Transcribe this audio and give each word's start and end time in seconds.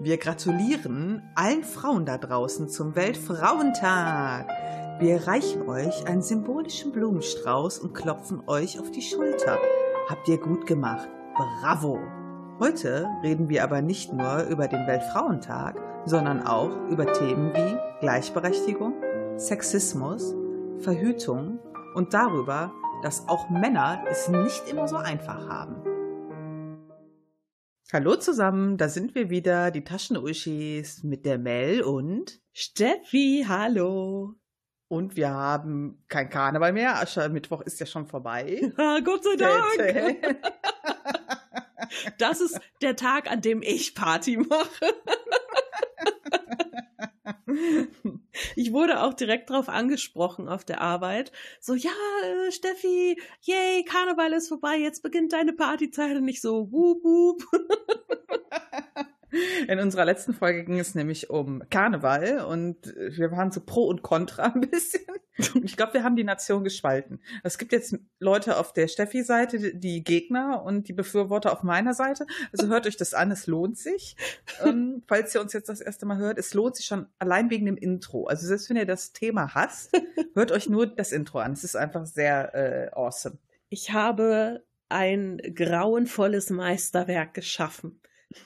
Wir 0.00 0.16
gratulieren 0.16 1.28
allen 1.34 1.64
Frauen 1.64 2.06
da 2.06 2.18
draußen 2.18 2.68
zum 2.68 2.94
Weltfrauentag. 2.94 4.46
Wir 5.00 5.26
reichen 5.26 5.68
euch 5.68 6.06
einen 6.06 6.22
symbolischen 6.22 6.92
Blumenstrauß 6.92 7.80
und 7.80 7.94
klopfen 7.94 8.40
euch 8.46 8.78
auf 8.78 8.92
die 8.92 9.02
Schulter. 9.02 9.58
Habt 10.08 10.28
ihr 10.28 10.38
gut 10.38 10.66
gemacht. 10.66 11.08
Bravo! 11.34 11.98
Heute 12.60 13.08
reden 13.24 13.48
wir 13.48 13.64
aber 13.64 13.82
nicht 13.82 14.12
nur 14.12 14.44
über 14.44 14.68
den 14.68 14.86
Weltfrauentag, 14.86 15.80
sondern 16.04 16.46
auch 16.46 16.70
über 16.90 17.12
Themen 17.12 17.52
wie 17.52 17.76
Gleichberechtigung, 17.98 18.94
Sexismus, 19.36 20.32
Verhütung 20.78 21.58
und 21.96 22.14
darüber, 22.14 22.70
dass 23.02 23.26
auch 23.26 23.50
Männer 23.50 24.04
es 24.08 24.28
nicht 24.28 24.68
immer 24.68 24.86
so 24.86 24.96
einfach 24.96 25.48
haben. 25.48 25.87
Hallo 27.90 28.16
zusammen, 28.16 28.76
da 28.76 28.90
sind 28.90 29.14
wir 29.14 29.30
wieder, 29.30 29.70
die 29.70 29.82
Taschenuschis 29.82 31.04
mit 31.04 31.24
der 31.24 31.38
Mel 31.38 31.80
und 31.80 32.38
Steffi, 32.52 33.46
hallo. 33.48 34.34
Und 34.88 35.16
wir 35.16 35.30
haben 35.30 36.04
kein 36.06 36.28
Karneval 36.28 36.74
mehr, 36.74 37.00
Aschermittwoch 37.00 37.62
ist 37.62 37.80
ja 37.80 37.86
schon 37.86 38.06
vorbei. 38.06 38.74
Ah, 38.76 39.00
Gott 39.02 39.24
sei 39.24 39.36
Dank. 39.36 40.36
Das 42.18 42.42
ist 42.42 42.60
der 42.82 42.96
Tag, 42.96 43.30
an 43.30 43.40
dem 43.40 43.62
ich 43.62 43.94
Party 43.94 44.36
mache. 44.36 44.92
Ich 48.56 48.72
wurde 48.72 49.02
auch 49.02 49.14
direkt 49.14 49.50
drauf 49.50 49.68
angesprochen 49.68 50.48
auf 50.48 50.64
der 50.64 50.80
Arbeit. 50.80 51.32
So, 51.60 51.74
ja, 51.74 51.90
äh, 52.24 52.52
Steffi, 52.52 53.20
yay, 53.42 53.84
Karneval 53.84 54.32
ist 54.32 54.48
vorbei, 54.48 54.76
jetzt 54.76 55.02
beginnt 55.02 55.32
deine 55.32 55.52
Partyzeit. 55.52 56.16
Und 56.16 56.28
ich 56.28 56.40
so, 56.40 56.70
wup, 56.72 57.02
wup. 57.04 57.42
In 59.68 59.78
unserer 59.78 60.04
letzten 60.04 60.34
Folge 60.34 60.64
ging 60.64 60.78
es 60.78 60.94
nämlich 60.94 61.30
um 61.30 61.62
Karneval 61.70 62.44
und 62.44 62.94
wir 62.96 63.30
waren 63.32 63.50
so 63.50 63.60
pro 63.60 63.86
und 63.86 64.02
contra 64.02 64.44
ein 64.54 64.62
bisschen. 64.62 65.04
Ich 65.62 65.76
glaube, 65.76 65.94
wir 65.94 66.02
haben 66.02 66.16
die 66.16 66.24
Nation 66.24 66.64
gespalten. 66.64 67.20
Es 67.44 67.58
gibt 67.58 67.72
jetzt 67.72 67.96
Leute 68.18 68.56
auf 68.56 68.72
der 68.72 68.88
Steffi-Seite, 68.88 69.74
die 69.74 70.02
Gegner 70.02 70.64
und 70.64 70.88
die 70.88 70.92
Befürworter 70.92 71.52
auf 71.52 71.62
meiner 71.62 71.94
Seite. 71.94 72.26
Also 72.52 72.66
hört 72.66 72.86
euch 72.86 72.96
das 72.96 73.14
an, 73.14 73.30
es 73.30 73.46
lohnt 73.46 73.78
sich. 73.78 74.16
ähm, 74.64 75.02
falls 75.06 75.34
ihr 75.34 75.40
uns 75.40 75.52
jetzt 75.52 75.68
das 75.68 75.80
erste 75.80 76.06
Mal 76.06 76.18
hört, 76.18 76.38
es 76.38 76.54
lohnt 76.54 76.76
sich 76.76 76.86
schon 76.86 77.06
allein 77.18 77.50
wegen 77.50 77.66
dem 77.66 77.76
Intro. 77.76 78.26
Also 78.26 78.46
selbst 78.46 78.68
wenn 78.68 78.76
ihr 78.76 78.86
das 78.86 79.12
Thema 79.12 79.54
hasst, 79.54 79.92
hört 80.34 80.50
euch 80.50 80.68
nur 80.68 80.86
das 80.86 81.12
Intro 81.12 81.38
an. 81.38 81.52
Es 81.52 81.64
ist 81.64 81.76
einfach 81.76 82.06
sehr 82.06 82.54
äh, 82.54 82.90
awesome. 82.92 83.38
Ich 83.68 83.92
habe 83.92 84.64
ein 84.88 85.40
grauenvolles 85.54 86.50
Meisterwerk 86.50 87.34
geschaffen. 87.34 88.00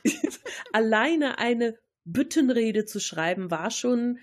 Alleine 0.72 1.38
eine 1.38 1.78
Büttenrede 2.04 2.84
zu 2.84 3.00
schreiben 3.00 3.50
war 3.50 3.70
schon, 3.70 4.18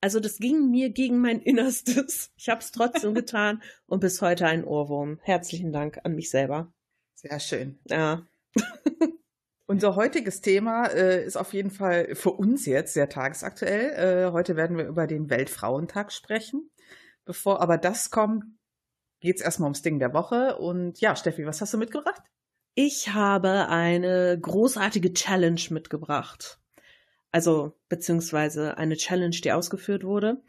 also 0.00 0.18
das 0.18 0.38
ging 0.38 0.70
mir 0.70 0.90
gegen 0.90 1.20
mein 1.20 1.40
Innerstes. 1.40 2.32
Ich 2.36 2.48
habe 2.48 2.60
es 2.60 2.72
trotzdem 2.72 3.14
getan 3.14 3.62
und 3.86 4.00
bis 4.00 4.20
heute 4.20 4.46
ein 4.46 4.64
Ohrwurm. 4.64 5.20
Herzlichen 5.22 5.72
Dank 5.72 6.00
an 6.04 6.14
mich 6.14 6.30
selber. 6.30 6.72
Sehr 7.14 7.38
schön. 7.38 7.78
Ja. 7.88 8.26
Unser 9.66 9.94
heutiges 9.94 10.40
Thema 10.40 10.86
äh, 10.86 11.24
ist 11.24 11.36
auf 11.36 11.52
jeden 11.52 11.70
Fall 11.70 12.14
für 12.16 12.32
uns 12.32 12.66
jetzt 12.66 12.94
sehr 12.94 13.08
tagesaktuell. 13.08 14.26
Äh, 14.26 14.32
heute 14.32 14.56
werden 14.56 14.76
wir 14.76 14.86
über 14.86 15.06
den 15.06 15.30
Weltfrauentag 15.30 16.12
sprechen. 16.12 16.68
Bevor 17.24 17.60
aber 17.60 17.78
das 17.78 18.10
kommt, 18.10 18.44
geht 19.20 19.36
es 19.36 19.42
erstmal 19.42 19.68
ums 19.68 19.82
Ding 19.82 20.00
der 20.00 20.12
Woche. 20.12 20.58
Und 20.58 21.00
ja, 21.00 21.14
Steffi, 21.14 21.46
was 21.46 21.60
hast 21.60 21.72
du 21.72 21.78
mitgebracht? 21.78 22.22
Ich 22.74 23.12
habe 23.12 23.68
eine 23.68 24.38
großartige 24.40 25.12
Challenge 25.12 25.60
mitgebracht. 25.68 26.58
Also, 27.30 27.78
beziehungsweise 27.90 28.78
eine 28.78 28.96
Challenge, 28.96 29.36
die 29.36 29.52
ausgeführt 29.52 30.04
wurde. 30.04 30.42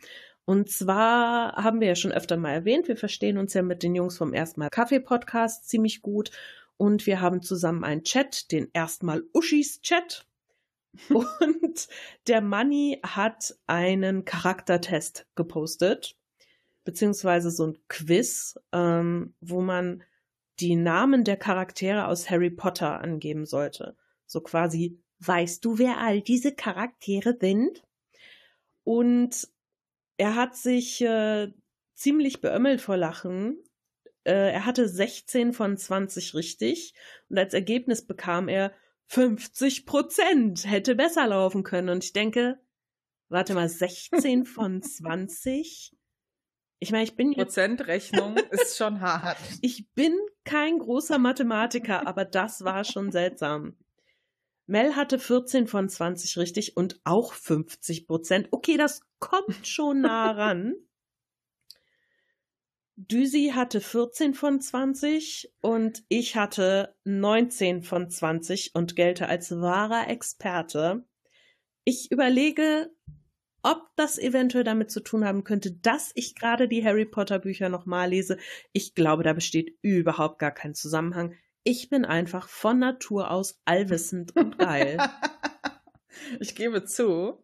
Und 0.45 0.69
zwar 0.69 1.53
haben 1.55 1.81
wir 1.81 1.87
ja 1.89 1.95
schon 1.95 2.13
öfter 2.13 2.37
mal 2.37 2.51
erwähnt, 2.53 2.87
wir 2.87 2.97
verstehen 2.97 3.37
uns 3.37 3.53
ja 3.53 3.61
mit 3.61 3.83
den 3.83 3.95
Jungs 3.95 4.17
vom 4.17 4.33
Erstmal 4.33 4.69
Kaffee 4.69 5.01
Podcast 5.01 5.67
ziemlich 5.67 6.01
gut. 6.01 6.31
Und 6.77 7.05
wir 7.05 7.19
haben 7.19 7.41
zusammen 7.41 7.83
einen 7.83 8.03
Chat, 8.03 8.51
den 8.53 8.69
Erstmal 8.71 9.23
Uschis 9.33 9.81
Chat. 9.81 10.25
Und 11.09 11.87
der 12.27 12.39
Manni 12.39 13.01
hat 13.03 13.53
einen 13.67 14.23
Charaktertest 14.23 15.25
gepostet, 15.35 16.15
beziehungsweise 16.85 17.51
so 17.51 17.67
ein 17.67 17.77
Quiz, 17.89 18.57
ähm, 18.71 19.33
wo 19.41 19.61
man 19.61 20.03
die 20.59 20.75
Namen 20.75 21.23
der 21.23 21.37
Charaktere 21.37 22.07
aus 22.07 22.29
Harry 22.29 22.49
Potter 22.49 23.01
angeben 23.01 23.45
sollte. 23.45 23.95
So 24.25 24.41
quasi, 24.41 24.99
weißt 25.19 25.63
du, 25.63 25.77
wer 25.79 25.97
all 25.99 26.21
diese 26.21 26.53
Charaktere 26.53 27.37
sind? 27.39 27.83
Und 28.83 29.47
er 30.17 30.35
hat 30.35 30.55
sich 30.55 31.01
äh, 31.01 31.51
ziemlich 31.95 32.41
beömmelt 32.41 32.81
vor 32.81 32.97
Lachen. 32.97 33.57
Äh, 34.23 34.53
er 34.53 34.65
hatte 34.65 34.87
16 34.87 35.53
von 35.53 35.77
20 35.77 36.35
richtig 36.35 36.93
und 37.29 37.37
als 37.37 37.53
Ergebnis 37.53 38.05
bekam 38.05 38.47
er 38.47 38.73
50 39.07 39.85
Prozent. 39.85 40.65
Hätte 40.69 40.95
besser 40.95 41.27
laufen 41.27 41.63
können. 41.63 41.89
Und 41.89 42.03
ich 42.03 42.13
denke, 42.13 42.59
warte 43.29 43.53
mal, 43.53 43.69
16 43.69 44.45
von 44.45 44.81
20? 44.81 45.95
Ich 46.79 46.91
meine, 46.91 47.03
ich 47.03 47.15
bin 47.15 47.31
jetzt. 47.31 47.55
Prozentrechnung 47.55 48.37
ist 48.51 48.77
schon 48.77 49.01
hart. 49.01 49.37
Ich 49.61 49.87
bin 49.93 50.17
kein 50.43 50.79
großer 50.79 51.17
Mathematiker, 51.19 52.07
aber 52.07 52.25
das 52.25 52.63
war 52.63 52.83
schon 52.83 53.11
seltsam. 53.11 53.77
Mel 54.65 54.95
hatte 54.95 55.19
14 55.19 55.67
von 55.67 55.89
20 55.89 56.37
richtig 56.37 56.77
und 56.77 56.99
auch 57.03 57.33
50 57.33 58.07
Prozent. 58.07 58.47
Okay, 58.51 58.77
das 58.77 59.01
kommt 59.19 59.67
schon 59.67 60.01
nah 60.01 60.31
ran. 60.31 60.75
Düsi 62.95 63.51
hatte 63.53 63.81
14 63.81 64.33
von 64.35 64.61
20 64.61 65.51
und 65.61 66.03
ich 66.09 66.35
hatte 66.35 66.95
19 67.05 67.81
von 67.81 68.09
20 68.09 68.75
und 68.75 68.95
gelte 68.95 69.27
als 69.27 69.51
wahrer 69.51 70.07
Experte. 70.09 71.03
Ich 71.85 72.11
überlege, 72.11 72.91
ob 73.63 73.89
das 73.95 74.19
eventuell 74.19 74.63
damit 74.63 74.91
zu 74.91 74.99
tun 74.99 75.25
haben 75.25 75.43
könnte, 75.43 75.71
dass 75.71 76.11
ich 76.15 76.35
gerade 76.35 76.67
die 76.67 76.85
Harry 76.85 77.05
Potter 77.05 77.39
Bücher 77.39 77.69
nochmal 77.69 78.09
lese. 78.09 78.37
Ich 78.73 78.93
glaube, 78.93 79.23
da 79.23 79.33
besteht 79.33 79.77
überhaupt 79.81 80.37
gar 80.37 80.51
kein 80.51 80.75
Zusammenhang. 80.75 81.35
Ich 81.63 81.89
bin 81.89 82.03
einfach 82.05 82.49
von 82.49 82.77
Natur 82.77 83.31
aus 83.31 83.61
allwissend 83.63 84.35
und 84.35 84.59
geil. 84.59 84.97
ich 86.39 86.55
gebe 86.55 86.83
zu, 86.83 87.41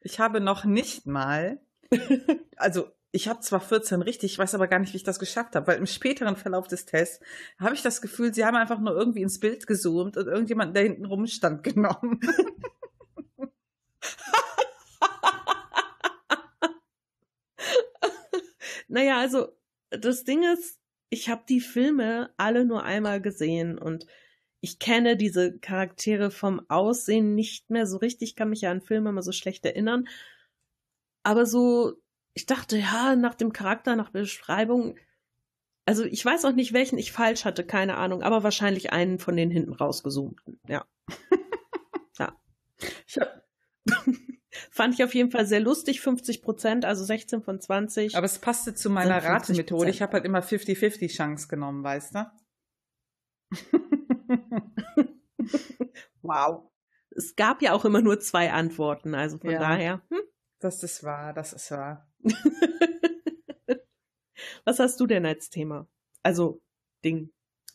ich 0.00 0.20
habe 0.20 0.40
noch 0.40 0.64
nicht 0.64 1.06
mal, 1.06 1.60
also 2.56 2.88
ich 3.10 3.28
habe 3.28 3.40
zwar 3.40 3.60
14 3.60 4.00
richtig, 4.00 4.32
ich 4.32 4.38
weiß 4.38 4.54
aber 4.54 4.68
gar 4.68 4.78
nicht, 4.78 4.92
wie 4.92 4.96
ich 4.96 5.04
das 5.04 5.18
geschafft 5.18 5.54
habe, 5.54 5.66
weil 5.66 5.78
im 5.78 5.86
späteren 5.86 6.36
Verlauf 6.36 6.66
des 6.66 6.86
Tests 6.86 7.20
habe 7.58 7.74
ich 7.74 7.82
das 7.82 8.00
Gefühl, 8.00 8.32
sie 8.32 8.44
haben 8.44 8.56
einfach 8.56 8.80
nur 8.80 8.96
irgendwie 8.96 9.22
ins 9.22 9.38
Bild 9.38 9.66
gezoomt 9.66 10.16
und 10.16 10.28
irgendjemand, 10.28 10.74
der 10.74 10.84
hinten 10.84 11.04
rumstand, 11.04 11.62
genommen. 11.64 12.20
Naja, 18.92 19.18
also 19.18 19.48
das 19.88 20.24
Ding 20.24 20.42
ist, 20.42 20.78
ich 21.08 21.30
habe 21.30 21.44
die 21.48 21.60
Filme 21.60 22.30
alle 22.36 22.66
nur 22.66 22.82
einmal 22.84 23.22
gesehen 23.22 23.78
und 23.78 24.06
ich 24.60 24.78
kenne 24.78 25.16
diese 25.16 25.58
Charaktere 25.58 26.30
vom 26.30 26.60
Aussehen 26.68 27.34
nicht 27.34 27.70
mehr 27.70 27.86
so 27.86 27.96
richtig, 27.96 28.36
kann 28.36 28.50
mich 28.50 28.60
ja 28.60 28.70
an 28.70 28.82
Filme 28.82 29.08
immer 29.08 29.22
so 29.22 29.32
schlecht 29.32 29.64
erinnern. 29.64 30.08
Aber 31.22 31.46
so, 31.46 31.94
ich 32.34 32.44
dachte, 32.44 32.76
ja, 32.76 33.16
nach 33.16 33.34
dem 33.34 33.54
Charakter, 33.54 33.96
nach 33.96 34.10
Beschreibung, 34.10 34.98
also 35.86 36.04
ich 36.04 36.22
weiß 36.22 36.44
auch 36.44 36.52
nicht, 36.52 36.74
welchen 36.74 36.98
ich 36.98 37.12
falsch 37.12 37.46
hatte, 37.46 37.64
keine 37.64 37.96
Ahnung, 37.96 38.22
aber 38.22 38.42
wahrscheinlich 38.42 38.92
einen 38.92 39.18
von 39.18 39.36
den 39.36 39.50
hinten 39.50 39.72
rausgezoomten, 39.72 40.60
ja. 40.68 40.84
ja. 42.18 42.36
Ich 43.06 43.16
hab 43.16 43.42
Fand 44.70 44.94
ich 44.94 45.02
auf 45.02 45.14
jeden 45.14 45.30
Fall 45.30 45.46
sehr 45.46 45.60
lustig, 45.60 46.00
50 46.00 46.42
Prozent, 46.42 46.84
also 46.84 47.04
16 47.04 47.42
von 47.42 47.60
20. 47.60 48.16
Aber 48.16 48.26
es 48.26 48.38
passte 48.38 48.74
zu 48.74 48.90
meiner 48.90 49.22
Ratemethode. 49.22 49.88
Ich 49.90 50.02
habe 50.02 50.12
halt 50.12 50.24
immer 50.24 50.40
50-50 50.40 51.14
Chance 51.14 51.48
genommen, 51.48 51.82
weißt 51.82 52.14
du? 52.14 52.30
wow. 56.22 56.70
Es 57.10 57.34
gab 57.36 57.62
ja 57.62 57.72
auch 57.72 57.84
immer 57.84 58.02
nur 58.02 58.20
zwei 58.20 58.52
Antworten, 58.52 59.14
also 59.14 59.38
von 59.38 59.50
ja, 59.50 59.58
daher. 59.58 60.02
Hm? 60.10 60.20
Das 60.60 60.82
ist 60.82 61.02
wahr, 61.02 61.32
das 61.32 61.52
ist 61.52 61.70
wahr. 61.70 62.08
Was 64.64 64.78
hast 64.78 65.00
du 65.00 65.06
denn 65.06 65.26
als 65.26 65.50
Thema? 65.50 65.88
Also, 66.22 66.62
Ding. 67.04 67.32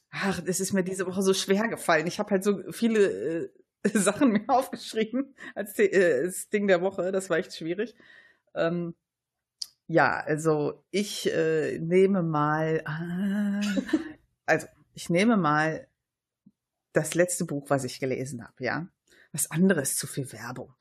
Ach, 0.10 0.42
es 0.46 0.60
ist 0.60 0.74
mir 0.74 0.84
diese 0.84 1.06
Woche 1.06 1.22
so 1.22 1.34
schwer 1.34 1.68
gefallen. 1.68 2.08
Ich 2.08 2.18
habe 2.20 2.32
halt 2.32 2.44
so 2.44 2.72
viele 2.72 3.44
äh, 3.44 3.50
Sachen 3.94 4.32
mir 4.32 4.48
aufgeschrieben 4.48 5.36
als 5.56 5.78
äh, 5.80 6.24
das 6.24 6.50
Ding 6.50 6.68
der 6.68 6.82
Woche. 6.82 7.12
Das 7.12 7.30
war 7.30 7.38
echt 7.38 7.56
schwierig. 7.56 7.96
Ähm, 8.56 8.96
ja, 9.88 10.20
also 10.20 10.84
ich 10.92 11.32
äh, 11.34 11.80
nehme 11.80 12.24
mal, 12.24 12.84
äh, 12.86 13.98
also 14.46 14.68
ich 14.94 15.10
nehme 15.10 15.38
mal 15.38 15.88
das 16.94 17.14
letzte 17.14 17.46
Buch, 17.46 17.70
was 17.70 17.84
ich 17.84 18.00
gelesen 18.00 18.44
habe, 18.44 18.64
ja. 18.64 18.88
Das 19.32 19.52
andere 19.52 19.82
ist 19.82 19.98
zu 19.98 20.08
viel 20.08 20.32
Werbung. 20.32 20.74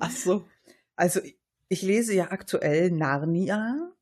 Ach 0.00 0.10
so. 0.10 0.46
Also 0.96 1.20
ich 1.68 1.82
lese 1.82 2.14
ja 2.14 2.30
aktuell 2.30 2.92
Narnia 2.92 3.92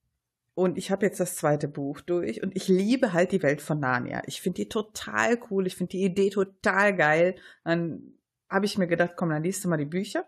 und 0.54 0.76
ich 0.76 0.90
habe 0.90 1.06
jetzt 1.06 1.20
das 1.20 1.36
zweite 1.36 1.68
Buch 1.68 2.00
durch 2.00 2.42
und 2.42 2.54
ich 2.54 2.68
liebe 2.68 3.12
halt 3.12 3.32
die 3.32 3.42
Welt 3.42 3.62
von 3.62 3.80
Narnia. 3.80 4.22
Ich 4.26 4.42
finde 4.42 4.62
die 4.62 4.68
total 4.68 5.38
cool, 5.50 5.66
ich 5.66 5.76
finde 5.76 5.92
die 5.92 6.04
Idee 6.04 6.30
total 6.30 6.94
geil. 6.94 7.36
Dann 7.64 8.18
habe 8.50 8.66
ich 8.66 8.76
mir 8.76 8.86
gedacht, 8.86 9.12
komm, 9.16 9.30
dann 9.30 9.42
liest 9.42 9.64
du 9.64 9.68
mal 9.68 9.78
die 9.78 9.86
Bücher. 9.86 10.26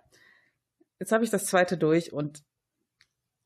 Jetzt 0.98 1.12
habe 1.12 1.24
ich 1.24 1.30
das 1.30 1.46
zweite 1.46 1.76
durch 1.76 2.12
und 2.12 2.42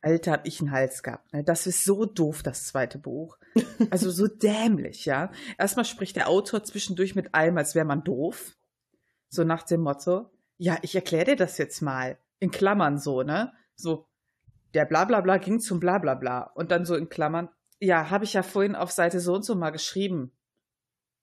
Alter, 0.00 0.30
hab 0.30 0.46
ich 0.46 0.60
einen 0.60 0.70
Hals 0.70 1.02
gehabt. 1.02 1.32
Ne? 1.32 1.42
Das 1.42 1.66
ist 1.66 1.84
so 1.84 2.04
doof, 2.04 2.42
das 2.42 2.66
zweite 2.66 2.98
Buch. 2.98 3.36
Also 3.90 4.10
so 4.10 4.28
dämlich, 4.28 5.04
ja. 5.06 5.32
Erstmal 5.56 5.84
spricht 5.84 6.14
der 6.16 6.28
Autor 6.28 6.62
zwischendurch 6.62 7.14
mit 7.14 7.34
allem, 7.34 7.56
als 7.58 7.74
wäre 7.74 7.84
man 7.84 8.04
doof. 8.04 8.56
So 9.28 9.44
nach 9.44 9.62
dem 9.62 9.80
Motto, 9.80 10.30
ja, 10.56 10.78
ich 10.82 10.94
erkläre 10.94 11.24
dir 11.26 11.36
das 11.36 11.58
jetzt 11.58 11.80
mal. 11.80 12.18
In 12.38 12.50
Klammern 12.50 12.98
so, 12.98 13.22
ne? 13.22 13.52
So, 13.74 14.06
der 14.74 14.84
Blablabla 14.84 15.38
ging 15.38 15.60
zum 15.60 15.80
Blablabla. 15.80 16.52
Und 16.54 16.70
dann 16.70 16.84
so 16.84 16.94
in 16.94 17.08
Klammern, 17.08 17.48
ja, 17.80 18.10
habe 18.10 18.24
ich 18.24 18.32
ja 18.32 18.42
vorhin 18.42 18.74
auf 18.74 18.90
Seite 18.90 19.20
so 19.20 19.34
und 19.34 19.44
so 19.44 19.54
mal 19.54 19.70
geschrieben. 19.70 20.32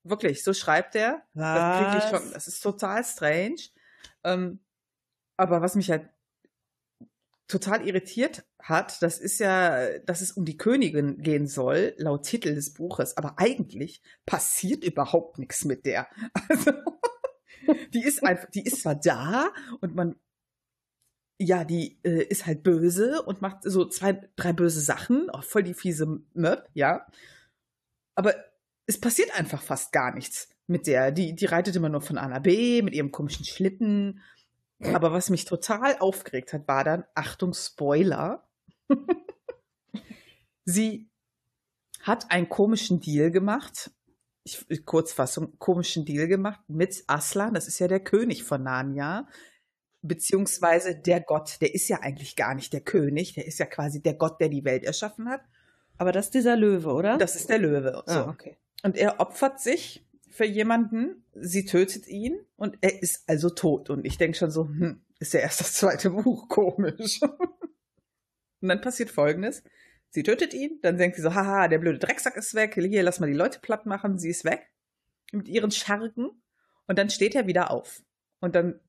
Wirklich, 0.03 0.43
so 0.43 0.53
schreibt 0.53 0.95
er. 0.95 1.23
Das, 1.33 1.79
krieg 1.79 2.03
ich 2.03 2.09
schon, 2.09 2.31
das 2.33 2.47
ist 2.47 2.61
total 2.61 3.03
strange. 3.03 3.57
Ähm, 4.23 4.59
aber 5.37 5.61
was 5.61 5.75
mich 5.75 5.89
halt 5.89 6.09
total 7.47 7.87
irritiert 7.87 8.43
hat, 8.59 9.01
das 9.01 9.19
ist 9.19 9.39
ja, 9.39 9.99
dass 9.99 10.21
es 10.21 10.31
um 10.31 10.45
die 10.45 10.57
Königin 10.57 11.17
gehen 11.21 11.47
soll, 11.47 11.93
laut 11.97 12.23
Titel 12.23 12.55
des 12.55 12.73
Buches, 12.73 13.17
aber 13.17 13.35
eigentlich 13.37 14.01
passiert 14.25 14.83
überhaupt 14.83 15.37
nichts 15.39 15.65
mit 15.65 15.85
der. 15.85 16.07
Also, 16.49 16.71
die 17.95 18.03
ist 18.03 18.23
einfach, 18.23 18.47
die 18.51 18.63
ist 18.63 18.83
zwar 18.83 18.93
da 18.93 19.51
und 19.81 19.95
man, 19.95 20.15
ja, 21.37 21.63
die 21.63 21.99
äh, 22.03 22.23
ist 22.23 22.45
halt 22.45 22.63
böse 22.63 23.21
und 23.23 23.41
macht 23.41 23.63
so 23.63 23.85
zwei, 23.85 24.21
drei 24.35 24.53
böse 24.53 24.81
Sachen, 24.81 25.29
auch 25.29 25.43
voll 25.43 25.63
die 25.63 25.73
fiese 25.73 26.21
Möb, 26.33 26.69
ja. 26.73 27.05
Aber 28.15 28.33
es 28.85 28.99
passiert 28.99 29.37
einfach 29.37 29.61
fast 29.61 29.91
gar 29.91 30.13
nichts 30.13 30.49
mit 30.67 30.87
der. 30.87 31.11
Die, 31.11 31.35
die 31.35 31.45
reitet 31.45 31.75
immer 31.75 31.89
nur 31.89 32.01
von 32.01 32.17
A 32.17 32.27
nach 32.27 32.41
B 32.41 32.81
mit 32.81 32.93
ihrem 32.93 33.11
komischen 33.11 33.45
Schlitten 33.45 34.21
aber 34.79 35.11
was 35.11 35.29
mich 35.29 35.45
total 35.45 35.97
aufgeregt 35.99 36.53
hat, 36.53 36.67
war 36.67 36.83
dann, 36.83 37.05
Achtung, 37.13 37.53
Spoiler. 37.53 38.47
Sie 40.65 41.09
hat 42.01 42.31
einen 42.31 42.49
komischen 42.49 42.99
Deal 42.99 43.31
gemacht. 43.31 43.91
Ich, 44.43 44.85
Kurzfassung, 44.85 45.57
komischen 45.57 46.05
Deal 46.05 46.27
gemacht 46.27 46.59
mit 46.67 47.03
Aslan, 47.07 47.53
das 47.53 47.67
ist 47.67 47.79
ja 47.79 47.87
der 47.87 47.99
König 47.99 48.43
von 48.43 48.61
Narnia, 48.61 49.27
beziehungsweise 50.07 50.95
der 50.95 51.21
Gott, 51.21 51.57
der 51.61 51.73
ist 51.73 51.87
ja 51.87 51.99
eigentlich 52.01 52.35
gar 52.35 52.55
nicht 52.55 52.73
der 52.73 52.81
König, 52.81 53.33
der 53.33 53.45
ist 53.45 53.59
ja 53.59 53.65
quasi 53.65 54.01
der 54.01 54.13
Gott, 54.13 54.39
der 54.39 54.49
die 54.49 54.63
Welt 54.63 54.83
erschaffen 54.83 55.29
hat. 55.29 55.41
Aber 55.97 56.11
das 56.11 56.25
ist 56.25 56.33
dieser 56.33 56.55
Löwe, 56.55 56.91
oder? 56.91 57.17
Das 57.17 57.35
ist 57.35 57.49
der 57.49 57.57
Löwe. 57.57 58.03
So. 58.05 58.13
Ah, 58.13 58.29
okay. 58.29 58.57
Und 58.83 58.97
er 58.97 59.19
opfert 59.19 59.59
sich 59.59 60.05
für 60.29 60.45
jemanden, 60.45 61.23
sie 61.33 61.65
tötet 61.65 62.07
ihn 62.07 62.37
und 62.57 62.77
er 62.81 63.01
ist 63.01 63.23
also 63.27 63.49
tot. 63.49 63.89
Und 63.89 64.05
ich 64.05 64.17
denke 64.17 64.37
schon 64.37 64.51
so, 64.51 64.65
hm, 64.65 65.01
ist 65.19 65.33
ja 65.33 65.39
erst 65.39 65.61
das 65.61 65.73
zweite 65.73 66.09
Buch, 66.09 66.47
komisch. 66.49 67.21
und 67.21 68.67
dann 68.67 68.81
passiert 68.81 69.09
folgendes. 69.09 69.63
Sie 70.09 70.23
tötet 70.23 70.53
ihn, 70.53 70.79
dann 70.81 70.97
denkt 70.97 71.15
sie 71.15 71.21
so, 71.21 71.33
haha, 71.33 71.67
der 71.67 71.79
blöde 71.79 71.99
Drecksack 71.99 72.35
ist 72.37 72.53
weg, 72.53 72.75
hier, 72.75 73.03
lass 73.03 73.19
mal 73.19 73.27
die 73.27 73.33
Leute 73.33 73.59
platt 73.59 73.85
machen, 73.85 74.17
sie 74.17 74.29
ist 74.29 74.45
weg. 74.45 74.69
Mit 75.31 75.47
ihren 75.47 75.71
Schergen. 75.71 76.29
Und 76.87 76.99
dann 76.99 77.09
steht 77.09 77.35
er 77.35 77.47
wieder 77.47 77.71
auf. 77.71 78.03
Und 78.39 78.55
dann 78.55 78.79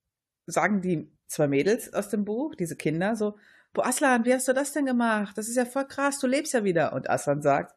sagen 0.47 0.81
die 0.81 1.11
zwei 1.27 1.49
Mädels 1.49 1.93
aus 1.93 2.09
dem 2.09 2.25
Buch, 2.25 2.55
diese 2.55 2.77
Kinder, 2.77 3.17
so, 3.17 3.37
boah, 3.73 3.87
Aslan, 3.87 4.25
wie 4.25 4.33
hast 4.33 4.49
du 4.49 4.53
das 4.53 4.73
denn 4.73 4.87
gemacht? 4.87 5.37
Das 5.37 5.49
ist 5.49 5.57
ja 5.57 5.65
voll 5.65 5.87
krass, 5.87 6.19
du 6.19 6.27
lebst 6.27 6.55
ja 6.55 6.65
wieder. 6.65 6.93
Und 6.93 7.11
Aslan 7.11 7.43
sagt, 7.43 7.75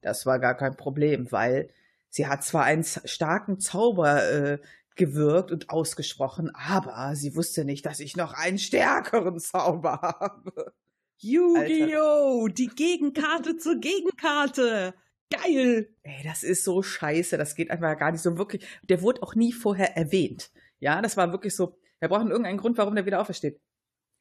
das 0.00 0.26
war 0.26 0.38
gar 0.38 0.54
kein 0.56 0.76
Problem, 0.76 1.32
weil 1.32 1.70
Sie 2.14 2.28
hat 2.28 2.44
zwar 2.44 2.62
einen 2.62 2.84
starken 2.84 3.58
Zauber 3.58 4.22
äh, 4.30 4.58
gewirkt 4.94 5.50
und 5.50 5.70
ausgesprochen, 5.70 6.52
aber 6.54 7.16
sie 7.16 7.34
wusste 7.34 7.64
nicht, 7.64 7.84
dass 7.86 7.98
ich 7.98 8.16
noch 8.16 8.34
einen 8.34 8.58
stärkeren 8.58 9.40
Zauber 9.40 10.00
habe. 10.00 10.72
Yu-Gi-Oh! 11.18 12.46
Die 12.46 12.68
Gegenkarte 12.68 13.56
zur 13.56 13.80
Gegenkarte! 13.80 14.94
Geil! 15.28 15.88
Ey, 16.04 16.22
das 16.22 16.44
ist 16.44 16.62
so 16.62 16.84
scheiße. 16.84 17.36
Das 17.36 17.56
geht 17.56 17.72
einfach 17.72 17.98
gar 17.98 18.12
nicht 18.12 18.22
so 18.22 18.38
wirklich. 18.38 18.64
Der 18.84 19.02
wurde 19.02 19.24
auch 19.24 19.34
nie 19.34 19.52
vorher 19.52 19.96
erwähnt. 19.96 20.52
Ja, 20.78 21.02
das 21.02 21.16
war 21.16 21.32
wirklich 21.32 21.56
so. 21.56 21.76
Wir 22.00 22.08
brauchen 22.08 22.30
irgendeinen 22.30 22.58
Grund, 22.58 22.78
warum 22.78 22.94
der 22.94 23.06
wieder 23.06 23.20
aufersteht 23.20 23.60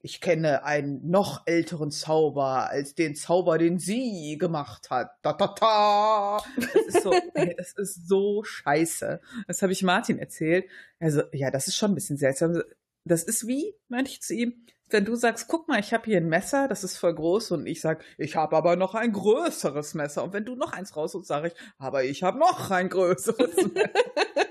ich 0.06 0.20
kenne 0.20 0.66
einen 0.66 1.10
noch 1.10 1.44
älteren 1.48 1.90
Zauber 1.90 2.70
als 2.70 2.94
den 2.94 3.16
Zauber, 3.16 3.58
den 3.58 3.80
sie 3.80 4.38
gemacht 4.38 4.90
hat. 4.90 5.12
Da, 5.22 5.31
da, 5.31 5.48
da. 5.58 6.44
Das 6.58 6.75
ist 6.75 7.04
so, 7.04 7.14
ey, 7.34 7.56
das 7.56 7.72
ist 7.72 8.10
so 8.10 8.44
scheiße. 8.44 9.22
Das 9.48 9.62
habe 9.62 9.72
ich 9.72 9.81
Martin 9.81 10.20
erzählt. 10.20 10.66
Also, 11.00 11.24
ja, 11.31 11.52
das 11.52 11.70
ist 11.70 11.78
schon 11.78 11.92
ein 11.92 11.96
bisschen 11.96 12.18
seltsam. 12.18 12.62
Das 13.06 13.24
ist 13.24 13.48
wie, 13.48 13.76
meinte 13.88 14.12
ich 14.12 14.22
zu 14.22 14.34
ihm, 14.34 14.66
wenn 14.90 15.06
du 15.06 15.16
sagst, 15.16 15.48
guck 15.48 15.69
mal, 15.69 15.80
ich 15.80 15.94
habe 15.94 16.04
hier 16.04 16.18
ein 16.18 16.28
Messer, 16.28 16.68
das 16.68 16.84
ist 16.84 16.98
voll 16.98 17.16
groß 17.16 17.52
und 17.52 17.66
ich 17.66 17.80
sag, 17.80 18.04
ich 18.18 18.36
habe 18.36 18.58
aber 18.58 18.76
noch 18.76 18.96
ein 18.96 19.14
größeres 19.14 19.94
Messer. 19.94 20.26
Und 20.26 20.34
wenn 20.34 20.44
du 20.44 20.56
noch 20.56 20.74
eins 20.74 20.98
rausholst, 20.98 21.30
sage 21.30 21.48
ich, 21.48 21.54
aber 21.78 22.04
ich 22.04 22.24
habe 22.24 22.40
noch 22.40 22.72
ein 22.72 22.90
größeres 22.90 23.56
Messer. 23.74 23.90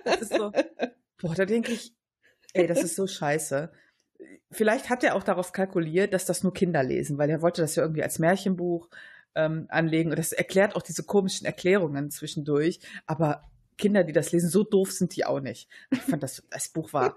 Das 0.04 0.22
ist 0.22 0.34
so, 0.34 0.50
boah, 1.20 1.34
da 1.34 1.44
denke 1.44 1.72
ich, 1.72 1.94
ey, 2.52 2.66
das 2.66 2.82
ist 2.82 2.96
so 2.96 3.06
scheiße 3.06 3.70
vielleicht 4.50 4.90
hat 4.90 5.02
er 5.02 5.16
auch 5.16 5.22
darauf 5.22 5.52
kalkuliert, 5.52 6.12
dass 6.14 6.24
das 6.24 6.42
nur 6.42 6.54
Kinder 6.54 6.82
lesen, 6.82 7.18
weil 7.18 7.30
er 7.30 7.42
wollte 7.42 7.62
das 7.62 7.76
ja 7.76 7.82
irgendwie 7.82 8.02
als 8.02 8.18
Märchenbuch 8.18 8.88
ähm, 9.34 9.66
anlegen. 9.68 10.10
Und 10.10 10.18
das 10.18 10.32
erklärt 10.32 10.76
auch 10.76 10.82
diese 10.82 11.04
komischen 11.04 11.46
Erklärungen 11.46 12.10
zwischendurch. 12.10 12.80
Aber 13.06 13.50
Kinder, 13.78 14.04
die 14.04 14.12
das 14.12 14.32
lesen, 14.32 14.50
so 14.50 14.62
doof 14.62 14.92
sind 14.92 15.16
die 15.16 15.24
auch 15.24 15.40
nicht. 15.40 15.68
Ich 15.90 16.00
fand 16.00 16.22
das, 16.22 16.42
das 16.50 16.68
Buch 16.68 16.92
war. 16.92 17.16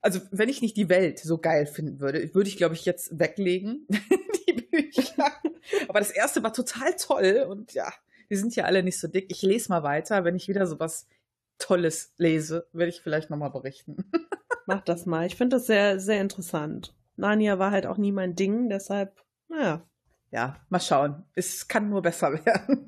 Also, 0.00 0.20
wenn 0.32 0.50
ich 0.50 0.60
nicht 0.60 0.76
die 0.76 0.90
Welt 0.90 1.18
so 1.18 1.38
geil 1.38 1.64
finden 1.66 1.98
würde, 1.98 2.34
würde 2.34 2.48
ich, 2.48 2.58
glaube 2.58 2.74
ich, 2.74 2.84
jetzt 2.84 3.18
weglegen, 3.18 3.86
die 4.48 4.52
Bücher. 4.52 5.32
Aber 5.88 6.00
das 6.00 6.10
erste 6.10 6.42
war 6.42 6.52
total 6.52 6.94
toll 6.96 7.46
und 7.48 7.72
ja, 7.72 7.90
die 8.28 8.36
sind 8.36 8.54
ja 8.54 8.64
alle 8.64 8.82
nicht 8.82 8.98
so 8.98 9.08
dick. 9.08 9.26
Ich 9.30 9.40
lese 9.40 9.70
mal 9.70 9.82
weiter. 9.82 10.24
Wenn 10.24 10.36
ich 10.36 10.48
wieder 10.48 10.66
so 10.66 10.78
was 10.78 11.06
Tolles 11.58 12.12
lese, 12.18 12.66
werde 12.72 12.90
ich 12.90 13.00
vielleicht 13.00 13.30
nochmal 13.30 13.50
berichten. 13.50 13.96
Mach 14.66 14.80
das 14.82 15.06
mal. 15.06 15.26
Ich 15.26 15.36
finde 15.36 15.56
das 15.56 15.66
sehr, 15.66 16.00
sehr 16.00 16.20
interessant. 16.20 16.94
Narnia 17.16 17.58
war 17.58 17.70
halt 17.70 17.86
auch 17.86 17.96
nie 17.98 18.12
mein 18.12 18.34
Ding, 18.34 18.68
deshalb, 18.68 19.22
naja. 19.48 19.82
Ja, 20.30 20.56
mal 20.68 20.80
schauen. 20.80 21.24
Es 21.34 21.68
kann 21.68 21.88
nur 21.90 22.02
besser 22.02 22.32
werden. 22.44 22.86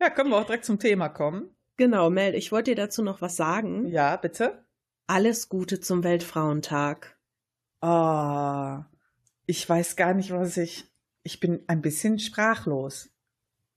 ja, 0.00 0.10
können 0.10 0.30
wir 0.30 0.36
auch 0.36 0.44
direkt 0.44 0.66
zum 0.66 0.78
Thema 0.78 1.08
kommen. 1.08 1.54
Genau, 1.76 2.10
Mel, 2.10 2.34
ich 2.34 2.52
wollte 2.52 2.72
dir 2.72 2.82
dazu 2.82 3.02
noch 3.02 3.22
was 3.22 3.36
sagen. 3.36 3.86
Ja, 3.86 4.16
bitte. 4.16 4.62
Alles 5.06 5.48
Gute 5.48 5.80
zum 5.80 6.04
Weltfrauentag. 6.04 7.18
Oh, 7.80 8.78
ich 9.46 9.66
weiß 9.66 9.96
gar 9.96 10.12
nicht, 10.12 10.30
was 10.32 10.58
ich. 10.58 10.84
Ich 11.22 11.40
bin 11.40 11.64
ein 11.66 11.80
bisschen 11.80 12.18
sprachlos 12.18 13.10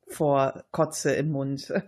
vor 0.08 0.66
Kotze 0.72 1.14
im 1.14 1.32
Mund. 1.32 1.72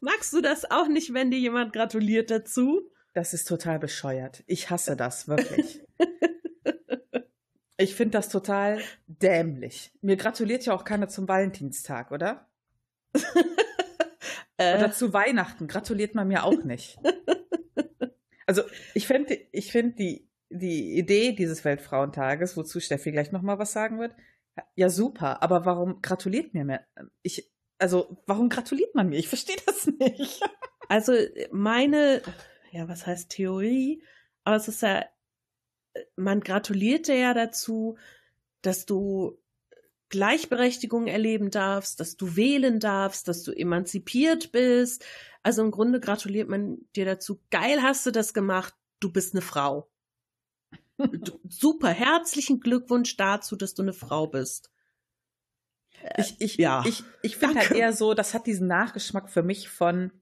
Magst 0.00 0.32
du 0.32 0.40
das 0.40 0.70
auch 0.70 0.88
nicht, 0.88 1.12
wenn 1.14 1.30
dir 1.30 1.38
jemand 1.38 1.72
gratuliert 1.72 2.30
dazu? 2.30 2.82
Das 3.14 3.34
ist 3.34 3.48
total 3.48 3.78
bescheuert. 3.78 4.44
Ich 4.46 4.70
hasse 4.70 4.96
das, 4.96 5.26
wirklich. 5.26 5.80
ich 7.76 7.94
finde 7.94 8.18
das 8.18 8.28
total 8.28 8.80
dämlich. 9.06 9.92
Mir 10.02 10.16
gratuliert 10.16 10.64
ja 10.66 10.74
auch 10.74 10.84
keiner 10.84 11.08
zum 11.08 11.28
Valentinstag, 11.28 12.10
oder? 12.10 12.48
Äh. 14.60 14.76
Oder 14.76 14.90
zu 14.90 15.12
Weihnachten 15.12 15.68
gratuliert 15.68 16.16
man 16.16 16.26
mir 16.26 16.42
auch 16.42 16.64
nicht. 16.64 16.98
Also 18.44 18.62
ich 18.94 19.06
finde 19.06 19.38
ich 19.52 19.70
find 19.70 19.98
die, 20.00 20.28
die 20.50 20.98
Idee 20.98 21.32
dieses 21.32 21.64
Weltfrauentages, 21.64 22.56
wozu 22.56 22.80
Steffi 22.80 23.12
gleich 23.12 23.30
nochmal 23.30 23.60
was 23.60 23.72
sagen 23.72 24.00
wird, 24.00 24.16
ja 24.74 24.88
super, 24.88 25.42
aber 25.42 25.64
warum 25.64 26.02
gratuliert 26.02 26.54
mir 26.54 26.64
mehr? 26.64 26.84
Ich, 27.22 27.52
also, 27.78 28.18
warum 28.26 28.48
gratuliert 28.48 28.94
man 28.94 29.08
mir? 29.08 29.18
Ich 29.18 29.28
verstehe 29.28 29.56
das 29.66 29.86
nicht. 29.86 30.40
Also, 30.90 31.12
meine, 31.52 32.22
ja, 32.72 32.88
was 32.88 33.06
heißt 33.06 33.28
Theorie? 33.28 34.02
Aber 34.44 34.56
es 34.56 34.68
ist 34.68 34.80
ja, 34.80 35.04
man 36.16 36.40
gratuliert 36.40 37.08
dir 37.08 37.16
ja 37.16 37.34
dazu, 37.34 37.98
dass 38.62 38.86
du 38.86 39.38
Gleichberechtigung 40.08 41.06
erleben 41.06 41.50
darfst, 41.50 42.00
dass 42.00 42.16
du 42.16 42.36
wählen 42.36 42.80
darfst, 42.80 43.28
dass 43.28 43.42
du 43.42 43.52
emanzipiert 43.52 44.52
bist. 44.52 45.04
Also 45.42 45.62
im 45.62 45.70
Grunde 45.70 46.00
gratuliert 46.00 46.48
man 46.48 46.78
dir 46.96 47.04
dazu. 47.04 47.42
Geil 47.50 47.82
hast 47.82 48.06
du 48.06 48.10
das 48.10 48.32
gemacht. 48.32 48.74
Du 49.00 49.12
bist 49.12 49.34
eine 49.34 49.42
Frau. 49.42 49.90
Super. 51.48 51.90
Herzlichen 51.90 52.60
Glückwunsch 52.60 53.16
dazu, 53.16 53.56
dass 53.56 53.74
du 53.74 53.82
eine 53.82 53.92
Frau 53.92 54.26
bist. 54.26 54.70
Ich, 56.16 56.36
ich, 56.40 56.56
ja. 56.56 56.84
ich, 56.86 57.02
ich 57.22 57.36
finde 57.36 57.60
halt 57.60 57.70
eher 57.70 57.92
so, 57.92 58.14
das 58.14 58.34
hat 58.34 58.46
diesen 58.46 58.66
Nachgeschmack 58.66 59.30
für 59.30 59.42
mich 59.42 59.68
von, 59.68 60.12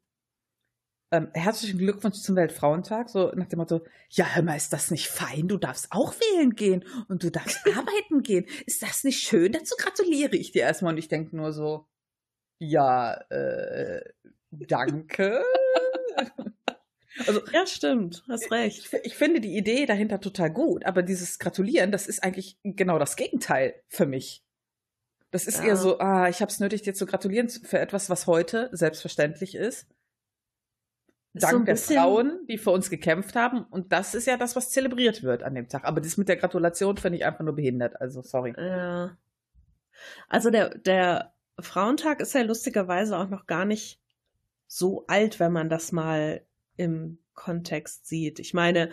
ähm, 1.12 1.28
herzlichen 1.35 1.78
Glückwunsch 1.78 2.18
zum 2.21 2.37
Weltfrauentag, 2.37 3.09
so 3.09 3.30
nach 3.35 3.47
dem 3.47 3.59
Motto, 3.59 3.83
ja, 4.11 4.26
hör 4.26 4.42
mal, 4.42 4.56
ist 4.56 4.73
das 4.73 4.90
nicht 4.90 5.09
fein? 5.09 5.47
Du 5.49 5.56
darfst 5.56 5.88
auch 5.90 6.14
wählen 6.14 6.54
gehen 6.54 6.85
und 7.09 7.23
du 7.23 7.30
darfst 7.30 7.61
arbeiten 7.66 8.23
gehen. 8.23 8.47
Ist 8.66 8.83
das 8.83 9.04
nicht 9.04 9.21
schön? 9.21 9.52
Dazu 9.52 9.76
gratuliere 9.78 10.37
ich 10.37 10.50
dir 10.52 10.62
erstmal 10.62 10.92
und 10.92 10.99
ich 10.99 11.09
denke 11.09 11.37
nur 11.37 11.52
so, 11.52 11.87
ja, 12.59 13.14
äh, 13.30 14.02
danke. 14.50 15.42
Also, 17.26 17.40
ja, 17.50 17.66
stimmt, 17.66 18.25
hast 18.28 18.52
recht. 18.52 18.90
Ich, 18.92 19.06
ich, 19.06 19.14
finde 19.16 19.40
die 19.40 19.56
Idee 19.56 19.87
dahinter 19.87 20.21
total 20.21 20.50
gut, 20.50 20.85
aber 20.85 21.02
dieses 21.02 21.38
Gratulieren, 21.38 21.90
das 21.90 22.09
ist 22.09 22.23
eigentlich 22.23 22.59
genau 22.62 22.99
das 22.99 23.16
Gegenteil 23.16 23.83
für 23.88 24.04
mich. 24.04 24.46
Das 25.30 25.47
ist 25.47 25.59
ja. 25.59 25.66
eher 25.66 25.76
so, 25.76 25.99
ah, 25.99 26.28
ich 26.28 26.40
habe 26.40 26.50
es 26.50 26.61
nötig, 26.61 26.83
dir 26.83 26.95
zu 26.95 27.06
gratulieren 27.06 27.49
für 27.49 27.78
etwas, 27.78 28.09
was 28.09 28.26
heute 28.26 28.71
selbstverständlich 28.73 29.54
ist. 29.54 29.87
Dank 31.35 31.52
so 31.52 31.64
der 31.64 31.76
Frauen, 31.76 32.47
die 32.49 32.59
für 32.59 32.71
uns 32.71 32.88
gekämpft 32.88 33.37
haben. 33.37 33.64
Und 33.64 33.92
das 33.92 34.14
ist 34.14 34.26
ja 34.26 34.37
das, 34.37 34.56
was 34.56 34.71
zelebriert 34.71 35.23
wird 35.23 35.42
an 35.42 35.54
dem 35.54 35.68
Tag. 35.68 35.85
Aber 35.85 36.00
das 36.00 36.16
mit 36.16 36.28
der 36.28 36.37
Gratulation 36.37 36.97
finde 36.97 37.18
ich 37.18 37.26
einfach 37.26 37.45
nur 37.45 37.54
behindert. 37.54 38.00
Also, 38.00 38.23
sorry. 38.23 38.54
Ja. 38.56 39.16
Also, 40.28 40.50
der, 40.50 40.71
der 40.78 41.35
Frauentag 41.59 42.21
ist 42.21 42.35
ja 42.35 42.42
lustigerweise 42.42 43.18
auch 43.18 43.28
noch 43.28 43.47
gar 43.47 43.64
nicht 43.64 44.00
so 44.66 45.04
alt, 45.09 45.38
wenn 45.38 45.52
man 45.52 45.68
das 45.68 45.92
mal 45.92 46.42
im 46.76 47.18
Kontext 47.35 48.06
sieht. 48.06 48.38
Ich 48.38 48.54
meine, 48.54 48.90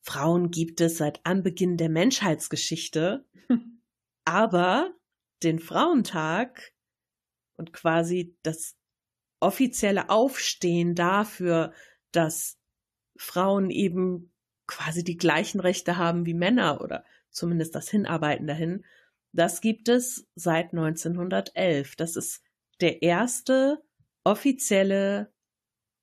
Frauen 0.00 0.50
gibt 0.50 0.80
es 0.80 0.98
seit 0.98 1.20
Anbeginn 1.24 1.76
der 1.76 1.88
Menschheitsgeschichte, 1.88 3.24
aber 4.24 4.94
den 5.42 5.58
Frauentag 5.58 6.72
und 7.56 7.72
quasi 7.72 8.36
das 8.42 8.76
offizielle 9.40 10.08
Aufstehen 10.10 10.94
dafür, 10.94 11.72
dass 12.12 12.58
Frauen 13.16 13.70
eben 13.70 14.32
quasi 14.66 15.04
die 15.04 15.16
gleichen 15.16 15.60
Rechte 15.60 15.96
haben 15.96 16.26
wie 16.26 16.34
Männer 16.34 16.80
oder 16.80 17.04
zumindest 17.30 17.74
das 17.74 17.88
Hinarbeiten 17.88 18.46
dahin, 18.46 18.84
das 19.32 19.60
gibt 19.60 19.88
es 19.88 20.26
seit 20.34 20.72
1911. 20.72 21.96
Das 21.96 22.16
ist 22.16 22.42
der 22.80 23.02
erste 23.02 23.82
offizielle 24.24 25.32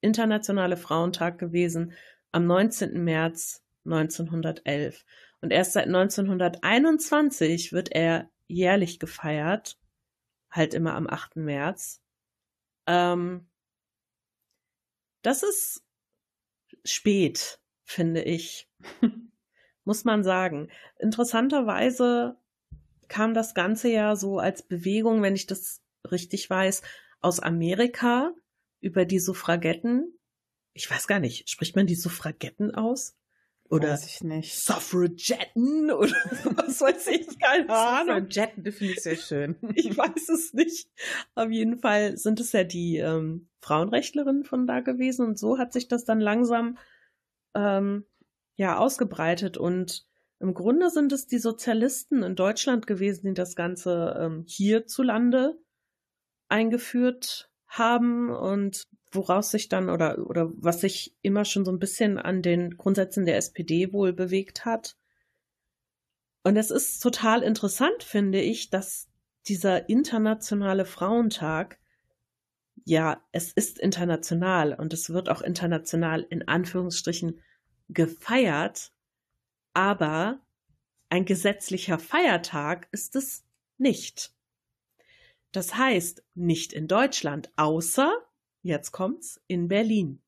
internationale 0.02 0.78
Frauentag 0.78 1.40
gewesen 1.40 1.94
am 2.32 2.46
19. 2.46 3.04
März 3.04 3.64
1911. 3.86 5.06
Und 5.42 5.52
erst 5.52 5.74
seit 5.74 5.88
1921 5.88 7.74
wird 7.74 7.92
er 7.92 8.30
jährlich 8.54 9.00
gefeiert, 9.00 9.80
halt 10.50 10.74
immer 10.74 10.96
am 10.96 11.08
8. 11.08 11.38
März. 11.38 12.02
Ähm, 12.88 13.48
das 15.22 15.44
ist 15.44 15.84
spät, 16.84 17.60
finde 17.84 18.22
ich. 18.24 18.70
Muss 19.86 20.06
man 20.06 20.24
sagen. 20.24 20.70
Interessanterweise 21.00 22.38
kam 23.08 23.34
das 23.34 23.54
Ganze 23.54 23.90
ja 23.90 24.16
so 24.16 24.40
als 24.40 24.64
Bewegung, 24.64 25.22
wenn 25.22 25.36
ich 25.36 25.46
das 25.46 25.82
richtig 26.10 26.50
weiß, 26.50 26.82
aus 27.20 27.40
Amerika 27.40 28.34
über 28.80 29.06
die 29.06 29.20
Suffragetten. 29.20 30.18
Ich 30.74 30.90
weiß 30.90 31.08
gar 31.08 31.20
nicht, 31.20 31.50
spricht 31.50 31.76
man 31.76 31.88
die 31.88 31.96
Suffragetten 31.96 32.74
aus? 32.74 33.16
Oder. 33.70 33.98
Suffragetten 33.98 35.92
oder 35.92 36.14
was 36.56 36.82
weiß 36.82 37.08
ich, 37.08 37.40
keine 37.40 37.70
Ahnung. 37.70 38.30
Suffragetten 38.30 38.72
finde 38.72 38.94
ich 38.94 39.02
sehr 39.02 39.16
schön. 39.18 39.56
Ich 39.76 39.98
weiß 39.98 40.30
es 40.30 40.54
nicht. 40.54 40.88
Auf 41.36 41.50
jeden 41.50 41.80
Fall 41.80 42.18
sind 42.18 42.40
es 42.40 42.52
ja 42.52 42.64
die 42.64 42.98
ähm, 42.98 43.50
Frauenrechtlerinnen 43.62 44.44
von 44.44 44.68
da 44.68 44.82
gewesen 44.82 45.26
und 45.26 45.40
so 45.40 45.58
hat 45.58 45.74
sich 45.74 45.88
das 45.88 46.06
dann 46.06 46.20
langsam 46.20 46.78
ähm, 47.56 48.06
ja 48.56 48.78
ausgebreitet 48.78 49.58
und 49.58 50.06
im 50.40 50.54
Grunde 50.54 50.90
sind 50.90 51.14
es 51.14 51.26
die 51.26 51.40
Sozialisten 51.40 52.22
in 52.22 52.36
Deutschland 52.36 52.86
gewesen, 52.86 53.28
die 53.28 53.34
das 53.34 53.56
Ganze 53.56 54.18
ähm, 54.20 54.44
hierzulande 54.46 55.58
eingeführt 56.50 57.50
haben 57.66 58.30
und 58.30 58.88
woraus 59.16 59.52
sich 59.52 59.70
dann 59.70 59.90
oder, 59.90 60.30
oder 60.30 60.52
was 60.56 60.82
sich 60.82 61.16
immer 61.22 61.46
schon 61.46 61.66
so 61.66 61.72
ein 61.72 61.80
bisschen 61.80 62.18
an 62.18 62.42
den 62.42 62.78
Grundsätzen 62.78 63.26
der 63.26 63.38
SPD 63.38 63.94
wohl 63.94 64.14
bewegt 64.14 64.66
hat. 64.66 64.98
Und 66.44 66.58
es 66.58 66.72
ist 66.72 67.00
total 67.00 67.42
interessant, 67.42 68.04
finde 68.04 68.42
ich, 68.42 68.70
dass 68.70 69.08
dieser 69.48 69.90
internationale 69.90 70.86
Frauentag, 70.86 71.80
ja, 72.86 73.22
es 73.32 73.52
ist 73.54 73.80
international 73.80 74.74
und 74.74 74.94
es 74.94 75.10
wird 75.10 75.30
auch 75.30 75.42
international 75.42 76.26
in 76.30 76.48
Anführungsstrichen 76.48 77.42
gefeiert, 77.90 78.92
aber 79.74 80.40
ein 81.10 81.26
gesetzlicher 81.26 82.00
Feiertag 82.00 82.88
ist 82.92 83.16
es 83.16 83.46
nicht. 83.78 84.34
Das 85.52 85.76
heißt, 85.76 86.24
nicht 86.34 86.74
in 86.74 86.88
Deutschland, 86.88 87.52
außer, 87.56 88.12
jetzt 88.64 88.92
kommt's, 88.92 89.42
in 89.48 89.68
Berlin. 89.68 90.22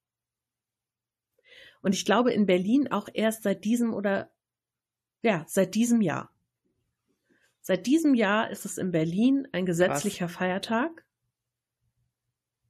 Und 1.81 1.93
ich 1.93 2.05
glaube, 2.05 2.31
in 2.31 2.45
Berlin 2.45 2.91
auch 2.91 3.09
erst 3.13 3.43
seit 3.43 3.63
diesem 3.63 3.93
oder, 3.93 4.31
ja, 5.21 5.43
seit 5.47 5.75
diesem 5.75 6.01
Jahr. 6.01 6.31
Seit 7.61 7.87
diesem 7.87 8.13
Jahr 8.13 8.51
ist 8.51 8.65
es 8.65 8.77
in 8.77 8.91
Berlin 8.91 9.47
ein 9.51 9.65
gesetzlicher 9.65 10.25
Was? 10.25 10.33
Feiertag. 10.33 11.05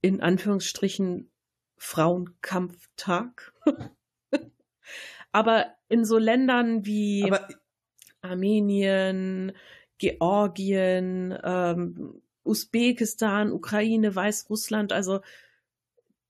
In 0.02 0.22
Anführungsstrichen 0.22 1.30
Frauenkampftag. 1.78 3.54
Aber 5.32 5.76
in 5.90 6.06
so 6.06 6.18
Ländern 6.18 6.86
wie 6.86 7.24
Aber 7.26 7.48
Armenien, 8.22 9.52
Georgien, 9.98 11.38
ähm, 11.44 12.22
Usbekistan, 12.44 13.52
Ukraine, 13.52 14.16
Weißrussland, 14.16 14.94
also 14.94 15.22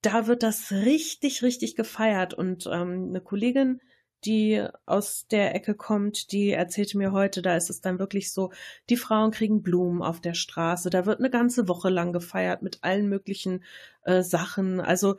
da 0.05 0.27
wird 0.27 0.43
das 0.43 0.71
richtig, 0.71 1.41
richtig 1.41 1.75
gefeiert. 1.75 2.33
Und 2.33 2.67
ähm, 2.71 3.07
eine 3.09 3.21
Kollegin, 3.21 3.81
die 4.23 4.65
aus 4.85 5.27
der 5.27 5.55
Ecke 5.55 5.75
kommt, 5.75 6.31
die 6.31 6.51
erzählte 6.51 6.97
mir 6.97 7.11
heute, 7.11 7.41
da 7.41 7.55
ist 7.55 7.69
es 7.69 7.81
dann 7.81 7.99
wirklich 7.99 8.31
so, 8.31 8.51
die 8.89 8.97
Frauen 8.97 9.31
kriegen 9.31 9.61
Blumen 9.61 10.01
auf 10.01 10.21
der 10.21 10.33
Straße, 10.33 10.89
da 10.89 11.05
wird 11.05 11.19
eine 11.19 11.29
ganze 11.29 11.67
Woche 11.67 11.89
lang 11.89 12.11
gefeiert 12.13 12.61
mit 12.61 12.83
allen 12.83 13.07
möglichen 13.07 13.63
äh, 14.03 14.21
Sachen. 14.21 14.79
Also, 14.79 15.17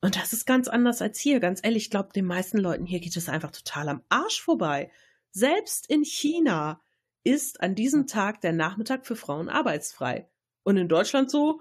und 0.00 0.16
das 0.16 0.32
ist 0.32 0.46
ganz 0.46 0.68
anders 0.68 1.00
als 1.00 1.18
hier. 1.18 1.40
Ganz 1.40 1.60
ehrlich, 1.62 1.84
ich 1.84 1.90
glaube, 1.90 2.10
den 2.14 2.26
meisten 2.26 2.58
Leuten 2.58 2.86
hier 2.86 3.00
geht 3.00 3.16
es 3.16 3.28
einfach 3.28 3.50
total 3.50 3.88
am 3.88 4.02
Arsch 4.08 4.40
vorbei. 4.40 4.90
Selbst 5.30 5.88
in 5.88 6.04
China 6.04 6.80
ist 7.24 7.60
an 7.60 7.74
diesem 7.74 8.06
Tag 8.06 8.40
der 8.42 8.52
Nachmittag 8.52 9.06
für 9.06 9.16
Frauen 9.16 9.48
arbeitsfrei. 9.48 10.28
Und 10.62 10.76
in 10.76 10.88
Deutschland 10.88 11.30
so. 11.30 11.60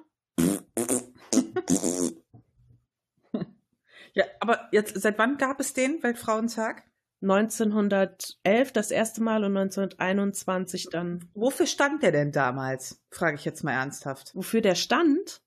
Ja, 4.13 4.25
aber 4.39 4.70
jetzt, 4.72 5.00
seit 5.01 5.17
wann 5.17 5.38
gab 5.38 5.60
es 5.60 5.74
den 5.74 6.01
Weltfrauentag? 6.03 6.84
1911 7.22 8.74
das 8.74 8.91
erste 8.91 9.24
Mal 9.24 9.46
und 9.46 9.55
1921 9.55 10.89
dann. 10.91 11.29
Wofür 11.34 11.65
stand 11.65 12.03
der 12.03 12.12
denn 12.12 12.32
damals? 12.32 13.01
Frage 13.10 13.38
ich 13.38 13.46
jetzt 13.46 13.63
mal 13.63 13.72
ernsthaft. 13.72 14.36
Wofür 14.36 14.62
der 14.62 14.75
stand? 14.75 15.41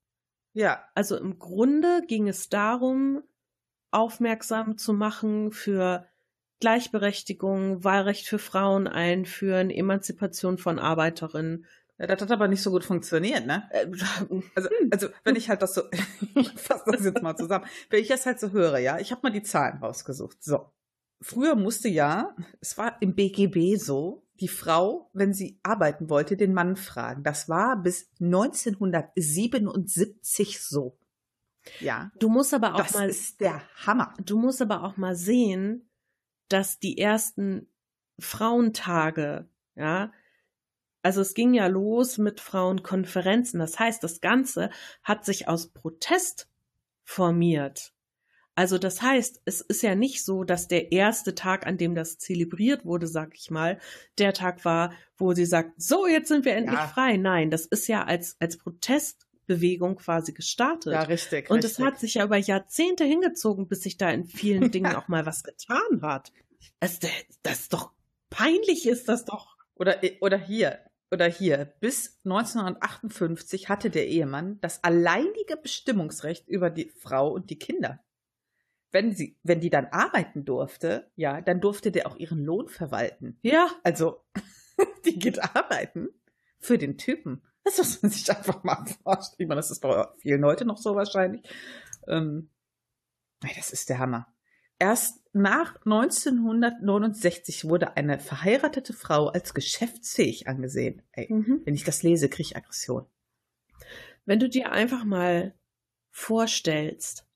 Ja. 0.54 0.82
Also 0.94 1.18
im 1.18 1.38
Grunde 1.38 2.02
ging 2.08 2.28
es 2.28 2.48
darum, 2.48 3.22
aufmerksam 3.90 4.78
zu 4.78 4.94
machen 4.94 5.52
für 5.52 6.06
Gleichberechtigung, 6.60 7.84
Wahlrecht 7.84 8.26
für 8.26 8.38
Frauen 8.38 8.88
einführen, 8.88 9.68
Emanzipation 9.68 10.56
von 10.56 10.78
Arbeiterinnen, 10.78 11.66
ja, 11.98 12.06
das 12.06 12.20
hat 12.20 12.30
aber 12.30 12.46
nicht 12.48 12.62
so 12.62 12.70
gut 12.70 12.84
funktioniert, 12.84 13.46
ne? 13.46 13.66
Äh, 13.70 13.86
also, 14.54 14.68
also 14.90 15.08
wenn 15.24 15.36
ich 15.36 15.48
halt 15.48 15.62
das 15.62 15.72
so, 15.74 15.82
ich 16.34 16.52
fasse 16.52 16.90
das 16.90 17.04
jetzt 17.04 17.22
mal 17.22 17.36
zusammen, 17.36 17.64
wenn 17.90 18.02
ich 18.02 18.08
das 18.08 18.26
halt 18.26 18.38
so 18.38 18.52
höre, 18.52 18.76
ja, 18.78 18.98
ich 18.98 19.12
habe 19.12 19.22
mal 19.22 19.32
die 19.32 19.42
Zahlen 19.42 19.78
rausgesucht. 19.78 20.42
So, 20.42 20.70
früher 21.20 21.56
musste 21.56 21.88
ja, 21.88 22.36
es 22.60 22.76
war 22.76 23.00
im 23.00 23.14
BGB 23.14 23.76
so, 23.76 24.26
die 24.40 24.48
Frau, 24.48 25.08
wenn 25.14 25.32
sie 25.32 25.58
arbeiten 25.62 26.10
wollte, 26.10 26.36
den 26.36 26.52
Mann 26.52 26.76
fragen. 26.76 27.22
Das 27.22 27.48
war 27.48 27.82
bis 27.82 28.10
1977 28.20 30.62
so. 30.62 30.98
Ja. 31.80 32.10
Du 32.18 32.28
musst 32.28 32.52
aber 32.52 32.74
auch 32.74 32.78
das 32.78 32.92
mal. 32.94 33.06
Das 33.08 33.16
ist 33.16 33.40
der 33.40 33.62
Hammer. 33.86 34.12
Du 34.22 34.38
musst 34.38 34.60
aber 34.60 34.84
auch 34.84 34.98
mal 34.98 35.16
sehen, 35.16 35.88
dass 36.48 36.78
die 36.78 36.98
ersten 36.98 37.66
Frauentage, 38.18 39.48
ja, 39.74 40.12
also 41.06 41.20
es 41.20 41.34
ging 41.34 41.54
ja 41.54 41.68
los 41.68 42.18
mit 42.18 42.40
Frauenkonferenzen. 42.40 43.60
Das 43.60 43.78
heißt, 43.78 44.02
das 44.02 44.20
Ganze 44.20 44.70
hat 45.04 45.24
sich 45.24 45.46
aus 45.46 45.68
Protest 45.68 46.48
formiert. 47.04 47.92
Also 48.56 48.76
das 48.76 49.02
heißt, 49.02 49.40
es 49.44 49.60
ist 49.60 49.84
ja 49.84 49.94
nicht 49.94 50.24
so, 50.24 50.42
dass 50.42 50.66
der 50.66 50.90
erste 50.90 51.36
Tag, 51.36 51.64
an 51.64 51.78
dem 51.78 51.94
das 51.94 52.18
zelebriert 52.18 52.84
wurde, 52.84 53.06
sag 53.06 53.36
ich 53.36 53.52
mal, 53.52 53.78
der 54.18 54.32
Tag 54.32 54.64
war, 54.64 54.94
wo 55.16 55.32
sie 55.32 55.46
sagt, 55.46 55.80
so, 55.80 56.08
jetzt 56.08 56.26
sind 56.26 56.44
wir 56.44 56.56
endlich 56.56 56.80
ja. 56.80 56.88
frei. 56.88 57.16
Nein, 57.18 57.52
das 57.52 57.66
ist 57.66 57.86
ja 57.86 58.02
als, 58.02 58.34
als 58.40 58.58
Protest 58.58 59.28
Bewegung 59.46 59.94
quasi 59.94 60.32
gestartet. 60.32 60.92
Ja, 60.92 61.02
richtig. 61.02 61.50
Und 61.50 61.62
es 61.62 61.78
hat 61.78 62.00
sich 62.00 62.14
ja 62.14 62.24
über 62.24 62.36
Jahrzehnte 62.36 63.04
hingezogen, 63.04 63.68
bis 63.68 63.84
sich 63.84 63.96
da 63.96 64.10
in 64.10 64.24
vielen 64.24 64.70
Dingen 64.72 64.96
auch 64.96 65.06
mal 65.06 65.24
was 65.24 65.44
getan 65.44 66.02
hat. 66.02 66.32
Es, 66.80 66.98
das 67.44 67.60
ist 67.60 67.72
doch 67.72 67.92
peinlich, 68.28 68.88
ist 68.88 69.08
das 69.08 69.24
doch. 69.24 69.56
Oder, 69.76 70.00
oder 70.20 70.38
hier, 70.38 70.80
oder 71.10 71.26
hier. 71.26 71.72
Bis 71.80 72.18
1958 72.24 73.68
hatte 73.68 73.90
der 73.90 74.06
Ehemann 74.06 74.60
das 74.60 74.82
alleinige 74.82 75.56
Bestimmungsrecht 75.56 76.48
über 76.48 76.70
die 76.70 76.90
Frau 76.90 77.30
und 77.30 77.50
die 77.50 77.58
Kinder. 77.58 78.00
Wenn 78.92 79.14
sie, 79.14 79.38
wenn 79.42 79.60
die 79.60 79.70
dann 79.70 79.86
arbeiten 79.86 80.44
durfte, 80.44 81.10
ja, 81.16 81.40
dann 81.40 81.60
durfte 81.60 81.90
der 81.90 82.06
auch 82.06 82.16
ihren 82.16 82.44
Lohn 82.44 82.68
verwalten. 82.68 83.38
Ja. 83.42 83.68
Also, 83.82 84.24
die 85.04 85.18
geht 85.18 85.42
arbeiten 85.56 86.08
für 86.58 86.78
den 86.78 86.96
Typen. 86.96 87.42
Das 87.64 87.78
muss 87.78 88.02
man 88.02 88.12
sich 88.12 88.30
einfach 88.30 88.62
mal 88.62 88.84
vorstellen. 89.02 89.36
Ich 89.38 89.48
meine, 89.48 89.58
das 89.58 89.70
ist 89.70 89.80
bei 89.80 90.06
vielen 90.18 90.44
heute 90.44 90.64
noch 90.64 90.78
so 90.78 90.94
wahrscheinlich. 90.94 91.42
Ähm, 92.06 92.50
das 93.40 93.72
ist 93.72 93.88
der 93.88 93.98
Hammer. 93.98 94.32
Erst 94.78 95.20
nach 95.32 95.76
1969 95.84 97.64
wurde 97.66 97.96
eine 97.96 98.18
verheiratete 98.18 98.92
Frau 98.92 99.28
als 99.28 99.54
geschäftsfähig 99.54 100.48
angesehen. 100.48 101.02
Ey, 101.12 101.32
Mhm. 101.32 101.62
wenn 101.64 101.74
ich 101.74 101.84
das 101.84 102.02
lese, 102.02 102.28
kriege 102.28 102.48
ich 102.48 102.56
Aggression. 102.56 103.06
Wenn 104.24 104.38
du 104.40 104.48
dir 104.48 104.72
einfach 104.72 105.04
mal 105.04 105.54
vorstellst, 106.10 107.26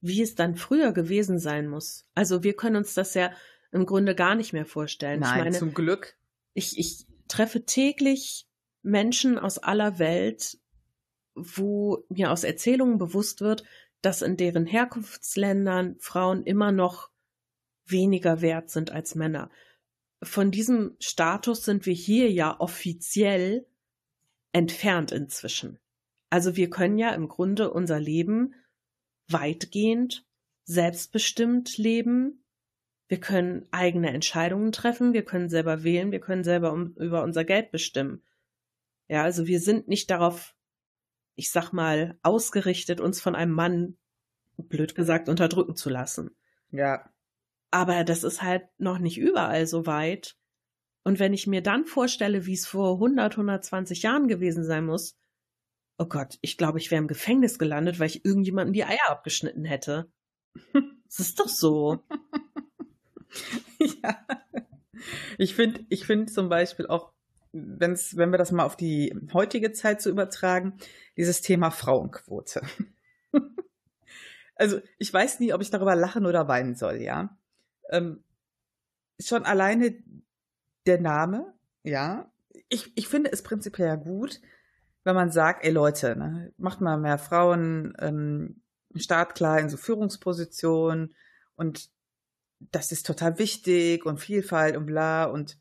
wie 0.00 0.22
es 0.22 0.34
dann 0.34 0.56
früher 0.56 0.92
gewesen 0.92 1.38
sein 1.38 1.68
muss. 1.68 2.06
Also 2.14 2.42
wir 2.42 2.54
können 2.54 2.76
uns 2.76 2.94
das 2.94 3.14
ja 3.14 3.32
im 3.70 3.86
Grunde 3.86 4.14
gar 4.14 4.34
nicht 4.34 4.52
mehr 4.52 4.66
vorstellen. 4.66 5.20
Nein, 5.20 5.38
ich 5.38 5.44
meine, 5.44 5.58
zum 5.58 5.74
Glück. 5.74 6.16
ich, 6.54 6.78
ich 6.78 7.06
treffe 7.28 7.64
täglich 7.64 8.46
Menschen 8.82 9.38
aus 9.38 9.58
aller 9.58 9.98
Welt, 9.98 10.58
wo 11.34 12.04
mir 12.08 12.30
aus 12.30 12.44
Erzählungen 12.44 12.98
bewusst 12.98 13.40
wird, 13.40 13.64
dass 14.02 14.22
in 14.22 14.36
deren 14.36 14.66
Herkunftsländern 14.66 15.96
Frauen 15.98 16.44
immer 16.44 16.72
noch 16.72 17.10
weniger 17.86 18.40
wert 18.40 18.70
sind 18.70 18.90
als 18.90 19.14
Männer. 19.14 19.50
Von 20.22 20.50
diesem 20.50 20.96
Status 21.00 21.64
sind 21.64 21.86
wir 21.86 21.94
hier 21.94 22.30
ja 22.30 22.60
offiziell 22.60 23.66
entfernt 24.52 25.10
inzwischen. 25.10 25.78
Also 26.30 26.56
wir 26.56 26.70
können 26.70 26.98
ja 26.98 27.10
im 27.10 27.28
Grunde 27.28 27.72
unser 27.72 27.98
Leben 27.98 28.54
weitgehend 29.28 30.24
selbstbestimmt 30.64 31.76
leben. 31.78 32.44
Wir 33.08 33.20
können 33.20 33.66
eigene 33.70 34.10
Entscheidungen 34.10 34.72
treffen, 34.72 35.12
wir 35.12 35.24
können 35.24 35.48
selber 35.48 35.82
wählen, 35.82 36.12
wir 36.12 36.20
können 36.20 36.44
selber 36.44 36.72
um, 36.72 36.94
über 36.94 37.22
unser 37.22 37.44
Geld 37.44 37.70
bestimmen. 37.70 38.22
Ja, 39.08 39.22
also 39.22 39.46
wir 39.46 39.60
sind 39.60 39.88
nicht 39.88 40.10
darauf, 40.10 40.54
ich 41.34 41.50
sag 41.50 41.72
mal, 41.72 42.18
ausgerichtet, 42.22 43.00
uns 43.00 43.20
von 43.20 43.34
einem 43.34 43.52
Mann, 43.52 43.96
blöd 44.56 44.94
gesagt, 44.94 45.28
unterdrücken 45.28 45.76
zu 45.76 45.90
lassen. 45.90 46.36
Ja. 46.70 47.10
Aber 47.70 48.04
das 48.04 48.22
ist 48.22 48.42
halt 48.42 48.64
noch 48.78 48.98
nicht 48.98 49.18
überall 49.18 49.66
so 49.66 49.86
weit. 49.86 50.36
Und 51.04 51.18
wenn 51.18 51.32
ich 51.32 51.46
mir 51.46 51.62
dann 51.62 51.84
vorstelle, 51.84 52.46
wie 52.46 52.52
es 52.52 52.66
vor 52.66 52.94
100, 52.94 53.32
120 53.32 54.02
Jahren 54.02 54.28
gewesen 54.28 54.64
sein 54.64 54.84
muss, 54.84 55.16
oh 55.98 56.06
Gott, 56.06 56.38
ich 56.42 56.56
glaube, 56.56 56.78
ich 56.78 56.90
wäre 56.90 57.00
im 57.00 57.08
Gefängnis 57.08 57.58
gelandet, 57.58 57.98
weil 57.98 58.08
ich 58.08 58.24
irgendjemandem 58.24 58.72
die 58.72 58.84
Eier 58.84 59.08
abgeschnitten 59.08 59.64
hätte. 59.64 60.10
Das 61.06 61.20
ist 61.20 61.40
doch 61.40 61.48
so. 61.48 62.04
ja. 64.02 64.26
Ich 65.38 65.54
finde, 65.54 65.84
ich 65.88 66.06
finde 66.06 66.32
zum 66.32 66.48
Beispiel 66.48 66.86
auch, 66.86 67.12
wenn's, 67.52 68.16
wenn 68.16 68.30
wir 68.30 68.38
das 68.38 68.52
mal 68.52 68.64
auf 68.64 68.76
die 68.76 69.14
heutige 69.32 69.72
Zeit 69.72 70.00
so 70.02 70.10
übertragen, 70.10 70.78
dieses 71.16 71.40
Thema 71.40 71.70
Frauenquote. 71.70 72.62
also 74.56 74.80
ich 74.98 75.12
weiß 75.12 75.40
nie, 75.40 75.52
ob 75.52 75.60
ich 75.60 75.70
darüber 75.70 75.94
lachen 75.94 76.26
oder 76.26 76.48
weinen 76.48 76.74
soll, 76.74 77.02
ja. 77.02 77.36
Ähm, 77.90 78.24
schon 79.20 79.44
alleine 79.44 79.94
der 80.86 81.00
Name, 81.00 81.54
ja. 81.82 82.30
Ich, 82.68 82.96
ich 82.96 83.08
finde 83.08 83.30
es 83.32 83.42
prinzipiell 83.42 83.88
ja 83.88 83.96
gut, 83.96 84.40
wenn 85.04 85.14
man 85.14 85.30
sagt, 85.30 85.64
ey 85.64 85.70
Leute, 85.70 86.16
ne, 86.16 86.52
macht 86.56 86.80
mal 86.80 86.98
mehr 86.98 87.18
Frauen 87.18 87.94
ähm, 87.98 88.62
startklar 88.94 89.58
in 89.60 89.68
so 89.68 89.76
Führungspositionen 89.76 91.14
und 91.56 91.90
das 92.70 92.92
ist 92.92 93.06
total 93.06 93.38
wichtig 93.38 94.06
und 94.06 94.18
Vielfalt 94.18 94.76
und 94.76 94.86
bla 94.86 95.24
und 95.24 95.58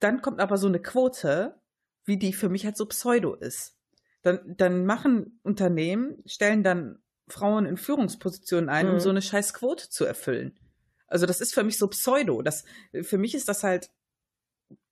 dann 0.00 0.22
kommt 0.22 0.40
aber 0.40 0.56
so 0.58 0.66
eine 0.66 0.80
Quote, 0.80 1.60
wie 2.04 2.16
die 2.16 2.32
für 2.32 2.48
mich 2.48 2.64
halt 2.64 2.76
so 2.76 2.86
pseudo 2.86 3.34
ist. 3.34 3.76
Dann, 4.22 4.56
dann 4.56 4.84
machen 4.84 5.38
Unternehmen, 5.42 6.22
stellen 6.26 6.62
dann 6.62 7.02
Frauen 7.28 7.66
in 7.66 7.76
Führungspositionen 7.76 8.68
ein, 8.68 8.88
um 8.88 8.94
Mhm. 8.94 9.00
so 9.00 9.10
eine 9.10 9.22
scheiß 9.22 9.54
Quote 9.54 9.88
zu 9.88 10.04
erfüllen. 10.04 10.58
Also 11.06 11.26
das 11.26 11.40
ist 11.40 11.54
für 11.54 11.64
mich 11.64 11.78
so 11.78 11.88
pseudo. 11.88 12.42
Das, 12.42 12.64
für 13.02 13.18
mich 13.18 13.34
ist 13.34 13.48
das 13.48 13.62
halt 13.62 13.90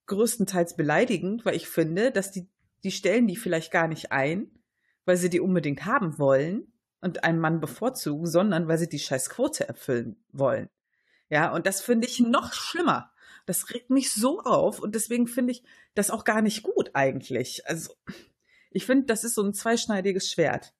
größtenteils 0.07 0.77
beleidigend, 0.77 1.44
weil 1.44 1.57
ich 1.57 1.68
finde, 1.68 2.11
dass 2.11 2.31
die, 2.31 2.49
die 2.83 2.90
stellen 2.90 3.27
die 3.27 3.37
vielleicht 3.37 3.71
gar 3.71 3.88
nicht 3.88 4.12
ein, 4.12 4.51
weil 5.05 5.16
sie 5.16 5.31
die 5.31 5.40
unbedingt 5.40 5.85
haben 5.85 6.18
wollen 6.18 6.73
und 7.01 7.25
einen 7.25 7.38
Mann 7.38 7.61
bevorzugen, 7.61 8.27
sondern 8.27 8.68
weil 8.68 8.79
sie 8.79 8.88
die 8.88 8.99
scheiß 8.99 9.31
Quote 9.31 9.68
erfüllen 9.68 10.16
wollen. 10.33 10.68
Ja, 11.29 11.53
und 11.53 11.66
das 11.66 11.81
finde 11.81 12.07
ich 12.07 12.21
noch 12.21 12.53
schlimmer. 12.53 13.12
Das 13.48 13.70
regt 13.70 13.88
mich 13.88 14.12
so 14.12 14.40
auf 14.40 14.78
und 14.78 14.94
deswegen 14.94 15.26
finde 15.26 15.52
ich 15.52 15.62
das 15.94 16.11
auch 16.11 16.24
gar 16.24 16.42
nicht 16.42 16.62
gut 16.62 16.90
eigentlich. 16.92 17.66
Also 17.66 17.94
ich 18.70 18.84
finde, 18.84 19.06
das 19.06 19.24
ist 19.24 19.34
so 19.34 19.42
ein 19.42 19.54
zweischneidiges 19.54 20.30
Schwert. 20.30 20.74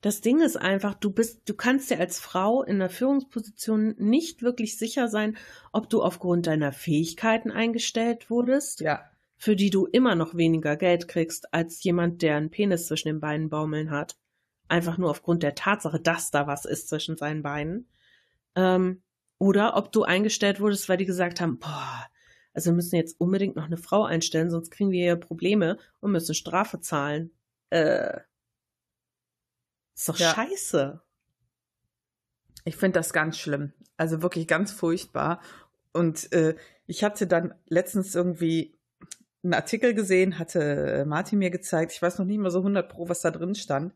Das 0.00 0.20
Ding 0.20 0.40
ist 0.40 0.56
einfach, 0.56 0.94
du 0.94 1.10
bist, 1.10 1.48
du 1.48 1.54
kannst 1.54 1.90
dir 1.90 1.98
als 1.98 2.20
Frau 2.20 2.62
in 2.62 2.76
einer 2.76 2.90
Führungsposition 2.90 3.96
nicht 3.98 4.42
wirklich 4.42 4.78
sicher 4.78 5.08
sein, 5.08 5.36
ob 5.72 5.90
du 5.90 6.00
aufgrund 6.00 6.46
deiner 6.46 6.70
Fähigkeiten 6.70 7.50
eingestellt 7.50 8.30
wurdest, 8.30 8.82
Ja, 8.82 9.10
für 9.36 9.56
die 9.56 9.70
du 9.70 9.86
immer 9.86 10.14
noch 10.14 10.36
weniger 10.36 10.76
Geld 10.76 11.08
kriegst 11.08 11.52
als 11.52 11.82
jemand, 11.82 12.22
der 12.22 12.36
einen 12.36 12.50
Penis 12.50 12.86
zwischen 12.86 13.08
den 13.08 13.20
Beinen 13.20 13.48
baumeln 13.48 13.90
hat. 13.90 14.16
Einfach 14.68 14.96
nur 14.96 15.10
aufgrund 15.10 15.42
der 15.42 15.56
Tatsache, 15.56 15.98
dass 15.98 16.30
da 16.30 16.46
was 16.46 16.66
ist 16.66 16.88
zwischen 16.88 17.16
seinen 17.16 17.42
Beinen. 17.42 17.88
Ähm, 18.54 19.02
oder 19.38 19.76
ob 19.76 19.92
du 19.92 20.04
eingestellt 20.04 20.60
wurdest, 20.60 20.88
weil 20.88 20.96
die 20.96 21.06
gesagt 21.06 21.40
haben, 21.40 21.58
boah, 21.58 22.06
also 22.54 22.70
wir 22.70 22.74
müssen 22.74 22.96
jetzt 22.96 23.20
unbedingt 23.20 23.56
noch 23.56 23.66
eine 23.66 23.76
Frau 23.76 24.04
einstellen, 24.04 24.50
sonst 24.50 24.70
kriegen 24.70 24.90
wir 24.90 25.02
hier 25.02 25.16
Probleme 25.16 25.78
und 26.00 26.12
müssen 26.12 26.34
Strafe 26.34 26.80
zahlen. 26.80 27.30
Äh, 27.70 28.20
ist 29.94 30.08
doch 30.08 30.18
Ja. 30.18 30.34
scheiße. 30.34 31.00
Ich 32.64 32.76
finde 32.76 32.98
das 32.98 33.12
ganz 33.12 33.38
schlimm. 33.38 33.72
Also 33.96 34.22
wirklich 34.22 34.46
ganz 34.48 34.72
furchtbar. 34.72 35.40
Und 35.92 36.32
äh, 36.32 36.56
ich 36.86 37.04
hatte 37.04 37.26
dann 37.26 37.54
letztens 37.66 38.14
irgendwie 38.14 38.76
einen 39.42 39.54
Artikel 39.54 39.94
gesehen, 39.94 40.38
hatte 40.38 40.60
äh, 40.60 41.04
Martin 41.04 41.38
mir 41.38 41.50
gezeigt. 41.50 41.92
Ich 41.92 42.02
weiß 42.02 42.18
noch 42.18 42.26
nicht 42.26 42.38
mal 42.38 42.50
so 42.50 42.58
100 42.58 42.88
pro, 42.88 43.08
was 43.08 43.20
da 43.20 43.30
drin 43.30 43.54
stand. 43.54 43.94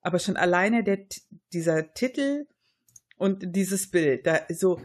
Aber 0.00 0.18
schon 0.18 0.36
alleine 0.36 0.84
der, 0.84 0.98
dieser 1.52 1.92
Titel 1.94 2.46
und 3.16 3.54
dieses 3.54 3.90
Bild, 3.90 4.26
da 4.26 4.40
so 4.48 4.80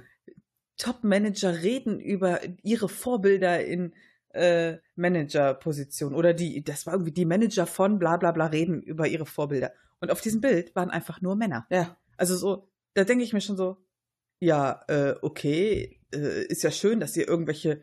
Top-Manager 0.77 1.61
reden 1.63 1.99
über 1.99 2.39
ihre 2.63 2.89
Vorbilder 2.89 3.65
in 3.65 3.93
äh, 4.29 4.77
Manager-Position 4.95 6.13
oder 6.13 6.33
die, 6.33 6.63
das 6.63 6.85
war 6.85 6.93
irgendwie 6.93 7.11
die 7.11 7.25
Manager 7.25 7.65
von 7.65 7.99
bla 7.99 8.17
bla 8.17 8.31
bla 8.31 8.47
reden 8.47 8.81
über 8.81 9.07
ihre 9.07 9.25
Vorbilder. 9.25 9.73
Und 9.99 10.11
auf 10.11 10.21
diesem 10.21 10.41
Bild 10.41 10.75
waren 10.75 10.91
einfach 10.91 11.21
nur 11.21 11.35
Männer. 11.35 11.65
Ja. 11.69 11.97
Also 12.17 12.35
so, 12.35 12.69
da 12.93 13.03
denke 13.03 13.23
ich 13.23 13.33
mir 13.33 13.41
schon 13.41 13.57
so, 13.57 13.77
ja, 14.39 14.83
äh, 14.87 15.15
okay, 15.21 15.99
äh, 16.13 16.45
ist 16.45 16.63
ja 16.63 16.71
schön, 16.71 16.99
dass 16.99 17.17
ihr 17.17 17.27
irgendwelche 17.27 17.81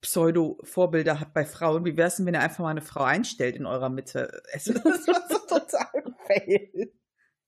Pseudo-Vorbilder 0.00 1.20
habt 1.20 1.34
bei 1.34 1.44
Frauen. 1.44 1.84
Wie 1.84 1.96
wär's 1.96 2.16
denn, 2.16 2.26
wenn 2.26 2.34
ihr 2.34 2.40
einfach 2.40 2.60
mal 2.60 2.70
eine 2.70 2.82
Frau 2.82 3.02
einstellt 3.02 3.56
in 3.56 3.66
eurer 3.66 3.88
Mitte? 3.88 4.42
Es, 4.52 4.68
war 4.68 5.28
so 5.28 5.38
total 5.46 6.14
fail. 6.26 6.92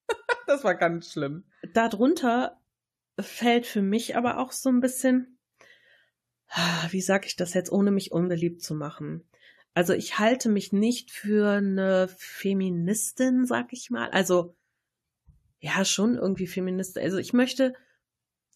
Das 0.46 0.62
war 0.62 0.76
ganz 0.76 1.10
schlimm. 1.10 1.42
Darunter 1.74 2.60
fällt 3.18 3.66
für 3.66 3.82
mich 3.82 4.16
aber 4.16 4.38
auch 4.38 4.52
so 4.52 4.68
ein 4.68 4.80
bisschen, 4.80 5.38
wie 6.90 7.00
sag 7.00 7.26
ich 7.26 7.34
das 7.34 7.52
jetzt, 7.54 7.72
ohne 7.72 7.90
mich 7.90 8.12
unbeliebt 8.12 8.62
zu 8.62 8.74
machen. 8.74 9.28
Also 9.74 9.92
ich 9.92 10.18
halte 10.18 10.48
mich 10.48 10.72
nicht 10.72 11.10
für 11.10 11.50
eine 11.50 12.08
Feministin, 12.16 13.44
sag 13.44 13.72
ich 13.72 13.90
mal. 13.90 14.08
Also 14.10 14.56
ja, 15.58 15.84
schon 15.84 16.14
irgendwie 16.14 16.46
Feministin. 16.46 17.02
Also 17.02 17.18
ich 17.18 17.32
möchte, 17.32 17.74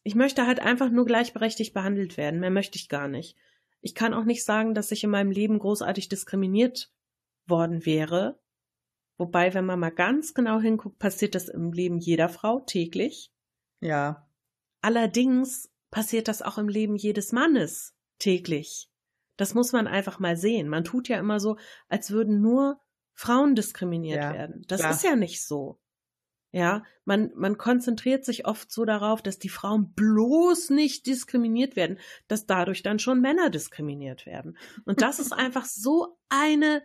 ich 0.03 0.15
möchte 0.15 0.47
halt 0.47 0.61
einfach 0.61 0.91
nur 0.91 1.05
gleichberechtigt 1.05 1.75
behandelt 1.75 2.17
werden. 2.17 2.41
Mehr 2.41 2.51
möchte 2.51 2.77
ich 2.77 2.89
gar 2.89 3.09
nicht. 3.09 3.37
Ich 3.83 3.95
kann 3.95 4.15
auch 4.15 4.25
nicht 4.25 4.45
sagen, 4.45 4.75
dass 4.75 4.93
ich 4.93 5.05
in 5.05 5.11
meinem 5.11 5.31
Leben 5.31 5.59
großartig 5.59 6.09
diskriminiert 6.09 6.91
worden 7.47 7.85
wäre. 7.85 8.39
Wobei, 9.21 9.53
wenn 9.53 9.67
man 9.67 9.79
mal 9.79 9.91
ganz 9.91 10.33
genau 10.33 10.59
hinguckt, 10.61 10.99
passiert 10.99 11.35
das 11.35 11.49
im 11.49 11.73
Leben 11.73 11.99
jeder 11.99 12.29
Frau 12.29 12.61
täglich. 12.61 13.31
Ja, 13.81 14.27
Allerdings 14.83 15.71
passiert 15.91 16.29
das 16.29 16.43
auch 16.43 16.59
im 16.59 16.69
Leben 16.69 16.97
jedes 16.97 17.33
Mannes 17.33 17.95
täglich. 18.19 18.91
Das 19.37 19.55
muss 19.55 19.73
man 19.73 19.87
einfach 19.87 20.19
mal 20.19 20.37
sehen. 20.37 20.69
Man 20.69 20.85
tut 20.85 21.09
ja 21.09 21.19
immer 21.19 21.41
so, 21.41 21.57
als 21.89 22.11
würden 22.11 22.41
nur 22.41 22.81
Frauen 23.15 23.55
diskriminiert 23.55 24.23
Ja, 24.23 24.33
werden. 24.33 24.65
Das 24.69 24.81
klar. 24.81 24.93
ist 24.93 25.05
ja 25.05 25.17
nicht 25.17 25.45
so. 25.45 25.81
Ja, 26.53 26.83
man, 27.05 27.31
man 27.37 27.59
konzentriert 27.59 28.25
sich 28.25 28.45
oft 28.45 28.73
so 28.73 28.85
darauf, 28.85 29.23
dass 29.23 29.39
die 29.39 29.49
Frauen 29.49 29.93
bloß 29.93 30.71
nicht 30.71 31.07
diskriminiert 31.07 31.77
werden, 31.77 31.99
dass 32.27 32.47
dadurch 32.47 32.83
dann 32.83 32.99
schon 32.99 33.21
Männer 33.21 33.51
diskriminiert 33.51 34.27
werden. 34.27 34.59
Und 34.85 35.01
das 35.01 35.21
ist 35.21 35.33
einfach 35.33 35.65
so 35.65 36.19
eine 36.29 36.83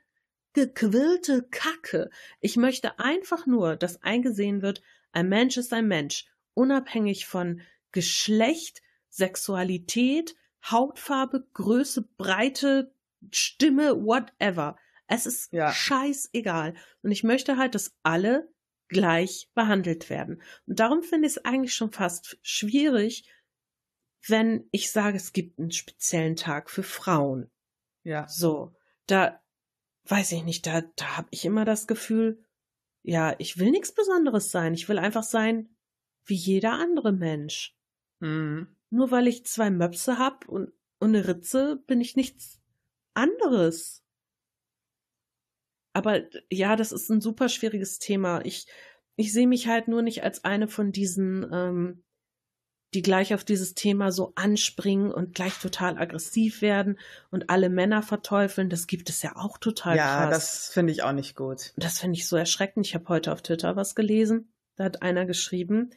gequillte 0.55 1.43
Kacke. 1.51 2.09
Ich 2.39 2.57
möchte 2.57 2.97
einfach 2.97 3.45
nur, 3.45 3.75
dass 3.75 4.01
eingesehen 4.01 4.61
wird, 4.61 4.81
ein 5.11 5.29
Mensch 5.29 5.57
ist 5.57 5.73
ein 5.73 5.87
Mensch, 5.87 6.25
unabhängig 6.53 7.27
von 7.27 7.61
Geschlecht, 7.91 8.81
Sexualität, 9.09 10.35
Hautfarbe, 10.63 11.45
Größe, 11.53 12.01
Breite, 12.17 12.93
Stimme, 13.31 14.03
whatever. 14.03 14.77
Es 15.07 15.25
ist 15.25 15.53
Ja. 15.53 15.71
scheißegal. 15.71 16.73
Und 17.03 17.11
ich 17.11 17.23
möchte 17.23 17.57
halt, 17.57 17.75
dass 17.75 17.93
alle 18.03 18.49
gleich 18.87 19.49
behandelt 19.53 20.09
werden. 20.09 20.41
Und 20.65 20.79
darum 20.79 21.03
finde 21.03 21.27
ich 21.27 21.35
es 21.37 21.45
eigentlich 21.45 21.75
schon 21.75 21.91
fast 21.91 22.37
schwierig, 22.41 23.29
wenn 24.27 24.67
ich 24.71 24.91
sage, 24.91 25.17
es 25.17 25.33
gibt 25.33 25.59
einen 25.59 25.71
speziellen 25.71 26.35
Tag 26.35 26.69
für 26.69 26.83
Frauen. 26.83 27.51
Ja. 28.03 28.27
So, 28.27 28.73
da 29.05 29.39
weiß 30.05 30.31
ich 30.33 30.43
nicht, 30.43 30.65
da, 30.67 30.81
da 30.95 31.17
habe 31.17 31.27
ich 31.31 31.45
immer 31.45 31.65
das 31.65 31.87
Gefühl, 31.87 32.43
ja, 33.03 33.35
ich 33.37 33.57
will 33.57 33.71
nichts 33.71 33.93
Besonderes 33.93 34.51
sein. 34.51 34.73
Ich 34.73 34.89
will 34.89 34.97
einfach 34.97 35.23
sein 35.23 35.69
wie 36.25 36.35
jeder 36.35 36.73
andere 36.73 37.11
Mensch. 37.11 37.77
Mhm. 38.19 38.67
Nur 38.89 39.11
weil 39.11 39.27
ich 39.27 39.45
zwei 39.45 39.69
Möpse 39.69 40.17
hab 40.17 40.47
und, 40.47 40.71
und 40.99 41.15
eine 41.15 41.27
Ritze, 41.27 41.83
bin 41.87 42.01
ich 42.01 42.15
nichts 42.15 42.61
anderes. 43.13 44.03
Aber 45.93 46.23
ja, 46.51 46.75
das 46.75 46.91
ist 46.91 47.09
ein 47.09 47.21
super 47.21 47.47
schwieriges 47.47 47.99
Thema. 47.99 48.43
Ich, 48.43 48.67
ich 49.15 49.31
sehe 49.31 49.47
mich 49.47 49.67
halt 49.67 49.87
nur 49.87 50.01
nicht 50.01 50.23
als 50.23 50.43
eine 50.43 50.67
von 50.67 50.91
diesen, 50.91 51.47
ähm, 51.51 52.03
die 52.93 53.01
gleich 53.01 53.33
auf 53.33 53.43
dieses 53.43 53.73
Thema 53.73 54.11
so 54.11 54.31
anspringen 54.35 55.11
und 55.11 55.35
gleich 55.35 55.57
total 55.59 55.97
aggressiv 55.97 56.61
werden 56.61 56.97
und 57.31 57.49
alle 57.49 57.69
Männer 57.69 58.01
verteufeln. 58.03 58.69
Das 58.69 58.87
gibt 58.87 59.09
es 59.09 59.21
ja 59.21 59.35
auch 59.35 59.57
total 59.57 59.97
Ja, 59.97 60.27
krass. 60.27 60.29
das 60.29 60.69
finde 60.69 60.93
ich 60.93 61.03
auch 61.03 61.11
nicht 61.11 61.35
gut. 61.35 61.73
Das 61.75 61.99
finde 61.99 62.17
ich 62.17 62.27
so 62.27 62.37
erschreckend. 62.37 62.85
Ich 62.87 62.95
habe 62.95 63.09
heute 63.09 63.33
auf 63.33 63.41
Twitter 63.41 63.75
was 63.75 63.95
gelesen. 63.95 64.51
Da 64.77 64.85
hat 64.85 65.01
einer 65.01 65.25
geschrieben, 65.25 65.89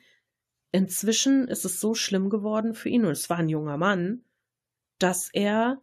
inzwischen 0.72 1.48
ist 1.48 1.64
es 1.64 1.80
so 1.80 1.94
schlimm 1.94 2.30
geworden 2.30 2.74
für 2.74 2.88
ihn, 2.88 3.04
und 3.04 3.12
es 3.12 3.30
war 3.30 3.38
ein 3.38 3.48
junger 3.48 3.76
Mann, 3.76 4.24
dass 4.98 5.30
er 5.32 5.80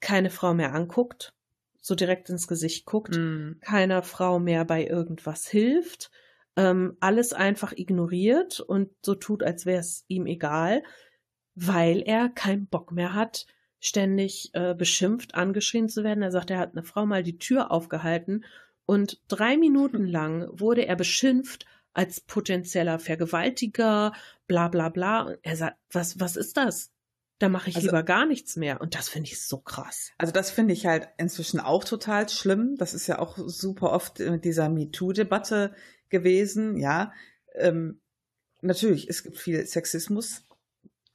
keine 0.00 0.30
Frau 0.30 0.54
mehr 0.54 0.74
anguckt, 0.74 1.34
so 1.80 1.94
direkt 1.94 2.28
ins 2.30 2.46
Gesicht 2.48 2.86
guckt, 2.86 3.16
Mhm. 3.16 3.58
keiner 3.60 4.02
Frau 4.02 4.38
mehr 4.38 4.64
bei 4.64 4.86
irgendwas 4.86 5.46
hilft, 5.48 6.10
ähm, 6.58 6.96
alles 6.98 7.32
einfach 7.32 7.72
ignoriert 7.72 8.58
und 8.58 8.90
so 9.00 9.14
tut, 9.14 9.44
als 9.44 9.64
wäre 9.64 9.78
es 9.78 10.04
ihm 10.08 10.26
egal, 10.26 10.82
weil 11.54 12.02
er 12.02 12.28
keinen 12.28 12.66
Bock 12.66 12.90
mehr 12.90 13.14
hat, 13.14 13.46
ständig 13.78 14.50
äh, 14.54 14.74
beschimpft, 14.74 15.36
angeschrien 15.36 15.88
zu 15.88 16.02
werden. 16.02 16.20
Er 16.20 16.32
sagt, 16.32 16.50
er 16.50 16.58
hat 16.58 16.72
eine 16.72 16.82
Frau 16.82 17.06
mal 17.06 17.22
die 17.22 17.38
Tür 17.38 17.70
aufgehalten 17.70 18.44
und 18.86 19.20
drei 19.28 19.56
Minuten 19.56 20.04
lang 20.04 20.48
wurde 20.50 20.84
er 20.84 20.96
beschimpft 20.96 21.64
als 21.92 22.20
potenzieller 22.20 22.98
Vergewaltiger, 22.98 24.12
bla 24.48 24.66
bla 24.66 24.88
bla. 24.88 25.36
Er 25.42 25.54
sagt, 25.54 25.78
was, 25.92 26.18
was 26.18 26.34
ist 26.34 26.56
das? 26.56 26.90
Da 27.38 27.48
mache 27.48 27.70
ich 27.70 27.76
Also- 27.76 27.88
lieber 27.88 28.02
gar 28.02 28.26
nichts 28.26 28.56
mehr. 28.56 28.80
Und 28.80 28.94
das 28.94 29.08
finde 29.08 29.28
ich 29.28 29.40
so 29.40 29.58
krass. 29.58 30.10
Also 30.18 30.32
das 30.32 30.50
finde 30.50 30.74
ich 30.74 30.86
halt 30.86 31.08
inzwischen 31.18 31.60
auch 31.60 31.84
total 31.84 32.28
schlimm. 32.28 32.76
Das 32.76 32.94
ist 32.94 33.06
ja 33.06 33.18
auch 33.18 33.38
super 33.38 33.92
oft 33.92 34.18
mit 34.18 34.44
dieser 34.44 34.68
MeToo-Debatte 34.68 35.74
gewesen, 36.08 36.76
ja. 36.76 37.12
Ähm, 37.54 38.00
natürlich, 38.60 39.08
es 39.08 39.22
gibt 39.22 39.38
viel 39.38 39.64
Sexismus, 39.66 40.44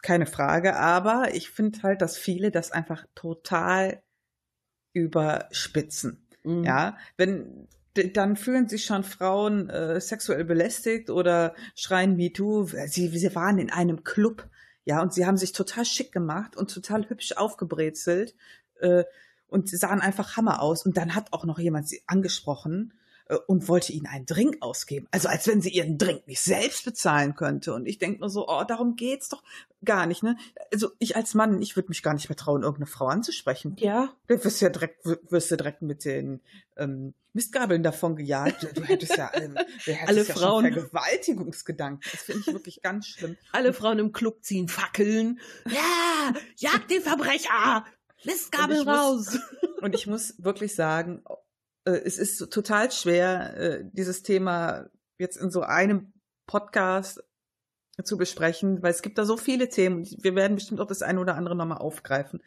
keine 0.02 0.26
Frage, 0.26 0.76
aber 0.76 1.34
ich 1.34 1.50
finde 1.50 1.82
halt, 1.84 2.02
dass 2.02 2.18
viele 2.18 2.52
das 2.52 2.72
einfach 2.72 3.06
total 3.16 4.02
überspitzen. 4.94 6.26
Mhm. 6.44 6.64
Ja, 6.64 6.98
wenn 7.18 7.68
dann 7.96 8.38
fühlen 8.38 8.68
sich 8.68 8.86
schon 8.86 9.04
Frauen 9.04 9.70
äh, 9.70 10.02
sexuell 10.02 10.46
belästigt 10.46 11.12
oder 11.12 11.54
schreien 11.76 12.16
MeToo. 12.16 12.66
Sie, 12.88 13.08
sie 13.08 13.36
waren 13.36 13.60
in 13.60 13.70
einem 13.70 14.04
Club, 14.04 14.50
ja, 14.86 15.02
und 15.02 15.14
sie 15.14 15.26
haben 15.26 15.38
sich 15.38 15.54
total 15.54 15.86
schick 15.86 16.12
gemacht 16.12 16.56
und 16.58 16.74
total 16.74 17.10
hübsch 17.10 17.34
aufgebrezelt 17.34 18.36
äh, 18.80 19.04
und 19.48 19.70
sahen 19.70 20.02
einfach 20.02 20.36
Hammer 20.36 20.62
aus. 20.62 20.86
Und 20.86 20.98
dann 20.98 21.16
hat 21.16 21.32
auch 21.32 21.46
noch 21.46 21.60
jemand 21.60 21.88
sie 21.88 22.04
angesprochen 22.08 22.94
und 23.48 23.68
wollte 23.68 23.94
ihnen 23.94 24.06
einen 24.08 24.26
Drink 24.26 24.58
ausgeben. 24.62 25.08
Also 25.12 25.28
als 25.30 25.48
wenn 25.48 25.62
sie 25.62 25.70
ihren 25.70 25.98
Drink 25.98 26.28
nicht 26.28 26.42
selbst 26.42 26.86
bezahlen 26.86 27.36
könnte. 27.36 27.74
Und 27.74 27.86
ich 27.86 27.98
denke 27.98 28.20
nur 28.20 28.30
so, 28.30 28.48
oh, 28.48 28.64
darum 28.68 28.96
geht's 28.96 29.30
doch 29.30 29.44
gar 29.86 30.06
nicht, 30.06 30.24
ne? 30.24 30.38
Also 30.72 30.92
ich 31.00 31.16
als 31.16 31.34
Mann, 31.34 31.62
ich 31.62 31.76
würde 31.76 31.90
mich 31.90 32.04
gar 32.04 32.14
nicht 32.14 32.30
mehr 32.30 32.36
trauen, 32.36 32.64
irgendeine 32.64 32.88
Frau 32.88 33.08
anzusprechen. 33.08 33.76
Ja, 33.80 34.14
Du 34.28 34.44
wirst 34.44 34.62
ja 34.62 34.70
direkt, 34.70 35.06
wirst 35.06 35.52
du 35.52 35.58
direkt 35.58 35.82
mit 35.82 36.06
den 36.06 36.42
ähm, 36.78 37.14
Mistgabeln 37.34 37.82
davon 37.84 38.16
gejagt. 38.16 38.64
Du, 38.64 38.68
du 38.74 38.84
hättest 38.84 39.18
ja, 39.18 39.32
ähm, 39.34 39.56
du 39.56 39.92
hättest 39.92 40.08
Alle 40.10 40.24
ja 40.24 40.34
Frauen. 40.34 40.72
Vergewaltigungsgedanken. 40.72 42.02
Das 42.12 42.22
finde 42.22 42.42
ich 42.42 42.54
wirklich 42.54 42.82
ganz 42.82 43.08
schlimm. 43.08 43.38
Alle 43.52 43.74
Frauen 43.74 44.00
im 44.00 44.12
Club 44.12 44.44
ziehen 44.44 44.68
Fackeln. 44.68 45.40
Ja, 45.70 46.34
jagt 46.58 46.92
den 46.92 47.02
Verbrecher! 47.02 47.86
Mistgabel 48.26 48.78
Und 48.78 48.82
ich 48.82 48.86
muss- 48.86 48.98
raus! 48.98 49.40
Und 49.82 49.96
ich 49.96 50.08
muss 50.08 50.36
wirklich 50.38 50.76
sagen, 50.76 51.24
äh, 51.30 51.34
es 51.92 52.18
ist 52.18 52.38
total 52.52 52.92
schwer, 52.92 53.58
äh, 53.58 53.84
dieses 53.92 54.24
Thema 54.24 54.90
jetzt 55.18 55.38
in 55.38 55.52
so 55.52 55.62
einem 55.62 56.14
Podcast 56.48 57.24
zu 58.04 58.18
besprechen, 58.18 58.82
weil 58.82 58.92
es 58.92 59.02
gibt 59.02 59.18
da 59.18 59.26
so 59.26 59.38
viele 59.38 59.70
Themen. 59.70 60.06
Wir 60.22 60.36
werden 60.36 60.56
bestimmt 60.56 60.82
auch 60.82 60.88
das 60.88 61.02
eine 61.04 61.20
oder 61.20 61.36
andere 61.36 61.56
nochmal 61.56 61.78
aufgreifen. 61.78 62.42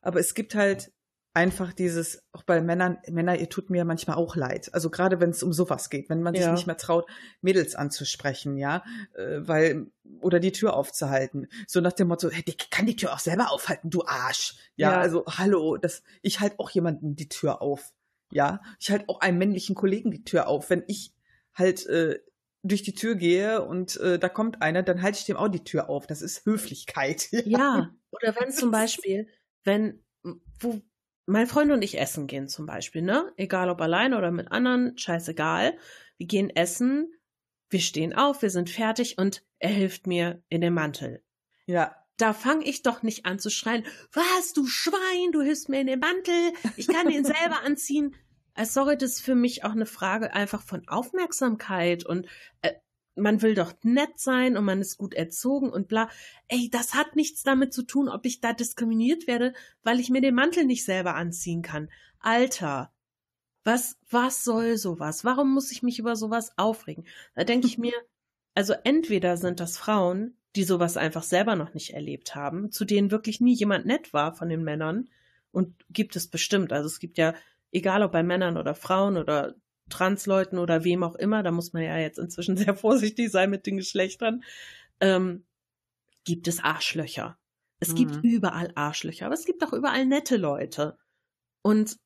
Aber 0.00 0.20
es 0.20 0.34
gibt 0.34 0.54
halt 0.54 0.92
einfach 1.34 1.74
dieses, 1.74 2.22
auch 2.32 2.44
bei 2.44 2.62
Männern, 2.62 2.96
Männer, 3.10 3.38
ihr 3.38 3.50
tut 3.50 3.68
mir 3.68 3.84
manchmal 3.84 4.16
auch 4.16 4.36
leid. 4.36 4.72
Also 4.72 4.88
gerade 4.88 5.20
wenn 5.20 5.28
es 5.30 5.42
um 5.42 5.52
sowas 5.52 5.90
geht, 5.90 6.08
wenn 6.08 6.22
man 6.22 6.34
sich 6.34 6.44
Ja. 6.44 6.52
nicht 6.52 6.66
mehr 6.66 6.78
traut, 6.78 7.06
Mädels 7.42 7.74
anzusprechen, 7.74 8.56
ja, 8.56 8.82
äh, 9.14 9.40
weil, 9.46 9.88
oder 10.20 10.40
die 10.40 10.52
Tür 10.52 10.72
aufzuhalten. 10.72 11.48
So 11.68 11.82
nach 11.82 11.92
dem 11.92 12.08
Motto, 12.08 12.30
hey, 12.30 12.42
die 12.42 12.56
kann 12.56 12.86
die 12.86 12.96
Tür 12.96 13.12
auch 13.12 13.18
selber 13.18 13.50
aufhalten, 13.52 13.90
du 13.90 14.06
Arsch. 14.06 14.54
Ja, 14.76 14.92
Ja. 14.92 14.98
also 15.00 15.24
hallo, 15.26 15.76
das, 15.76 16.02
ich 16.22 16.40
halte 16.40 16.58
auch 16.58 16.70
jemanden 16.70 17.16
die 17.16 17.28
Tür 17.28 17.60
auf. 17.60 17.92
Ja, 18.30 18.60
ich 18.80 18.90
halte 18.90 19.08
auch 19.08 19.20
einem 19.20 19.38
männlichen 19.38 19.74
Kollegen 19.74 20.10
die 20.10 20.24
Tür 20.24 20.48
auf. 20.48 20.70
Wenn 20.70 20.84
ich 20.86 21.14
halt 21.54 21.86
äh, 21.86 22.18
durch 22.62 22.82
die 22.82 22.94
Tür 22.94 23.14
gehe 23.14 23.64
und 23.64 23.96
äh, 23.98 24.18
da 24.18 24.28
kommt 24.28 24.62
einer, 24.62 24.82
dann 24.82 25.02
halte 25.02 25.18
ich 25.18 25.24
dem 25.24 25.36
auch 25.36 25.48
die 25.48 25.64
Tür 25.64 25.88
auf. 25.88 26.06
Das 26.06 26.22
ist 26.22 26.44
Höflichkeit. 26.44 27.28
Ja, 27.44 27.94
oder 28.10 28.34
wenn 28.38 28.50
zum 28.50 28.70
Beispiel, 28.70 29.28
wenn, 29.64 30.04
wo 30.60 30.80
mein 31.26 31.46
Freund 31.46 31.72
und 31.72 31.82
ich 31.82 31.98
essen 31.98 32.26
gehen 32.26 32.48
zum 32.48 32.66
Beispiel, 32.66 33.02
ne? 33.02 33.32
Egal 33.36 33.68
ob 33.68 33.80
alleine 33.80 34.16
oder 34.16 34.30
mit 34.30 34.50
anderen, 34.52 34.96
scheißegal. 34.96 35.76
Wir 36.18 36.26
gehen 36.26 36.50
essen, 36.50 37.12
wir 37.68 37.80
stehen 37.80 38.14
auf, 38.14 38.42
wir 38.42 38.50
sind 38.50 38.70
fertig 38.70 39.18
und 39.18 39.44
er 39.58 39.70
hilft 39.70 40.06
mir 40.06 40.42
in 40.48 40.60
den 40.60 40.72
Mantel. 40.72 41.22
Ja, 41.66 41.96
Da 42.16 42.32
fange 42.32 42.64
ich 42.64 42.82
doch 42.82 43.02
nicht 43.02 43.26
an 43.26 43.38
zu 43.38 43.50
schreien, 43.50 43.84
was, 44.12 44.52
du 44.54 44.66
Schwein, 44.66 45.32
du 45.32 45.42
hilfst 45.42 45.68
mir 45.68 45.80
in 45.80 45.86
den 45.86 46.00
Mantel, 46.00 46.52
ich 46.76 46.86
kann 46.86 47.08
den 47.08 47.24
selber 47.24 47.62
anziehen. 47.62 48.14
Als 48.54 48.72
sorry, 48.72 48.96
das 48.96 49.12
ist 49.12 49.20
für 49.20 49.34
mich 49.34 49.64
auch 49.64 49.72
eine 49.72 49.84
Frage 49.84 50.32
einfach 50.32 50.62
von 50.62 50.88
Aufmerksamkeit 50.88 52.06
und 52.06 52.26
äh, 52.62 52.72
man 53.16 53.42
will 53.42 53.54
doch 53.54 53.72
nett 53.82 54.18
sein 54.18 54.56
und 54.56 54.64
man 54.64 54.80
ist 54.80 54.98
gut 54.98 55.14
erzogen 55.14 55.70
und 55.70 55.88
bla. 55.88 56.08
Ey, 56.48 56.70
das 56.70 56.94
hat 56.94 57.16
nichts 57.16 57.42
damit 57.42 57.72
zu 57.72 57.82
tun, 57.82 58.08
ob 58.08 58.24
ich 58.24 58.40
da 58.40 58.52
diskriminiert 58.52 59.26
werde, 59.26 59.54
weil 59.82 60.00
ich 60.00 60.10
mir 60.10 60.20
den 60.20 60.34
Mantel 60.34 60.64
nicht 60.64 60.84
selber 60.84 61.14
anziehen 61.16 61.62
kann. 61.62 61.90
Alter, 62.20 62.92
was, 63.64 63.98
was 64.10 64.44
soll 64.44 64.76
sowas? 64.76 65.24
Warum 65.24 65.52
muss 65.52 65.72
ich 65.72 65.82
mich 65.82 65.98
über 65.98 66.14
sowas 66.14 66.52
aufregen? 66.56 67.06
Da 67.34 67.44
denke 67.44 67.66
ich 67.66 67.78
mir, 67.78 67.94
also 68.54 68.74
entweder 68.84 69.36
sind 69.36 69.60
das 69.60 69.76
Frauen, 69.76 70.36
die 70.56 70.64
sowas 70.64 70.96
einfach 70.96 71.22
selber 71.22 71.56
noch 71.56 71.74
nicht 71.74 71.94
erlebt 71.94 72.34
haben, 72.34 72.72
zu 72.72 72.84
denen 72.84 73.10
wirklich 73.10 73.40
nie 73.40 73.54
jemand 73.54 73.86
nett 73.86 74.12
war 74.12 74.34
von 74.34 74.48
den 74.48 74.64
Männern. 74.64 75.08
Und 75.52 75.74
gibt 75.90 76.16
es 76.16 76.28
bestimmt. 76.28 76.72
Also 76.72 76.86
es 76.86 76.98
gibt 76.98 77.18
ja, 77.18 77.34
egal 77.72 78.02
ob 78.02 78.12
bei 78.12 78.22
Männern 78.22 78.56
oder 78.56 78.74
Frauen 78.74 79.16
oder 79.16 79.54
Transleuten 79.88 80.58
oder 80.58 80.84
wem 80.84 81.02
auch 81.02 81.14
immer, 81.14 81.42
da 81.42 81.50
muss 81.52 81.72
man 81.72 81.82
ja 81.82 81.96
jetzt 81.98 82.18
inzwischen 82.18 82.56
sehr 82.56 82.74
vorsichtig 82.76 83.30
sein 83.30 83.50
mit 83.50 83.66
den 83.66 83.76
Geschlechtern, 83.76 84.42
ähm, 85.00 85.44
gibt 86.24 86.48
es 86.48 86.62
Arschlöcher. 86.62 87.38
Es 87.80 87.94
gibt 87.94 88.16
Mhm. 88.16 88.20
überall 88.22 88.72
Arschlöcher, 88.74 89.26
aber 89.26 89.34
es 89.34 89.44
gibt 89.44 89.62
auch 89.64 89.72
überall 89.72 90.06
nette 90.06 90.36
Leute. 90.36 90.98
Und 91.62 91.98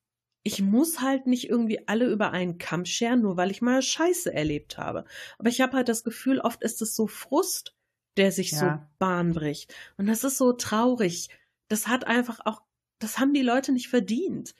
ich 0.43 0.61
muss 0.61 1.01
halt 1.01 1.27
nicht 1.27 1.49
irgendwie 1.49 1.87
alle 1.87 2.07
über 2.09 2.31
einen 2.31 2.57
Kamm 2.57 2.85
scheren, 2.85 3.21
nur 3.21 3.37
weil 3.37 3.51
ich 3.51 3.61
mal 3.61 3.81
Scheiße 3.81 4.33
erlebt 4.33 4.77
habe. 4.77 5.05
Aber 5.37 5.49
ich 5.49 5.61
habe 5.61 5.73
halt 5.77 5.87
das 5.89 6.03
Gefühl, 6.03 6.39
oft 6.39 6.63
ist 6.63 6.81
es 6.81 6.95
so 6.95 7.07
Frust, 7.07 7.75
der 8.17 8.31
sich 8.31 8.51
so 8.57 8.65
Ja. 8.65 8.89
Bahn 8.99 9.33
bricht. 9.33 9.73
Und 9.97 10.07
das 10.07 10.23
ist 10.23 10.37
so 10.37 10.53
traurig. 10.53 11.29
Das 11.67 11.87
hat 11.87 12.05
einfach 12.05 12.39
auch, 12.45 12.61
das 12.99 13.19
haben 13.19 13.33
die 13.33 13.41
Leute 13.41 13.71
nicht 13.71 13.87
verdient. 13.87 14.55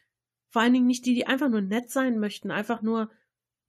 Vor 0.50 0.62
allen 0.62 0.74
Dingen 0.74 0.88
nicht 0.88 1.06
die, 1.06 1.14
die 1.14 1.28
einfach 1.28 1.50
nur 1.50 1.62
nett 1.62 1.90
sein 1.90 2.20
möchten, 2.20 2.52
einfach 2.52 2.82
nur, 2.82 3.10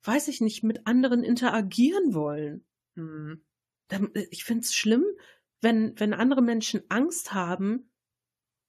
weiß 0.02 0.28
ich 0.28 0.40
nicht, 0.40 0.62
mit 0.62 0.86
anderen 0.86 1.22
interagieren 1.22 2.14
wollen. 2.14 2.64
Hm. 2.96 3.44
Ich 4.30 4.44
finde 4.44 4.62
es 4.62 4.74
schlimm, 4.74 5.04
wenn, 5.60 5.98
wenn 5.98 6.14
andere 6.14 6.42
Menschen 6.42 6.82
Angst 6.88 7.34
haben, 7.34 7.90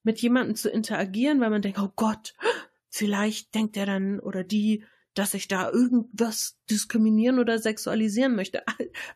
mit 0.03 0.19
jemandem 0.19 0.55
zu 0.55 0.69
interagieren, 0.69 1.39
weil 1.39 1.49
man 1.49 1.61
denkt, 1.61 1.79
oh 1.79 1.91
Gott, 1.95 2.35
vielleicht 2.89 3.55
denkt 3.55 3.77
er 3.77 3.85
dann 3.85 4.19
oder 4.19 4.43
die, 4.43 4.83
dass 5.13 5.33
ich 5.33 5.47
da 5.47 5.69
irgendwas 5.69 6.57
diskriminieren 6.69 7.39
oder 7.39 7.59
sexualisieren 7.59 8.35
möchte. 8.35 8.63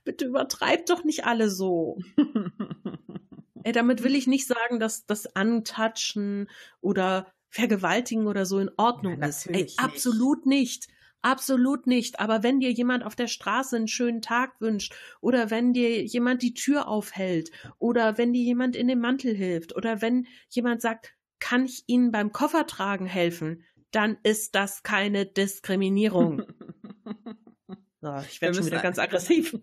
Bitte 0.03 0.25
übertreibt 0.25 0.89
doch 0.89 1.03
nicht 1.03 1.25
alle 1.25 1.49
so. 1.49 1.99
Ey, 3.63 3.71
damit 3.73 4.03
will 4.03 4.15
ich 4.15 4.27
nicht 4.27 4.47
sagen, 4.47 4.79
dass 4.79 5.05
das 5.05 5.35
Antatschen 5.35 6.49
oder 6.79 7.31
Vergewaltigen 7.49 8.27
oder 8.27 8.45
so 8.45 8.59
in 8.59 8.69
Ordnung 8.77 9.21
ja, 9.21 9.27
ist. 9.27 9.47
Ey, 9.47 9.67
absolut 9.77 10.45
nicht. 10.45 10.87
Absolut 11.21 11.87
nicht. 11.87 12.19
Aber 12.19 12.43
wenn 12.43 12.59
dir 12.59 12.71
jemand 12.71 13.03
auf 13.03 13.15
der 13.15 13.27
Straße 13.27 13.75
einen 13.75 13.87
schönen 13.87 14.21
Tag 14.21 14.61
wünscht 14.61 14.93
oder 15.19 15.49
wenn 15.49 15.73
dir 15.73 16.03
jemand 16.05 16.41
die 16.43 16.53
Tür 16.53 16.87
aufhält 16.87 17.51
oder 17.79 18.17
wenn 18.17 18.33
dir 18.33 18.43
jemand 18.43 18.75
in 18.75 18.87
den 18.87 18.99
Mantel 18.99 19.35
hilft 19.35 19.75
oder 19.75 20.01
wenn 20.01 20.27
jemand 20.49 20.81
sagt, 20.81 21.13
kann 21.39 21.65
ich 21.65 21.83
Ihnen 21.87 22.11
beim 22.11 22.31
Koffertragen 22.31 23.07
helfen, 23.07 23.63
dann 23.97 24.17
ist 24.21 24.53
das 24.53 24.83
keine 24.83 25.25
Diskriminierung. 25.25 26.43
so, 28.01 28.15
ich 28.29 28.39
werde 28.43 28.53
schon 28.53 28.67
wieder 28.67 28.79
ganz 28.79 28.99
aggressiv. 28.99 29.57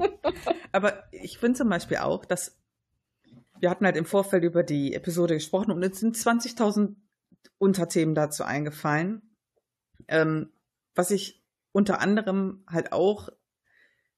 Aber 0.72 1.04
ich 1.12 1.38
finde 1.38 1.58
zum 1.58 1.68
Beispiel 1.68 1.98
auch, 1.98 2.24
dass 2.24 2.58
wir 3.60 3.70
hatten 3.70 3.84
halt 3.84 3.96
im 3.96 4.04
Vorfeld 4.04 4.42
über 4.42 4.64
die 4.64 4.94
Episode 4.94 5.34
gesprochen 5.34 5.70
und 5.70 5.80
es 5.84 6.00
sind 6.00 6.16
20.000 6.16 6.96
Unterthemen 7.58 8.16
dazu 8.16 8.42
eingefallen. 8.42 9.22
Ähm, 10.08 10.50
was 10.96 11.12
ich 11.12 11.44
unter 11.70 12.00
anderem 12.00 12.64
halt 12.66 12.92
auch 12.92 13.28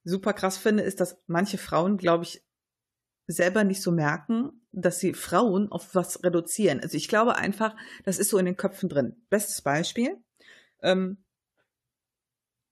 super 0.05 0.33
krass 0.33 0.57
finde, 0.57 0.85
ist, 0.85 1.01
dass 1.01 1.23
manche 1.27 1.59
Frauen, 1.59 1.99
glaube 1.99 2.25
ich, 2.25 2.43
selber 3.31 3.65
nicht 3.65 3.83
so 3.83 3.93
merken, 3.93 4.61
dass 4.73 5.01
sie 5.01 5.15
Frauen 5.15 5.71
auf 5.71 5.95
was 5.95 6.23
reduzieren. 6.23 6.81
Also 6.81 6.97
ich 6.97 7.09
glaube 7.09 7.37
einfach, 7.37 7.75
das 8.05 8.19
ist 8.19 8.31
so 8.31 8.39
in 8.39 8.47
den 8.47 8.57
Köpfen 8.57 8.89
drin. 8.89 9.17
Bestes 9.29 9.63
Beispiel. 9.63 10.17
Ähm, 10.83 11.19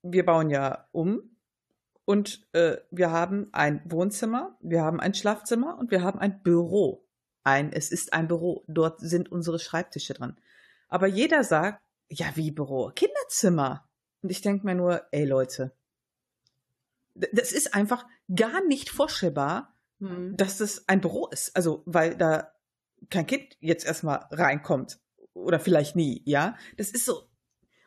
wir 0.03 0.25
bauen 0.25 0.51
ja 0.51 0.89
um 0.93 1.37
und 2.05 2.47
äh, 2.53 2.79
wir 2.91 3.11
haben 3.11 3.49
ein 3.53 3.83
Wohnzimmer, 3.85 4.57
wir 4.61 4.83
haben 4.83 5.01
ein 5.01 5.15
Schlafzimmer 5.15 5.77
und 5.79 5.91
wir 5.91 6.03
haben 6.03 6.19
ein 6.19 6.43
Büro. 6.43 7.05
Ein, 7.45 7.73
es 7.73 7.91
ist 7.91 8.13
ein 8.13 8.29
Büro. 8.29 8.65
Dort 8.69 9.01
sind 9.01 9.31
unsere 9.31 9.59
Schreibtische 9.59 10.15
dran. 10.15 10.39
Aber 10.89 11.07
jeder 11.07 11.45
sagt, 11.45 11.83
ja, 12.09 12.27
wie 12.35 12.51
Büro? 12.51 12.91
Kinderzimmer. 12.95 13.87
Und 14.23 14.31
ich 14.31 14.41
denke 14.41 14.65
mir 14.65 14.75
nur, 14.75 15.03
ey 15.11 15.25
Leute, 15.25 15.73
das 17.15 17.53
ist 17.53 17.75
einfach 17.75 18.07
gar 18.35 18.65
nicht 18.65 18.91
vorstellbar, 18.91 19.75
hm. 19.99 20.37
dass 20.37 20.59
das 20.59 20.89
ein 20.89 21.01
Büro 21.01 21.27
ist. 21.29 21.55
Also, 21.57 21.83
weil 21.87 22.17
da 22.17 22.53
kein 23.11 23.27
Kind 23.27 23.57
jetzt 23.61 23.87
erstmal 23.87 24.27
reinkommt. 24.31 25.01
Oder 25.35 25.61
vielleicht 25.61 25.97
nie, 25.97 26.23
ja. 26.25 26.57
Das 26.77 26.91
ist 26.91 27.05
so. 27.05 27.29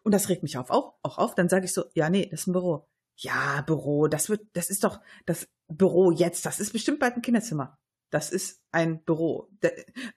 Und 0.03 0.13
das 0.13 0.29
regt 0.29 0.43
mich 0.43 0.57
auf, 0.57 0.69
auch, 0.69 0.95
auch 1.03 1.17
auf. 1.17 1.35
Dann 1.35 1.49
sage 1.49 1.65
ich 1.65 1.73
so, 1.73 1.85
ja, 1.93 2.09
nee, 2.09 2.27
das 2.29 2.41
ist 2.41 2.47
ein 2.47 2.53
Büro. 2.53 2.87
Ja, 3.17 3.61
Büro, 3.61 4.07
das 4.07 4.29
wird, 4.29 4.47
das 4.53 4.69
ist 4.69 4.83
doch 4.83 4.99
das 5.25 5.47
Büro 5.67 6.11
jetzt, 6.11 6.45
das 6.45 6.59
ist 6.59 6.73
bestimmt 6.73 6.99
bald 6.99 7.15
ein 7.15 7.21
Kinderzimmer. 7.21 7.77
Das 8.09 8.31
ist 8.31 8.61
ein 8.71 9.03
Büro. 9.03 9.49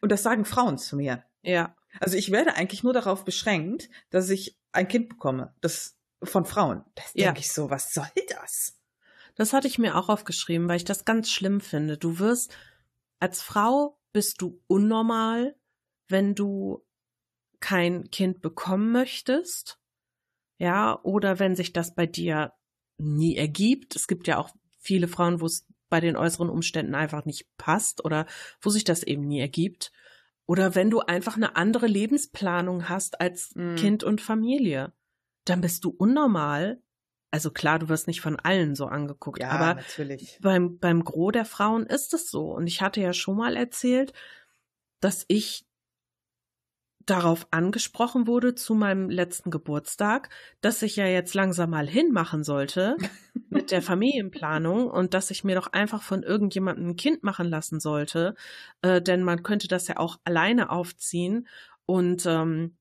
Und 0.00 0.10
das 0.10 0.22
sagen 0.22 0.44
Frauen 0.44 0.78
zu 0.78 0.96
mir. 0.96 1.24
Ja. 1.42 1.76
Also 2.00 2.16
ich 2.16 2.32
werde 2.32 2.54
eigentlich 2.54 2.82
nur 2.82 2.92
darauf 2.92 3.24
beschränkt, 3.24 3.90
dass 4.10 4.30
ich 4.30 4.58
ein 4.72 4.88
Kind 4.88 5.08
bekomme. 5.08 5.54
Das 5.60 5.96
von 6.22 6.44
Frauen. 6.44 6.84
Das 6.94 7.12
ja. 7.14 7.26
denke 7.26 7.40
ich 7.40 7.52
so, 7.52 7.70
was 7.70 7.92
soll 7.92 8.08
das? 8.28 8.78
Das 9.34 9.52
hatte 9.52 9.68
ich 9.68 9.78
mir 9.78 9.96
auch 9.96 10.08
aufgeschrieben, 10.08 10.68
weil 10.68 10.76
ich 10.76 10.84
das 10.84 11.04
ganz 11.04 11.30
schlimm 11.30 11.60
finde. 11.60 11.98
Du 11.98 12.18
wirst, 12.18 12.56
als 13.18 13.42
Frau 13.42 13.98
bist 14.12 14.40
du 14.40 14.62
unnormal, 14.66 15.56
wenn 16.08 16.34
du 16.34 16.84
kein 17.60 18.10
Kind 18.10 18.42
bekommen 18.42 18.92
möchtest. 18.92 19.80
Ja, 20.58 21.00
oder 21.02 21.38
wenn 21.38 21.56
sich 21.56 21.72
das 21.72 21.94
bei 21.94 22.06
dir 22.06 22.52
nie 22.98 23.36
ergibt. 23.36 23.96
Es 23.96 24.06
gibt 24.06 24.28
ja 24.28 24.38
auch 24.38 24.50
viele 24.78 25.08
Frauen, 25.08 25.40
wo 25.40 25.46
es 25.46 25.66
bei 25.88 26.00
den 26.00 26.16
äußeren 26.16 26.48
Umständen 26.48 26.94
einfach 26.94 27.24
nicht 27.24 27.48
passt 27.56 28.04
oder 28.04 28.26
wo 28.60 28.70
sich 28.70 28.84
das 28.84 29.02
eben 29.02 29.26
nie 29.26 29.40
ergibt. 29.40 29.90
Oder 30.46 30.74
wenn 30.74 30.90
du 30.90 31.00
einfach 31.00 31.36
eine 31.36 31.56
andere 31.56 31.86
Lebensplanung 31.86 32.88
hast 32.88 33.20
als 33.20 33.52
mm. 33.54 33.76
Kind 33.76 34.04
und 34.04 34.20
Familie 34.20 34.92
dann 35.44 35.60
bist 35.60 35.84
du 35.84 35.90
unnormal. 35.90 36.80
Also 37.34 37.50
klar, 37.50 37.80
du 37.80 37.88
wirst 37.88 38.06
nicht 38.06 38.20
von 38.20 38.36
allen 38.36 38.76
so 38.76 38.86
angeguckt, 38.86 39.40
ja, 39.40 39.50
aber 39.50 39.74
natürlich. 39.74 40.38
beim 40.40 40.78
beim 40.78 41.02
Gros 41.02 41.32
der 41.32 41.44
Frauen 41.44 41.84
ist 41.84 42.14
es 42.14 42.30
so. 42.30 42.52
Und 42.52 42.68
ich 42.68 42.80
hatte 42.80 43.00
ja 43.00 43.12
schon 43.12 43.36
mal 43.36 43.56
erzählt, 43.56 44.12
dass 45.00 45.24
ich 45.26 45.66
darauf 47.06 47.48
angesprochen 47.50 48.28
wurde 48.28 48.54
zu 48.54 48.76
meinem 48.76 49.10
letzten 49.10 49.50
Geburtstag, 49.50 50.30
dass 50.60 50.80
ich 50.82 50.94
ja 50.94 51.06
jetzt 51.06 51.34
langsam 51.34 51.70
mal 51.70 51.88
hinmachen 51.88 52.44
sollte 52.44 52.96
mit 53.50 53.72
der 53.72 53.82
Familienplanung 53.82 54.88
und 54.88 55.12
dass 55.12 55.32
ich 55.32 55.42
mir 55.42 55.56
doch 55.56 55.72
einfach 55.72 56.02
von 56.04 56.22
irgendjemandem 56.22 56.90
ein 56.90 56.96
Kind 56.96 57.24
machen 57.24 57.48
lassen 57.48 57.80
sollte, 57.80 58.36
äh, 58.82 59.02
denn 59.02 59.24
man 59.24 59.42
könnte 59.42 59.66
das 59.66 59.88
ja 59.88 59.96
auch 59.96 60.20
alleine 60.22 60.70
aufziehen 60.70 61.48
und 61.84 62.26
ähm, 62.26 62.76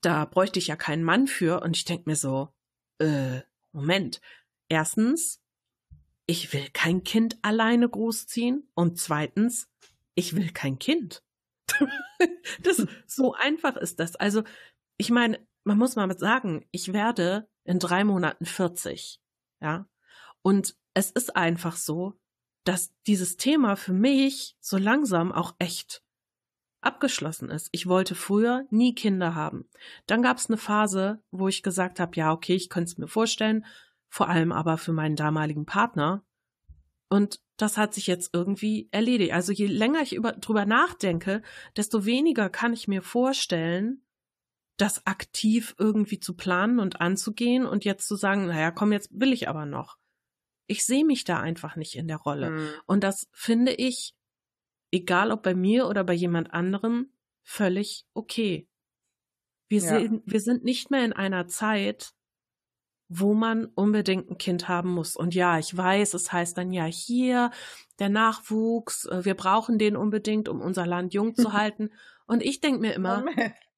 da 0.00 0.26
bräuchte 0.26 0.60
ich 0.60 0.68
ja 0.68 0.76
keinen 0.76 1.02
Mann 1.02 1.26
für. 1.26 1.60
Und 1.60 1.76
ich 1.76 1.84
denke 1.84 2.08
mir 2.08 2.14
so, 2.14 2.52
äh, 2.98 3.40
Moment. 3.72 4.20
Erstens, 4.68 5.40
ich 6.26 6.52
will 6.52 6.68
kein 6.72 7.04
Kind 7.04 7.38
alleine 7.42 7.88
großziehen. 7.88 8.68
Und 8.74 8.98
zweitens, 8.98 9.68
ich 10.14 10.36
will 10.36 10.50
kein 10.52 10.78
Kind. 10.78 11.22
das, 12.62 12.86
so 13.06 13.34
einfach 13.34 13.76
ist 13.76 14.00
das. 14.00 14.16
Also, 14.16 14.42
ich 14.96 15.10
meine, 15.10 15.46
man 15.64 15.78
muss 15.78 15.96
mal 15.96 16.18
sagen, 16.18 16.66
ich 16.70 16.92
werde 16.92 17.48
in 17.64 17.78
drei 17.78 18.04
Monaten 18.04 18.46
40. 18.46 19.20
Ja. 19.60 19.88
Und 20.42 20.76
es 20.94 21.10
ist 21.10 21.36
einfach 21.36 21.76
so, 21.76 22.18
dass 22.64 22.92
dieses 23.06 23.36
Thema 23.36 23.76
für 23.76 23.92
mich 23.92 24.56
so 24.60 24.76
langsam 24.76 25.32
auch 25.32 25.54
echt 25.58 26.02
abgeschlossen 26.80 27.50
ist. 27.50 27.68
Ich 27.72 27.86
wollte 27.86 28.14
früher 28.14 28.66
nie 28.70 28.94
Kinder 28.94 29.34
haben. 29.34 29.68
Dann 30.06 30.22
gab 30.22 30.38
es 30.38 30.48
eine 30.48 30.56
Phase, 30.56 31.22
wo 31.30 31.48
ich 31.48 31.62
gesagt 31.62 32.00
habe, 32.00 32.16
ja, 32.16 32.32
okay, 32.32 32.54
ich 32.54 32.68
könnte 32.68 32.90
es 32.90 32.98
mir 32.98 33.08
vorstellen, 33.08 33.64
vor 34.08 34.28
allem 34.28 34.52
aber 34.52 34.78
für 34.78 34.92
meinen 34.92 35.16
damaligen 35.16 35.66
Partner. 35.66 36.24
Und 37.08 37.40
das 37.56 37.76
hat 37.76 37.94
sich 37.94 38.06
jetzt 38.06 38.30
irgendwie 38.32 38.88
erledigt. 38.92 39.32
Also 39.32 39.52
je 39.52 39.66
länger 39.66 40.02
ich 40.02 40.14
über, 40.14 40.32
drüber 40.32 40.66
nachdenke, 40.66 41.42
desto 41.76 42.04
weniger 42.04 42.48
kann 42.48 42.72
ich 42.72 42.86
mir 42.86 43.02
vorstellen, 43.02 44.04
das 44.76 45.06
aktiv 45.06 45.74
irgendwie 45.78 46.20
zu 46.20 46.36
planen 46.36 46.78
und 46.78 47.00
anzugehen 47.00 47.66
und 47.66 47.84
jetzt 47.84 48.06
zu 48.06 48.14
sagen, 48.14 48.46
naja, 48.46 48.70
komm, 48.70 48.92
jetzt 48.92 49.10
will 49.12 49.32
ich 49.32 49.48
aber 49.48 49.66
noch. 49.66 49.98
Ich 50.68 50.84
sehe 50.84 51.04
mich 51.04 51.24
da 51.24 51.40
einfach 51.40 51.74
nicht 51.74 51.96
in 51.96 52.06
der 52.06 52.18
Rolle. 52.18 52.50
Mhm. 52.50 52.68
Und 52.86 53.02
das 53.02 53.26
finde 53.32 53.72
ich 53.72 54.14
egal 54.90 55.32
ob 55.32 55.42
bei 55.42 55.54
mir 55.54 55.86
oder 55.86 56.04
bei 56.04 56.14
jemand 56.14 56.52
anderem, 56.52 57.12
völlig 57.42 58.06
okay. 58.14 58.68
Wir, 59.68 59.80
ja. 59.80 60.00
sind, 60.00 60.22
wir 60.26 60.40
sind 60.40 60.64
nicht 60.64 60.90
mehr 60.90 61.04
in 61.04 61.12
einer 61.12 61.46
Zeit, 61.46 62.14
wo 63.08 63.34
man 63.34 63.66
unbedingt 63.66 64.30
ein 64.30 64.38
Kind 64.38 64.68
haben 64.68 64.90
muss. 64.90 65.16
Und 65.16 65.34
ja, 65.34 65.58
ich 65.58 65.74
weiß, 65.74 66.14
es 66.14 66.30
heißt 66.30 66.56
dann 66.58 66.72
ja 66.72 66.84
hier, 66.84 67.50
der 67.98 68.10
Nachwuchs, 68.10 69.06
äh, 69.06 69.24
wir 69.24 69.34
brauchen 69.34 69.78
den 69.78 69.96
unbedingt, 69.96 70.48
um 70.48 70.60
unser 70.60 70.86
Land 70.86 71.14
jung 71.14 71.34
zu 71.34 71.52
halten. 71.52 71.90
Und 72.26 72.42
ich 72.42 72.60
denke 72.60 72.80
mir 72.80 72.92
immer, 72.94 73.24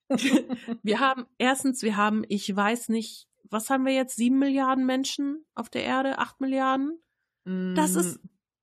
wir 0.83 1.01
haben, 1.01 1.27
erstens, 1.39 1.83
wir 1.83 1.97
haben, 1.97 2.25
ich 2.29 2.55
weiß 2.55 2.89
nicht, 2.89 3.29
was 3.45 3.71
haben 3.71 3.87
wir 3.87 3.93
jetzt, 3.93 4.17
sieben 4.17 4.39
Milliarden 4.39 4.85
Menschen 4.85 5.45
auf 5.55 5.69
der 5.69 5.85
Erde, 5.85 6.19
acht 6.19 6.41
Milliarden? 6.41 7.01
Mm. 7.45 7.75
Das 7.75 7.95
ist 7.95 8.21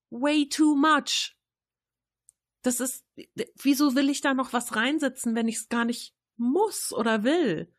way 0.09 0.47
too 0.47 0.75
much. 0.75 1.36
Das 2.67 2.81
ist, 2.81 3.05
wieso 3.55 3.95
will 3.95 4.09
ich 4.09 4.19
da 4.19 4.33
noch 4.33 4.51
was 4.51 4.75
reinsetzen, 4.75 5.35
wenn 5.35 5.47
ich 5.47 5.55
es 5.55 5.69
gar 5.69 5.85
nicht 5.85 6.13
muss 6.35 6.91
oder 6.91 7.23
will? 7.23 7.73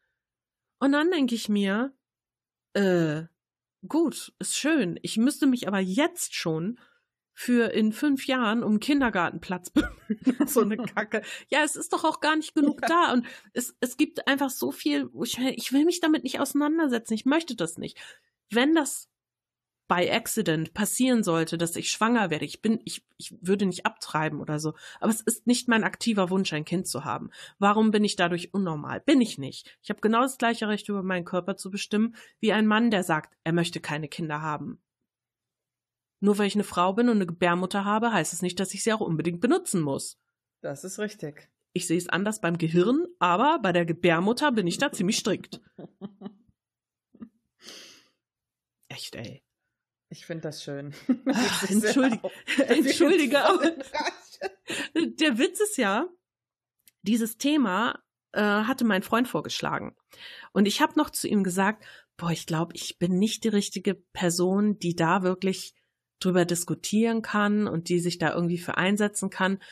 Und 0.78 0.92
dann 0.92 1.10
denke 1.10 1.34
ich 1.34 1.50
mir, 1.50 1.94
äh, 2.72 3.24
gut, 3.86 4.32
ist 4.38 4.56
schön. 4.56 4.98
Ich 5.02 5.18
müsste 5.18 5.46
mich 5.46 5.68
aber 5.68 5.78
jetzt 5.78 6.34
schon 6.34 6.80
für 7.34 7.70
in 7.70 7.92
fünf 7.92 8.26
Jahren 8.26 8.62
um 8.62 8.80
Kindergartenplatz 8.80 9.68
bemühen. 9.72 10.48
so 10.48 10.62
eine 10.62 10.76
Kacke. 10.94 11.20
Ja, 11.50 11.64
es 11.64 11.76
ist 11.76 11.92
doch 11.92 12.04
auch 12.04 12.20
gar 12.20 12.36
nicht 12.36 12.54
genug 12.54 12.80
ja. 12.80 12.88
da. 12.88 13.12
Und 13.12 13.26
es, 13.52 13.76
es 13.80 13.98
gibt 13.98 14.26
einfach 14.26 14.48
so 14.48 14.72
viel, 14.72 15.10
ich, 15.22 15.38
ich 15.38 15.70
will 15.70 15.84
mich 15.84 16.00
damit 16.00 16.24
nicht 16.24 16.40
auseinandersetzen. 16.40 17.12
Ich 17.12 17.26
möchte 17.26 17.54
das 17.56 17.76
nicht. 17.76 17.98
Wenn 18.48 18.74
das 18.74 19.10
by 19.88 20.10
accident 20.10 20.74
passieren 20.74 21.24
sollte, 21.24 21.56
dass 21.56 21.74
ich 21.74 21.90
schwanger 21.90 22.30
werde, 22.30 22.44
ich 22.44 22.60
bin, 22.60 22.80
ich, 22.84 23.02
ich 23.16 23.34
würde 23.40 23.66
nicht 23.66 23.86
abtreiben 23.86 24.40
oder 24.40 24.60
so. 24.60 24.74
Aber 25.00 25.10
es 25.10 25.22
ist 25.22 25.46
nicht 25.46 25.66
mein 25.66 25.82
aktiver 25.82 26.28
Wunsch, 26.30 26.52
ein 26.52 26.66
Kind 26.66 26.86
zu 26.86 27.04
haben. 27.04 27.30
Warum 27.58 27.90
bin 27.90 28.04
ich 28.04 28.14
dadurch 28.14 28.52
unnormal? 28.52 29.00
Bin 29.00 29.20
ich 29.20 29.38
nicht. 29.38 29.78
Ich 29.82 29.88
habe 29.90 30.00
genau 30.00 30.20
das 30.20 30.38
gleiche 30.38 30.68
Recht, 30.68 30.88
über 30.88 31.02
meinen 31.02 31.24
Körper 31.24 31.56
zu 31.56 31.70
bestimmen, 31.70 32.14
wie 32.38 32.52
ein 32.52 32.66
Mann, 32.66 32.90
der 32.90 33.02
sagt, 33.02 33.34
er 33.44 33.52
möchte 33.52 33.80
keine 33.80 34.08
Kinder 34.08 34.42
haben. 34.42 34.78
Nur 36.20 36.36
weil 36.38 36.46
ich 36.48 36.54
eine 36.54 36.64
Frau 36.64 36.92
bin 36.92 37.08
und 37.08 37.16
eine 37.16 37.26
Gebärmutter 37.26 37.84
habe, 37.84 38.12
heißt 38.12 38.32
es 38.32 38.42
nicht, 38.42 38.60
dass 38.60 38.74
ich 38.74 38.82
sie 38.84 38.92
auch 38.92 39.00
unbedingt 39.00 39.40
benutzen 39.40 39.80
muss. 39.80 40.20
Das 40.60 40.84
ist 40.84 40.98
richtig. 40.98 41.48
Ich 41.72 41.86
sehe 41.86 41.98
es 41.98 42.08
anders 42.08 42.40
beim 42.40 42.58
Gehirn, 42.58 43.06
aber 43.18 43.58
bei 43.62 43.72
der 43.72 43.86
Gebärmutter 43.86 44.52
bin 44.52 44.66
ich 44.66 44.78
da 44.78 44.90
ziemlich 44.92 45.18
strikt. 45.18 45.60
Echt, 48.88 49.14
ey. 49.14 49.44
Ich 50.10 50.24
finde 50.24 50.42
das 50.42 50.62
schön. 50.62 50.94
Ach, 51.32 51.62
entschuldige, 51.70 52.30
entschuldige, 52.56 53.44
aber 53.44 53.72
der 54.94 55.38
Witz 55.38 55.60
ist 55.60 55.76
ja, 55.76 56.08
dieses 57.02 57.36
Thema 57.38 58.02
äh, 58.32 58.40
hatte 58.40 58.84
mein 58.84 59.02
Freund 59.02 59.28
vorgeschlagen. 59.28 59.96
Und 60.52 60.66
ich 60.66 60.80
habe 60.80 60.94
noch 60.96 61.10
zu 61.10 61.28
ihm 61.28 61.44
gesagt, 61.44 61.84
boah, 62.16 62.30
ich 62.30 62.46
glaube, 62.46 62.74
ich 62.74 62.98
bin 62.98 63.18
nicht 63.18 63.44
die 63.44 63.48
richtige 63.48 63.94
Person, 63.94 64.78
die 64.78 64.96
da 64.96 65.22
wirklich 65.22 65.74
drüber 66.20 66.44
diskutieren 66.44 67.22
kann 67.22 67.68
und 67.68 67.88
die 67.88 68.00
sich 68.00 68.18
da 68.18 68.34
irgendwie 68.34 68.58
für 68.58 68.76
einsetzen 68.76 69.30
kann, 69.30 69.62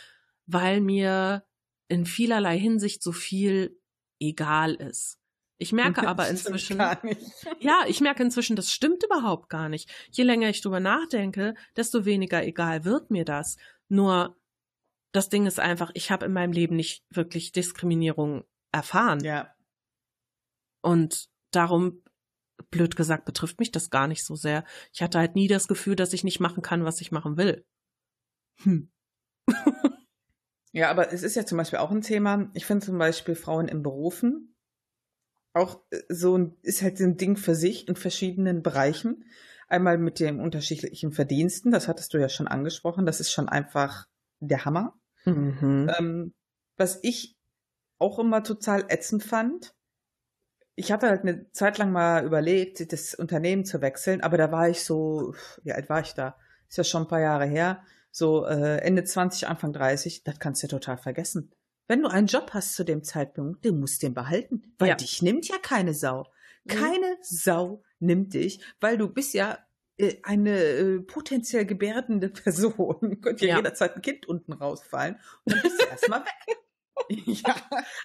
weil 0.46 0.80
mir 0.80 1.44
in 1.88 2.06
vielerlei 2.06 2.58
Hinsicht 2.58 3.02
so 3.02 3.12
viel 3.12 3.80
egal 4.20 4.74
ist. 4.74 5.18
Ich 5.58 5.72
merke 5.72 6.06
aber 6.08 6.28
inzwischen, 6.28 6.78
ja, 6.78 7.84
ich 7.86 8.00
merke 8.00 8.22
inzwischen, 8.22 8.56
das 8.56 8.72
stimmt 8.72 9.02
überhaupt 9.04 9.48
gar 9.48 9.68
nicht. 9.68 9.90
Je 10.10 10.24
länger 10.24 10.48
ich 10.48 10.60
drüber 10.60 10.80
nachdenke, 10.80 11.54
desto 11.76 12.04
weniger 12.04 12.44
egal 12.44 12.84
wird 12.84 13.10
mir 13.10 13.24
das. 13.24 13.56
Nur 13.88 14.36
das 15.12 15.28
Ding 15.28 15.46
ist 15.46 15.60
einfach, 15.60 15.90
ich 15.94 16.10
habe 16.10 16.26
in 16.26 16.32
meinem 16.32 16.52
Leben 16.52 16.76
nicht 16.76 17.04
wirklich 17.10 17.52
Diskriminierung 17.52 18.44
erfahren. 18.72 19.20
Ja. 19.20 19.54
Und 20.82 21.28
darum, 21.52 22.02
blöd 22.70 22.96
gesagt, 22.96 23.24
betrifft 23.24 23.58
mich 23.58 23.72
das 23.72 23.90
gar 23.90 24.08
nicht 24.08 24.24
so 24.24 24.34
sehr. 24.34 24.64
Ich 24.92 25.02
hatte 25.02 25.18
halt 25.18 25.34
nie 25.34 25.48
das 25.48 25.68
Gefühl, 25.68 25.96
dass 25.96 26.12
ich 26.12 26.24
nicht 26.24 26.40
machen 26.40 26.62
kann, 26.62 26.84
was 26.84 27.00
ich 27.00 27.12
machen 27.12 27.38
will. 27.38 27.64
Hm. 28.62 28.90
ja, 30.72 30.90
aber 30.90 31.12
es 31.12 31.22
ist 31.22 31.36
ja 31.36 31.46
zum 31.46 31.58
Beispiel 31.58 31.78
auch 31.78 31.90
ein 31.90 32.02
Thema. 32.02 32.50
Ich 32.52 32.66
finde 32.66 32.84
zum 32.84 32.98
Beispiel 32.98 33.34
Frauen 33.34 33.68
in 33.68 33.82
Berufen 33.82 34.55
auch 35.56 35.80
äh, 35.90 36.00
so 36.08 36.36
ein, 36.36 36.56
ist 36.62 36.82
halt 36.82 36.98
so 36.98 37.04
ein 37.04 37.16
Ding 37.16 37.36
für 37.36 37.54
sich 37.54 37.88
in 37.88 37.96
verschiedenen 37.96 38.62
Bereichen. 38.62 39.24
Einmal 39.68 39.98
mit 39.98 40.20
den 40.20 40.40
unterschiedlichen 40.40 41.12
Verdiensten, 41.12 41.72
das 41.72 41.88
hattest 41.88 42.14
du 42.14 42.18
ja 42.18 42.28
schon 42.28 42.46
angesprochen, 42.46 43.04
das 43.04 43.18
ist 43.18 43.32
schon 43.32 43.48
einfach 43.48 44.06
der 44.38 44.64
Hammer. 44.64 44.94
Mhm. 45.24 45.90
Ähm, 45.98 46.34
was 46.76 47.00
ich 47.02 47.36
auch 47.98 48.18
immer 48.18 48.44
total 48.44 48.84
ätzend 48.88 49.24
fand, 49.24 49.74
ich 50.76 50.92
hatte 50.92 51.08
halt 51.08 51.22
eine 51.22 51.50
Zeit 51.52 51.78
lang 51.78 51.90
mal 51.90 52.24
überlegt, 52.24 52.92
das 52.92 53.14
Unternehmen 53.14 53.64
zu 53.64 53.80
wechseln, 53.80 54.20
aber 54.20 54.36
da 54.36 54.52
war 54.52 54.68
ich 54.68 54.84
so, 54.84 55.34
wie 55.64 55.72
alt 55.72 55.88
war 55.88 56.00
ich 56.00 56.12
da? 56.12 56.36
Ist 56.68 56.76
ja 56.76 56.84
schon 56.84 57.04
ein 57.04 57.08
paar 57.08 57.20
Jahre 57.20 57.46
her, 57.46 57.82
so 58.10 58.44
äh, 58.46 58.78
Ende 58.82 59.02
20, 59.02 59.48
Anfang 59.48 59.72
30, 59.72 60.22
das 60.22 60.38
kannst 60.38 60.62
du 60.62 60.68
total 60.68 60.98
vergessen. 60.98 61.50
Wenn 61.88 62.02
du 62.02 62.08
einen 62.08 62.26
Job 62.26 62.50
hast 62.52 62.74
zu 62.74 62.84
dem 62.84 63.02
Zeitpunkt, 63.04 63.64
du 63.64 63.72
musst 63.72 64.02
den 64.02 64.14
behalten, 64.14 64.74
weil 64.78 64.88
ja. 64.88 64.94
dich 64.96 65.22
nimmt 65.22 65.48
ja 65.48 65.56
keine 65.58 65.94
Sau. 65.94 66.26
Mhm. 66.64 66.70
Keine 66.70 67.06
mhm. 67.06 67.22
Sau 67.22 67.82
nimmt 68.00 68.34
dich, 68.34 68.60
weil 68.80 68.98
du 68.98 69.08
bist 69.08 69.34
ja 69.34 69.58
äh, 69.98 70.16
eine 70.22 70.58
äh, 70.58 71.00
potenziell 71.00 71.64
gebärdende 71.64 72.28
Person. 72.30 73.20
Könnte 73.20 73.46
ja, 73.46 73.52
ja 73.52 73.56
jederzeit 73.58 73.96
ein 73.96 74.02
Kind 74.02 74.26
unten 74.26 74.52
rausfallen 74.52 75.18
und 75.44 75.54
dann 75.54 75.62
bist 75.62 75.80
du 75.80 75.86
erstmal 75.86 76.20
weg. 76.20 76.58
ja. 77.26 77.54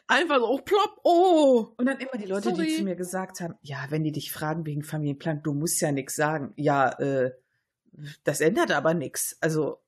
Einfach 0.07 0.39
so, 0.39 0.49
oh, 0.49 0.59
plopp, 0.59 0.99
oh. 1.03 1.73
Und 1.77 1.85
dann 1.85 1.99
immer 1.99 2.17
die 2.17 2.27
Leute, 2.27 2.49
Sorry. 2.49 2.67
die 2.67 2.75
zu 2.77 2.83
mir 2.83 2.95
gesagt 2.95 3.39
haben, 3.39 3.55
ja, 3.61 3.85
wenn 3.89 4.03
die 4.03 4.11
dich 4.11 4.31
fragen 4.31 4.65
wegen 4.65 4.83
Familienplan, 4.83 5.43
du 5.43 5.53
musst 5.53 5.81
ja 5.81 5.91
nichts 5.91 6.15
sagen. 6.15 6.53
Ja, 6.55 6.89
äh, 6.99 7.31
das 8.23 8.41
ändert 8.41 8.71
aber 8.71 8.93
nichts. 8.93 9.37
Also, 9.41 9.81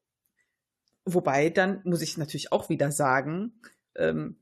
wobei, 1.05 1.49
dann 1.49 1.81
muss 1.83 2.01
ich 2.01 2.17
natürlich 2.17 2.51
auch 2.51 2.69
wieder 2.69 2.91
sagen, 2.91 3.59
ähm, 3.95 4.39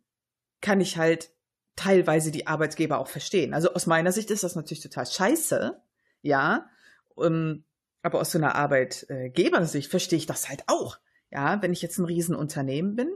kann 0.62 0.82
ich 0.82 0.98
halt 0.98 1.32
teilweise 1.76 2.32
die 2.32 2.48
Arbeitgeber 2.48 3.00
auch 3.00 3.08
verstehen. 3.08 3.54
Also 3.54 3.74
aus 3.74 3.88
meiner 3.88 4.12
Sicht 4.12 4.30
ist 4.32 4.44
das 4.44 4.56
natürlich 4.56 4.84
total 4.84 5.06
scheiße, 5.06 5.82
ja. 6.22 6.70
Ähm, 7.18 7.66
aber 8.04 8.20
aus 8.20 8.32
so 8.32 8.38
einer 8.38 8.56
Arbeitgebersicht 8.56 9.90
verstehe 9.90 10.18
ich 10.18 10.26
das 10.26 10.50
halt 10.50 10.64
auch. 10.68 11.00
Ja, 11.32 11.62
wenn 11.62 11.74
ich 11.74 11.82
jetzt 11.82 11.98
ein 11.98 12.06
Riesenunternehmen 12.06 12.96
bin, 12.96 13.10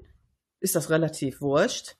ist 0.59 0.75
das 0.75 0.89
relativ 0.89 1.41
wurscht. 1.41 1.97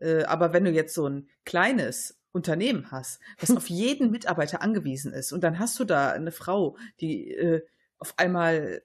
Äh, 0.00 0.24
aber 0.24 0.52
wenn 0.52 0.64
du 0.64 0.70
jetzt 0.70 0.94
so 0.94 1.08
ein 1.08 1.28
kleines 1.44 2.18
Unternehmen 2.32 2.90
hast, 2.90 3.20
was 3.38 3.50
auf 3.56 3.70
jeden 3.70 4.10
Mitarbeiter 4.10 4.62
angewiesen 4.62 5.12
ist, 5.12 5.32
und 5.32 5.44
dann 5.44 5.58
hast 5.58 5.78
du 5.78 5.84
da 5.84 6.10
eine 6.10 6.32
Frau, 6.32 6.76
die 7.00 7.30
äh, 7.32 7.62
auf 7.98 8.14
einmal 8.18 8.82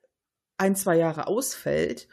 ein, 0.58 0.76
zwei 0.76 0.98
Jahre 0.98 1.28
ausfällt 1.28 2.08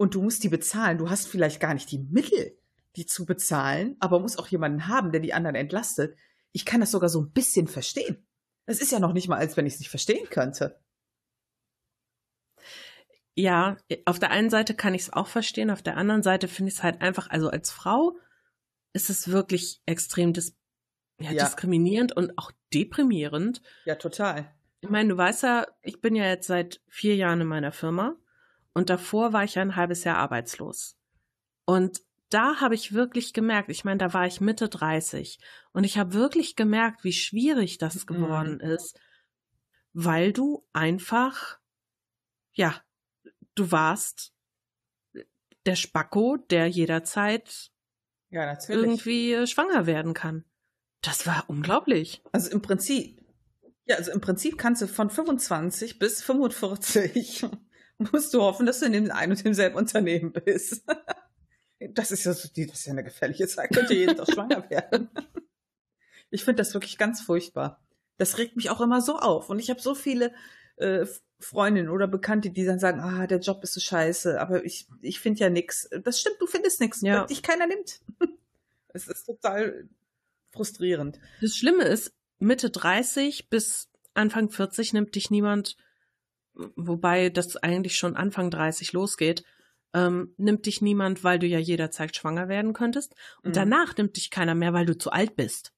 und 0.00 0.14
du 0.14 0.22
musst 0.22 0.42
die 0.44 0.48
bezahlen. 0.48 0.96
Du 0.96 1.10
hast 1.10 1.28
vielleicht 1.28 1.60
gar 1.60 1.74
nicht 1.74 1.90
die 1.90 1.98
Mittel, 1.98 2.56
die 2.96 3.04
zu 3.04 3.26
bezahlen, 3.26 3.96
aber 4.00 4.18
musst 4.18 4.38
auch 4.38 4.48
jemanden 4.48 4.88
haben, 4.88 5.12
der 5.12 5.20
die 5.20 5.34
anderen 5.34 5.56
entlastet. 5.56 6.16
Ich 6.52 6.64
kann 6.64 6.80
das 6.80 6.90
sogar 6.90 7.10
so 7.10 7.20
ein 7.20 7.32
bisschen 7.32 7.68
verstehen. 7.68 8.26
Es 8.64 8.80
ist 8.80 8.92
ja 8.92 8.98
noch 8.98 9.12
nicht 9.12 9.28
mal, 9.28 9.36
als 9.36 9.58
wenn 9.58 9.66
ich 9.66 9.74
es 9.74 9.78
nicht 9.78 9.90
verstehen 9.90 10.26
könnte. 10.30 10.80
Ja, 13.34 13.76
auf 14.06 14.18
der 14.18 14.30
einen 14.30 14.48
Seite 14.48 14.74
kann 14.74 14.94
ich 14.94 15.02
es 15.02 15.12
auch 15.12 15.26
verstehen, 15.26 15.70
auf 15.70 15.82
der 15.82 15.98
anderen 15.98 16.22
Seite 16.22 16.48
finde 16.48 16.70
ich 16.70 16.78
es 16.78 16.82
halt 16.82 17.02
einfach, 17.02 17.28
also 17.28 17.50
als 17.50 17.70
Frau 17.70 18.16
ist 18.94 19.10
es 19.10 19.28
wirklich 19.28 19.82
extrem 19.84 20.32
dis 20.32 20.56
ja, 21.20 21.32
ja. 21.32 21.44
diskriminierend 21.44 22.16
und 22.16 22.38
auch 22.38 22.52
deprimierend. 22.72 23.60
Ja, 23.84 23.96
total. 23.96 24.50
Ich 24.80 24.88
meine, 24.88 25.10
du 25.10 25.18
weißt 25.18 25.42
ja, 25.42 25.66
ich 25.82 26.00
bin 26.00 26.16
ja 26.16 26.24
jetzt 26.24 26.46
seit 26.46 26.80
vier 26.88 27.16
Jahren 27.16 27.42
in 27.42 27.48
meiner 27.48 27.72
Firma 27.72 28.16
und 28.74 28.90
davor 28.90 29.32
war 29.32 29.44
ich 29.44 29.58
ein 29.58 29.76
halbes 29.76 30.04
Jahr 30.04 30.18
arbeitslos. 30.18 30.96
Und 31.64 32.02
da 32.30 32.60
habe 32.60 32.74
ich 32.74 32.94
wirklich 32.94 33.32
gemerkt, 33.32 33.70
ich 33.70 33.84
meine, 33.84 33.98
da 33.98 34.14
war 34.14 34.26
ich 34.26 34.40
Mitte 34.40 34.68
30 34.68 35.40
und 35.72 35.84
ich 35.84 35.98
habe 35.98 36.14
wirklich 36.14 36.56
gemerkt, 36.56 37.04
wie 37.04 37.12
schwierig 37.12 37.78
das 37.78 37.96
mhm. 37.96 38.06
geworden 38.06 38.54
mhm. 38.54 38.70
ist, 38.70 38.98
weil 39.92 40.32
du 40.32 40.64
einfach, 40.72 41.58
ja, 42.52 42.80
du 43.56 43.72
warst 43.72 44.32
der 45.66 45.74
Spacko, 45.74 46.36
der 46.36 46.68
jederzeit 46.68 47.70
ja, 48.30 48.56
irgendwie 48.68 49.46
schwanger 49.46 49.86
werden 49.86 50.14
kann. 50.14 50.44
Das 51.02 51.26
war 51.26 51.44
unglaublich. 51.48 52.22
Also 52.32 52.50
im 52.50 52.62
Prinzip, 52.62 53.20
ja, 53.86 53.96
also 53.96 54.12
im 54.12 54.20
Prinzip 54.20 54.56
kannst 54.56 54.82
du 54.82 54.86
von 54.86 55.10
25 55.10 55.98
bis 55.98 56.22
45 56.22 57.46
musst 58.12 58.32
du 58.34 58.40
hoffen, 58.40 58.66
dass 58.66 58.80
du 58.80 58.86
in 58.86 58.92
dem 58.92 59.10
ein 59.10 59.30
und 59.30 59.44
demselben 59.44 59.76
Unternehmen 59.76 60.32
bist. 60.32 60.84
Das 61.94 62.10
ist 62.10 62.24
ja 62.24 62.34
so, 62.34 62.46
das 62.54 62.78
ist 62.78 62.84
ja 62.84 62.92
eine 62.92 63.02
gefährliche 63.02 63.48
Zeit. 63.48 63.70
Könnte 63.72 63.94
jeden 63.94 64.14
Tag 64.14 64.30
schwanger 64.30 64.68
werden. 64.68 65.08
Ich 66.30 66.44
finde 66.44 66.60
das 66.60 66.74
wirklich 66.74 66.98
ganz 66.98 67.22
furchtbar. 67.22 67.82
Das 68.18 68.36
regt 68.36 68.54
mich 68.54 68.68
auch 68.68 68.82
immer 68.82 69.00
so 69.00 69.16
auf. 69.16 69.48
Und 69.48 69.58
ich 69.58 69.70
habe 69.70 69.80
so 69.80 69.94
viele 69.96 70.32
äh, 70.76 71.06
Freundinnen 71.40 71.88
oder 71.88 72.06
Bekannte, 72.06 72.50
die 72.50 72.64
dann 72.64 72.78
sagen, 72.78 73.00
ah, 73.00 73.26
der 73.26 73.40
Job 73.40 73.64
ist 73.64 73.72
so 73.72 73.80
scheiße, 73.80 74.40
aber 74.40 74.64
ich, 74.64 74.86
ich 75.00 75.18
finde 75.18 75.40
ja 75.40 75.50
nichts. 75.50 75.88
Das 76.04 76.20
stimmt, 76.20 76.36
du 76.38 76.46
findest 76.46 76.80
nichts, 76.80 77.00
ja. 77.00 77.20
weil 77.20 77.26
dich 77.26 77.42
keiner 77.42 77.66
nimmt. 77.66 78.00
Es 78.92 79.06
ist 79.06 79.24
total 79.24 79.88
frustrierend. 80.50 81.20
Das 81.40 81.56
Schlimme 81.56 81.84
ist, 81.84 82.12
Mitte 82.40 82.70
30 82.70 83.48
bis 83.48 83.88
Anfang 84.14 84.50
40 84.50 84.92
nimmt 84.92 85.14
dich 85.14 85.30
niemand 85.30 85.76
wobei 86.54 87.30
das 87.30 87.56
eigentlich 87.56 87.96
schon 87.96 88.16
Anfang 88.16 88.50
30 88.50 88.92
losgeht, 88.92 89.44
ähm, 89.92 90.34
nimmt 90.36 90.66
dich 90.66 90.82
niemand, 90.82 91.24
weil 91.24 91.38
du 91.38 91.46
ja 91.46 91.58
jederzeit 91.58 92.14
schwanger 92.14 92.48
werden 92.48 92.72
könntest. 92.72 93.14
Und 93.42 93.50
mhm. 93.50 93.54
danach 93.54 93.96
nimmt 93.96 94.16
dich 94.16 94.30
keiner 94.30 94.54
mehr, 94.54 94.72
weil 94.72 94.86
du 94.86 94.96
zu 94.96 95.10
alt 95.10 95.36
bist. 95.36 95.72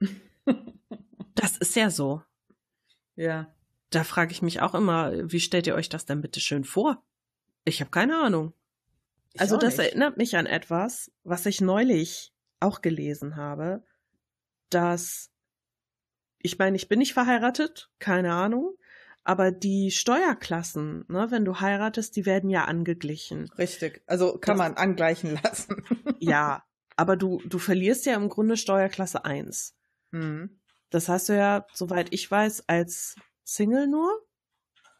das 1.34 1.56
ist 1.58 1.76
ja 1.76 1.90
so. 1.90 2.22
Ja. 3.16 3.52
Da 3.90 4.04
frage 4.04 4.32
ich 4.32 4.40
mich 4.40 4.60
auch 4.60 4.74
immer, 4.74 5.12
wie 5.30 5.40
stellt 5.40 5.66
ihr 5.66 5.74
euch 5.74 5.88
das 5.88 6.06
denn 6.06 6.20
bitte 6.20 6.40
schön 6.40 6.64
vor? 6.64 7.02
Ich 7.64 7.80
habe 7.80 7.90
keine 7.90 8.18
Ahnung. 8.18 8.54
Ich 9.34 9.40
also 9.40 9.56
das 9.56 9.76
nicht. 9.76 9.88
erinnert 9.88 10.16
mich 10.16 10.36
an 10.36 10.46
etwas, 10.46 11.12
was 11.22 11.44
ich 11.46 11.60
neulich 11.60 12.32
auch 12.60 12.82
gelesen 12.82 13.36
habe, 13.36 13.84
dass 14.70 15.30
ich 16.42 16.58
meine, 16.58 16.76
ich 16.76 16.88
bin 16.88 16.98
nicht 16.98 17.12
verheiratet, 17.12 17.90
keine 17.98 18.32
Ahnung, 18.32 18.74
aber 19.24 19.50
die 19.52 19.90
Steuerklassen, 19.90 21.04
ne, 21.08 21.30
wenn 21.30 21.44
du 21.44 21.60
heiratest, 21.60 22.16
die 22.16 22.26
werden 22.26 22.50
ja 22.50 22.64
angeglichen. 22.64 23.50
Richtig. 23.58 24.02
Also 24.06 24.38
kann 24.38 24.56
das, 24.56 24.68
man 24.68 24.74
angleichen 24.74 25.38
lassen. 25.42 25.84
ja, 26.18 26.64
aber 26.96 27.16
du, 27.16 27.40
du 27.46 27.58
verlierst 27.58 28.06
ja 28.06 28.14
im 28.14 28.28
Grunde 28.28 28.56
Steuerklasse 28.56 29.24
1. 29.24 29.74
Mhm. 30.12 30.60
Das 30.90 31.08
hast 31.08 31.28
du 31.28 31.36
ja, 31.36 31.66
soweit 31.72 32.12
ich 32.12 32.30
weiß, 32.30 32.64
als 32.68 33.14
Single 33.44 33.86
nur, 33.86 34.10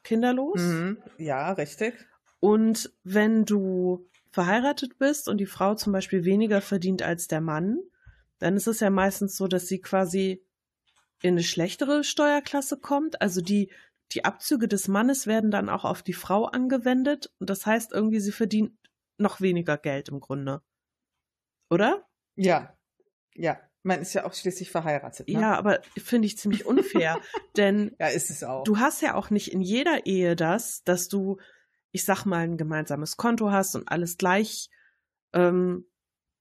kinderlos. 0.04 0.60
Mhm. 0.60 1.02
Ja, 1.18 1.52
richtig. 1.52 1.94
Und 2.38 2.92
wenn 3.04 3.44
du 3.44 4.08
verheiratet 4.30 4.98
bist 4.98 5.28
und 5.28 5.38
die 5.38 5.46
Frau 5.46 5.74
zum 5.74 5.92
Beispiel 5.92 6.24
weniger 6.24 6.60
verdient 6.60 7.02
als 7.02 7.26
der 7.26 7.40
Mann, 7.40 7.78
dann 8.38 8.56
ist 8.56 8.66
es 8.66 8.80
ja 8.80 8.90
meistens 8.90 9.36
so, 9.36 9.48
dass 9.48 9.66
sie 9.66 9.80
quasi 9.80 10.42
in 11.22 11.34
eine 11.34 11.42
schlechtere 11.42 12.04
Steuerklasse 12.04 12.78
kommt. 12.78 13.20
Also 13.20 13.40
die, 13.40 13.70
die 14.12 14.24
Abzüge 14.24 14.68
des 14.68 14.88
Mannes 14.88 15.26
werden 15.26 15.50
dann 15.50 15.68
auch 15.68 15.84
auf 15.84 16.02
die 16.02 16.12
Frau 16.12 16.46
angewendet. 16.46 17.32
Und 17.38 17.50
das 17.50 17.66
heißt 17.66 17.92
irgendwie, 17.92 18.20
sie 18.20 18.32
verdient 18.32 18.72
noch 19.18 19.40
weniger 19.40 19.78
Geld 19.78 20.08
im 20.08 20.20
Grunde. 20.20 20.62
Oder? 21.70 22.06
Ja. 22.34 22.76
Ja. 23.34 23.60
Man 23.82 24.00
ist 24.00 24.12
ja 24.12 24.26
auch 24.26 24.34
schließlich 24.34 24.70
verheiratet. 24.70 25.28
Ne? 25.28 25.40
Ja, 25.40 25.56
aber 25.56 25.80
finde 25.96 26.26
ich 26.26 26.36
ziemlich 26.36 26.66
unfair. 26.66 27.18
denn 27.56 27.94
ja, 27.98 28.08
ist 28.08 28.30
es 28.30 28.44
auch. 28.44 28.64
du 28.64 28.78
hast 28.78 29.00
ja 29.00 29.14
auch 29.14 29.30
nicht 29.30 29.52
in 29.52 29.62
jeder 29.62 30.06
Ehe 30.06 30.36
das, 30.36 30.82
dass 30.84 31.08
du, 31.08 31.38
ich 31.92 32.04
sag 32.04 32.26
mal, 32.26 32.44
ein 32.44 32.58
gemeinsames 32.58 33.16
Konto 33.16 33.50
hast 33.50 33.74
und 33.76 33.88
alles 33.88 34.18
gleich 34.18 34.68
ähm, 35.32 35.86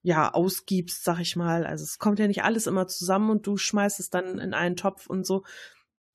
ja, 0.02 0.34
ausgibst, 0.34 1.04
sag 1.04 1.20
ich 1.20 1.36
mal. 1.36 1.66
Also 1.66 1.84
es 1.84 1.98
kommt 1.98 2.20
ja 2.20 2.28
nicht 2.28 2.44
alles 2.44 2.68
immer 2.68 2.88
zusammen 2.88 3.30
und 3.30 3.48
du 3.48 3.58
schmeißt 3.58 4.00
es 4.00 4.10
dann 4.10 4.40
in 4.40 4.54
einen 4.54 4.76
Topf 4.76 5.08
und 5.08 5.26
so. 5.26 5.44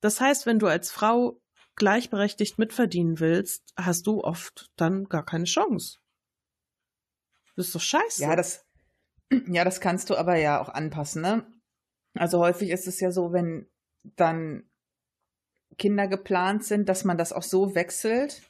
Das 0.01 0.21
heißt, 0.21 0.45
wenn 0.45 0.59
du 0.59 0.67
als 0.67 0.91
Frau 0.91 1.41
gleichberechtigt 1.75 2.57
mitverdienen 2.57 3.19
willst, 3.19 3.73
hast 3.75 4.07
du 4.07 4.23
oft 4.23 4.71
dann 4.75 5.05
gar 5.05 5.25
keine 5.25 5.45
Chance. 5.45 5.99
Das 7.55 7.67
ist 7.67 7.75
doch 7.75 7.81
scheiße. 7.81 8.21
Ja, 8.21 8.35
das, 8.35 8.65
ja, 9.47 9.63
das 9.63 9.81
kannst 9.81 10.09
du 10.09 10.15
aber 10.15 10.35
ja 10.37 10.61
auch 10.61 10.69
anpassen, 10.69 11.21
ne? 11.21 11.45
Also 12.13 12.39
häufig 12.39 12.69
ist 12.69 12.87
es 12.87 12.99
ja 12.99 13.11
so, 13.11 13.33
wenn 13.33 13.67
dann 14.03 14.69
Kinder 15.77 16.07
geplant 16.07 16.63
sind, 16.63 16.87
dass 16.87 17.03
man 17.03 17.17
das 17.17 17.33
auch 17.33 17.43
so 17.43 17.75
wechselt 17.75 18.43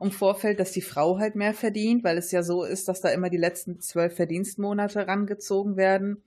im 0.00 0.12
Vorfeld, 0.12 0.60
dass 0.60 0.70
die 0.70 0.82
Frau 0.82 1.18
halt 1.18 1.34
mehr 1.34 1.54
verdient, 1.54 2.04
weil 2.04 2.18
es 2.18 2.30
ja 2.30 2.42
so 2.42 2.62
ist, 2.62 2.86
dass 2.86 3.00
da 3.00 3.08
immer 3.08 3.30
die 3.30 3.36
letzten 3.36 3.80
zwölf 3.80 4.14
Verdienstmonate 4.14 5.08
rangezogen 5.08 5.76
werden 5.76 6.22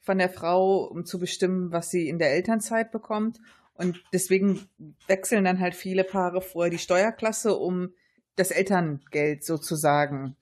von 0.00 0.18
der 0.18 0.30
Frau, 0.30 0.84
um 0.84 1.04
zu 1.04 1.18
bestimmen, 1.18 1.72
was 1.72 1.90
sie 1.90 2.08
in 2.08 2.18
der 2.18 2.32
Elternzeit 2.32 2.90
bekommt. 2.90 3.38
Und 3.74 4.02
deswegen 4.12 4.68
wechseln 5.06 5.44
dann 5.44 5.60
halt 5.60 5.74
viele 5.74 6.04
Paare 6.04 6.42
vorher 6.42 6.70
die 6.70 6.78
Steuerklasse, 6.78 7.56
um 7.56 7.94
das 8.36 8.50
Elterngeld 8.50 9.44
sozusagen 9.44 10.36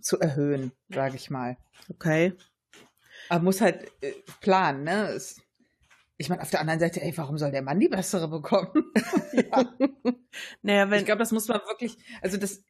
zu 0.00 0.18
erhöhen, 0.18 0.72
sage 0.88 1.16
ich 1.16 1.30
mal. 1.30 1.56
Okay. 1.88 2.34
Aber 3.28 3.44
muss 3.44 3.60
halt 3.60 3.90
äh, 4.02 4.12
planen, 4.40 4.84
ne? 4.84 5.08
Es, 5.08 5.40
ich 6.16 6.28
meine, 6.28 6.42
auf 6.42 6.50
der 6.50 6.60
anderen 6.60 6.80
Seite, 6.80 7.00
ey, 7.00 7.16
warum 7.16 7.38
soll 7.38 7.50
der 7.50 7.62
Mann 7.62 7.80
die 7.80 7.88
bessere 7.88 8.28
bekommen? 8.28 8.92
ja. 9.32 9.72
Naja, 10.62 10.90
wenn, 10.90 10.98
Ich 10.98 11.06
glaube, 11.06 11.20
das 11.20 11.32
muss 11.32 11.48
man 11.48 11.60
wirklich, 11.66 11.96
also 12.20 12.36
das, 12.36 12.62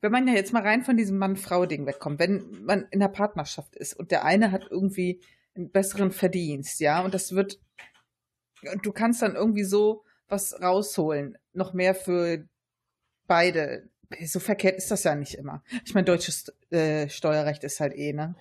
wenn 0.00 0.12
man 0.12 0.26
ja 0.26 0.34
jetzt 0.34 0.52
mal 0.52 0.62
rein 0.62 0.82
von 0.82 0.96
diesem 0.96 1.18
Mann-Frau-Ding 1.18 1.86
wegkommt, 1.86 2.18
wenn 2.18 2.64
man 2.64 2.86
in 2.90 3.00
der 3.00 3.08
Partnerschaft 3.08 3.76
ist 3.76 3.94
und 3.94 4.10
der 4.10 4.24
eine 4.24 4.50
hat 4.50 4.66
irgendwie 4.70 5.20
einen 5.54 5.70
besseren 5.70 6.10
Verdienst, 6.10 6.80
ja, 6.80 7.00
und 7.04 7.14
das 7.14 7.34
wird, 7.34 7.60
und 8.72 8.84
du 8.84 8.92
kannst 8.92 9.22
dann 9.22 9.36
irgendwie 9.36 9.64
so 9.64 10.04
was 10.28 10.60
rausholen, 10.60 11.36
noch 11.52 11.72
mehr 11.72 11.94
für 11.94 12.46
beide. 13.26 13.88
So 14.24 14.40
verkehrt 14.40 14.76
ist 14.76 14.90
das 14.90 15.04
ja 15.04 15.14
nicht 15.14 15.34
immer. 15.34 15.62
Ich 15.84 15.94
meine, 15.94 16.04
deutsches 16.04 16.52
äh, 16.70 17.08
Steuerrecht 17.08 17.64
ist 17.64 17.80
halt 17.80 17.94
eh, 17.94 18.12
ne? 18.12 18.34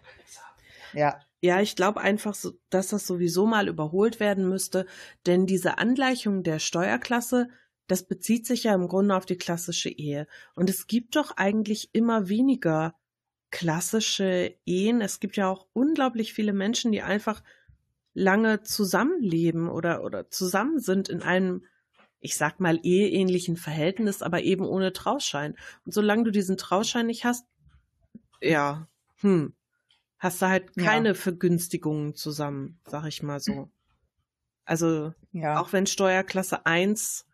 Ja. 0.94 1.20
Ja, 1.42 1.62
ich 1.62 1.78
glaube 1.78 2.02
einfach, 2.02 2.36
dass 2.70 2.90
das 2.90 3.08
sowieso 3.08 3.46
mal 3.46 3.70
überholt 3.70 4.20
werden 4.20 4.50
müsste, 4.50 4.86
denn 5.26 5.46
diese 5.46 5.78
Angleichung 5.78 6.44
der 6.44 6.60
Steuerklasse, 6.60 7.48
das 7.88 8.04
bezieht 8.04 8.46
sich 8.46 8.66
ja 8.66 8.76
im 8.76 8.90
Grunde 8.90 9.16
auf 9.16 9.26
die 9.26 9.38
klassische 9.38 9.90
Ehe. 9.90 10.28
Und 10.54 10.70
es 10.70 10.88
gibt 10.88 11.16
doch 11.16 11.38
eigentlich 11.38 11.92
immer 11.94 12.28
weniger 12.28 12.94
klassische 13.52 14.56
Ehen. 14.66 15.02
Es 15.02 15.20
gibt 15.20 15.38
ja 15.38 15.48
auch 15.50 15.68
unglaublich 15.72 16.34
viele 16.34 16.52
Menschen, 16.52 16.92
die 16.92 17.02
einfach 17.02 17.42
lange 18.20 18.64
zusammenleben 18.64 19.70
oder, 19.70 20.04
oder 20.04 20.30
zusammen 20.30 20.80
sind 20.80 21.10
in 21.10 21.22
einem, 21.24 21.66
ich 22.20 22.36
sag 22.38 22.60
mal, 22.60 22.80
eheähnlichen 22.84 23.58
Verhältnis, 23.58 24.22
aber 24.22 24.42
eben 24.44 24.66
ohne 24.66 24.94
Trauschein. 24.94 25.56
Und 25.86 25.94
solange 25.94 26.26
du 26.26 26.32
diesen 26.32 26.58
Trauschein 26.58 27.08
nicht 27.08 27.26
hast, 27.26 27.46
ja, 28.42 28.88
hm, 29.22 29.54
hast 30.20 30.42
du 30.42 30.48
halt 30.48 30.76
Ja. 30.76 30.84
keine 30.86 31.16
Vergünstigungen 31.16 32.16
zusammen, 32.16 32.80
sag 32.86 33.06
ich 33.08 33.24
mal 33.24 33.40
so. 33.40 33.72
Also, 34.66 35.14
Ja. 35.32 35.56
auch 35.56 35.74
wenn 35.74 35.88
Steuerklasse 35.88 36.66
1, 36.66 37.28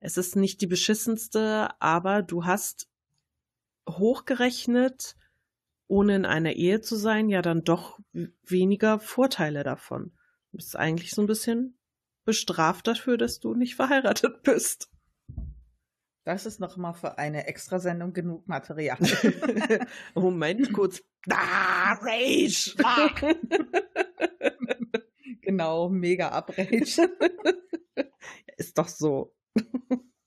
es 0.00 0.16
ist 0.16 0.36
nicht 0.36 0.60
die 0.60 0.66
beschissenste, 0.68 1.70
aber 1.80 2.22
du 2.22 2.44
hast 2.46 2.88
hochgerechnet, 3.88 5.16
ohne 5.88 6.14
in 6.14 6.26
einer 6.26 6.52
Ehe 6.52 6.80
zu 6.80 6.96
sein, 6.96 7.28
ja 7.28 7.42
dann 7.42 7.64
doch 7.64 7.98
weniger 8.44 9.00
Vorteile 9.00 9.64
davon. 9.64 10.12
Du 10.52 10.58
bist 10.58 10.76
eigentlich 10.76 11.10
so 11.10 11.22
ein 11.22 11.26
bisschen 11.26 11.78
bestraft 12.24 12.86
dafür, 12.86 13.16
dass 13.16 13.40
du 13.40 13.54
nicht 13.54 13.74
verheiratet 13.74 14.42
bist. 14.42 14.90
Das 16.24 16.44
ist 16.44 16.60
noch 16.60 16.76
mal 16.76 16.92
für 16.92 17.16
eine 17.16 17.46
Extrasendung 17.46 18.12
genug 18.12 18.46
Material. 18.46 18.98
Moment, 20.14 20.74
kurz. 20.74 21.02
Ah, 21.30 21.94
Rage! 21.94 22.74
genau, 25.40 25.88
mega 25.88 26.28
Abrage. 26.28 27.10
Ist 28.58 28.76
doch 28.76 28.88
so. 28.88 29.34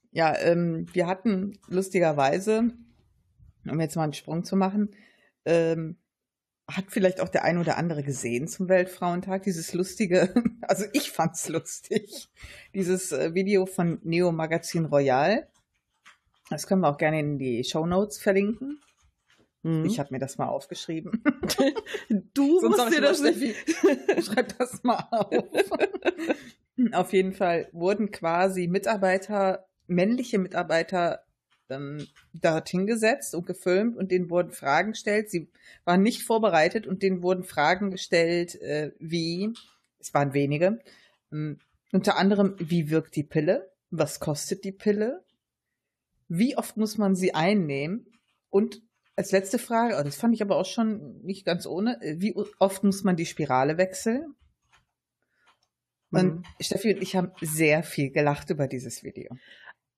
Ja, 0.09 0.36
ähm, 0.39 0.88
wir 0.91 1.05
hatten 1.05 1.59
lustigerweise, 1.68 2.72
um 3.70 3.80
jetzt 3.80 3.95
mal 3.95 4.05
einen 4.05 4.14
Sprung 4.14 4.43
zu 4.43 4.55
machen, 4.55 4.89
ähm, 5.45 5.97
hat 6.75 6.85
vielleicht 6.89 7.21
auch 7.21 7.29
der 7.29 7.43
ein 7.43 7.57
oder 7.57 7.77
andere 7.77 8.03
gesehen 8.03 8.47
zum 8.47 8.69
Weltfrauentag, 8.69 9.43
dieses 9.43 9.73
lustige, 9.73 10.33
also 10.61 10.85
ich 10.93 11.11
fand's 11.11 11.49
lustig, 11.49 12.29
dieses 12.73 13.11
äh, 13.11 13.33
Video 13.33 13.65
von 13.65 13.99
Neo 14.03 14.31
Magazin 14.31 14.85
Royal. 14.85 15.47
Das 16.49 16.67
können 16.67 16.81
wir 16.81 16.89
auch 16.89 16.97
gerne 16.97 17.19
in 17.19 17.37
die 17.37 17.63
Show 17.63 17.85
Notes 17.85 18.19
verlinken. 18.19 18.81
Mhm. 19.63 19.85
Ich 19.85 19.99
habe 19.99 20.11
mir 20.11 20.19
das 20.19 20.37
mal 20.37 20.47
aufgeschrieben. 20.47 21.23
du 22.09 22.59
Sonst 22.59 22.77
musst 22.77 22.97
dir 22.97 23.01
das 23.01 23.21
nicht. 23.21 23.55
Schreib 24.25 24.57
das 24.57 24.83
mal 24.83 25.07
auf. 25.11 25.45
auf 26.93 27.13
jeden 27.13 27.33
Fall 27.33 27.69
wurden 27.71 28.11
quasi 28.11 28.67
Mitarbeiter, 28.67 29.67
männliche 29.87 30.39
Mitarbeiter, 30.39 31.23
ähm, 31.72 32.07
dorthin 32.34 32.86
gesetzt 32.86 33.34
und 33.34 33.45
gefilmt 33.45 33.97
und 33.97 34.11
denen 34.11 34.30
wurden 34.30 34.51
Fragen 34.51 34.91
gestellt. 34.91 35.30
Sie 35.30 35.49
waren 35.86 36.03
nicht 36.03 36.24
vorbereitet 36.24 36.86
und 36.86 37.01
denen 37.01 37.24
wurden 37.24 37.43
Fragen 37.43 37.91
gestellt, 37.91 38.61
äh, 38.61 38.91
wie, 38.99 39.53
es 39.99 40.13
waren 40.13 40.34
wenige, 40.34 40.80
ähm, 41.32 41.59
unter 41.91 42.17
anderem, 42.17 42.55
wie 42.59 42.89
wirkt 42.89 43.15
die 43.15 43.24
Pille? 43.24 43.72
Was 43.89 44.19
kostet 44.19 44.63
die 44.63 44.72
Pille? 44.72 45.24
Wie 46.28 46.57
oft 46.57 46.78
muss 46.78 46.97
man 46.97 47.15
sie 47.15 47.34
einnehmen? 47.34 48.05
Und 48.49 48.82
als 49.15 49.32
letzte 49.32 49.59
Frage, 49.59 49.97
oh, 49.99 50.03
das 50.03 50.15
fand 50.15 50.34
ich 50.34 50.41
aber 50.41 50.55
auch 50.55 50.65
schon 50.65 51.22
nicht 51.24 51.45
ganz 51.45 51.65
ohne, 51.65 52.01
äh, 52.01 52.15
wie 52.19 52.36
oft 52.59 52.84
muss 52.84 53.03
man 53.03 53.15
die 53.15 53.26
Spirale 53.26 53.78
wechseln? 53.78 54.36
Und 56.11 56.36
Mhm. 56.39 56.43
Steffi 56.59 56.93
und 56.93 57.01
ich 57.01 57.15
haben 57.15 57.32
sehr 57.41 57.84
viel 57.84 58.11
gelacht 58.11 58.49
über 58.49 58.67
dieses 58.67 59.03
Video. 59.03 59.36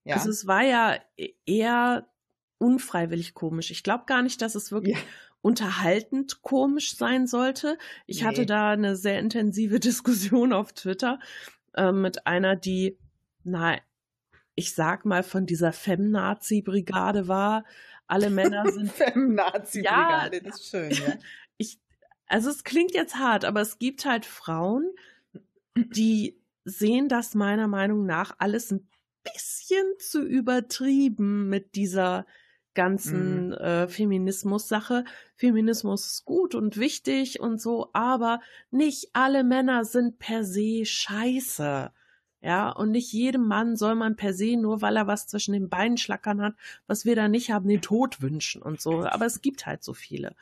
Ja. 0.04 0.16
Also 0.16 0.30
es 0.30 0.48
war 0.48 0.64
ja 0.64 0.98
e- 1.18 1.34
eher 1.46 2.08
unfreiwillig 2.58 3.34
komisch. 3.34 3.72
Ich 3.72 3.84
glaube 3.84 4.04
gar 4.06 4.22
nicht, 4.22 4.42
dass 4.42 4.56
es 4.56 4.72
wirklich 4.72 4.96
Ja. 4.98 5.04
unterhaltend 5.42 6.42
komisch 6.42 6.96
sein 6.96 7.28
sollte. 7.28 7.78
Ich 8.06 8.22
Nee. 8.22 8.28
hatte 8.28 8.46
da 8.46 8.72
eine 8.72 8.96
sehr 8.96 9.20
intensive 9.20 9.80
Diskussion 9.80 10.54
auf 10.54 10.74
Twitter 10.74 11.20
äh, 11.76 11.92
mit 11.92 12.26
einer, 12.28 12.56
die, 12.56 12.98
na, 13.44 13.78
ich 14.56 14.74
sag 14.76 15.06
mal, 15.06 15.24
von 15.24 15.46
dieser 15.46 15.74
Femnazi-Brigade 15.74 17.28
war. 17.28 17.66
Alle 18.08 18.30
Männer 18.30 18.64
sind 18.72 18.92
Fem-Nazi-Brigade, 18.92 20.42
das 20.42 20.60
ist 20.60 20.70
schön, 20.70 20.92
ja. 20.92 21.14
ich, 21.58 21.80
also 22.28 22.50
es 22.50 22.64
klingt 22.64 22.94
jetzt 22.94 23.16
hart, 23.16 23.46
aber 23.46 23.62
es 23.62 23.80
gibt 23.80 24.06
halt 24.06 24.26
Frauen, 24.26 24.90
die 25.76 26.40
sehen 26.66 27.10
das 27.10 27.36
meiner 27.36 27.68
Meinung 27.68 28.06
nach 28.06 28.36
alles 28.38 28.72
ein 28.72 28.88
bisschen 29.24 29.86
zu 30.00 30.22
übertrieben 30.24 31.50
mit 31.50 31.76
dieser 31.76 32.26
ganzen 32.74 33.54
äh, 33.54 33.88
Feminismus-Sache. 33.88 35.06
Feminismus 35.36 36.06
ist 36.08 36.26
gut 36.26 36.56
und 36.56 36.78
wichtig 36.78 37.40
und 37.40 37.62
so, 37.62 37.90
aber 37.94 38.42
nicht 38.72 39.10
alle 39.14 39.44
Männer 39.44 39.86
sind 39.86 40.20
per 40.20 40.44
se 40.44 40.86
scheiße. 40.86 41.92
Ja, 42.42 42.72
und 42.72 42.92
nicht 42.92 43.14
jedem 43.14 43.48
Mann 43.48 43.78
soll 43.78 43.96
man 43.96 44.18
per 44.18 44.34
se, 44.34 44.58
nur 44.58 44.82
weil 44.82 44.98
er 44.98 45.08
was 45.08 45.28
zwischen 45.28 45.54
den 45.54 45.70
Beinen 45.70 45.98
schlackern 45.98 46.42
hat, 46.42 46.56
was 46.88 47.06
wir 47.06 47.16
da 47.16 47.30
nicht 47.30 47.52
haben, 47.52 47.70
den 47.70 47.82
Tod 47.82 48.22
wünschen 48.22 48.62
und 48.62 48.82
so. 48.82 49.06
Aber 49.06 49.26
es 49.26 49.42
gibt 49.42 49.66
halt 49.66 49.82
so 49.82 49.94
viele. 49.94 50.36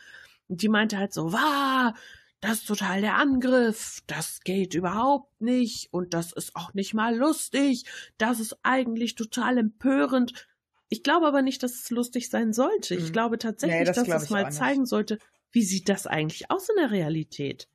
Und 0.48 0.64
die 0.64 0.70
meinte 0.70 0.98
halt 0.98 1.14
so, 1.14 1.32
wah, 1.32 1.94
das 2.42 2.60
ist 2.60 2.68
total 2.68 3.02
der 3.02 3.16
Angriff, 3.16 4.02
das 4.08 4.42
geht 4.42 4.74
überhaupt 4.74 5.42
nicht 5.42 5.94
und 5.94 6.14
das 6.14 6.34
ist 6.34 6.56
auch 6.56 6.74
nicht 6.74 6.94
mal 6.94 7.16
lustig, 7.16 7.86
das 8.18 8.40
ist 8.40 8.58
eigentlich 8.64 9.16
total 9.16 9.58
empörend. 9.60 10.48
Ich 10.90 11.04
glaube 11.04 11.28
aber 11.28 11.42
nicht, 11.42 11.64
dass 11.64 11.76
es 11.76 11.90
lustig 11.90 12.30
sein 12.30 12.52
sollte. 12.52 12.96
Ich 12.96 13.10
Mhm. 13.10 13.14
glaube 13.14 13.38
tatsächlich, 13.38 13.80
Nee, 13.80 13.86
das 13.86 13.96
dass 13.96 14.06
glaube 14.06 14.24
es 14.24 14.30
mal 14.30 14.52
zeigen 14.52 14.86
sollte, 14.86 15.20
wie 15.52 15.64
sieht 15.64 15.88
das 15.88 16.08
eigentlich 16.08 16.52
aus 16.52 16.68
in 16.70 16.76
der 16.78 16.92
Realität. 16.92 17.70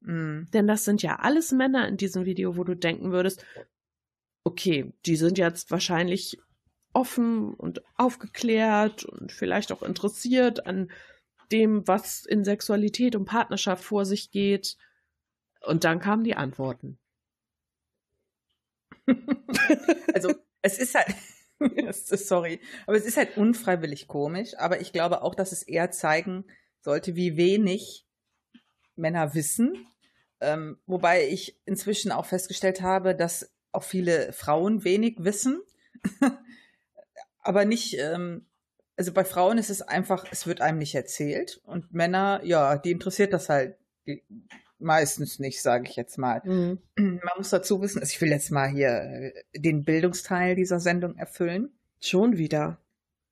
Mhm. 0.00 0.48
Denn 0.52 0.66
das 0.66 0.84
sind 0.84 1.02
ja 1.02 1.16
alles 1.20 1.52
Männer 1.52 1.86
in 1.88 1.96
diesem 1.96 2.24
Video, 2.26 2.56
wo 2.56 2.64
du 2.64 2.74
denken 2.74 3.12
würdest, 3.12 3.44
okay, 4.44 4.92
die 5.06 5.16
sind 5.16 5.38
jetzt 5.38 5.70
wahrscheinlich 5.70 6.38
offen 6.92 7.54
und 7.54 7.82
aufgeklärt 7.96 9.04
und 9.04 9.30
vielleicht 9.32 9.70
auch 9.70 9.82
interessiert 9.82 10.66
an 10.66 10.90
dem, 11.52 11.86
was 11.86 12.24
in 12.24 12.44
Sexualität 12.44 13.16
und 13.16 13.24
Partnerschaft 13.24 13.84
vor 13.84 14.04
sich 14.04 14.30
geht. 14.30 14.76
Und 15.62 15.84
dann 15.84 16.00
kamen 16.00 16.24
die 16.24 16.36
Antworten. 16.36 16.98
Also 20.14 20.34
es 20.62 20.78
ist 20.78 20.94
halt, 20.94 21.14
sorry, 21.94 22.60
aber 22.86 22.96
es 22.96 23.04
ist 23.04 23.16
halt 23.16 23.36
unfreiwillig 23.36 24.08
komisch, 24.08 24.54
aber 24.56 24.80
ich 24.80 24.92
glaube 24.92 25.22
auch, 25.22 25.34
dass 25.34 25.52
es 25.52 25.62
eher 25.62 25.90
zeigen 25.90 26.44
sollte, 26.80 27.16
wie 27.16 27.36
wenig 27.36 28.06
Männer 28.96 29.34
wissen. 29.34 29.86
Ähm, 30.40 30.78
wobei 30.86 31.28
ich 31.28 31.60
inzwischen 31.66 32.12
auch 32.12 32.26
festgestellt 32.26 32.80
habe, 32.80 33.14
dass 33.14 33.52
auch 33.72 33.84
viele 33.84 34.32
Frauen 34.32 34.84
wenig 34.84 35.16
wissen. 35.18 35.60
aber 37.42 37.64
nicht, 37.64 37.98
ähm, 37.98 38.46
also 39.00 39.12
bei 39.14 39.24
Frauen 39.24 39.56
ist 39.56 39.70
es 39.70 39.80
einfach, 39.80 40.26
es 40.30 40.46
wird 40.46 40.60
einem 40.60 40.76
nicht 40.76 40.94
erzählt. 40.94 41.62
Und 41.64 41.94
Männer, 41.94 42.42
ja, 42.44 42.76
die 42.76 42.90
interessiert 42.90 43.32
das 43.32 43.48
halt 43.48 43.78
meistens 44.78 45.38
nicht, 45.38 45.62
sage 45.62 45.88
ich 45.88 45.96
jetzt 45.96 46.18
mal. 46.18 46.42
Man 46.44 47.20
muss 47.38 47.48
dazu 47.48 47.80
wissen, 47.80 48.00
also 48.00 48.10
ich 48.12 48.20
will 48.20 48.28
jetzt 48.28 48.50
mal 48.50 48.68
hier 48.68 48.90
äh, 48.90 49.32
den 49.58 49.84
Bildungsteil 49.86 50.54
dieser 50.54 50.80
Sendung 50.80 51.16
erfüllen. 51.16 51.72
Schon 51.98 52.36
wieder. 52.36 52.76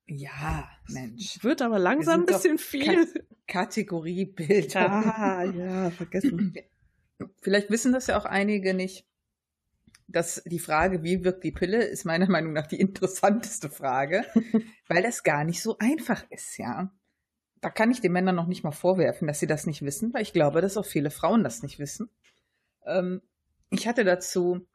Ja, 0.06 0.70
Mensch. 0.88 1.44
Wird 1.44 1.60
aber 1.60 1.78
langsam 1.78 2.20
ein 2.20 2.26
bisschen 2.26 2.56
viel. 2.56 3.06
Kategorie 3.46 4.24
Bilder. 4.24 4.90
Ah, 4.90 5.44
ja, 5.44 5.90
vergessen. 5.90 6.54
Vielleicht 7.42 7.68
wissen 7.68 7.92
das 7.92 8.06
ja 8.06 8.18
auch 8.18 8.24
einige 8.24 8.72
nicht, 8.72 9.04
dass 10.08 10.42
die 10.46 10.58
Frage, 10.58 11.02
wie 11.02 11.22
wirkt 11.22 11.44
die 11.44 11.52
Pille, 11.52 11.84
ist 11.84 12.04
meiner 12.04 12.28
Meinung 12.30 12.52
nach 12.52 12.66
die 12.66 12.80
interessanteste 12.80 13.70
Frage, 13.70 14.24
weil 14.88 15.02
das 15.02 15.22
gar 15.22 15.44
nicht 15.44 15.62
so 15.62 15.76
einfach 15.78 16.24
ist, 16.30 16.58
ja. 16.58 16.92
Da 17.60 17.70
kann 17.70 17.90
ich 17.90 18.00
den 18.00 18.12
Männern 18.12 18.36
noch 18.36 18.46
nicht 18.46 18.62
mal 18.62 18.70
vorwerfen, 18.70 19.26
dass 19.26 19.40
sie 19.40 19.48
das 19.48 19.66
nicht 19.66 19.82
wissen, 19.82 20.14
weil 20.14 20.22
ich 20.22 20.32
glaube, 20.32 20.60
dass 20.60 20.76
auch 20.76 20.86
viele 20.86 21.10
Frauen 21.10 21.42
das 21.42 21.62
nicht 21.62 21.78
wissen. 21.78 22.08
Ähm, 22.86 23.20
ich 23.70 23.86
hatte 23.86 24.04
dazu 24.04 24.66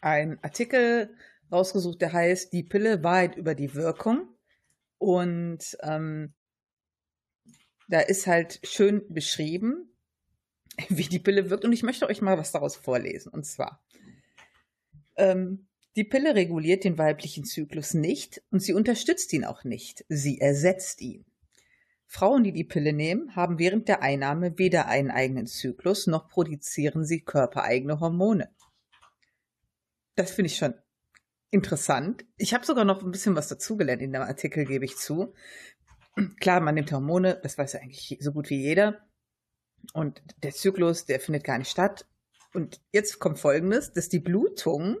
einen 0.00 0.38
Artikel 0.42 1.14
rausgesucht, 1.50 2.00
der 2.00 2.12
heißt 2.12 2.52
Die 2.52 2.62
Pille 2.62 3.02
Wahrheit 3.02 3.36
über 3.36 3.54
die 3.54 3.74
Wirkung. 3.74 4.28
Und 4.98 5.76
ähm, 5.82 6.34
da 7.88 8.00
ist 8.00 8.26
halt 8.26 8.60
schön 8.64 9.02
beschrieben, 9.08 9.90
wie 10.88 11.04
die 11.04 11.18
Pille 11.18 11.50
wirkt. 11.50 11.64
Und 11.64 11.72
ich 11.72 11.82
möchte 11.82 12.06
euch 12.08 12.20
mal 12.20 12.38
was 12.38 12.52
daraus 12.52 12.76
vorlesen. 12.76 13.32
Und 13.32 13.44
zwar, 13.44 13.82
ähm, 15.16 15.66
die 15.96 16.04
Pille 16.04 16.34
reguliert 16.34 16.84
den 16.84 16.98
weiblichen 16.98 17.44
Zyklus 17.44 17.94
nicht 17.94 18.42
und 18.50 18.60
sie 18.60 18.74
unterstützt 18.74 19.32
ihn 19.32 19.44
auch 19.44 19.64
nicht. 19.64 20.04
Sie 20.08 20.40
ersetzt 20.40 21.00
ihn. 21.00 21.24
Frauen, 22.06 22.44
die 22.44 22.52
die 22.52 22.64
Pille 22.64 22.92
nehmen, 22.92 23.34
haben 23.34 23.58
während 23.58 23.88
der 23.88 24.02
Einnahme 24.02 24.58
weder 24.58 24.86
einen 24.86 25.10
eigenen 25.10 25.46
Zyklus 25.46 26.06
noch 26.06 26.28
produzieren 26.28 27.04
sie 27.04 27.22
körpereigene 27.22 27.98
Hormone. 27.98 28.50
Das 30.14 30.30
finde 30.30 30.46
ich 30.46 30.56
schon 30.56 30.74
interessant. 31.50 32.24
Ich 32.36 32.54
habe 32.54 32.66
sogar 32.66 32.84
noch 32.84 33.02
ein 33.02 33.10
bisschen 33.10 33.36
was 33.36 33.48
dazugelernt 33.48 34.02
in 34.02 34.12
dem 34.12 34.22
Artikel, 34.22 34.64
gebe 34.64 34.84
ich 34.84 34.96
zu. 34.96 35.34
Klar, 36.40 36.60
man 36.60 36.74
nimmt 36.74 36.92
Hormone, 36.92 37.40
das 37.42 37.58
weiß 37.58 37.74
ja 37.74 37.80
eigentlich 37.80 38.18
so 38.20 38.32
gut 38.32 38.50
wie 38.50 38.60
jeder. 38.60 39.06
Und 39.92 40.22
der 40.42 40.52
Zyklus, 40.52 41.06
der 41.06 41.20
findet 41.20 41.44
gar 41.44 41.58
nicht 41.58 41.70
statt. 41.70 42.06
Und 42.52 42.80
jetzt 42.92 43.18
kommt 43.18 43.38
Folgendes, 43.38 43.92
dass 43.92 44.08
die 44.08 44.18
Blutung, 44.18 44.98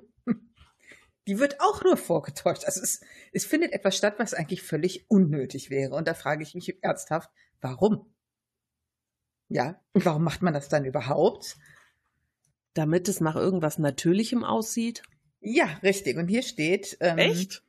die 1.26 1.38
wird 1.38 1.60
auch 1.60 1.82
nur 1.82 1.96
vorgetäuscht. 1.96 2.64
Also 2.64 2.82
es, 2.82 3.00
es 3.32 3.44
findet 3.44 3.72
etwas 3.72 3.96
statt, 3.96 4.14
was 4.18 4.34
eigentlich 4.34 4.62
völlig 4.62 5.10
unnötig 5.10 5.70
wäre. 5.70 5.94
Und 5.94 6.06
da 6.06 6.14
frage 6.14 6.42
ich 6.42 6.54
mich 6.54 6.82
ernsthaft, 6.82 7.30
warum? 7.60 8.12
Ja, 9.48 9.80
warum 9.94 10.24
macht 10.24 10.42
man 10.42 10.54
das 10.54 10.68
dann 10.68 10.84
überhaupt? 10.84 11.56
Damit 12.74 13.08
es 13.08 13.20
nach 13.20 13.36
irgendwas 13.36 13.78
Natürlichem 13.78 14.44
aussieht. 14.44 15.02
Ja, 15.40 15.66
richtig. 15.82 16.16
Und 16.16 16.28
hier 16.28 16.42
steht. 16.42 16.96
Ähm, 17.00 17.18
Echt? 17.18 17.62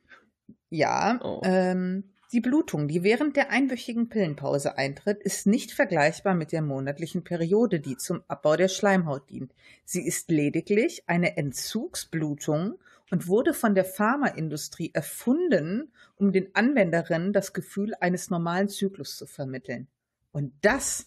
Ja. 0.70 1.18
Oh. 1.22 1.40
Ähm, 1.44 2.12
die 2.32 2.40
Blutung, 2.40 2.88
die 2.88 3.02
während 3.02 3.36
der 3.36 3.50
einwöchigen 3.50 4.08
Pillenpause 4.08 4.76
eintritt, 4.76 5.22
ist 5.22 5.46
nicht 5.46 5.72
vergleichbar 5.72 6.34
mit 6.34 6.52
der 6.52 6.60
monatlichen 6.60 7.24
Periode, 7.24 7.80
die 7.80 7.96
zum 7.96 8.22
Abbau 8.28 8.56
der 8.56 8.68
Schleimhaut 8.68 9.30
dient. 9.30 9.54
Sie 9.84 10.06
ist 10.06 10.30
lediglich 10.30 11.04
eine 11.06 11.38
Entzugsblutung 11.38 12.78
und 13.10 13.28
wurde 13.28 13.54
von 13.54 13.74
der 13.74 13.86
Pharmaindustrie 13.86 14.90
erfunden, 14.92 15.90
um 16.16 16.32
den 16.32 16.54
Anwenderinnen 16.54 17.32
das 17.32 17.54
Gefühl 17.54 17.94
eines 18.00 18.28
normalen 18.28 18.68
Zyklus 18.68 19.16
zu 19.16 19.26
vermitteln. 19.26 19.88
Und 20.30 20.52
das 20.60 21.06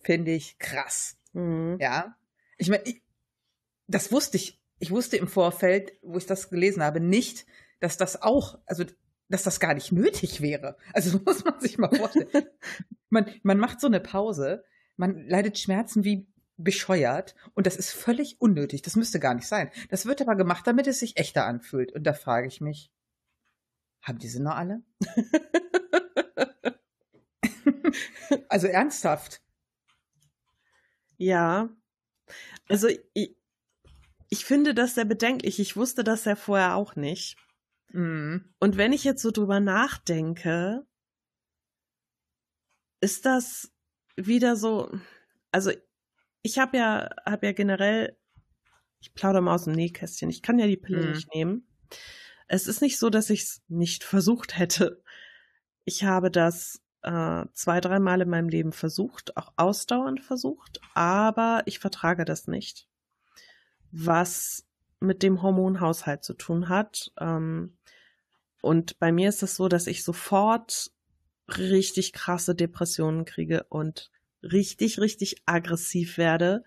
finde 0.00 0.30
ich 0.30 0.58
krass. 0.58 1.16
Mhm. 1.32 1.76
Ja. 1.80 2.16
Ich 2.56 2.68
meine, 2.68 2.84
das 3.88 4.12
wusste 4.12 4.36
ich. 4.36 4.60
Ich 4.78 4.90
wusste 4.90 5.16
im 5.16 5.28
Vorfeld, 5.28 5.92
wo 6.02 6.18
ich 6.18 6.26
das 6.26 6.50
gelesen 6.50 6.82
habe, 6.82 6.98
nicht, 6.98 7.46
dass 7.78 7.96
das 7.96 8.20
auch, 8.20 8.58
also 8.66 8.84
dass 9.28 9.42
das 9.42 9.60
gar 9.60 9.74
nicht 9.74 9.92
nötig 9.92 10.40
wäre. 10.40 10.76
Also 10.92 11.18
muss 11.24 11.44
man 11.44 11.60
sich 11.60 11.78
mal 11.78 11.94
vorstellen. 11.94 12.46
man, 13.10 13.30
man 13.42 13.58
macht 13.58 13.80
so 13.80 13.86
eine 13.86 14.00
Pause, 14.00 14.64
man 14.96 15.26
leidet 15.26 15.58
Schmerzen 15.58 16.04
wie 16.04 16.26
bescheuert 16.56 17.34
und 17.54 17.66
das 17.66 17.76
ist 17.76 17.90
völlig 17.90 18.40
unnötig. 18.40 18.82
Das 18.82 18.96
müsste 18.96 19.20
gar 19.20 19.34
nicht 19.34 19.48
sein. 19.48 19.70
Das 19.88 20.06
wird 20.06 20.20
aber 20.20 20.36
gemacht, 20.36 20.66
damit 20.66 20.86
es 20.86 21.00
sich 21.00 21.16
echter 21.16 21.46
anfühlt. 21.46 21.92
Und 21.92 22.04
da 22.04 22.12
frage 22.12 22.46
ich 22.46 22.60
mich, 22.60 22.92
haben 24.02 24.18
diese 24.18 24.42
noch 24.42 24.56
alle? 24.56 24.82
also 28.48 28.66
ernsthaft. 28.66 29.42
Ja. 31.16 31.70
Also 32.68 32.88
ich, 33.14 33.36
ich 34.28 34.44
finde 34.44 34.74
das 34.74 34.94
sehr 34.94 35.04
bedenklich. 35.04 35.60
Ich 35.60 35.76
wusste 35.76 36.04
das 36.04 36.24
ja 36.24 36.36
vorher 36.36 36.74
auch 36.74 36.96
nicht. 36.96 37.36
Mhm. 37.92 38.54
Und 38.58 38.76
wenn 38.76 38.92
ich 38.92 39.04
jetzt 39.04 39.22
so 39.22 39.30
drüber 39.30 39.60
nachdenke, 39.60 40.86
ist 43.00 43.26
das 43.26 43.72
wieder 44.16 44.56
so, 44.56 44.90
also 45.50 45.70
ich 46.42 46.58
habe 46.58 46.76
ja, 46.76 47.10
habe 47.24 47.46
ja 47.46 47.52
generell, 47.52 48.16
ich 49.00 49.14
plaudere 49.14 49.42
mal 49.42 49.54
aus 49.54 49.64
dem 49.64 49.74
Nähkästchen, 49.74 50.30
ich 50.30 50.42
kann 50.42 50.58
ja 50.58 50.66
die 50.66 50.76
Pille 50.76 51.04
Mhm. 51.04 51.10
nicht 51.10 51.34
nehmen. 51.34 51.66
Es 52.48 52.66
ist 52.66 52.82
nicht 52.82 52.98
so, 52.98 53.10
dass 53.10 53.30
ich 53.30 53.42
es 53.42 53.62
nicht 53.68 54.04
versucht 54.04 54.58
hätte. 54.58 55.02
Ich 55.84 56.04
habe 56.04 56.30
das 56.30 56.82
äh, 57.02 57.44
zwei, 57.52 57.80
dreimal 57.80 58.20
in 58.20 58.28
meinem 58.28 58.48
Leben 58.48 58.72
versucht, 58.72 59.36
auch 59.36 59.52
ausdauernd 59.56 60.20
versucht, 60.20 60.80
aber 60.94 61.62
ich 61.66 61.78
vertrage 61.80 62.24
das 62.24 62.46
nicht. 62.46 62.88
Was 63.90 64.66
mit 65.02 65.22
dem 65.22 65.42
Hormonhaushalt 65.42 66.24
zu 66.24 66.34
tun 66.34 66.68
hat. 66.68 67.12
Ähm, 67.18 67.76
und 68.62 68.98
bei 68.98 69.12
mir 69.12 69.28
ist 69.28 69.42
es 69.42 69.56
so, 69.56 69.68
dass 69.68 69.86
ich 69.86 70.04
sofort 70.04 70.90
richtig 71.48 72.12
krasse 72.12 72.54
Depressionen 72.54 73.24
kriege 73.24 73.66
und 73.68 74.10
richtig, 74.42 75.00
richtig 75.00 75.42
aggressiv 75.46 76.16
werde 76.18 76.64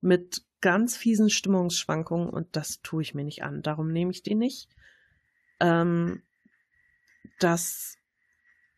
mit 0.00 0.42
ganz 0.60 0.96
fiesen 0.96 1.30
Stimmungsschwankungen 1.30 2.28
und 2.30 2.56
das 2.56 2.80
tue 2.82 3.02
ich 3.02 3.14
mir 3.14 3.24
nicht 3.24 3.42
an. 3.44 3.62
Darum 3.62 3.92
nehme 3.92 4.10
ich 4.10 4.22
die 4.22 4.34
nicht. 4.34 4.68
Ähm, 5.60 6.22
das 7.38 7.98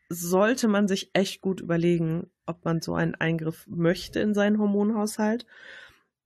sollte 0.08 0.68
man 0.68 0.88
sich 0.88 1.10
echt 1.12 1.40
gut 1.40 1.60
überlegen, 1.60 2.30
ob 2.46 2.64
man 2.64 2.80
so 2.80 2.94
einen 2.94 3.14
Eingriff 3.14 3.66
möchte 3.68 4.20
in 4.20 4.34
seinen 4.34 4.58
Hormonhaushalt. 4.58 5.46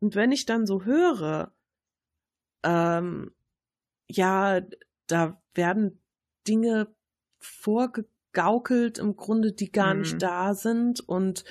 Und 0.00 0.14
wenn 0.14 0.32
ich 0.32 0.46
dann 0.46 0.66
so 0.66 0.84
höre, 0.84 1.52
ähm, 2.62 3.32
ja, 4.08 4.60
da 5.06 5.40
werden 5.54 6.00
Dinge 6.46 6.88
vorgegaukelt 7.38 8.98
im 8.98 9.16
Grunde, 9.16 9.52
die 9.52 9.70
gar 9.72 9.94
Mhm. 9.94 10.00
nicht 10.00 10.22
da 10.22 10.54
sind 10.54 11.00
und 11.00 11.44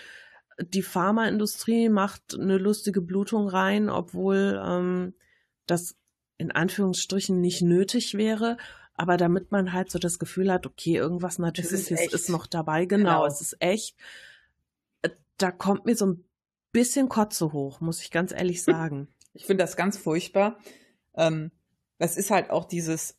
die 0.60 0.84
Pharmaindustrie 0.84 1.90
macht 1.90 2.36
eine 2.36 2.58
lustige 2.58 3.02
Blutung 3.02 3.48
rein, 3.48 3.90
obwohl 3.90 4.62
ähm, 4.64 5.14
das 5.66 5.96
in 6.38 6.52
Anführungsstrichen 6.52 7.40
nicht 7.40 7.62
nötig 7.62 8.16
wäre, 8.16 8.58
aber 8.94 9.18
damit 9.18 9.52
man 9.52 9.74
halt 9.74 9.90
so 9.90 9.98
das 10.00 10.20
Gefühl 10.20 10.52
hat, 10.52 10.66
okay, 10.68 10.96
irgendwas 10.98 11.40
Natürliches 11.40 11.90
echt. 11.92 12.14
ist 12.14 12.30
noch 12.30 12.46
dabei, 12.48 12.86
genau, 12.86 13.04
Genau. 13.22 13.26
es 13.26 13.42
ist 13.42 13.58
echt. 13.60 13.96
Äh, 15.02 15.10
Da 15.38 15.52
kommt 15.52 15.86
mir 15.86 15.96
so 15.96 16.06
ein 16.08 16.24
bisschen 16.72 17.10
Kotze 17.10 17.54
hoch, 17.54 17.80
muss 17.82 18.02
ich 18.02 18.12
ganz 18.12 18.32
ehrlich 18.32 18.62
sagen. 18.64 19.08
Ich 19.34 19.46
finde 19.46 19.64
das 19.64 19.76
ganz 19.78 19.98
furchtbar. 19.98 20.60
Ähm, 21.16 21.52
das 21.98 22.18
ist 22.18 22.32
halt 22.32 22.50
auch 22.50 22.66
dieses, 22.66 23.18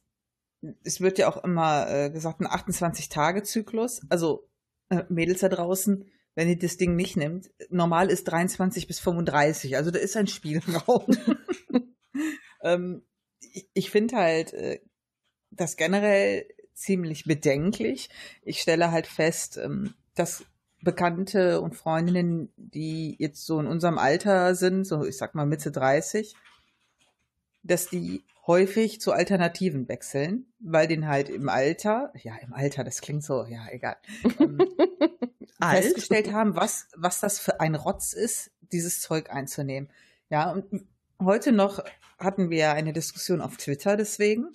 es 0.82 1.00
wird 1.00 1.18
ja 1.18 1.28
auch 1.28 1.42
immer 1.44 1.88
äh, 1.88 2.10
gesagt, 2.10 2.40
ein 2.40 2.46
28-Tage-Zyklus. 2.46 4.02
Also 4.08 4.48
äh, 4.88 5.04
Mädels 5.08 5.40
da 5.40 5.48
draußen, 5.48 6.04
wenn 6.34 6.48
ihr 6.48 6.58
das 6.58 6.76
Ding 6.76 6.96
nicht 6.96 7.16
nimmt, 7.16 7.50
normal 7.70 8.10
ist 8.10 8.24
23 8.24 8.86
bis 8.86 8.98
35. 9.00 9.76
Also 9.76 9.90
da 9.90 9.98
ist 9.98 10.16
ein 10.16 10.26
Spielraum. 10.26 11.06
ähm, 12.62 13.02
ich, 13.40 13.68
ich 13.74 13.90
finde 13.90 14.16
halt 14.16 14.52
äh, 14.52 14.80
das 15.50 15.76
generell 15.76 16.46
ziemlich 16.74 17.24
bedenklich. 17.24 18.08
Ich 18.42 18.60
stelle 18.60 18.90
halt 18.90 19.06
fest, 19.06 19.58
ähm, 19.58 19.94
dass 20.14 20.44
Bekannte 20.82 21.60
und 21.60 21.76
Freundinnen, 21.76 22.52
die 22.56 23.14
jetzt 23.18 23.46
so 23.46 23.60
in 23.60 23.66
unserem 23.66 23.98
Alter 23.98 24.54
sind, 24.56 24.84
so 24.84 25.04
ich 25.04 25.16
sag 25.16 25.34
mal 25.34 25.46
Mitte 25.46 25.70
30, 25.70 26.34
dass 27.62 27.88
die 27.88 28.24
häufig 28.46 29.00
zu 29.00 29.12
Alternativen 29.12 29.88
wechseln, 29.88 30.52
weil 30.58 30.88
den 30.88 31.06
halt 31.06 31.28
im 31.28 31.48
Alter, 31.48 32.12
ja, 32.22 32.36
im 32.38 32.52
Alter, 32.52 32.84
das 32.84 33.00
klingt 33.00 33.22
so, 33.22 33.44
ja, 33.44 33.66
egal, 33.70 33.96
ähm, 34.40 34.58
festgestellt 35.60 36.32
haben, 36.32 36.56
was, 36.56 36.88
was 36.96 37.20
das 37.20 37.38
für 37.38 37.60
ein 37.60 37.74
Rotz 37.74 38.12
ist, 38.12 38.50
dieses 38.60 39.00
Zeug 39.00 39.30
einzunehmen. 39.30 39.90
Ja, 40.28 40.50
und 40.50 40.86
heute 41.22 41.52
noch 41.52 41.84
hatten 42.18 42.50
wir 42.50 42.72
eine 42.72 42.92
Diskussion 42.92 43.40
auf 43.40 43.56
Twitter 43.56 43.96
deswegen. 43.96 44.48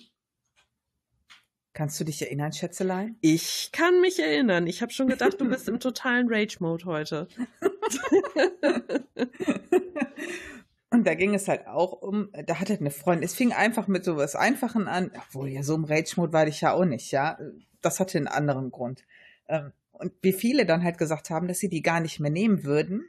Kannst 1.72 2.00
du 2.00 2.04
dich 2.04 2.22
erinnern, 2.22 2.52
Schätzelein? 2.52 3.16
Ich 3.20 3.70
kann 3.72 4.00
mich 4.00 4.18
erinnern. 4.18 4.66
Ich 4.66 4.82
habe 4.82 4.92
schon 4.92 5.06
gedacht, 5.06 5.40
du 5.40 5.48
bist 5.48 5.68
im 5.68 5.78
totalen 5.80 6.26
Rage-Mode 6.28 6.84
heute. 6.86 7.28
Und 10.90 11.06
da 11.06 11.14
ging 11.14 11.34
es 11.34 11.48
halt 11.48 11.66
auch 11.66 11.92
um, 11.92 12.30
da 12.46 12.60
hatte 12.60 12.74
eine 12.74 12.90
Freundin, 12.90 13.24
es 13.24 13.34
fing 13.34 13.52
einfach 13.52 13.88
mit 13.88 14.04
sowas 14.04 14.34
Einfachen 14.34 14.88
an, 14.88 15.10
obwohl 15.14 15.48
ja 15.48 15.62
so 15.62 15.74
im 15.74 15.84
Rage-Mode 15.84 16.32
war 16.32 16.46
ich 16.46 16.62
ja 16.62 16.72
auch 16.72 16.86
nicht, 16.86 17.10
ja. 17.12 17.38
Das 17.82 18.00
hatte 18.00 18.16
einen 18.16 18.26
anderen 18.26 18.70
Grund. 18.70 19.04
Ähm, 19.48 19.72
und 19.92 20.12
wie 20.22 20.32
viele 20.32 20.64
dann 20.64 20.82
halt 20.82 20.96
gesagt 20.96 21.28
haben, 21.30 21.46
dass 21.48 21.58
sie 21.58 21.68
die 21.68 21.82
gar 21.82 22.00
nicht 22.00 22.20
mehr 22.20 22.30
nehmen 22.30 22.64
würden 22.64 23.04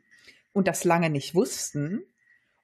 und 0.51 0.67
das 0.67 0.84
lange 0.84 1.09
nicht 1.09 1.36
wussten, 1.36 2.03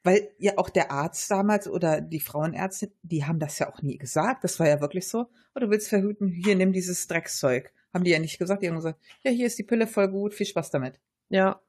weil 0.04 0.30
ja 0.38 0.54
auch 0.58 0.70
der 0.70 0.92
Arzt 0.92 1.32
damals 1.32 1.68
oder 1.68 2.02
die 2.02 2.20
Frauenärzte, 2.20 2.92
die 3.02 3.26
haben 3.26 3.40
das 3.40 3.58
ja 3.60 3.72
auch 3.72 3.82
nie 3.82 3.98
gesagt. 3.98 4.44
Das 4.44 4.60
war 4.60 4.68
ja 4.68 4.82
wirklich 4.82 5.08
so, 5.08 5.28
oh, 5.56 5.60
du 5.60 5.70
willst 5.70 5.90
verhüten, 5.90 6.30
hier 6.30 6.56
nimm 6.56 6.74
dieses 6.74 7.08
Dreckszeug. 7.08 7.72
Haben 7.94 8.04
die 8.04 8.12
ja 8.12 8.20
nicht 8.20 8.38
gesagt, 8.38 8.62
die 8.62 8.68
haben 8.68 8.76
gesagt, 8.76 9.00
ja, 9.24 9.32
hier 9.32 9.48
ist 9.48 9.58
die 9.58 9.64
Pille 9.64 9.88
voll 9.88 10.10
gut, 10.10 10.34
viel 10.34 10.46
Spaß 10.46 10.70
damit. 10.72 11.00
Ja. 11.30 11.62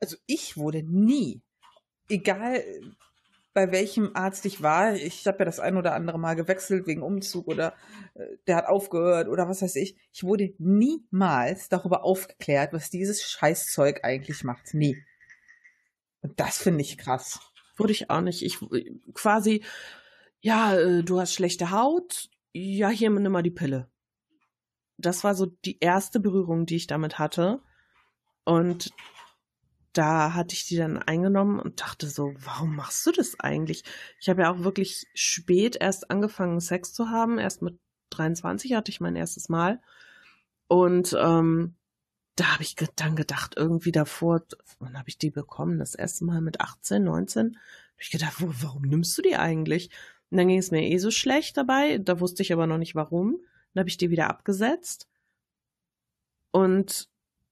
Also 0.00 0.16
ich 0.26 0.56
wurde 0.56 0.82
nie 0.82 1.40
egal 2.10 2.62
bei 3.52 3.72
welchem 3.72 4.14
Arzt 4.14 4.46
ich 4.46 4.62
war, 4.62 4.94
ich 4.94 5.26
habe 5.26 5.40
ja 5.40 5.44
das 5.44 5.58
ein 5.58 5.76
oder 5.76 5.94
andere 5.94 6.18
Mal 6.18 6.34
gewechselt 6.34 6.86
wegen 6.86 7.02
Umzug 7.02 7.48
oder 7.48 7.74
äh, 8.14 8.24
der 8.46 8.56
hat 8.56 8.66
aufgehört 8.66 9.28
oder 9.28 9.48
was 9.48 9.62
weiß 9.62 9.76
ich. 9.76 9.96
Ich 10.12 10.22
wurde 10.22 10.54
niemals 10.58 11.68
darüber 11.68 12.04
aufgeklärt, 12.04 12.72
was 12.72 12.90
dieses 12.90 13.22
Scheißzeug 13.22 14.04
eigentlich 14.04 14.44
macht. 14.44 14.74
Nie. 14.74 15.04
Und 16.22 16.38
das 16.38 16.58
finde 16.58 16.82
ich 16.82 16.96
krass. 16.96 17.40
Wurde 17.76 17.92
ich 17.92 18.10
auch 18.10 18.20
nicht. 18.20 18.42
Ich 18.42 18.58
quasi, 19.14 19.64
ja, 20.40 20.76
äh, 20.76 21.02
du 21.02 21.20
hast 21.20 21.34
schlechte 21.34 21.70
Haut. 21.70 22.28
Ja, 22.52 22.88
hier 22.88 23.10
nimm 23.10 23.32
mal 23.32 23.42
die 23.42 23.50
Pille. 23.50 23.90
Das 24.96 25.24
war 25.24 25.34
so 25.34 25.46
die 25.46 25.80
erste 25.80 26.20
Berührung, 26.20 26.66
die 26.66 26.76
ich 26.76 26.86
damit 26.86 27.18
hatte. 27.18 27.60
Und 28.44 28.92
da 29.92 30.34
hatte 30.34 30.54
ich 30.54 30.66
die 30.66 30.76
dann 30.76 30.98
eingenommen 30.98 31.58
und 31.58 31.80
dachte 31.80 32.08
so, 32.08 32.32
warum 32.38 32.76
machst 32.76 33.04
du 33.06 33.12
das 33.12 33.38
eigentlich? 33.40 33.82
Ich 34.20 34.28
habe 34.28 34.42
ja 34.42 34.52
auch 34.52 34.60
wirklich 34.60 35.06
spät 35.14 35.76
erst 35.80 36.10
angefangen, 36.10 36.60
Sex 36.60 36.92
zu 36.92 37.10
haben. 37.10 37.38
Erst 37.38 37.62
mit 37.62 37.78
23 38.10 38.74
hatte 38.74 38.90
ich 38.90 39.00
mein 39.00 39.16
erstes 39.16 39.48
Mal. 39.48 39.80
Und 40.68 41.16
ähm, 41.18 41.74
da 42.36 42.52
habe 42.52 42.62
ich 42.62 42.76
dann 42.96 43.16
gedacht, 43.16 43.54
irgendwie 43.56 43.92
davor, 43.92 44.42
wann 44.78 44.96
habe 44.96 45.08
ich 45.08 45.18
die 45.18 45.30
bekommen? 45.30 45.78
Das 45.78 45.94
erste 45.94 46.24
Mal 46.24 46.40
mit 46.40 46.60
18, 46.60 47.02
19. 47.02 47.46
Habe 47.46 47.56
ich 47.98 48.10
gedacht, 48.10 48.40
wo, 48.40 48.52
warum 48.60 48.82
nimmst 48.82 49.18
du 49.18 49.22
die 49.22 49.36
eigentlich? 49.36 49.90
Und 50.30 50.38
dann 50.38 50.48
ging 50.48 50.58
es 50.58 50.70
mir 50.70 50.82
eh 50.82 50.98
so 50.98 51.10
schlecht 51.10 51.56
dabei. 51.56 51.98
Da 51.98 52.20
wusste 52.20 52.42
ich 52.42 52.52
aber 52.52 52.66
noch 52.68 52.78
nicht 52.78 52.94
warum. 52.94 53.40
Dann 53.74 53.80
habe 53.80 53.88
ich 53.88 53.98
die 53.98 54.10
wieder 54.10 54.30
abgesetzt. 54.30 55.08
Und 56.52 57.08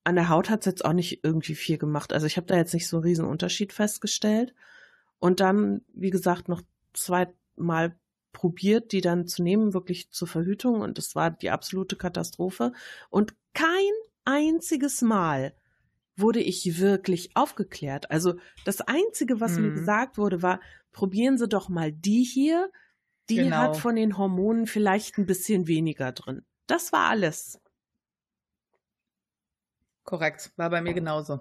an 0.09 0.15
der 0.15 0.31
Haut 0.31 0.49
hat 0.49 0.61
es 0.61 0.65
jetzt 0.67 0.87
auch 0.87 0.95
nicht 0.95 1.23
irgendwie 1.23 1.55
viel 1.55 1.77
gemacht. 1.77 2.15
Also 2.15 2.27
ich 2.27 2.39
habe 2.39 2.47
da 2.47 2.57
jetzt 2.57 2.73
nicht 2.73 2.89
so 2.89 2.97
einen 2.97 3.05
riesen 3.05 3.27
Unterschied 3.27 3.75
festgestellt. 3.75 4.55
Und 5.19 5.41
dann, 5.41 5.83
wie 5.93 6.09
gesagt, 6.09 6.49
noch 6.49 6.63
zweimal 6.95 7.95
probiert, 8.33 8.93
die 8.93 9.03
dann 9.03 9.27
zu 9.27 9.43
nehmen, 9.43 9.75
wirklich 9.75 10.11
zur 10.11 10.27
Verhütung. 10.27 10.81
Und 10.81 10.97
das 10.97 11.15
war 11.15 11.31
die 11.31 11.51
absolute 11.51 11.97
Katastrophe. 11.97 12.73
Und 13.11 13.35
kein 13.53 13.69
einziges 14.25 15.03
Mal 15.03 15.53
wurde 16.17 16.41
ich 16.41 16.81
wirklich 16.81 17.37
aufgeklärt. 17.37 18.11
Also 18.11 18.37
das 18.65 18.81
Einzige, 18.81 19.43
was 19.43 19.57
mhm. 19.57 19.63
mir 19.63 19.73
gesagt 19.73 20.17
wurde, 20.17 20.41
war, 20.41 20.59
probieren 20.91 21.37
Sie 21.37 21.49
doch 21.49 21.69
mal 21.69 21.93
die 21.93 22.23
hier. 22.23 22.71
Die 23.29 23.37
genau. 23.37 23.57
hat 23.57 23.77
von 23.77 23.95
den 23.95 24.17
Hormonen 24.17 24.67
vielleicht 24.67 25.19
ein 25.19 25.27
bisschen 25.27 25.67
weniger 25.67 26.13
drin. 26.13 26.47
Das 26.67 26.93
war 26.93 27.11
alles. 27.11 27.61
Korrekt, 30.09 30.53
war 30.57 30.71
bei 30.71 30.81
mir 30.81 30.95
genauso. 30.95 31.41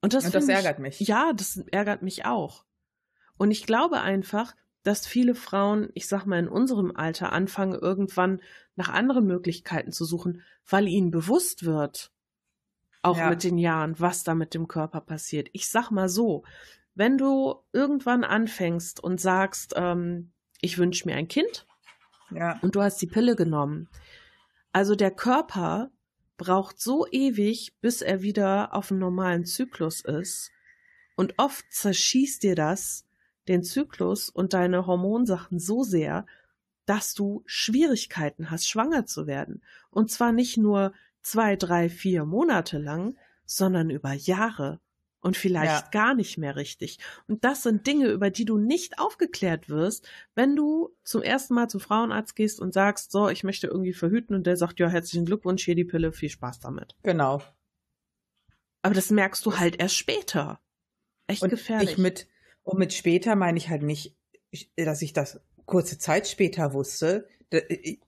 Und 0.00 0.14
das, 0.14 0.26
Und 0.26 0.36
das 0.36 0.48
ärgert 0.48 0.78
mich. 0.78 1.00
Ja, 1.00 1.32
das 1.32 1.56
ärgert 1.72 2.00
mich 2.00 2.26
auch. 2.26 2.64
Und 3.36 3.50
ich 3.50 3.66
glaube 3.66 4.02
einfach, 4.02 4.54
dass 4.84 5.04
viele 5.04 5.34
Frauen, 5.34 5.88
ich 5.94 6.06
sag 6.06 6.26
mal 6.26 6.38
in 6.38 6.46
unserem 6.46 6.94
Alter, 6.94 7.32
anfangen 7.32 7.74
irgendwann 7.74 8.40
nach 8.76 8.88
anderen 8.88 9.26
Möglichkeiten 9.26 9.90
zu 9.90 10.04
suchen, 10.04 10.42
weil 10.64 10.86
ihnen 10.86 11.10
bewusst 11.10 11.64
wird, 11.64 12.12
auch 13.02 13.18
ja. 13.18 13.30
mit 13.30 13.42
den 13.42 13.58
Jahren, 13.58 13.98
was 13.98 14.22
da 14.22 14.36
mit 14.36 14.54
dem 14.54 14.68
Körper 14.68 15.00
passiert. 15.00 15.48
Ich 15.54 15.68
sag 15.68 15.90
mal 15.90 16.08
so, 16.08 16.44
wenn 16.94 17.18
du 17.18 17.56
irgendwann 17.72 18.22
anfängst 18.22 19.02
und 19.02 19.20
sagst, 19.20 19.74
ähm, 19.74 20.30
ich 20.60 20.78
wünsche 20.78 21.08
mir 21.08 21.16
ein 21.16 21.26
Kind, 21.26 21.66
ja. 22.30 22.60
und 22.62 22.76
du 22.76 22.80
hast 22.82 23.02
die 23.02 23.08
Pille 23.08 23.34
genommen, 23.34 23.88
also 24.70 24.94
der 24.94 25.10
Körper 25.10 25.90
braucht 26.36 26.80
so 26.80 27.06
ewig, 27.10 27.74
bis 27.80 28.02
er 28.02 28.22
wieder 28.22 28.74
auf 28.74 28.90
einem 28.90 29.00
normalen 29.00 29.44
Zyklus 29.44 30.00
ist. 30.00 30.50
Und 31.16 31.34
oft 31.38 31.64
zerschießt 31.72 32.42
dir 32.42 32.54
das 32.54 33.04
den 33.48 33.62
Zyklus 33.62 34.30
und 34.30 34.54
deine 34.54 34.86
Hormonsachen 34.86 35.58
so 35.58 35.82
sehr, 35.82 36.26
dass 36.86 37.14
du 37.14 37.42
Schwierigkeiten 37.46 38.50
hast, 38.50 38.68
schwanger 38.68 39.06
zu 39.06 39.26
werden. 39.26 39.62
Und 39.90 40.10
zwar 40.10 40.32
nicht 40.32 40.56
nur 40.56 40.92
zwei, 41.22 41.56
drei, 41.56 41.88
vier 41.88 42.24
Monate 42.24 42.78
lang, 42.78 43.16
sondern 43.46 43.90
über 43.90 44.12
Jahre 44.12 44.80
und 45.24 45.38
vielleicht 45.38 45.84
ja. 45.84 45.90
gar 45.90 46.14
nicht 46.14 46.36
mehr 46.36 46.54
richtig. 46.54 46.98
Und 47.26 47.44
das 47.44 47.62
sind 47.62 47.86
Dinge, 47.86 48.08
über 48.08 48.28
die 48.28 48.44
du 48.44 48.58
nicht 48.58 48.98
aufgeklärt 48.98 49.70
wirst, 49.70 50.06
wenn 50.34 50.54
du 50.54 50.94
zum 51.02 51.22
ersten 51.22 51.54
Mal 51.54 51.68
zum 51.68 51.80
Frauenarzt 51.80 52.36
gehst 52.36 52.60
und 52.60 52.74
sagst, 52.74 53.10
so, 53.10 53.30
ich 53.30 53.42
möchte 53.42 53.66
irgendwie 53.66 53.94
verhüten 53.94 54.36
und 54.36 54.46
der 54.46 54.58
sagt, 54.58 54.78
ja, 54.80 54.88
herzlichen 54.88 55.24
Glückwunsch, 55.24 55.64
hier 55.64 55.74
die 55.74 55.84
Pille, 55.84 56.12
viel 56.12 56.28
Spaß 56.28 56.60
damit. 56.60 56.94
Genau. 57.02 57.42
Aber 58.82 58.94
das 58.94 59.10
merkst 59.10 59.46
du 59.46 59.56
halt 59.56 59.80
erst 59.80 59.96
später. 59.96 60.60
Echt 61.26 61.42
und 61.42 61.48
gefährlich. 61.48 61.92
Ich 61.92 61.98
mit, 61.98 62.28
und 62.62 62.78
mit 62.78 62.92
später 62.92 63.34
meine 63.34 63.56
ich 63.56 63.70
halt 63.70 63.82
nicht, 63.82 64.14
dass 64.76 65.00
ich 65.00 65.14
das 65.14 65.40
kurze 65.64 65.96
Zeit 65.96 66.28
später 66.28 66.74
wusste. 66.74 67.26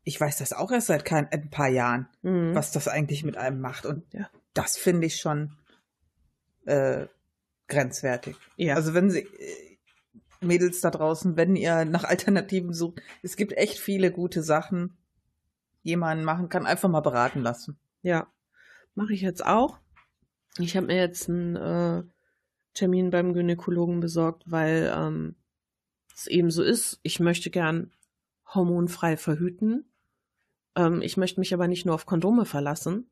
Ich 0.04 0.20
weiß 0.20 0.36
das 0.36 0.52
auch 0.52 0.70
erst 0.70 0.88
seit 0.88 1.10
ein 1.10 1.48
paar 1.48 1.68
Jahren, 1.68 2.08
mhm. 2.20 2.54
was 2.54 2.72
das 2.72 2.88
eigentlich 2.88 3.24
mit 3.24 3.38
einem 3.38 3.62
macht. 3.62 3.86
Und 3.86 4.04
ja. 4.12 4.28
das 4.52 4.76
finde 4.76 5.06
ich 5.06 5.16
schon 5.16 5.56
äh, 6.66 7.06
grenzwertig. 7.68 8.36
Ja. 8.56 8.74
Also 8.74 8.94
wenn 8.94 9.10
sie 9.10 9.20
äh, 9.20 9.78
Mädels 10.40 10.80
da 10.80 10.90
draußen, 10.90 11.36
wenn 11.36 11.56
ihr 11.56 11.84
nach 11.84 12.04
Alternativen 12.04 12.72
sucht, 12.72 13.00
es 13.22 13.36
gibt 13.36 13.52
echt 13.52 13.78
viele 13.78 14.12
gute 14.12 14.42
Sachen, 14.42 14.96
die 15.84 15.96
man 15.96 16.24
machen 16.24 16.48
kann. 16.48 16.66
Einfach 16.66 16.88
mal 16.88 17.00
beraten 17.00 17.40
lassen. 17.40 17.78
Ja, 18.02 18.26
mache 18.94 19.14
ich 19.14 19.20
jetzt 19.20 19.44
auch. 19.44 19.78
Ich 20.58 20.76
habe 20.76 20.86
mir 20.86 20.96
jetzt 20.96 21.28
einen 21.28 21.56
äh, 21.56 22.02
Termin 22.74 23.10
beim 23.10 23.32
Gynäkologen 23.32 24.00
besorgt, 24.00 24.44
weil 24.46 24.92
ähm, 24.94 25.36
es 26.14 26.26
eben 26.26 26.50
so 26.50 26.62
ist. 26.62 26.98
Ich 27.02 27.20
möchte 27.20 27.50
gern 27.50 27.92
hormonfrei 28.54 29.16
verhüten. 29.16 29.90
Ähm, 30.74 31.02
ich 31.02 31.16
möchte 31.16 31.40
mich 31.40 31.52
aber 31.52 31.68
nicht 31.68 31.86
nur 31.86 31.94
auf 31.94 32.06
Kondome 32.06 32.46
verlassen, 32.46 33.10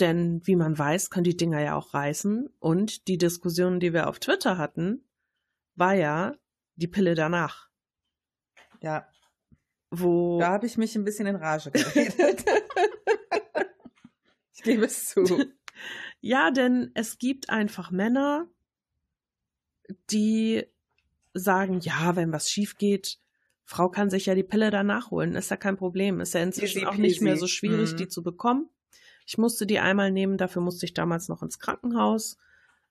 denn 0.00 0.40
wie 0.46 0.56
man 0.56 0.78
weiß, 0.78 1.10
können 1.10 1.24
die 1.24 1.36
Dinger 1.36 1.60
ja 1.60 1.76
auch 1.76 1.94
reißen. 1.94 2.48
Und 2.58 3.08
die 3.08 3.18
Diskussion, 3.18 3.80
die 3.80 3.92
wir 3.92 4.08
auf 4.08 4.18
Twitter 4.18 4.58
hatten, 4.58 5.04
war 5.74 5.94
ja 5.94 6.34
die 6.76 6.88
Pille 6.88 7.14
danach. 7.14 7.68
Ja. 8.80 9.06
Wo. 9.90 10.38
Da 10.40 10.48
habe 10.48 10.66
ich 10.66 10.78
mich 10.78 10.96
ein 10.96 11.04
bisschen 11.04 11.26
in 11.26 11.36
Rage 11.36 11.70
geredet. 11.70 12.44
ich 14.54 14.62
gebe 14.62 14.86
es 14.86 15.10
zu. 15.10 15.44
Ja, 16.20 16.50
denn 16.50 16.90
es 16.94 17.18
gibt 17.18 17.50
einfach 17.50 17.90
Männer, 17.90 18.48
die 20.10 20.64
sagen, 21.34 21.80
ja, 21.80 22.16
wenn 22.16 22.32
was 22.32 22.50
schief 22.50 22.76
geht, 22.76 23.18
Frau 23.64 23.88
kann 23.88 24.10
sich 24.10 24.26
ja 24.26 24.34
die 24.34 24.42
Pille 24.42 24.70
danach 24.70 25.10
holen, 25.10 25.34
ist 25.34 25.50
ja 25.50 25.56
kein 25.56 25.76
Problem. 25.76 26.20
Ist 26.20 26.34
ja 26.34 26.42
inzwischen 26.42 26.78
Easy 26.78 26.86
auch 26.86 26.96
nicht 26.96 27.20
mehr 27.20 27.36
so 27.36 27.46
schwierig, 27.46 27.92
Mhm. 27.92 27.96
die 27.96 28.08
zu 28.08 28.22
bekommen. 28.22 28.68
Ich 29.32 29.38
musste 29.38 29.64
die 29.64 29.78
einmal 29.78 30.10
nehmen, 30.10 30.36
dafür 30.36 30.60
musste 30.60 30.84
ich 30.84 30.92
damals 30.92 31.28
noch 31.28 31.42
ins 31.42 31.58
Krankenhaus, 31.58 32.36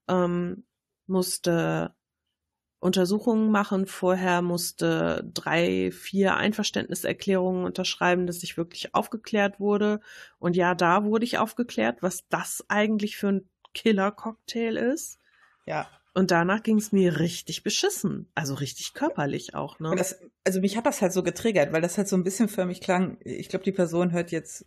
ähm, 0.08 0.64
musste 1.06 1.94
Untersuchungen 2.80 3.52
machen, 3.52 3.86
vorher 3.86 4.42
musste 4.42 5.24
drei, 5.36 5.92
vier 5.92 6.38
Einverständniserklärungen 6.38 7.64
unterschreiben, 7.64 8.26
dass 8.26 8.42
ich 8.42 8.58
wirklich 8.58 8.96
aufgeklärt 8.96 9.60
wurde. 9.60 10.00
Und 10.40 10.56
ja, 10.56 10.74
da 10.74 11.04
wurde 11.04 11.26
ich 11.26 11.38
aufgeklärt, 11.38 12.02
was 12.02 12.28
das 12.30 12.66
eigentlich 12.70 13.18
für 13.18 13.28
ein 13.28 13.50
Killer-Cocktail 13.76 14.78
ist. 14.78 15.20
Ja. 15.68 15.88
Und 16.16 16.32
danach 16.32 16.64
ging 16.64 16.80
es 16.80 16.92
mir 16.92 17.20
richtig 17.20 17.62
beschissen. 17.62 18.32
Also 18.34 18.56
richtig 18.56 18.96
körperlich 18.96 19.54
auch, 19.54 19.80
ne? 19.80 19.94
Das, 19.96 20.20
also 20.44 20.60
mich 20.60 20.76
hat 20.76 20.88
das 20.88 21.04
halt 21.04 21.14
so 21.14 21.22
getriggert, 21.22 21.72
weil 21.72 21.84
das 21.84 22.00
halt 22.00 22.08
so 22.08 22.16
ein 22.16 22.24
bisschen 22.24 22.50
für 22.50 22.66
mich 22.66 22.82
klang. 22.82 23.20
Ich 23.20 23.48
glaube, 23.48 23.64
die 23.64 23.72
Person 23.72 24.12
hört 24.12 24.32
jetzt 24.32 24.66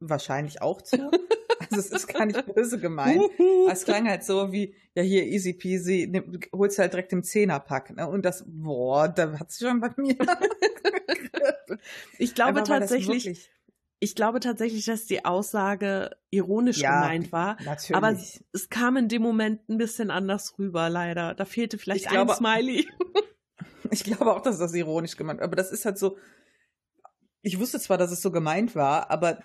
wahrscheinlich 0.00 0.62
auch 0.62 0.82
zu. 0.82 1.10
Also 1.58 1.76
es 1.78 1.90
ist 1.90 2.06
gar 2.08 2.26
nicht 2.26 2.44
böse 2.54 2.78
gemeint. 2.78 3.22
Es 3.70 3.84
klang 3.84 4.08
halt 4.08 4.24
so 4.24 4.52
wie, 4.52 4.74
ja 4.94 5.02
hier 5.02 5.24
easy 5.24 5.52
peasy, 5.54 6.06
nimm, 6.10 6.38
holst 6.52 6.78
halt 6.78 6.92
direkt 6.92 7.12
im 7.12 7.22
Zehnerpack. 7.22 7.96
Ne? 7.96 8.06
Und 8.08 8.24
das, 8.24 8.44
boah, 8.46 9.08
da 9.08 9.38
hat's 9.38 9.58
schon 9.58 9.80
bei 9.80 9.90
mir. 9.96 10.16
Ich 12.18 12.34
glaube 12.34 12.62
tatsächlich, 12.62 13.50
ich 13.98 14.14
glaube 14.14 14.40
tatsächlich, 14.40 14.84
dass 14.86 15.06
die 15.06 15.24
Aussage 15.24 16.10
ironisch 16.30 16.78
Ja, 16.78 17.00
gemeint 17.00 17.32
war. 17.32 17.56
Natürlich. 17.64 17.96
Aber 17.96 18.10
es, 18.12 18.44
es 18.52 18.68
kam 18.68 18.96
in 18.96 19.08
dem 19.08 19.22
Moment 19.22 19.68
ein 19.68 19.78
bisschen 19.78 20.10
anders 20.10 20.58
rüber, 20.58 20.88
leider. 20.88 21.34
Da 21.34 21.44
fehlte 21.44 21.78
vielleicht 21.78 22.04
Ich 22.04 22.10
glaube- 22.10 22.32
ein 22.32 22.36
Smiley. 22.36 22.86
Ich 23.92 24.02
glaube 24.02 24.34
auch, 24.34 24.42
dass 24.42 24.58
das 24.58 24.74
ironisch 24.74 25.16
gemeint 25.16 25.40
Aber 25.40 25.54
das 25.54 25.70
ist 25.70 25.84
halt 25.84 25.96
so. 25.96 26.18
Ich 27.42 27.60
wusste 27.60 27.78
zwar, 27.78 27.98
dass 27.98 28.10
es 28.10 28.20
so 28.20 28.32
gemeint 28.32 28.74
war, 28.74 29.10
aber 29.12 29.38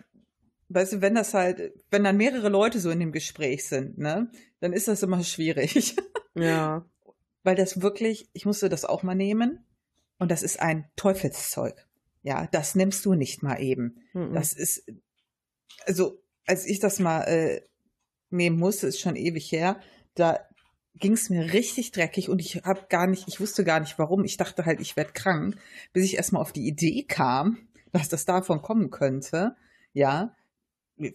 weißt 0.73 0.93
du, 0.93 1.01
wenn 1.01 1.15
das 1.15 1.33
halt, 1.33 1.73
wenn 1.89 2.03
dann 2.03 2.17
mehrere 2.17 2.49
Leute 2.49 2.79
so 2.79 2.89
in 2.89 2.99
dem 2.99 3.11
Gespräch 3.11 3.67
sind, 3.67 3.97
ne, 3.97 4.31
dann 4.59 4.73
ist 4.73 4.87
das 4.87 5.03
immer 5.03 5.23
schwierig. 5.23 5.95
Ja. 6.35 6.85
Weil 7.43 7.55
das 7.55 7.81
wirklich, 7.81 8.29
ich 8.33 8.45
musste 8.45 8.69
das 8.69 8.85
auch 8.85 9.03
mal 9.03 9.15
nehmen. 9.15 9.65
Und 10.19 10.29
das 10.29 10.43
ist 10.43 10.59
ein 10.59 10.87
Teufelszeug. 10.95 11.73
Ja, 12.21 12.47
das 12.51 12.75
nimmst 12.75 13.03
du 13.05 13.15
nicht 13.15 13.41
mal 13.41 13.59
eben. 13.59 13.97
Mhm. 14.13 14.33
Das 14.33 14.53
ist, 14.53 14.87
also, 15.85 16.21
als 16.45 16.67
ich 16.67 16.79
das 16.79 16.99
mal 16.99 17.23
äh, 17.23 17.61
nehmen 18.29 18.59
musste, 18.59 18.85
ist 18.85 18.99
schon 18.99 19.15
ewig 19.15 19.51
her, 19.51 19.79
da 20.13 20.39
ging 20.95 21.13
es 21.13 21.29
mir 21.29 21.53
richtig 21.53 21.91
dreckig 21.91 22.29
und 22.29 22.39
ich 22.39 22.57
habe 22.63 22.85
gar 22.89 23.07
nicht, 23.07 23.27
ich 23.27 23.39
wusste 23.39 23.63
gar 23.63 23.79
nicht 23.79 23.97
warum. 23.97 24.23
Ich 24.23 24.37
dachte 24.37 24.65
halt, 24.65 24.79
ich 24.79 24.95
werde 24.95 25.13
krank, 25.13 25.57
bis 25.93 26.05
ich 26.05 26.17
erstmal 26.17 26.41
auf 26.41 26.51
die 26.51 26.67
Idee 26.67 27.03
kam, 27.03 27.57
dass 27.91 28.09
das 28.09 28.25
davon 28.25 28.61
kommen 28.61 28.91
könnte. 28.91 29.55
Ja, 29.93 30.35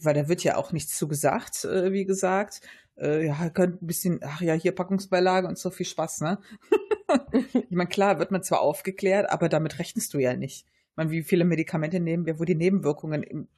weil 0.02 0.14
da 0.14 0.28
wird 0.28 0.42
ja 0.44 0.56
auch 0.56 0.72
nichts 0.72 0.96
zu 0.96 1.08
gesagt, 1.08 1.64
äh, 1.64 1.92
wie 1.92 2.04
gesagt. 2.04 2.60
Äh, 2.98 3.26
ja, 3.26 3.50
könnt 3.50 3.82
ein 3.82 3.86
bisschen, 3.86 4.20
ach 4.22 4.40
ja, 4.40 4.54
hier 4.54 4.72
Packungsbeilage 4.74 5.46
und 5.46 5.58
so 5.58 5.70
viel 5.70 5.86
Spaß, 5.86 6.22
ne? 6.22 6.38
ich 7.52 7.70
meine, 7.70 7.88
klar, 7.88 8.18
wird 8.18 8.30
man 8.30 8.42
zwar 8.42 8.60
aufgeklärt, 8.60 9.30
aber 9.30 9.48
damit 9.48 9.78
rechnest 9.78 10.14
du 10.14 10.18
ja 10.18 10.34
nicht. 10.34 10.66
Ich 10.90 10.96
meine, 10.96 11.10
wie 11.10 11.22
viele 11.22 11.44
Medikamente 11.44 12.00
nehmen 12.00 12.24
wir, 12.24 12.40
wo 12.40 12.44
die 12.44 12.54
Nebenwirkungen 12.54 13.22
im, 13.22 13.48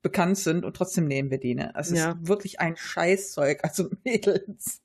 bekannt 0.00 0.38
sind 0.38 0.64
und 0.64 0.76
trotzdem 0.76 1.06
nehmen 1.08 1.30
wir 1.30 1.38
die, 1.38 1.54
ne? 1.56 1.74
Also 1.74 1.94
es 1.94 2.00
Ja. 2.00 2.10
ist 2.12 2.28
wirklich 2.28 2.60
ein 2.60 2.76
Scheißzeug. 2.76 3.64
Also 3.64 3.90
Mädels, 4.04 4.80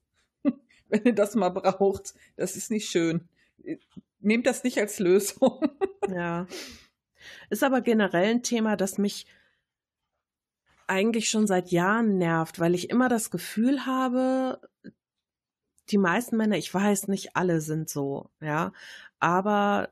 wenn 0.87 1.03
ihr 1.03 1.13
das 1.13 1.35
mal 1.35 1.49
braucht, 1.49 2.15
das 2.35 2.55
ist 2.55 2.71
nicht 2.71 2.89
schön. 2.89 3.27
Nehmt 4.21 4.47
das 4.47 4.63
nicht 4.63 4.79
als 4.79 4.97
Lösung. 4.99 5.61
Ja. 6.11 6.47
Ist 7.49 7.63
aber 7.63 7.81
generell 7.81 8.31
ein 8.31 8.43
Thema, 8.43 8.75
das 8.75 8.97
mich 8.97 9.27
eigentlich 10.89 11.29
schon 11.29 11.47
seit 11.47 11.71
Jahren 11.71 12.17
nervt, 12.17 12.59
weil 12.59 12.75
ich 12.75 12.89
immer 12.89 13.09
das 13.09 13.31
Gefühl 13.31 13.85
habe, 13.85 14.59
die 15.89 15.97
meisten 15.97 16.37
Männer, 16.37 16.57
ich 16.57 16.73
weiß 16.73 17.07
nicht, 17.07 17.35
alle 17.35 17.61
sind 17.61 17.89
so, 17.89 18.29
ja, 18.41 18.73
aber 19.19 19.89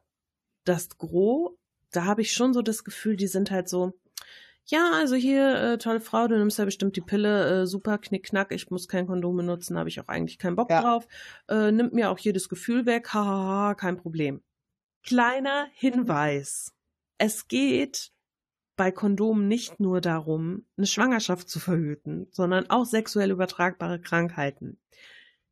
das 0.64 0.98
Gros, 0.98 1.54
da 1.92 2.06
habe 2.06 2.22
ich 2.22 2.34
schon 2.34 2.54
so 2.54 2.62
das 2.62 2.84
Gefühl, 2.84 3.16
die 3.16 3.28
sind 3.28 3.52
halt 3.52 3.70
so, 3.70 3.94
ja, 4.66 4.92
also 4.94 5.16
hier, 5.16 5.56
äh, 5.56 5.78
tolle 5.78 6.02
Frau, 6.02 6.28
du 6.28 6.38
nimmst 6.38 6.60
ja 6.60 6.66
bestimmt 6.66 6.96
die 6.98 7.02
Pille, 7.02 7.62
äh, 7.62 7.66
super, 7.68 7.98
knickknack, 7.98 8.52
ich 8.52 8.70
muss 8.70 8.88
kein 8.88 9.08
Kondom 9.08 9.38
benutzen, 9.38 9.78
habe 9.78 9.90
ich 9.90 10.00
auch 10.02 10.08
eigentlich 10.10 10.38
keinen 10.38 10.56
Bock 10.58 10.70
Ja. 10.70 10.82
drauf, 10.82 11.08
äh, 11.48 11.72
nimmt 11.72 11.94
mir 11.94 12.12
auch 12.12 12.20
jedes 12.20 12.50
Gefühl 12.50 12.86
weg, 12.86 13.14
hahaha, 13.14 13.76
kein 13.76 13.98
Problem. 13.98 14.44
Kleiner 15.04 15.68
Hinweis. 15.74 16.74
Es 17.18 17.48
geht 17.48 18.12
bei 18.78 18.92
Kondomen 18.92 19.48
nicht 19.48 19.80
nur 19.80 20.00
darum, 20.00 20.66
eine 20.78 20.88
Schwangerschaft 20.88 21.50
zu 21.50 21.60
verhüten, 21.60 22.28
sondern 22.32 22.70
auch 22.70 22.86
sexuell 22.86 23.32
übertragbare 23.32 24.00
Krankheiten. 24.00 24.78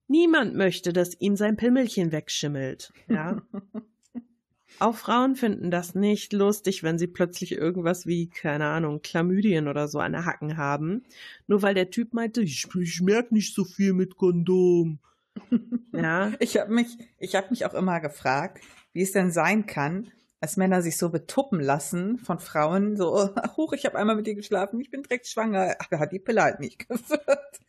Niemand 0.08 0.56
möchte, 0.56 0.94
dass 0.94 1.20
ihm 1.20 1.36
sein 1.36 1.58
Pimmelchen 1.58 2.12
wegschimmelt. 2.12 2.94
Ja? 3.10 3.42
auch 4.80 4.96
Frauen 4.96 5.36
finden 5.36 5.72
das 5.72 5.96
nicht 5.96 6.32
lustig, 6.34 6.84
wenn 6.84 7.00
sie 7.00 7.08
plötzlich 7.08 7.54
irgendwas 7.54 8.06
wie, 8.06 8.30
keine 8.30 8.68
Ahnung, 8.68 9.02
Chlamydien 9.02 9.68
oder 9.68 9.88
so 9.88 10.00
an 10.00 10.12
der 10.12 10.26
Hacken 10.26 10.58
haben. 10.58 11.04
Nur 11.48 11.64
weil 11.64 11.74
der 11.74 11.90
Typ 11.90 12.14
meinte, 12.14 12.42
ich, 12.42 12.68
ich 12.80 13.02
merke 13.02 13.34
nicht 13.34 13.56
so 13.56 13.66
viel 13.66 13.94
mit 13.94 14.16
Kondom. 14.16 15.00
ja, 15.92 16.32
Ich 16.40 16.58
habe 16.58 16.72
mich, 16.72 16.98
ich 17.18 17.36
habe 17.36 17.48
mich 17.50 17.66
auch 17.66 17.74
immer 17.74 18.00
gefragt, 18.00 18.64
wie 18.94 19.02
es 19.02 19.12
denn 19.12 19.32
sein 19.32 19.66
kann, 19.66 20.12
dass 20.46 20.58
Männer 20.58 20.84
sich 20.84 20.98
so 20.98 21.10
betuppen 21.10 21.60
lassen 21.60 22.20
von 22.20 22.38
Frauen, 22.38 22.98
so, 22.98 23.32
hoch, 23.58 23.74
ich 23.74 23.84
habe 23.84 23.98
einmal 23.98 24.16
mit 24.16 24.28
dir 24.28 24.36
geschlafen, 24.36 24.80
ich 24.80 24.92
bin 24.92 25.02
direkt 25.02 25.26
schwanger. 25.26 25.76
Ach, 25.80 25.88
er 25.90 25.98
hat 25.98 26.12
die 26.12 26.20
Pille 26.20 26.44
halt 26.44 26.60
nicht 26.60 26.78
gewirkt. 26.88 27.62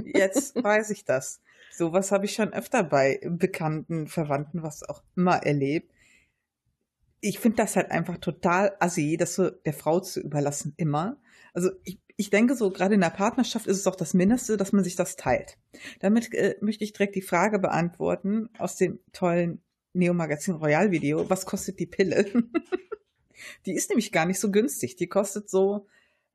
Jetzt 0.00 0.54
weiß 0.62 0.90
ich 0.90 1.04
das. 1.04 1.40
Sowas 1.72 2.12
habe 2.12 2.26
ich 2.26 2.34
schon 2.34 2.52
öfter 2.52 2.84
bei 2.84 3.20
Bekannten, 3.24 4.06
Verwandten, 4.06 4.62
was 4.62 4.88
auch 4.88 5.02
immer 5.16 5.42
erlebt. 5.42 5.90
Ich 7.20 7.40
finde 7.40 7.56
das 7.56 7.74
halt 7.74 7.90
einfach 7.90 8.18
total 8.18 8.76
assi, 8.78 9.16
das 9.16 9.34
so 9.34 9.50
der 9.50 9.72
Frau 9.72 9.98
zu 9.98 10.20
überlassen, 10.20 10.72
immer. 10.76 11.16
Also 11.52 11.70
ich, 11.82 11.98
ich 12.16 12.30
denke 12.30 12.54
so, 12.54 12.70
gerade 12.70 12.94
in 12.94 13.00
der 13.00 13.10
Partnerschaft 13.10 13.66
ist 13.66 13.78
es 13.78 13.82
doch 13.82 13.96
das 13.96 14.14
Mindeste, 14.14 14.56
dass 14.56 14.70
man 14.70 14.84
sich 14.84 14.94
das 14.94 15.16
teilt. 15.16 15.58
Damit 15.98 16.32
äh, 16.32 16.54
möchte 16.60 16.84
ich 16.84 16.92
direkt 16.92 17.16
die 17.16 17.22
Frage 17.22 17.58
beantworten 17.58 18.50
aus 18.56 18.76
dem 18.76 19.00
tollen 19.12 19.63
Neo 19.94 20.12
Magazin 20.12 20.54
Royal 20.54 20.90
Video. 20.90 21.28
Was 21.30 21.46
kostet 21.46 21.78
die 21.78 21.86
Pille? 21.86 22.26
die 23.66 23.72
ist 23.72 23.88
nämlich 23.88 24.12
gar 24.12 24.26
nicht 24.26 24.40
so 24.40 24.50
günstig. 24.50 24.96
Die 24.96 25.06
kostet 25.06 25.48
so, 25.48 25.86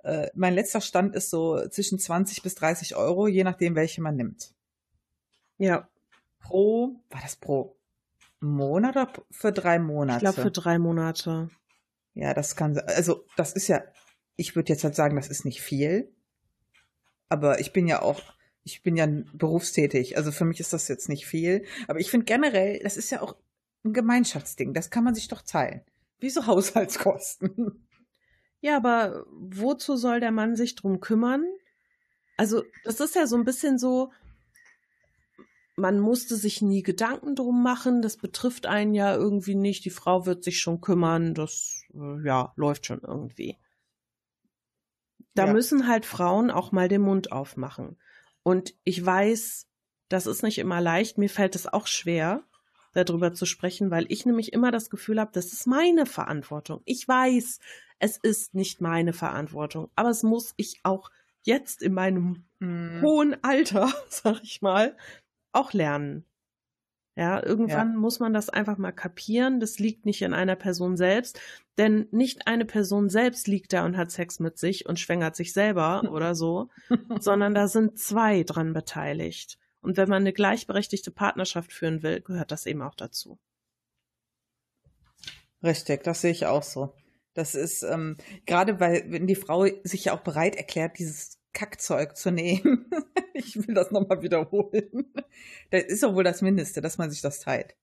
äh, 0.03 0.29
mein 0.33 0.53
letzter 0.53 0.81
Stand 0.81 1.15
ist 1.15 1.29
so 1.29 1.67
zwischen 1.69 1.99
20 1.99 2.41
bis 2.41 2.55
30 2.55 2.95
Euro, 2.95 3.27
je 3.27 3.43
nachdem, 3.43 3.75
welche 3.75 4.01
man 4.01 4.15
nimmt. 4.15 4.53
ja, 5.57 5.87
Pro, 6.39 6.95
war 7.09 7.21
das 7.21 7.35
pro 7.35 7.75
Monat 8.39 8.95
oder 8.95 9.11
für 9.29 9.51
drei 9.51 9.79
Monate? 9.79 10.17
ich 10.17 10.31
glaube 10.31 10.41
für 10.41 10.51
drei 10.51 10.79
Monate. 10.79 11.49
Ja, 12.13 12.33
das 12.33 12.55
kann. 12.55 12.77
Also, 12.79 13.25
das 13.35 13.53
ist 13.53 13.67
ja, 13.67 13.83
ich 14.35 14.55
würde 14.55 14.71
jetzt 14.71 14.83
halt 14.83 14.95
sagen, 14.95 15.15
das 15.15 15.27
ist 15.27 15.45
nicht 15.45 15.61
viel. 15.61 16.11
Aber 17.27 17.59
ich 17.59 17.73
bin 17.73 17.87
ja 17.87 18.01
auch, 18.01 18.21
ich 18.63 18.81
bin 18.81 18.95
ja 18.95 19.07
berufstätig. 19.33 20.17
Also 20.17 20.31
für 20.31 20.45
mich 20.45 20.59
ist 20.59 20.73
das 20.73 20.87
jetzt 20.87 21.09
nicht 21.09 21.27
viel. 21.27 21.65
Aber 21.87 21.99
ich 21.99 22.09
finde 22.09 22.25
generell, 22.25 22.79
das 22.79 22.97
ist 22.97 23.09
ja 23.11 23.21
auch 23.21 23.35
ein 23.83 23.93
Gemeinschaftsding. 23.93 24.73
Das 24.73 24.89
kann 24.89 25.03
man 25.03 25.15
sich 25.15 25.27
doch 25.27 25.41
teilen. 25.41 25.81
Wie 26.19 26.29
so 26.29 26.45
Haushaltskosten. 26.47 27.87
Ja, 28.61 28.75
aber 28.75 29.25
wozu 29.31 29.95
soll 29.95 30.19
der 30.19 30.31
Mann 30.31 30.55
sich 30.55 30.75
drum 30.75 30.99
kümmern? 30.99 31.45
Also, 32.37 32.63
das 32.83 32.99
ist 32.99 33.15
ja 33.15 33.25
so 33.27 33.35
ein 33.37 33.45
bisschen 33.45 33.77
so, 33.77 34.11
man 35.75 35.99
musste 35.99 36.35
sich 36.35 36.61
nie 36.61 36.83
Gedanken 36.83 37.35
drum 37.35 37.63
machen, 37.63 38.01
das 38.01 38.17
betrifft 38.17 38.65
einen 38.65 38.93
ja 38.93 39.15
irgendwie 39.15 39.55
nicht, 39.55 39.85
die 39.85 39.89
Frau 39.89 40.25
wird 40.25 40.43
sich 40.43 40.59
schon 40.59 40.81
kümmern, 40.81 41.33
das, 41.33 41.83
äh, 41.93 42.25
ja, 42.25 42.51
läuft 42.57 42.85
schon 42.85 42.99
irgendwie. 43.01 43.57
Da 45.35 45.45
Ja. 45.45 45.53
müssen 45.53 45.87
halt 45.87 46.05
Frauen 46.05 46.51
auch 46.51 46.71
mal 46.73 46.89
den 46.89 47.01
Mund 47.01 47.31
aufmachen. 47.31 47.97
Und 48.43 48.73
ich 48.83 49.05
weiß, 49.05 49.67
das 50.09 50.27
ist 50.27 50.43
nicht 50.43 50.57
immer 50.57 50.81
leicht, 50.81 51.17
mir 51.17 51.29
fällt 51.29 51.55
es 51.55 51.67
auch 51.67 51.87
schwer, 51.87 52.43
darüber 52.93 53.33
zu 53.33 53.45
sprechen, 53.45 53.91
weil 53.91 54.05
ich 54.09 54.25
nämlich 54.25 54.53
immer 54.53 54.71
das 54.71 54.89
Gefühl 54.89 55.19
habe, 55.19 55.31
das 55.33 55.53
ist 55.53 55.67
meine 55.67 56.05
Verantwortung. 56.05 56.81
Ich 56.85 57.07
weiß, 57.07 57.59
es 57.99 58.17
ist 58.17 58.55
nicht 58.55 58.81
meine 58.81 59.13
Verantwortung, 59.13 59.89
aber 59.95 60.09
es 60.09 60.23
muss 60.23 60.53
ich 60.57 60.79
auch 60.83 61.11
jetzt 61.43 61.81
in 61.81 61.93
meinem 61.93 62.45
Hm. 62.61 63.01
hohen 63.01 63.43
Alter, 63.43 63.91
sag 64.09 64.43
ich 64.43 64.61
mal, 64.61 64.95
auch 65.51 65.73
lernen. 65.73 66.25
Ja, 67.15 67.43
irgendwann 67.43 67.93
ja. 67.93 67.99
muss 67.99 68.19
man 68.19 68.33
das 68.33 68.49
einfach 68.49 68.77
mal 68.77 68.93
kapieren. 68.93 69.59
Das 69.59 69.77
liegt 69.77 70.05
nicht 70.05 70.21
in 70.21 70.33
einer 70.33 70.55
Person 70.55 70.95
selbst, 70.95 71.39
denn 71.77 72.07
nicht 72.11 72.47
eine 72.47 72.63
Person 72.63 73.09
selbst 73.09 73.47
liegt 73.47 73.73
da 73.73 73.83
und 73.83 73.97
hat 73.97 74.11
Sex 74.11 74.39
mit 74.39 74.57
sich 74.57 74.85
und 74.85 74.99
schwängert 74.99 75.35
sich 75.35 75.51
selber 75.51 76.03
oder 76.11 76.33
so, 76.33 76.69
sondern 77.19 77.53
da 77.53 77.67
sind 77.67 77.99
zwei 77.99 78.43
dran 78.43 78.73
beteiligt. 78.73 79.57
Und 79.81 79.97
wenn 79.97 80.09
man 80.09 80.23
eine 80.23 80.33
gleichberechtigte 80.33 81.11
Partnerschaft 81.11 81.71
führen 81.71 82.03
will, 82.03 82.21
gehört 82.21 82.51
das 82.51 82.65
eben 82.65 82.81
auch 82.81 82.95
dazu. 82.95 83.39
Richtig, 85.63 86.03
das 86.03 86.21
sehe 86.21 86.31
ich 86.31 86.45
auch 86.45 86.63
so. 86.63 86.93
Das 87.33 87.55
ist 87.55 87.83
ähm, 87.83 88.17
gerade, 88.45 88.79
weil 88.79 89.05
wenn 89.11 89.27
die 89.27 89.35
Frau 89.35 89.65
sich 89.83 90.05
ja 90.05 90.13
auch 90.13 90.21
bereit 90.21 90.55
erklärt, 90.55 90.99
dieses 90.99 91.39
Kackzeug 91.53 92.15
zu 92.15 92.31
nehmen. 92.31 92.89
ich 93.33 93.55
will 93.55 93.75
das 93.75 93.91
nochmal 93.91 94.21
wiederholen. 94.21 95.13
Das 95.71 95.83
ist 95.83 96.03
doch 96.03 96.15
wohl 96.15 96.23
das 96.23 96.41
Mindeste, 96.41 96.81
dass 96.81 96.97
man 96.97 97.09
sich 97.09 97.21
das 97.21 97.39
teilt. 97.39 97.75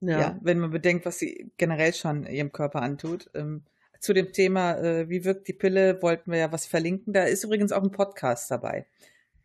Ja. 0.00 0.20
ja. 0.20 0.38
wenn 0.42 0.58
man 0.58 0.70
bedenkt, 0.70 1.06
was 1.06 1.18
sie 1.18 1.52
generell 1.56 1.94
schon 1.94 2.26
ihrem 2.26 2.52
Körper 2.52 2.82
antut. 2.82 3.30
Ähm, 3.34 3.64
zu 4.00 4.12
dem 4.12 4.32
Thema, 4.32 4.76
äh, 4.76 5.08
wie 5.08 5.24
wirkt 5.24 5.48
die 5.48 5.54
Pille, 5.54 6.02
wollten 6.02 6.30
wir 6.30 6.38
ja 6.38 6.52
was 6.52 6.66
verlinken. 6.66 7.12
Da 7.14 7.24
ist 7.24 7.44
übrigens 7.44 7.72
auch 7.72 7.82
ein 7.82 7.90
Podcast 7.90 8.50
dabei, 8.50 8.86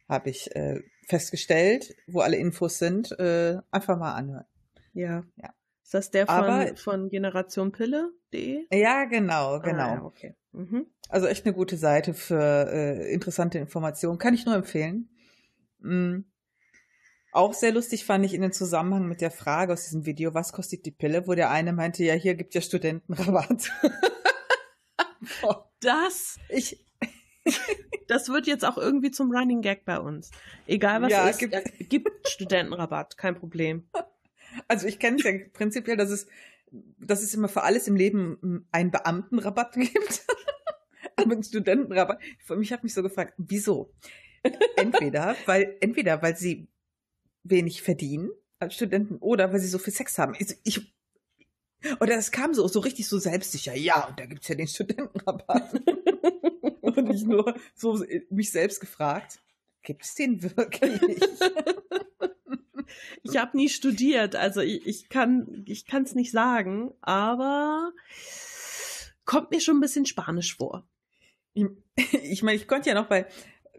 habe 0.10 0.30
ich 0.32 0.54
äh, 0.56 0.82
festgestellt, 1.08 1.96
wo 2.08 2.20
alle 2.22 2.38
Infos 2.38 2.80
sind. 2.80 3.18
Äh, 3.20 3.60
einfach 3.72 3.98
mal 3.98 4.14
anhören. 4.14 4.46
Ja. 4.94 5.24
ja. 5.38 5.54
Ist 5.84 5.94
das 5.94 6.12
der 6.12 6.28
von, 6.28 6.36
Aber, 6.36 6.76
von 6.76 7.10
generationpille.de? 7.10 8.66
Ja, 8.72 9.06
genau, 9.06 9.60
genau. 9.60 9.96
Ah, 9.96 10.02
okay. 10.04 10.36
Mhm. 10.52 10.88
Also 11.10 11.28
echt 11.28 11.46
eine 11.46 11.56
gute 11.56 11.78
Seite 11.78 12.14
für 12.14 12.70
äh, 12.72 13.14
interessante 13.14 13.58
Informationen. 13.60 14.18
Kann 14.18 14.34
ich 14.34 14.46
nur 14.46 14.56
empfehlen. 14.56 15.10
Mhm. 15.80 16.26
Auch 17.32 17.54
sehr 17.54 17.72
lustig 17.72 18.06
fand 18.06 18.26
ich 18.26 18.34
in 18.34 18.42
den 18.42 18.52
Zusammenhang 18.52 19.08
mit 19.08 19.22
der 19.22 19.32
Frage 19.32 19.74
aus 19.74 19.84
diesem 19.84 20.06
Video, 20.06 20.34
was 20.34 20.52
kostet 20.52 20.86
die 20.86 20.92
Pille, 20.92 21.28
wo 21.28 21.36
der 21.36 21.52
eine 21.52 21.74
meinte, 21.74 22.04
ja, 22.04 22.16
hier 22.16 22.34
gibt 22.34 22.56
ja 22.56 22.62
Studentenrabatt. 22.62 23.72
das, 25.82 26.40
ich, 26.50 26.84
das 28.08 28.30
wird 28.30 28.48
jetzt 28.48 28.66
auch 28.66 28.78
irgendwie 28.78 29.12
zum 29.12 29.32
Running 29.32 29.62
Gag 29.62 29.86
bei 29.86 30.00
uns. 30.00 30.32
Egal 30.68 31.02
was 31.02 31.12
ja, 31.12 31.28
ist, 31.28 31.40
gibt, 31.40 31.56
gibt 31.90 32.28
Studentenrabatt, 32.28 33.18
kein 33.18 33.36
Problem. 33.36 33.88
Also 34.68 34.88
ich 34.88 35.00
kenne 35.00 35.18
es 35.18 35.24
ja 35.24 35.32
prinzipiell, 35.54 35.98
dass 35.98 36.10
es, 36.10 36.28
dass 36.72 37.22
es 37.22 37.34
immer 37.34 37.48
für 37.48 37.64
alles 37.64 37.88
im 37.88 37.96
Leben 37.96 38.68
einen 38.72 38.92
Beamtenrabatt 38.92 39.74
gibt. 39.74 40.26
Aber 41.16 41.32
einen 41.34 41.44
Studentenrabatt. 41.44 42.20
Ich 42.62 42.72
habe 42.72 42.84
mich 42.84 42.94
so 42.94 43.04
gefragt, 43.04 43.34
wieso? 43.38 43.94
Entweder, 44.76 45.36
weil, 45.46 45.78
entweder, 45.82 46.22
weil 46.22 46.36
sie 46.36 46.68
wenig 47.44 47.82
verdienen 47.82 48.30
als 48.60 48.76
Studenten 48.76 49.18
oder 49.18 49.52
weil 49.52 49.60
sie 49.60 49.68
so 49.68 49.78
viel 49.78 49.94
Sex 49.94 50.18
haben. 50.18 50.36
Ich, 50.38 50.56
ich 50.64 50.94
oder 52.00 52.18
es 52.18 52.32
kam 52.32 52.54
so, 52.54 52.68
so 52.68 52.80
richtig 52.80 53.08
so 53.08 53.20
selbstsicher. 53.20 53.76
Ja, 53.76 54.08
und 54.08 54.20
da 54.20 54.26
gibt's 54.26 54.48
ja 54.48 54.56
den 54.56 54.68
Studentenrabatt. 54.68 55.82
und 56.96 57.10
ich 57.10 57.24
nur 57.24 57.56
so 57.76 58.04
mich 58.30 58.52
selbst 58.52 58.80
gefragt, 58.80 59.40
gibt's 59.84 60.16
den 60.16 60.42
wirklich? 60.42 61.20
Ich 63.24 63.38
habe 63.38 63.56
nie 63.56 63.70
studiert, 63.70 64.36
also 64.36 64.62
ich, 64.62 64.86
ich 64.86 65.10
kann 65.10 65.64
ich 65.66 65.86
kann 65.86 66.04
es 66.04 66.16
nicht 66.16 66.32
sagen, 66.32 66.92
aber 67.02 67.92
kommt 69.26 69.52
mir 69.52 69.62
schon 69.62 69.78
ein 69.78 69.82
bisschen 69.82 70.06
Spanisch 70.06 70.58
vor. 70.58 70.88
Ich, 71.54 71.66
ich 72.24 72.44
meine, 72.44 72.58
ich 72.58 72.68
konnte 72.68 72.90
ja 72.90 72.96
noch 72.96 73.08
bei 73.08 73.28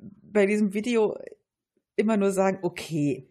bei 0.00 0.46
diesem 0.46 0.74
Video 0.74 1.18
immer 1.96 2.16
nur 2.16 2.30
sagen, 2.30 2.60
okay, 2.62 3.28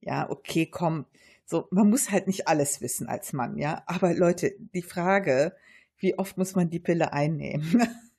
ja, 0.00 0.28
okay, 0.28 0.66
komm, 0.66 1.06
so 1.46 1.66
man 1.70 1.88
muss 1.88 2.10
halt 2.10 2.26
nicht 2.26 2.48
alles 2.48 2.80
wissen 2.80 3.08
als 3.08 3.32
Mann, 3.32 3.56
ja, 3.56 3.82
aber 3.86 4.14
Leute, 4.14 4.54
die 4.74 4.82
Frage, 4.82 5.56
wie 5.98 6.18
oft 6.18 6.36
muss 6.36 6.54
man 6.54 6.70
die 6.70 6.80
Pille 6.80 7.12
einnehmen? 7.12 7.88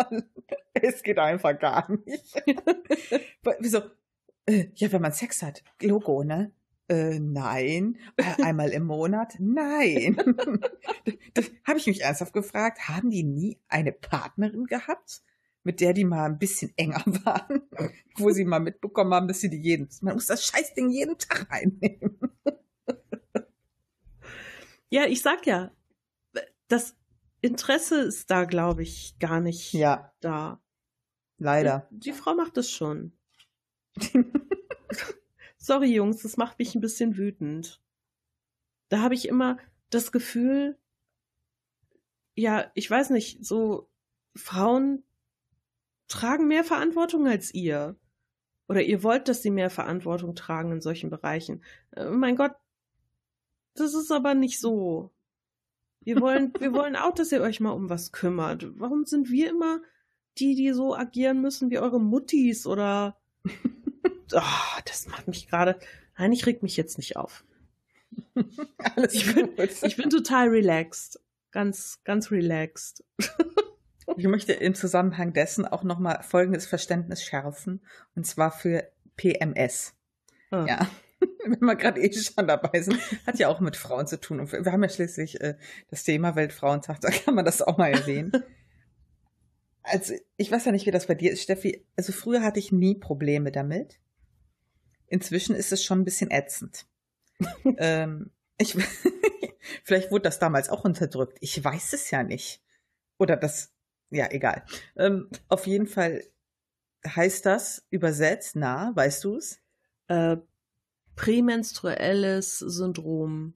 es 0.74 1.02
geht 1.02 1.18
einfach 1.18 1.58
gar 1.58 1.90
nicht. 1.90 2.42
Wieso? 3.60 3.82
Äh, 4.46 4.68
ja, 4.74 4.90
wenn 4.92 5.02
man 5.02 5.12
Sex 5.12 5.42
hat, 5.42 5.62
Logo, 5.82 6.24
ne? 6.24 6.52
Äh, 6.88 7.20
nein. 7.20 7.98
Äh, 8.16 8.42
einmal 8.42 8.70
im 8.70 8.84
Monat? 8.84 9.36
Nein. 9.38 10.16
das, 11.04 11.14
das 11.34 11.50
habe 11.64 11.78
ich 11.78 11.86
mich 11.86 12.02
ernsthaft 12.02 12.32
gefragt. 12.32 12.88
Haben 12.88 13.10
die 13.10 13.22
nie 13.22 13.60
eine 13.68 13.92
Partnerin 13.92 14.66
gehabt, 14.66 15.22
mit 15.62 15.80
der 15.80 15.92
die 15.92 16.04
mal 16.04 16.24
ein 16.24 16.38
bisschen 16.38 16.72
enger 16.76 17.04
waren, 17.24 17.62
wo 18.16 18.30
sie 18.30 18.44
mal 18.44 18.58
mitbekommen 18.58 19.14
haben, 19.14 19.28
dass 19.28 19.40
sie 19.40 19.50
die 19.50 19.60
jeden, 19.60 19.88
man 20.00 20.14
muss 20.14 20.26
das 20.26 20.44
Scheißding 20.44 20.90
jeden 20.90 21.16
Tag 21.16 21.46
einnehmen. 21.50 22.18
ja, 24.88 25.04
ich 25.04 25.22
sag 25.22 25.46
ja, 25.46 25.70
das 26.66 26.96
Interesse 27.40 28.00
ist 28.00 28.30
da, 28.30 28.44
glaube 28.44 28.82
ich, 28.82 29.18
gar 29.18 29.40
nicht 29.40 29.72
ja. 29.72 30.12
da. 30.20 30.60
Leider. 31.38 31.88
Die, 31.90 32.10
die 32.10 32.12
Frau 32.12 32.34
macht 32.34 32.56
es 32.58 32.70
schon. 32.70 33.12
Sorry, 35.56 35.92
Jungs, 35.92 36.22
das 36.22 36.36
macht 36.36 36.58
mich 36.58 36.74
ein 36.74 36.80
bisschen 36.80 37.16
wütend. 37.16 37.80
Da 38.88 39.00
habe 39.00 39.14
ich 39.14 39.28
immer 39.28 39.58
das 39.88 40.12
Gefühl, 40.12 40.78
ja, 42.34 42.70
ich 42.74 42.90
weiß 42.90 43.10
nicht, 43.10 43.44
so 43.44 43.88
Frauen 44.34 45.04
tragen 46.08 46.48
mehr 46.48 46.64
Verantwortung 46.64 47.26
als 47.26 47.54
ihr. 47.54 47.96
Oder 48.68 48.82
ihr 48.82 49.02
wollt, 49.02 49.28
dass 49.28 49.42
sie 49.42 49.50
mehr 49.50 49.70
Verantwortung 49.70 50.34
tragen 50.34 50.72
in 50.72 50.80
solchen 50.80 51.10
Bereichen. 51.10 51.64
Äh, 51.92 52.10
mein 52.10 52.36
Gott, 52.36 52.52
das 53.74 53.94
ist 53.94 54.12
aber 54.12 54.34
nicht 54.34 54.60
so. 54.60 55.10
Wir 56.02 56.20
wollen, 56.20 56.52
wir 56.58 56.72
wollen 56.72 56.96
auch, 56.96 57.14
dass 57.14 57.32
ihr 57.32 57.42
euch 57.42 57.60
mal 57.60 57.70
um 57.70 57.90
was 57.90 58.12
kümmert. 58.12 58.66
Warum 58.78 59.04
sind 59.04 59.30
wir 59.30 59.50
immer 59.50 59.80
die, 60.38 60.54
die 60.54 60.72
so 60.72 60.94
agieren 60.94 61.40
müssen 61.42 61.70
wie 61.70 61.78
eure 61.78 62.00
Muttis 62.00 62.66
oder 62.66 63.20
oh, 63.44 64.78
das 64.86 65.06
macht 65.08 65.28
mich 65.28 65.48
gerade. 65.48 65.78
Nein, 66.16 66.32
ich 66.32 66.46
reg 66.46 66.62
mich 66.62 66.76
jetzt 66.76 66.98
nicht 66.98 67.16
auf. 67.16 67.44
Alles 68.96 69.14
ich, 69.14 69.34
bin, 69.34 69.50
ich 69.56 69.96
bin 69.96 70.10
total 70.10 70.48
relaxed. 70.48 71.20
Ganz, 71.50 72.00
ganz 72.04 72.30
relaxed. 72.30 73.04
ich 74.16 74.26
möchte 74.26 74.52
im 74.52 74.74
Zusammenhang 74.74 75.32
dessen 75.32 75.66
auch 75.66 75.82
nochmal 75.82 76.22
folgendes 76.22 76.66
Verständnis 76.66 77.22
schärfen. 77.22 77.80
Und 78.14 78.26
zwar 78.26 78.50
für 78.50 78.90
PMS. 79.16 79.94
Ah. 80.50 80.64
Ja. 80.66 80.90
Wenn 81.44 81.60
wir 81.60 81.76
gerade 81.76 82.00
eh 82.00 82.12
schon 82.12 82.46
dabei 82.46 82.80
sind, 82.82 82.98
hat 83.26 83.38
ja 83.38 83.48
auch 83.48 83.60
mit 83.60 83.76
Frauen 83.76 84.06
zu 84.06 84.20
tun. 84.20 84.40
Und 84.40 84.52
wir 84.52 84.72
haben 84.72 84.82
ja 84.82 84.88
schließlich 84.88 85.40
äh, 85.40 85.56
das 85.88 86.04
Thema 86.04 86.36
Weltfrauentag, 86.36 87.00
da 87.00 87.10
kann 87.10 87.34
man 87.34 87.44
das 87.44 87.62
auch 87.62 87.76
mal 87.78 87.92
erwähnen. 87.92 88.32
Also, 89.82 90.14
ich 90.36 90.52
weiß 90.52 90.66
ja 90.66 90.72
nicht, 90.72 90.86
wie 90.86 90.90
das 90.90 91.06
bei 91.06 91.14
dir 91.14 91.32
ist, 91.32 91.42
Steffi. 91.42 91.86
Also, 91.96 92.12
früher 92.12 92.42
hatte 92.42 92.58
ich 92.58 92.72
nie 92.72 92.94
Probleme 92.94 93.50
damit. 93.50 93.98
Inzwischen 95.06 95.56
ist 95.56 95.72
es 95.72 95.82
schon 95.82 96.00
ein 96.00 96.04
bisschen 96.04 96.30
ätzend. 96.30 96.86
ähm, 97.78 98.30
ich, 98.58 98.76
vielleicht 99.84 100.10
wurde 100.10 100.22
das 100.22 100.38
damals 100.38 100.68
auch 100.68 100.84
unterdrückt. 100.84 101.38
Ich 101.40 101.62
weiß 101.62 101.94
es 101.94 102.10
ja 102.10 102.22
nicht. 102.22 102.62
Oder 103.18 103.36
das, 103.36 103.72
ja, 104.10 104.30
egal. 104.30 104.64
Ähm, 104.96 105.28
auf 105.48 105.66
jeden 105.66 105.86
Fall 105.86 106.22
heißt 107.06 107.46
das 107.46 107.86
übersetzt, 107.90 108.56
na, 108.56 108.92
weißt 108.94 109.24
du 109.24 109.36
es? 109.36 109.58
Äh, 110.08 110.36
prämenstruelles 111.20 112.60
Syndrom. 112.60 113.52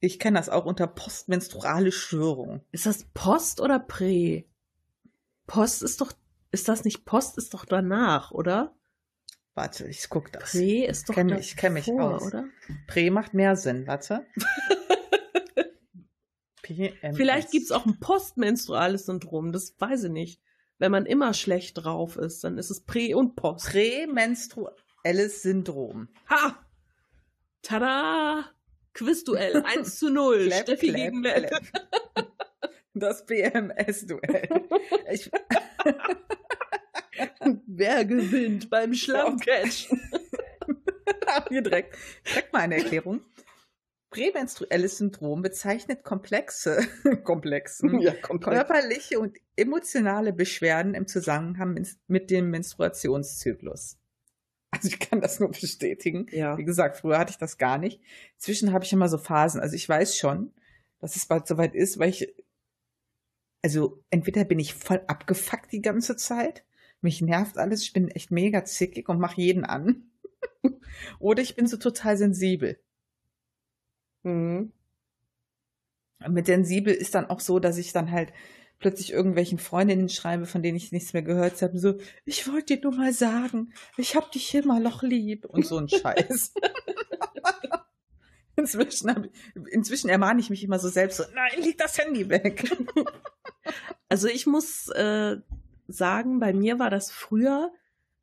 Ich 0.00 0.18
kenne 0.18 0.38
das 0.38 0.48
auch 0.48 0.66
unter 0.66 0.88
postmenstruale 0.88 1.92
Störung. 1.92 2.64
Ist 2.72 2.86
das 2.86 3.04
Post 3.14 3.60
oder 3.60 3.78
Prä? 3.78 4.44
Post 5.46 5.84
ist 5.84 6.00
doch, 6.00 6.12
ist 6.50 6.66
das 6.66 6.84
nicht 6.84 7.04
Post, 7.04 7.38
ist 7.38 7.54
doch 7.54 7.64
danach, 7.64 8.32
oder? 8.32 8.74
Warte, 9.54 9.86
ich 9.86 10.08
guck 10.08 10.32
das. 10.32 10.50
Prä 10.50 10.84
ist 10.84 11.08
doch 11.08 11.14
kenn, 11.14 11.28
Ich 11.38 11.56
kenne 11.56 11.74
mich 11.74 11.88
aus. 11.92 12.24
oder? 12.24 12.46
Prä 12.88 13.10
macht 13.10 13.32
mehr 13.32 13.54
Sinn, 13.54 13.86
warte. 13.86 14.26
PMS. 16.62 17.16
Vielleicht 17.16 17.52
gibt's 17.52 17.70
auch 17.70 17.86
ein 17.86 18.00
postmenstruales 18.00 19.06
Syndrom, 19.06 19.52
das 19.52 19.76
weiß 19.78 20.04
ich 20.04 20.10
nicht. 20.10 20.40
Wenn 20.78 20.90
man 20.90 21.06
immer 21.06 21.34
schlecht 21.34 21.84
drauf 21.84 22.16
ist, 22.16 22.42
dann 22.42 22.58
ist 22.58 22.70
es 22.70 22.80
Prä 22.80 23.14
und 23.14 23.36
Post. 23.36 23.70
Prämenstruelles 23.70 24.83
Syndrom. 25.42 26.08
Ha! 26.28 26.58
Tada! 27.62 28.44
Quizduell 28.94 29.62
1 29.76 29.98
zu 29.98 30.10
0. 30.10 30.46
Clap, 30.46 30.62
Steffi 30.62 30.88
clap, 30.88 30.96
gegen 30.96 31.22
Clap. 31.22 31.62
Das 32.96 33.26
PMS-Duell. 33.26 34.48
Wer 37.66 38.04
gewinnt 38.04 38.70
beim 38.70 38.94
Schlammcatch? 38.94 39.88
Hier 41.48 41.62
direkt, 41.62 41.96
direkt 42.24 42.52
mal 42.52 42.60
eine 42.60 42.76
Erklärung. 42.76 43.20
Prämenstruelles 44.10 44.98
Syndrom 44.98 45.42
bezeichnet 45.42 46.04
komplexe, 46.04 46.86
komplexen, 47.24 48.00
ja, 48.00 48.12
körperliche 48.14 49.18
und 49.18 49.38
emotionale 49.56 50.32
Beschwerden 50.32 50.94
im 50.94 51.08
Zusammenhang 51.08 51.84
mit 52.06 52.30
dem 52.30 52.50
Menstruationszyklus. 52.50 53.98
Also 54.74 54.88
ich 54.88 54.98
kann 54.98 55.20
das 55.20 55.38
nur 55.38 55.50
bestätigen. 55.50 56.26
Ja. 56.32 56.58
Wie 56.58 56.64
gesagt, 56.64 56.96
früher 56.96 57.18
hatte 57.18 57.30
ich 57.30 57.38
das 57.38 57.58
gar 57.58 57.78
nicht. 57.78 58.00
Inzwischen 58.34 58.72
habe 58.72 58.84
ich 58.84 58.92
immer 58.92 59.08
so 59.08 59.18
Phasen. 59.18 59.60
Also 59.60 59.76
ich 59.76 59.88
weiß 59.88 60.18
schon, 60.18 60.52
dass 61.00 61.14
es 61.14 61.26
bald 61.26 61.46
soweit 61.46 61.74
ist, 61.76 61.98
weil 61.98 62.10
ich, 62.10 62.34
also 63.62 64.02
entweder 64.10 64.44
bin 64.44 64.58
ich 64.58 64.74
voll 64.74 65.00
abgefuckt 65.06 65.70
die 65.70 65.80
ganze 65.80 66.16
Zeit, 66.16 66.64
mich 67.00 67.20
nervt 67.22 67.56
alles, 67.56 67.82
ich 67.82 67.92
bin 67.92 68.08
echt 68.08 68.32
mega 68.32 68.64
zickig 68.64 69.08
und 69.08 69.20
mache 69.20 69.40
jeden 69.40 69.64
an. 69.64 70.10
Oder 71.20 71.42
ich 71.42 71.54
bin 71.54 71.66
so 71.66 71.76
total 71.76 72.16
sensibel. 72.16 72.80
Mhm. 74.22 74.72
Mit 76.28 76.46
sensibel 76.46 76.92
ist 76.92 77.14
dann 77.14 77.26
auch 77.26 77.40
so, 77.40 77.60
dass 77.60 77.78
ich 77.78 77.92
dann 77.92 78.10
halt 78.10 78.32
plötzlich 78.78 79.12
irgendwelchen 79.12 79.58
Freundinnen 79.58 80.08
schreibe, 80.08 80.46
von 80.46 80.62
denen 80.62 80.76
ich 80.76 80.92
nichts 80.92 81.12
mehr 81.12 81.22
gehört 81.22 81.62
habe, 81.62 81.78
so, 81.78 81.94
ich 82.24 82.46
wollte 82.50 82.76
dir 82.76 82.82
nur 82.82 82.94
mal 82.94 83.12
sagen, 83.12 83.72
ich 83.96 84.16
hab 84.16 84.32
dich 84.32 84.54
immer 84.54 84.80
noch 84.80 85.02
lieb 85.02 85.44
und 85.46 85.66
so 85.66 85.78
ein 85.78 85.88
Scheiß. 85.88 86.54
inzwischen, 88.56 89.10
hab, 89.10 89.24
inzwischen 89.70 90.08
ermahne 90.08 90.40
ich 90.40 90.50
mich 90.50 90.62
immer 90.64 90.78
so 90.78 90.88
selbst 90.88 91.16
so, 91.18 91.24
nein, 91.34 91.62
leg 91.62 91.78
das 91.78 91.98
Handy 91.98 92.28
weg. 92.28 92.70
Also 94.10 94.28
ich 94.28 94.46
muss 94.46 94.88
äh, 94.90 95.38
sagen, 95.88 96.38
bei 96.38 96.52
mir 96.52 96.78
war 96.78 96.90
das 96.90 97.10
früher 97.10 97.72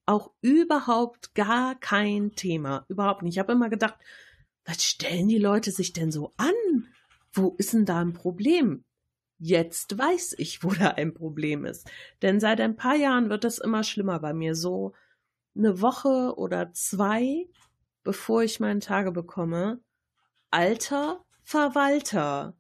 auch 0.05 0.31
überhaupt 0.41 1.35
gar 1.35 1.77
kein 1.79 2.35
Thema. 2.35 2.85
Überhaupt 2.87 3.23
nicht. 3.23 3.33
Ich 3.33 3.39
habe 3.39 3.51
immer 3.51 3.69
gedacht, 3.69 3.95
was 4.63 4.83
stellen 4.85 5.27
die 5.27 5.39
Leute 5.39 5.71
sich 5.71 5.91
denn 5.91 6.11
so 6.11 6.31
an? 6.37 6.87
Wo 7.33 7.55
ist 7.57 7.73
denn 7.73 7.85
da 7.85 7.99
ein 7.99 8.13
Problem? 8.13 8.85
Jetzt 9.43 9.97
weiß 9.97 10.35
ich, 10.37 10.63
wo 10.63 10.69
da 10.69 10.89
ein 10.89 11.15
Problem 11.15 11.65
ist. 11.65 11.89
Denn 12.21 12.39
seit 12.39 12.61
ein 12.61 12.75
paar 12.75 12.95
Jahren 12.95 13.31
wird 13.31 13.43
das 13.43 13.57
immer 13.57 13.83
schlimmer 13.83 14.19
bei 14.19 14.33
mir. 14.33 14.53
So 14.53 14.93
eine 15.55 15.81
Woche 15.81 16.35
oder 16.37 16.71
zwei, 16.73 17.47
bevor 18.03 18.43
ich 18.43 18.59
meinen 18.59 18.81
Tage 18.81 19.11
bekomme. 19.11 19.79
Alter 20.51 21.25
Verwalter. 21.41 22.55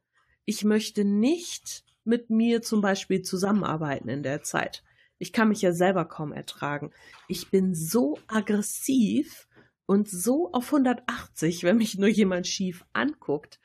Ich 0.45 0.63
möchte 0.63 1.05
nicht 1.05 1.85
mit 2.03 2.31
mir 2.31 2.63
zum 2.63 2.81
Beispiel 2.81 3.21
zusammenarbeiten 3.21 4.09
in 4.09 4.23
der 4.23 4.41
Zeit. 4.41 4.83
Ich 5.19 5.31
kann 5.31 5.49
mich 5.49 5.61
ja 5.61 5.73
selber 5.73 6.05
kaum 6.05 6.33
ertragen. 6.33 6.89
Ich 7.27 7.51
bin 7.51 7.75
so 7.75 8.17
aggressiv 8.25 9.47
und 9.85 10.09
so 10.09 10.51
auf 10.51 10.73
180, 10.73 11.63
wenn 11.63 11.77
mich 11.77 11.99
nur 11.99 12.09
jemand 12.09 12.47
schief 12.47 12.87
anguckt. 12.91 13.59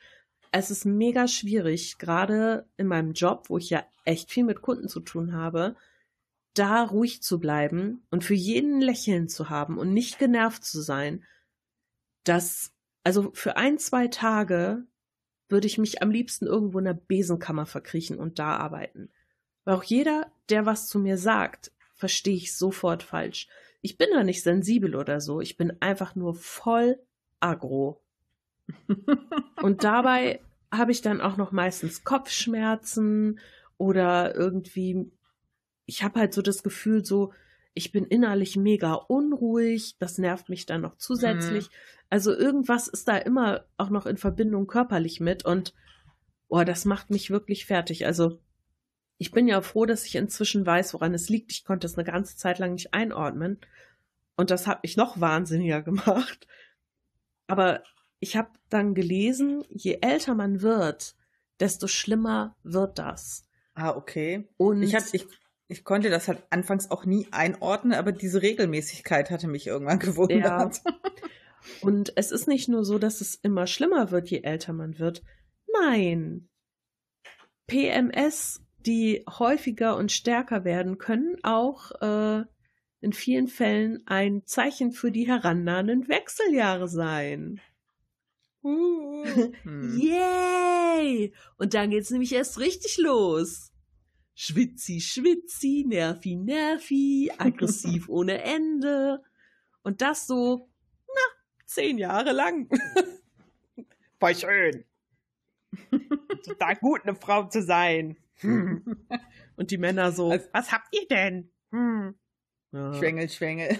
Es 0.51 0.71
ist 0.71 0.85
mega 0.85 1.27
schwierig, 1.27 1.97
gerade 1.97 2.65
in 2.77 2.87
meinem 2.87 3.13
Job, 3.13 3.49
wo 3.49 3.57
ich 3.57 3.69
ja 3.69 3.83
echt 4.05 4.31
viel 4.31 4.43
mit 4.43 4.61
Kunden 4.61 4.87
zu 4.87 4.99
tun 4.99 5.33
habe, 5.33 5.75
da 6.53 6.83
ruhig 6.83 7.21
zu 7.21 7.39
bleiben 7.39 8.03
und 8.09 8.23
für 8.23 8.33
jeden 8.33 8.81
Lächeln 8.81 9.27
zu 9.27 9.49
haben 9.49 9.77
und 9.77 9.93
nicht 9.93 10.17
genervt 10.17 10.63
zu 10.63 10.81
sein. 10.81 11.23
Das, 12.23 12.71
also 13.03 13.31
für 13.33 13.57
ein, 13.57 13.77
zwei 13.77 14.07
Tage 14.07 14.85
würde 15.49 15.67
ich 15.67 15.77
mich 15.77 16.01
am 16.01 16.11
liebsten 16.11 16.47
irgendwo 16.47 16.79
in 16.79 16.85
der 16.85 16.93
Besenkammer 16.93 17.65
verkriechen 17.65 18.17
und 18.17 18.39
da 18.39 18.57
arbeiten. 18.57 19.09
Weil 19.65 19.75
auch 19.75 19.83
jeder, 19.83 20.31
der 20.49 20.65
was 20.65 20.87
zu 20.87 20.99
mir 20.99 21.17
sagt, 21.17 21.71
verstehe 21.93 22.35
ich 22.35 22.55
sofort 22.55 23.03
falsch. 23.03 23.47
Ich 23.81 23.97
bin 23.97 24.09
da 24.13 24.23
nicht 24.23 24.43
sensibel 24.43 24.95
oder 24.95 25.21
so. 25.21 25.41
Ich 25.41 25.57
bin 25.57 25.81
einfach 25.81 26.15
nur 26.15 26.35
voll 26.35 26.99
aggro. 27.39 28.01
Und 29.61 29.83
dabei 29.83 30.41
habe 30.71 30.91
ich 30.91 31.01
dann 31.01 31.21
auch 31.21 31.37
noch 31.37 31.51
meistens 31.51 32.03
Kopfschmerzen 32.03 33.39
oder 33.77 34.35
irgendwie, 34.35 35.11
ich 35.85 36.03
habe 36.03 36.19
halt 36.19 36.33
so 36.33 36.41
das 36.41 36.63
Gefühl, 36.63 37.05
so, 37.05 37.33
ich 37.73 37.91
bin 37.91 38.05
innerlich 38.05 38.57
mega 38.57 38.93
unruhig, 38.93 39.97
das 39.99 40.17
nervt 40.17 40.49
mich 40.49 40.65
dann 40.65 40.81
noch 40.81 40.97
zusätzlich. 40.97 41.69
Mhm. 41.69 41.73
Also 42.09 42.33
irgendwas 42.33 42.87
ist 42.87 43.07
da 43.07 43.17
immer 43.17 43.65
auch 43.77 43.89
noch 43.89 44.05
in 44.05 44.17
Verbindung 44.17 44.67
körperlich 44.67 45.19
mit 45.19 45.45
und 45.45 45.73
oh, 46.47 46.63
das 46.63 46.85
macht 46.85 47.09
mich 47.09 47.29
wirklich 47.29 47.65
fertig. 47.65 48.05
Also 48.05 48.39
ich 49.17 49.31
bin 49.31 49.47
ja 49.47 49.61
froh, 49.61 49.85
dass 49.85 50.05
ich 50.05 50.15
inzwischen 50.15 50.65
weiß, 50.65 50.93
woran 50.93 51.13
es 51.13 51.29
liegt. 51.29 51.51
Ich 51.51 51.65
konnte 51.65 51.87
es 51.87 51.97
eine 51.97 52.05
ganze 52.05 52.37
Zeit 52.37 52.59
lang 52.59 52.73
nicht 52.73 52.93
einordnen. 52.93 53.59
Und 54.35 54.51
das 54.51 54.67
hat 54.67 54.83
mich 54.83 54.95
noch 54.97 55.19
wahnsinniger 55.19 55.81
gemacht. 55.83 56.47
Aber 57.47 57.83
ich 58.19 58.35
habe 58.35 58.49
dann 58.69 58.93
gelesen, 58.95 59.63
je 59.69 59.99
älter 60.01 60.35
man 60.35 60.61
wird, 60.61 61.15
desto 61.59 61.87
schlimmer 61.87 62.55
wird 62.63 62.99
das. 62.99 63.47
Ah, 63.73 63.95
okay. 63.95 64.47
Und 64.57 64.81
ich, 64.81 64.95
hab, 64.95 65.03
ich, 65.13 65.27
ich 65.67 65.83
konnte 65.83 66.09
das 66.09 66.27
halt 66.27 66.43
anfangs 66.49 66.89
auch 66.89 67.05
nie 67.05 67.27
einordnen, 67.31 67.93
aber 67.93 68.11
diese 68.11 68.41
Regelmäßigkeit 68.41 69.29
hatte 69.29 69.47
mich 69.47 69.67
irgendwann 69.67 69.99
gewundert. 69.99 70.81
Ja. 70.83 70.99
Und 71.81 72.13
es 72.15 72.31
ist 72.31 72.47
nicht 72.47 72.69
nur 72.69 72.85
so, 72.85 72.97
dass 72.97 73.21
es 73.21 73.35
immer 73.35 73.67
schlimmer 73.67 74.11
wird, 74.11 74.29
je 74.29 74.41
älter 74.41 74.73
man 74.73 74.99
wird. 74.99 75.21
Nein. 75.81 76.49
PMS, 77.67 78.61
die 78.85 79.25
häufiger 79.27 79.97
und 79.97 80.11
stärker 80.11 80.63
werden, 80.63 80.97
können 80.97 81.37
auch 81.43 81.91
äh, 82.01 82.45
in 83.01 83.13
vielen 83.13 83.47
Fällen 83.47 84.01
ein 84.05 84.43
Zeichen 84.45 84.91
für 84.91 85.11
die 85.11 85.27
herannahenden 85.27 86.07
Wechseljahre 86.07 86.87
sein. 86.87 87.59
Hm. 89.63 89.97
Yay! 89.99 91.33
Und 91.57 91.73
dann 91.73 91.89
geht's 91.89 92.11
nämlich 92.11 92.33
erst 92.33 92.59
richtig 92.59 92.97
los. 92.97 93.71
Schwitzi, 94.35 95.01
schwitzi, 95.01 95.83
nervi, 95.87 96.35
nervi, 96.35 97.31
aggressiv 97.37 98.07
ohne 98.09 98.41
Ende. 98.43 99.23
Und 99.81 100.01
das 100.01 100.27
so, 100.27 100.69
na, 101.07 101.21
zehn 101.65 101.97
Jahre 101.97 102.33
lang. 102.33 102.69
Voll 104.19 104.35
schön. 104.35 104.85
Total 106.45 106.75
gut, 106.75 107.01
eine 107.03 107.15
Frau 107.15 107.47
zu 107.47 107.63
sein. 107.63 108.17
Und 108.43 109.71
die 109.71 109.77
Männer 109.77 110.11
so, 110.11 110.29
also, 110.29 110.47
was 110.53 110.71
habt 110.71 110.95
ihr 110.95 111.07
denn? 111.07 111.49
Hm. 111.71 112.15
Ja. 112.71 112.93
Schwengel, 112.93 113.29
Schwengel. 113.29 113.79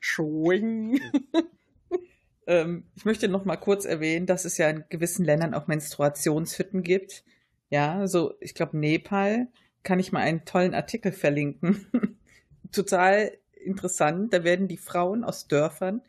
Schwing. 0.00 1.00
Ähm, 2.48 2.84
ich 2.96 3.04
möchte 3.04 3.28
noch 3.28 3.44
mal 3.44 3.56
kurz 3.56 3.84
erwähnen, 3.84 4.26
dass 4.26 4.44
es 4.44 4.56
ja 4.58 4.68
in 4.70 4.84
gewissen 4.88 5.24
Ländern 5.24 5.54
auch 5.54 5.66
Menstruationshütten 5.66 6.82
gibt. 6.82 7.22
Ja, 7.68 8.06
so, 8.06 8.34
ich 8.40 8.54
glaube, 8.54 8.78
Nepal 8.78 9.48
kann 9.82 10.00
ich 10.00 10.12
mal 10.12 10.22
einen 10.22 10.46
tollen 10.46 10.74
Artikel 10.74 11.12
verlinken. 11.12 11.86
Total 12.72 13.32
interessant. 13.52 14.32
Da 14.32 14.44
werden 14.44 14.66
die 14.66 14.78
Frauen 14.78 15.24
aus 15.24 15.46
Dörfern 15.46 16.00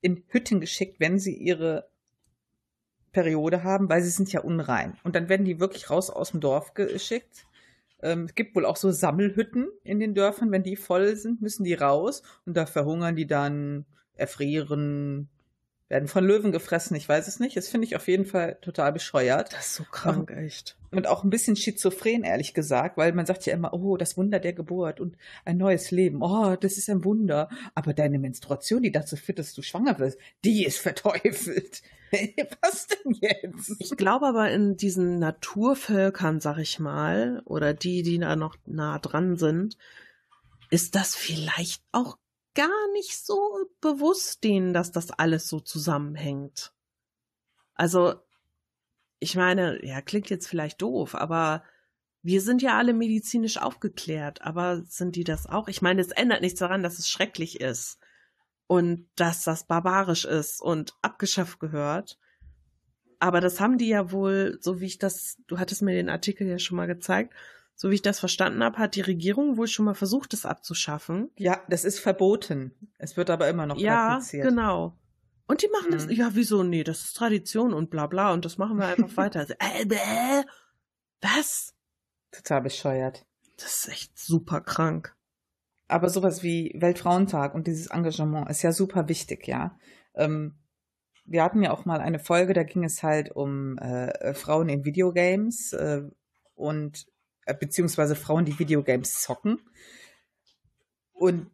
in 0.00 0.22
Hütten 0.28 0.60
geschickt, 0.60 1.00
wenn 1.00 1.18
sie 1.18 1.34
ihre 1.34 1.90
Periode 3.12 3.64
haben, 3.64 3.88
weil 3.88 4.02
sie 4.02 4.10
sind 4.10 4.32
ja 4.32 4.40
unrein. 4.40 4.96
Und 5.02 5.16
dann 5.16 5.28
werden 5.28 5.44
die 5.44 5.58
wirklich 5.58 5.90
raus 5.90 6.08
aus 6.08 6.30
dem 6.30 6.40
Dorf 6.40 6.74
geschickt. 6.74 7.46
Ähm, 8.00 8.26
es 8.26 8.36
gibt 8.36 8.54
wohl 8.54 8.64
auch 8.64 8.76
so 8.76 8.92
Sammelhütten 8.92 9.68
in 9.82 9.98
den 9.98 10.14
Dörfern. 10.14 10.52
Wenn 10.52 10.62
die 10.62 10.76
voll 10.76 11.16
sind, 11.16 11.42
müssen 11.42 11.64
die 11.64 11.74
raus 11.74 12.22
und 12.46 12.56
da 12.56 12.66
verhungern 12.66 13.16
die 13.16 13.26
dann, 13.26 13.86
erfrieren, 14.14 15.28
werden 15.90 16.08
von 16.08 16.24
Löwen 16.24 16.52
gefressen, 16.52 16.96
ich 16.96 17.08
weiß 17.08 17.26
es 17.26 17.40
nicht. 17.40 17.56
Das 17.56 17.68
finde 17.68 17.86
ich 17.86 17.96
auf 17.96 18.06
jeden 18.06 18.24
Fall 18.24 18.56
total 18.62 18.92
bescheuert. 18.92 19.52
Das 19.52 19.66
ist 19.66 19.74
so 19.74 19.84
krank, 19.90 20.30
echt. 20.30 20.76
Und 20.92 21.08
auch 21.08 21.24
ein 21.24 21.30
bisschen 21.30 21.56
schizophren, 21.56 22.22
ehrlich 22.22 22.54
gesagt, 22.54 22.96
weil 22.96 23.12
man 23.12 23.26
sagt 23.26 23.44
ja 23.44 23.54
immer, 23.54 23.74
oh, 23.74 23.96
das 23.96 24.16
Wunder 24.16 24.38
der 24.38 24.52
Geburt 24.52 25.00
und 25.00 25.16
ein 25.44 25.56
neues 25.56 25.90
Leben. 25.90 26.22
Oh, 26.22 26.54
das 26.54 26.78
ist 26.78 26.88
ein 26.88 27.04
Wunder. 27.04 27.48
Aber 27.74 27.92
deine 27.92 28.20
Menstruation, 28.20 28.82
die 28.82 28.92
dazu 28.92 29.16
führt, 29.16 29.40
dass 29.40 29.52
du 29.52 29.62
schwanger 29.62 29.98
wirst, 29.98 30.18
die 30.44 30.64
ist 30.64 30.78
verteufelt. 30.78 31.82
Was 32.62 32.86
denn 32.86 33.14
jetzt? 33.20 33.74
Ich 33.80 33.96
glaube 33.96 34.28
aber 34.28 34.48
in 34.50 34.76
diesen 34.76 35.18
Naturvölkern, 35.18 36.40
sag 36.40 36.58
ich 36.58 36.78
mal, 36.78 37.42
oder 37.46 37.74
die, 37.74 38.02
die 38.02 38.18
da 38.18 38.36
noch 38.36 38.56
nah 38.64 39.00
dran 39.00 39.36
sind, 39.36 39.76
ist 40.70 40.94
das 40.94 41.16
vielleicht 41.16 41.82
auch 41.90 42.16
gar 42.54 42.92
nicht 42.92 43.24
so 43.24 43.40
bewusst 43.80 44.44
denen, 44.44 44.72
dass 44.72 44.92
das 44.92 45.10
alles 45.10 45.48
so 45.48 45.60
zusammenhängt. 45.60 46.72
Also, 47.74 48.14
ich 49.18 49.36
meine, 49.36 49.84
ja, 49.84 50.00
klingt 50.00 50.30
jetzt 50.30 50.48
vielleicht 50.48 50.82
doof, 50.82 51.14
aber 51.14 51.62
wir 52.22 52.40
sind 52.40 52.60
ja 52.62 52.76
alle 52.76 52.92
medizinisch 52.92 53.58
aufgeklärt, 53.58 54.42
aber 54.42 54.82
sind 54.82 55.16
die 55.16 55.24
das 55.24 55.46
auch? 55.46 55.68
Ich 55.68 55.80
meine, 55.80 56.00
es 56.00 56.10
ändert 56.10 56.42
nichts 56.42 56.58
daran, 56.58 56.82
dass 56.82 56.98
es 56.98 57.08
schrecklich 57.08 57.60
ist 57.60 57.98
und 58.66 59.08
dass 59.16 59.44
das 59.44 59.66
barbarisch 59.66 60.24
ist 60.24 60.60
und 60.60 60.94
abgeschafft 61.02 61.60
gehört. 61.60 62.18
Aber 63.18 63.40
das 63.40 63.60
haben 63.60 63.78
die 63.78 63.88
ja 63.88 64.12
wohl, 64.12 64.58
so 64.60 64.80
wie 64.80 64.86
ich 64.86 64.98
das, 64.98 65.38
du 65.46 65.58
hattest 65.58 65.82
mir 65.82 65.94
den 65.94 66.08
Artikel 66.08 66.46
ja 66.46 66.58
schon 66.58 66.76
mal 66.76 66.86
gezeigt, 66.86 67.34
so 67.80 67.88
wie 67.90 67.94
ich 67.94 68.02
das 68.02 68.20
verstanden 68.20 68.62
habe, 68.62 68.76
hat 68.76 68.94
die 68.94 69.00
Regierung 69.00 69.56
wohl 69.56 69.66
schon 69.66 69.86
mal 69.86 69.94
versucht, 69.94 70.34
es 70.34 70.44
abzuschaffen. 70.44 71.30
Ja, 71.36 71.62
das 71.70 71.86
ist 71.86 71.98
verboten. 71.98 72.74
Es 72.98 73.16
wird 73.16 73.30
aber 73.30 73.48
immer 73.48 73.64
noch 73.64 73.78
ja, 73.78 74.10
praktiziert. 74.10 74.44
Ja, 74.44 74.50
genau. 74.50 74.98
Und 75.46 75.62
die 75.62 75.68
machen 75.68 75.88
mhm. 75.88 75.92
das, 75.94 76.06
ja, 76.10 76.28
wieso? 76.34 76.62
Nee, 76.62 76.84
das 76.84 77.04
ist 77.04 77.16
Tradition 77.16 77.72
und 77.72 77.88
bla 77.88 78.06
bla 78.06 78.34
und 78.34 78.44
das 78.44 78.58
machen 78.58 78.76
wir 78.76 78.86
einfach 78.86 79.08
weiter. 79.16 79.46
Äh, 79.58 79.84
äh, 79.84 80.44
was? 81.22 81.74
Total 82.32 82.60
bescheuert. 82.60 83.24
Das 83.56 83.78
ist 83.78 83.88
echt 83.88 84.18
super 84.18 84.60
krank. 84.60 85.16
aber 85.88 86.10
sowas 86.10 86.42
wie 86.42 86.74
Weltfrauentag 86.76 87.54
und 87.54 87.66
dieses 87.66 87.86
Engagement 87.86 88.50
ist 88.50 88.60
ja 88.60 88.72
super 88.72 89.08
wichtig, 89.08 89.48
ja. 89.48 89.78
Ähm, 90.14 90.58
wir 91.24 91.42
hatten 91.42 91.62
ja 91.62 91.70
auch 91.70 91.86
mal 91.86 92.00
eine 92.00 92.18
Folge, 92.18 92.52
da 92.52 92.62
ging 92.62 92.84
es 92.84 93.02
halt 93.02 93.34
um 93.34 93.78
äh, 93.78 94.34
Frauen 94.34 94.68
in 94.68 94.84
Videogames 94.84 95.72
äh, 95.72 96.02
und 96.54 97.06
beziehungsweise 97.52 98.16
Frauen, 98.16 98.44
die 98.44 98.58
Videogames 98.58 99.20
zocken. 99.22 99.60
Und 101.12 101.50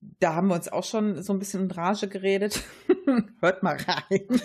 da 0.00 0.34
haben 0.34 0.48
wir 0.48 0.54
uns 0.54 0.68
auch 0.68 0.84
schon 0.84 1.22
so 1.22 1.32
ein 1.32 1.38
bisschen 1.38 1.64
in 1.64 1.70
Rage 1.70 2.08
geredet. 2.08 2.62
Hört 3.40 3.62
mal 3.62 3.76
rein. 3.76 4.40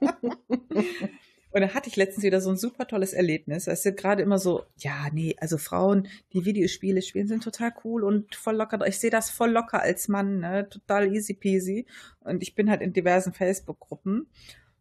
Und 1.50 1.62
da 1.62 1.74
hatte 1.74 1.88
ich 1.88 1.96
letztens 1.96 2.24
wieder 2.24 2.40
so 2.40 2.50
ein 2.50 2.56
super 2.56 2.86
tolles 2.86 3.14
Erlebnis. 3.14 3.66
Es 3.66 3.82
sind 3.82 3.96
gerade 3.96 4.22
immer 4.22 4.38
so, 4.38 4.64
ja, 4.76 5.08
nee, 5.12 5.34
also 5.40 5.56
Frauen, 5.56 6.06
die 6.32 6.44
Videospiele 6.44 7.00
spielen, 7.00 7.26
sind 7.26 7.42
total 7.42 7.72
cool 7.84 8.04
und 8.04 8.34
voll 8.34 8.56
locker. 8.56 8.86
Ich 8.86 8.98
sehe 8.98 9.10
das 9.10 9.30
voll 9.30 9.50
locker 9.50 9.80
als 9.80 10.08
Mann, 10.08 10.40
ne? 10.40 10.68
total 10.68 11.12
easy 11.12 11.34
peasy. 11.34 11.86
Und 12.20 12.42
ich 12.42 12.54
bin 12.54 12.70
halt 12.70 12.82
in 12.82 12.92
diversen 12.92 13.32
Facebook-Gruppen. 13.32 14.28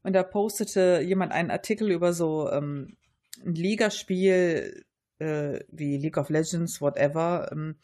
Und 0.04 0.14
da 0.14 0.24
postete 0.24 1.02
jemand 1.02 1.32
einen 1.32 1.52
Artikel 1.52 1.90
über 1.90 2.14
so 2.14 2.50
ähm, 2.52 2.98
ein 3.46 3.56
Ligaspiel 3.56 4.86
äh, 5.20 5.60
wie 5.70 5.98
League 5.98 6.18
of 6.18 6.30
Legends, 6.30 6.82
whatever. 6.82 7.50
Ähm, 7.52 7.76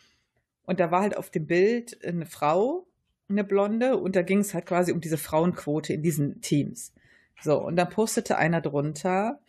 und 0.66 0.80
da 0.80 0.92
war 0.92 1.02
halt 1.02 1.18
auf 1.18 1.30
dem 1.30 1.46
Bild 1.46 2.04
eine 2.04 2.26
Frau, 2.26 2.88
eine 3.30 3.44
Blonde, 3.44 3.98
und 3.98 4.16
da 4.16 4.22
ging 4.22 4.40
es 4.40 4.54
halt 4.54 4.66
quasi 4.66 4.92
um 4.92 5.02
diese 5.02 5.18
Frauenquote 5.18 5.94
in 5.94 6.04
diesen 6.04 6.42
Teams. 6.42 6.94
So, 7.42 7.62
und 7.62 7.76
dann 7.76 7.90
postete 7.90 8.38
einer 8.38 8.62
drunter, 8.62 9.40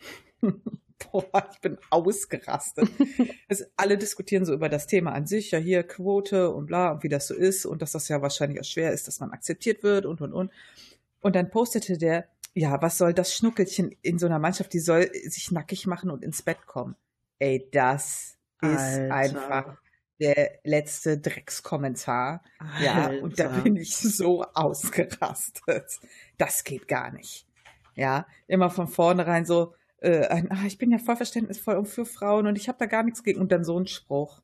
boah, 1.11 1.49
ich 1.51 1.59
bin 1.61 1.77
ausgerastet. 1.89 2.89
es, 3.47 3.69
alle 3.77 3.97
diskutieren 3.97 4.45
so 4.45 4.53
über 4.53 4.69
das 4.69 4.87
Thema 4.87 5.13
an 5.13 5.27
sich, 5.27 5.51
ja 5.51 5.59
hier 5.59 5.83
Quote 5.83 6.51
und 6.51 6.67
bla, 6.67 6.91
und 6.91 7.03
wie 7.03 7.09
das 7.09 7.27
so 7.27 7.33
ist 7.33 7.65
und 7.65 7.81
dass 7.81 7.91
das 7.91 8.07
ja 8.07 8.21
wahrscheinlich 8.21 8.59
auch 8.59 8.65
schwer 8.65 8.91
ist, 8.91 9.07
dass 9.07 9.19
man 9.19 9.31
akzeptiert 9.31 9.83
wird 9.83 10.05
und 10.05 10.21
und 10.21 10.33
und. 10.33 10.51
Und 11.21 11.35
dann 11.35 11.49
postete 11.49 11.97
der, 11.97 12.27
ja, 12.53 12.81
was 12.81 12.97
soll 12.97 13.13
das 13.13 13.33
Schnuckelchen 13.33 13.95
in 14.01 14.19
so 14.19 14.25
einer 14.25 14.39
Mannschaft, 14.39 14.73
die 14.73 14.79
soll 14.79 15.09
sich 15.27 15.51
nackig 15.51 15.87
machen 15.87 16.09
und 16.09 16.23
ins 16.23 16.41
Bett 16.41 16.65
kommen. 16.65 16.95
Ey, 17.39 17.69
das 17.71 18.37
ist 18.61 18.71
Alter. 18.71 19.13
einfach 19.13 19.77
der 20.19 20.59
letzte 20.63 21.17
Dreckskommentar. 21.17 22.43
Alter. 22.59 22.83
Ja, 22.83 23.07
und 23.21 23.39
da 23.39 23.47
bin 23.49 23.75
ich 23.75 23.95
so 23.95 24.43
ausgerastet. 24.53 25.99
Das 26.37 26.63
geht 26.63 26.87
gar 26.87 27.11
nicht. 27.11 27.47
Ja, 27.95 28.27
immer 28.47 28.69
von 28.69 28.87
vornherein 28.87 29.45
so, 29.45 29.73
äh, 29.99 30.27
ein, 30.27 30.51
ah, 30.51 30.65
ich 30.65 30.77
bin 30.77 30.91
ja 30.91 30.97
voll 30.97 31.15
verständnisvoll 31.15 31.75
und 31.75 31.87
für 31.87 32.05
Frauen 32.05 32.47
und 32.47 32.57
ich 32.57 32.67
habe 32.67 32.77
da 32.77 32.85
gar 32.85 33.03
nichts 33.03 33.23
gegen. 33.23 33.39
Und 33.39 33.51
dann 33.51 33.63
so 33.63 33.79
ein 33.79 33.87
Spruch. 33.87 34.41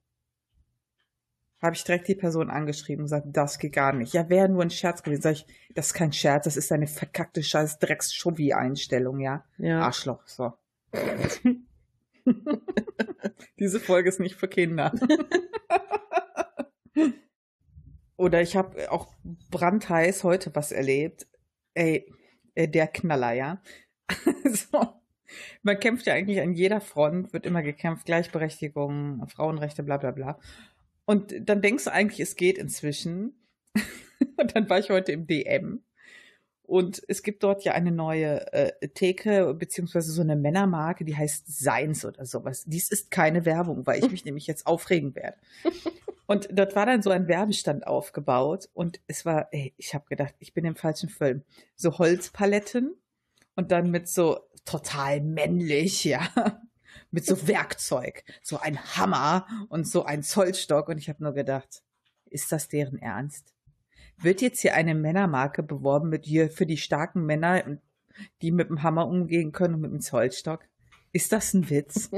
Habe 1.62 1.76
ich 1.76 1.84
direkt 1.84 2.08
die 2.08 2.16
Person 2.16 2.50
angeschrieben 2.50 3.04
und 3.04 3.06
gesagt, 3.06 3.28
das 3.30 3.60
geht 3.60 3.74
gar 3.74 3.94
nicht. 3.94 4.14
Ja, 4.14 4.30
wäre 4.30 4.50
nur 4.50 4.64
ein 4.64 4.72
Scherz 4.72 5.04
gewesen. 5.04 5.22
Sag 5.22 5.34
ich, 5.34 5.46
das 5.76 5.88
ist 5.88 5.94
kein 5.94 6.12
Scherz, 6.12 6.46
das 6.46 6.58
ist 6.58 6.72
eine 6.72 6.88
verkackte 6.88 7.44
scheiß 7.44 7.78
drecks 7.78 8.12
einstellung 8.56 9.20
ja? 9.20 9.46
ja. 9.58 9.82
Arschloch, 9.82 10.26
so. 10.26 10.54
Diese 13.60 13.80
Folge 13.80 14.10
ist 14.10 14.20
nicht 14.20 14.36
für 14.36 14.48
Kinder. 14.48 14.94
Oder 18.18 18.42
ich 18.42 18.56
habe 18.56 18.92
auch 18.92 19.14
brandheiß 19.50 20.24
heute 20.24 20.54
was 20.56 20.72
erlebt. 20.72 21.28
Ey, 21.74 22.06
äh, 22.56 22.68
der 22.68 22.88
Knaller, 22.88 23.34
ja. 23.34 23.62
so. 24.46 25.02
Man 25.64 25.80
kämpft 25.80 26.06
ja 26.06 26.14
eigentlich 26.14 26.42
an 26.42 26.54
jeder 26.54 26.82
Front, 26.82 27.34
wird 27.34 27.46
immer 27.46 27.64
gekämpft, 27.64 28.06
Gleichberechtigung, 28.06 29.26
Frauenrechte, 29.28 29.82
bla 29.84 29.98
bla 29.98 30.12
bla. 30.12 30.40
Und 31.06 31.34
dann 31.50 31.62
denkst 31.62 31.86
du 31.86 31.92
eigentlich, 31.92 32.20
es 32.20 32.36
geht 32.36 32.58
inzwischen. 32.58 33.34
und 34.38 34.56
dann 34.56 34.70
war 34.70 34.80
ich 34.80 34.90
heute 34.90 35.14
im 35.14 35.26
DM. 35.28 35.84
Und 36.72 37.04
es 37.10 37.22
gibt 37.22 37.44
dort 37.44 37.66
ja 37.66 37.74
eine 37.74 37.92
neue 37.92 38.50
äh, 38.54 38.88
Theke, 38.88 39.54
beziehungsweise 39.54 40.14
so 40.14 40.22
eine 40.22 40.38
Männermarke, 40.38 41.04
die 41.04 41.18
heißt 41.18 41.46
Seins 41.46 42.06
oder 42.06 42.26
sowas. 42.26 42.64
Dies 42.66 42.90
ist 42.90 43.12
keine 43.12 43.44
Werbung, 43.44 43.86
weil 43.86 44.02
ich 44.02 44.10
mich 44.10 44.24
nämlich 44.24 44.48
jetzt 44.48 44.66
aufregen 44.66 45.14
werde. 45.14 45.36
Und 46.28 46.48
dort 46.50 46.74
war 46.78 46.86
dann 46.86 47.02
so 47.02 47.10
ein 47.10 47.28
Werbestand 47.28 47.86
aufgebaut 47.86 48.70
und 48.72 49.02
es 49.08 49.26
war, 49.26 49.50
ey, 49.52 49.74
ich 49.76 49.94
habe 49.94 50.06
gedacht, 50.08 50.34
ich 50.40 50.54
bin 50.54 50.64
im 50.64 50.78
falschen 50.78 51.10
Film. 51.10 51.44
So 51.76 51.98
Holzpaletten 51.98 52.96
und 53.56 53.74
dann 53.74 53.92
mit 53.92 54.08
so 54.08 54.40
total 54.64 55.20
männlich, 55.20 56.06
ja, 56.06 56.26
mit 57.12 57.26
so 57.26 57.50
Werkzeug, 57.50 58.24
so 58.42 58.60
ein 58.60 58.82
Hammer 58.96 59.46
und 59.68 59.90
so 59.90 60.06
ein 60.06 60.24
Zollstock 60.24 60.88
und 60.88 61.00
ich 61.00 61.10
habe 61.10 61.22
nur 61.22 61.34
gedacht, 61.34 61.84
ist 62.30 62.50
das 62.54 62.70
deren 62.70 62.98
Ernst? 62.98 63.54
Wird 64.22 64.42
jetzt 64.42 64.62
hier 64.62 64.76
eine 64.76 64.96
Männermarke 64.96 65.64
beworben 65.64 66.10
mit 66.10 66.26
hier 66.26 66.50
für 66.50 66.66
die 66.66 66.78
starken 66.78 67.26
Männer, 67.26 67.80
die 68.42 68.52
mit 68.52 68.70
dem 68.70 68.84
Hammer 68.84 69.08
umgehen 69.08 69.52
können 69.52 69.76
und 69.76 69.82
mit 69.82 69.92
dem 69.92 70.02
Zollstock? 70.02 70.62
Ist 71.12 71.32
das 71.32 71.54
ein 71.54 71.70
Witz? 71.70 72.12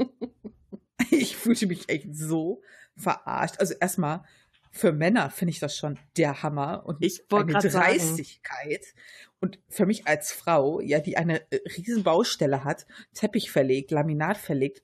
ich 1.10 1.36
fühlte 1.36 1.66
mich 1.66 1.88
echt 1.88 2.14
so 2.14 2.62
verarscht. 2.96 3.58
Also 3.58 3.74
erstmal, 3.80 4.24
für 4.70 4.92
Männer 4.92 5.30
finde 5.30 5.50
ich 5.50 5.60
das 5.60 5.76
schon 5.76 5.98
der 6.16 6.42
Hammer 6.42 6.84
und 6.84 6.98
ich 7.00 7.22
eine 7.30 7.52
Dreistigkeit. 7.52 8.84
Sagen. 8.84 8.98
Und 9.40 9.58
für 9.68 9.86
mich 9.86 10.06
als 10.06 10.32
Frau, 10.32 10.80
ja, 10.80 11.00
die 11.00 11.16
eine 11.16 11.40
äh, 11.52 11.60
riesen 11.76 12.02
Baustelle 12.02 12.64
hat, 12.64 12.86
Teppich 13.14 13.50
verlegt, 13.50 13.90
Laminat 13.90 14.36
verlegt, 14.36 14.82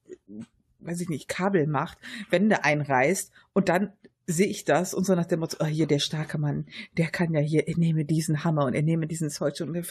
weiß 0.78 1.00
ich 1.00 1.08
nicht, 1.08 1.28
Kabel 1.28 1.66
macht, 1.66 1.98
Wände 2.30 2.64
einreißt 2.64 3.32
und 3.52 3.68
dann 3.68 3.92
sehe 4.30 4.46
ich 4.46 4.64
das 4.64 4.94
und 4.94 5.04
so 5.04 5.14
nach 5.14 5.26
dem 5.26 5.40
Motto, 5.40 5.56
oh, 5.60 5.66
hier 5.66 5.86
der 5.86 5.98
starke 5.98 6.38
Mann, 6.38 6.66
der 6.96 7.08
kann 7.08 7.34
ja 7.34 7.40
hier, 7.40 7.68
er 7.68 7.76
nehme 7.76 8.04
diesen 8.04 8.44
Hammer 8.44 8.64
und 8.64 8.74
er 8.74 8.82
nehme 8.82 9.06
diesen 9.06 9.30
Zollstock 9.30 9.68
und 9.68 9.74
er 9.74 9.84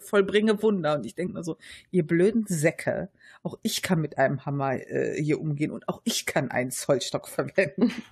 vollbringe 0.00 0.62
Wunder. 0.62 0.96
Und 0.96 1.06
ich 1.06 1.14
denke 1.14 1.34
mir 1.34 1.44
so, 1.44 1.56
ihr 1.90 2.06
blöden 2.06 2.44
Säcke, 2.46 3.10
auch 3.42 3.58
ich 3.62 3.82
kann 3.82 4.00
mit 4.00 4.18
einem 4.18 4.44
Hammer 4.44 4.74
äh, 4.74 5.20
hier 5.22 5.40
umgehen 5.40 5.70
und 5.70 5.88
auch 5.88 6.00
ich 6.04 6.26
kann 6.26 6.50
einen 6.50 6.70
Zollstock 6.70 7.28
verwenden. 7.28 7.92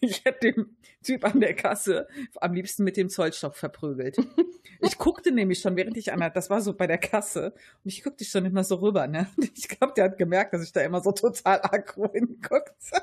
Ich 0.00 0.24
hätte 0.24 0.52
den 0.52 0.76
Typ 1.00 1.24
an 1.24 1.38
der 1.38 1.54
Kasse 1.54 2.08
am 2.40 2.54
liebsten 2.54 2.82
mit 2.82 2.96
dem 2.96 3.08
Zollstock 3.08 3.56
verprügelt. 3.56 4.16
Ich 4.82 4.96
guckte 4.96 5.30
nämlich 5.30 5.60
schon, 5.60 5.76
während 5.76 5.96
ich 5.98 6.10
an 6.10 6.32
das 6.34 6.48
war 6.48 6.62
so 6.62 6.72
bei 6.72 6.86
der 6.86 6.98
Kasse, 6.98 7.52
und 7.84 7.92
ich 7.92 8.02
guckte 8.02 8.24
schon 8.24 8.46
immer 8.46 8.64
so 8.64 8.76
rüber, 8.76 9.06
ne? 9.06 9.28
Ich 9.54 9.68
glaube, 9.68 9.92
der 9.94 10.04
hat 10.06 10.18
gemerkt, 10.18 10.54
dass 10.54 10.64
ich 10.64 10.72
da 10.72 10.80
immer 10.80 11.02
so 11.02 11.12
total 11.12 11.60
aggro 11.62 12.10
hinguckte. 12.10 13.02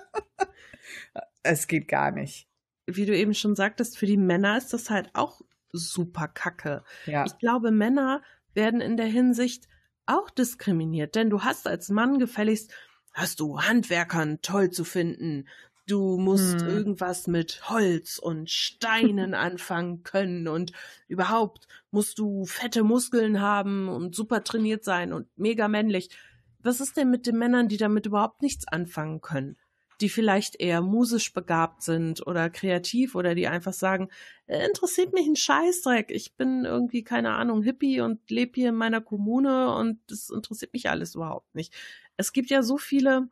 Es 1.48 1.68
geht 1.68 1.88
gar 1.88 2.12
nicht. 2.12 2.48
Wie 2.86 3.06
du 3.06 3.16
eben 3.16 3.34
schon 3.34 3.56
sagtest, 3.56 3.98
für 3.98 4.06
die 4.06 4.18
Männer 4.18 4.58
ist 4.58 4.74
das 4.74 4.89
halt 4.89 5.10
auch 5.14 5.41
super 5.72 6.28
kacke. 6.28 6.84
Ja. 7.06 7.26
Ich 7.26 7.38
glaube, 7.38 7.72
Männer 7.72 8.22
werden 8.54 8.82
in 8.82 8.98
der 8.98 9.06
Hinsicht 9.06 9.68
auch 10.06 10.30
diskriminiert, 10.30 11.16
denn 11.16 11.30
du 11.30 11.43
hast 11.43 11.68
als 11.68 11.89
Mann 11.89 12.18
gefälligst, 12.20 12.72
hast 13.14 13.39
du 13.39 13.62
Handwerkern 13.62 14.41
toll 14.41 14.70
zu 14.72 14.84
finden. 14.84 15.48
Du 15.86 16.18
musst 16.18 16.62
hm. 16.62 16.68
irgendwas 16.68 17.28
mit 17.28 17.70
Holz 17.70 18.20
und 18.20 18.50
Steinen 18.50 19.34
anfangen 19.34 20.04
können 20.04 20.48
und 20.48 20.74
überhaupt 21.08 21.68
musst 21.91 22.20
du 22.20 22.45
fette 22.45 22.84
Muskeln 22.84 23.41
haben 23.41 23.88
und 23.88 24.16
super 24.16 24.43
trainiert 24.43 24.84
sein 24.84 25.14
und 25.14 25.28
mega 25.38 25.68
männlich. 25.68 26.10
Was 26.60 26.82
ist 26.82 26.98
denn 26.98 27.10
mit 27.10 27.26
den 27.26 27.38
Männern, 27.38 27.70
die 27.70 27.78
damit 27.78 28.06
überhaupt 28.06 28.41
nichts 28.41 28.68
anfangen 28.68 29.22
können? 29.22 29.58
Die 30.02 30.10
vielleicht 30.10 30.60
eher 30.60 30.82
musisch 30.82 31.34
begabt 31.34 31.82
sind 31.82 32.26
oder 32.26 32.49
kreativ 32.49 33.15
oder 33.15 33.36
die 33.36 33.48
einfach 33.48 33.74
sagen, 33.74 34.10
äh, 34.45 34.65
interessiert 34.65 35.14
mich 35.14 35.28
ein 35.28 35.36
Scheißdreck. 35.36 36.11
Ich 36.11 36.36
bin 36.36 36.65
irgendwie, 36.65 37.03
keine 37.03 37.34
Ahnung, 37.34 37.64
Hippie 37.64 38.02
und 38.02 38.30
lebe 38.30 38.53
hier 38.56 38.69
in 38.69 38.76
meiner 38.76 39.02
Kommune 39.02 39.74
und 39.76 39.99
das 40.07 40.30
interessiert 40.30 40.74
mich 40.74 40.90
alles 40.90 41.15
überhaupt 41.15 41.53
nicht. 41.56 41.74
Es 42.15 42.32
gibt 42.32 42.49
ja 42.49 42.61
so 42.61 42.78
viele, 42.78 43.30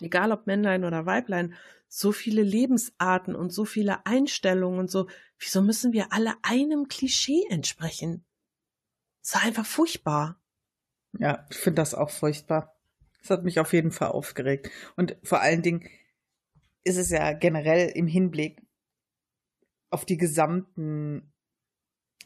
egal 0.00 0.32
ob 0.32 0.46
Männlein 0.46 0.84
oder 0.84 1.06
Weiblein, 1.06 1.54
so 1.88 2.12
viele 2.12 2.42
Lebensarten 2.42 3.36
und 3.36 3.50
so 3.50 3.64
viele 3.64 4.04
Einstellungen 4.04 4.80
und 4.80 4.90
so. 4.90 5.08
Wieso 5.38 5.62
müssen 5.62 5.92
wir 5.92 6.12
alle 6.12 6.34
einem 6.42 6.88
Klischee 6.88 7.44
entsprechen? 7.48 8.24
Das 9.22 9.36
ist 9.36 9.44
einfach 9.46 9.66
furchtbar. 9.66 10.40
Ja, 11.18 11.46
ich 11.50 11.56
finde 11.56 11.76
das 11.76 11.94
auch 11.94 12.10
furchtbar. 12.10 12.73
Das 13.24 13.38
hat 13.38 13.44
mich 13.44 13.58
auf 13.58 13.72
jeden 13.72 13.90
Fall 13.90 14.08
aufgeregt. 14.08 14.70
Und 14.96 15.16
vor 15.22 15.40
allen 15.40 15.62
Dingen 15.62 15.88
ist 16.84 16.98
es 16.98 17.08
ja 17.08 17.32
generell 17.32 17.88
im 17.88 18.06
Hinblick 18.06 18.60
auf 19.90 20.04
die 20.04 20.18
gesamten 20.18 21.32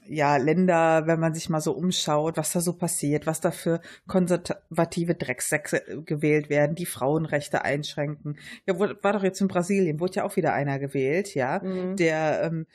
ja, 0.09 0.39
Länder, 0.39 1.07
wenn 1.07 1.21
man 1.21 1.35
sich 1.35 1.51
mal 1.51 1.61
so 1.61 1.73
umschaut, 1.73 2.37
was 2.37 2.53
da 2.53 2.61
so 2.61 2.73
passiert, 2.73 3.27
was 3.27 3.41
da 3.41 3.51
für 3.51 3.81
konservative 4.07 5.15
Drecksäcke 5.15 6.03
gewählt 6.05 6.49
werden, 6.49 6.75
die 6.75 6.87
Frauenrechte 6.87 7.63
einschränken. 7.63 8.39
Ja, 8.67 8.79
war 8.79 9.13
doch 9.13 9.23
jetzt 9.23 9.41
in 9.41 9.49
Brasilien, 9.49 10.01
wurde 10.01 10.15
ja 10.15 10.25
auch 10.25 10.37
wieder 10.37 10.55
einer 10.55 10.79
gewählt, 10.79 11.35
ja, 11.35 11.61
mhm. 11.63 11.97
der 11.97 12.43
ähm, 12.43 12.67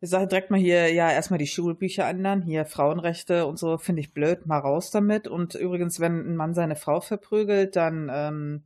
wir 0.00 0.08
sagen 0.08 0.28
direkt 0.28 0.50
mal 0.50 0.58
hier, 0.58 0.92
ja, 0.92 1.12
erstmal 1.12 1.38
die 1.38 1.46
Schulbücher 1.46 2.08
ändern, 2.08 2.42
hier 2.42 2.64
Frauenrechte 2.64 3.46
und 3.46 3.58
so, 3.58 3.76
finde 3.76 4.00
ich 4.00 4.14
blöd, 4.14 4.46
mal 4.46 4.58
raus 4.58 4.90
damit. 4.90 5.28
Und 5.28 5.54
übrigens, 5.54 6.00
wenn 6.00 6.26
ein 6.26 6.36
Mann 6.36 6.54
seine 6.54 6.74
Frau 6.74 7.00
verprügelt, 7.02 7.76
dann 7.76 8.10
ähm, 8.10 8.64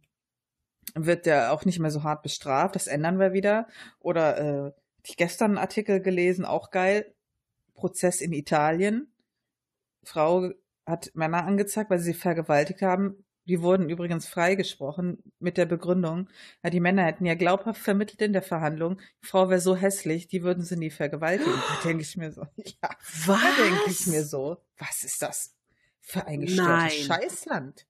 wird 0.95 1.27
der 1.27 1.53
auch 1.53 1.65
nicht 1.65 1.81
mehr 1.81 1.91
so 1.91 2.05
hart 2.05 2.23
bestraft. 2.23 2.77
Das 2.77 2.87
ändern 2.87 3.19
wir 3.19 3.33
wieder. 3.33 3.67
Oder 3.99 4.67
äh, 4.67 4.73
ich 5.03 5.17
gestern 5.17 5.53
einen 5.53 5.59
Artikel 5.59 6.01
gelesen, 6.01 6.45
auch 6.45 6.71
geil. 6.71 7.13
Prozess 7.75 8.21
in 8.21 8.33
Italien. 8.33 9.13
Frau 10.05 10.51
hat 10.87 11.11
Männer 11.15 11.45
angezeigt, 11.45 11.91
weil 11.91 11.99
sie 11.99 12.13
sie 12.13 12.19
vergewaltigt 12.19 12.83
haben. 12.83 13.24
Die 13.47 13.61
wurden 13.61 13.91
übrigens 13.91 14.27
freigesprochen 14.27 15.23
mit 15.39 15.59
der 15.59 15.67
Begründung, 15.67 16.31
ja, 16.63 16.71
die 16.71 16.81
Männer 16.81 17.05
hätten 17.05 17.27
ja 17.27 17.35
glaubhaft 17.35 17.81
vermittelt 17.81 18.23
in 18.23 18.33
der 18.33 18.41
Verhandlung, 18.43 18.99
die 19.23 19.27
Frau 19.27 19.51
wäre 19.51 19.61
so 19.61 19.77
hässlich, 19.77 20.29
die 20.29 20.43
würden 20.43 20.65
sie 20.65 20.77
nie 20.77 20.91
vergewaltigen. 20.91 21.53
Da 21.53 21.89
denke 21.89 22.03
ich 22.03 22.17
mir 22.17 22.33
so, 22.33 22.43
ja, 22.57 22.89
Was? 23.27 23.41
da 23.43 23.63
denke 23.63 23.91
ich 23.91 24.07
mir 24.07 24.25
so, 24.25 24.57
was 24.79 25.05
ist 25.05 25.21
das 25.21 25.55
für 26.01 26.27
ein 26.27 26.41
gestörtes. 26.41 26.95
Scheißland? 27.05 27.87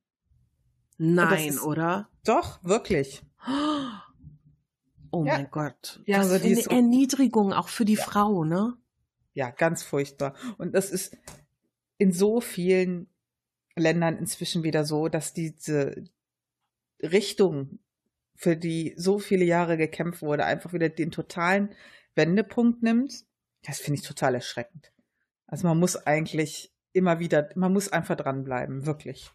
Nein, 0.99 1.49
ist- 1.51 1.63
oder? 1.63 2.09
Doch, 2.25 2.63
wirklich. 2.65 3.23
Oh 5.11 5.25
Ja. 5.25 5.35
mein 5.35 5.51
Gott. 5.51 6.01
Ja, 6.07 6.19
also 6.19 6.35
eine 6.35 6.57
so- 6.57 6.71
Erniedrigung 6.71 7.53
auch 7.53 7.69
für 7.69 7.85
die 7.85 7.97
Frau, 7.97 8.45
ne? 8.45 8.77
Ja, 9.35 9.51
ganz 9.51 9.83
furchtbar. 9.85 10.35
Und 10.59 10.75
das 10.75 10.91
ist 10.91 11.17
in 11.99 12.13
so 12.13 12.41
vielen 12.41 13.09
Ländern 13.77 14.17
inzwischen 14.17 14.63
wieder 14.63 14.85
so, 14.85 15.09
dass 15.09 15.33
diese 15.33 16.05
Richtung, 17.03 17.79
für 18.35 18.57
die 18.57 18.95
so 18.97 19.19
viele 19.19 19.45
Jahre 19.45 19.77
gekämpft 19.77 20.23
wurde, 20.23 20.45
einfach 20.45 20.73
wieder 20.73 20.89
den 20.89 21.11
totalen 21.11 21.75
Wendepunkt 22.15 22.83
nimmt. 22.83 23.25
Das 23.63 23.81
finde 23.81 24.01
ich 24.01 24.07
total 24.07 24.35
erschreckend. 24.35 24.93
Also 25.47 25.67
man 25.67 25.79
muss 25.79 25.97
eigentlich 25.97 26.73
immer 26.93 27.19
wieder, 27.19 27.49
man 27.55 27.73
muss 27.73 27.89
einfach 27.89 28.17
dranbleiben, 28.17 28.87
wirklich. 28.87 29.31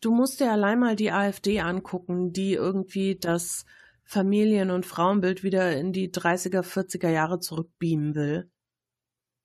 Du 0.00 0.12
musst 0.12 0.40
dir 0.40 0.52
allein 0.52 0.80
mal 0.80 0.96
die 0.96 1.12
AfD 1.12 1.60
angucken, 1.60 2.32
die 2.32 2.54
irgendwie 2.54 3.16
das 3.16 3.64
Familien- 4.04 4.70
und 4.70 4.84
Frauenbild 4.84 5.42
wieder 5.42 5.76
in 5.76 5.92
die 5.92 6.12
30er, 6.12 6.62
40er 6.62 7.08
Jahre 7.08 7.40
zurückbeamen 7.40 8.14
will. 8.14 8.50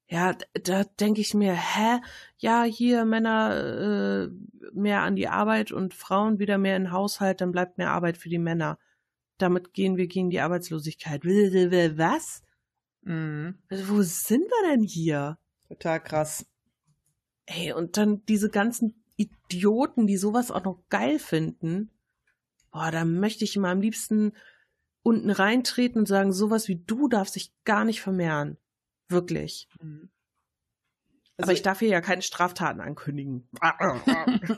Ja, 0.10 0.36
da 0.64 0.84
denke 0.99 1.22
ich 1.22 1.36
mir, 1.36 1.53
hä? 1.53 2.02
Ja, 2.40 2.64
hier 2.64 3.06
Männer 3.06 4.27
äh, 4.27 4.30
mehr 4.73 5.03
an 5.03 5.15
die 5.15 5.27
Arbeit 5.27 5.72
und 5.72 5.94
Frauen 5.94 6.40
wieder 6.40 6.57
mehr 6.57 6.76
in 6.77 6.86
den 6.86 6.91
Haushalt, 6.91 7.41
dann 7.41 7.52
bleibt 7.52 7.77
mehr 7.77 7.91
Arbeit 7.91 8.18
für 8.18 8.30
die 8.30 8.40
Männer. 8.40 8.80
Damit 9.38 9.73
gehen 9.73 9.98
wir 9.98 10.07
gegen 10.07 10.31
die 10.31 10.40
Arbeitslosigkeit. 10.40 11.23
Was? 11.23 12.41
Mhm. 13.02 13.60
Also, 13.69 13.90
Wo 13.90 14.02
sind 14.02 14.41
wir 14.41 14.72
denn 14.72 14.81
hier? 14.81 15.38
Total 15.68 16.02
krass. 16.02 16.45
Ey, 17.45 17.73
und 17.73 17.98
dann 17.98 18.26
diese 18.26 18.49
ganzen 18.49 19.03
Idioten, 19.15 20.07
die 20.07 20.18
sowas 20.18 20.49
auch 20.49 20.64
noch 20.64 20.84
geil 20.90 21.19
finden. 21.19 21.91
Boah, 22.72 22.90
da 22.91 23.06
möchte 23.06 23.44
ich 23.44 23.56
immer 23.56 23.69
am 23.69 23.81
liebsten 23.81 24.34
unten 25.03 25.30
reintreten 25.30 25.99
und 25.99 26.07
sagen, 26.07 26.34
sowas 26.34 26.68
wie 26.68 26.77
du 26.77 27.07
darf 27.07 27.30
sich 27.30 27.53
gar 27.64 27.86
nicht 27.86 28.02
vermehren. 28.02 28.57
Wirklich. 29.10 29.68
Mhm. 29.81 30.10
Aber 31.38 31.53
ich 31.53 31.61
darf 31.61 31.80
hier 31.80 31.90
ja 31.90 32.02
keine 32.02 32.22
Straftaten 32.22 32.81
ankündigen. 32.81 33.48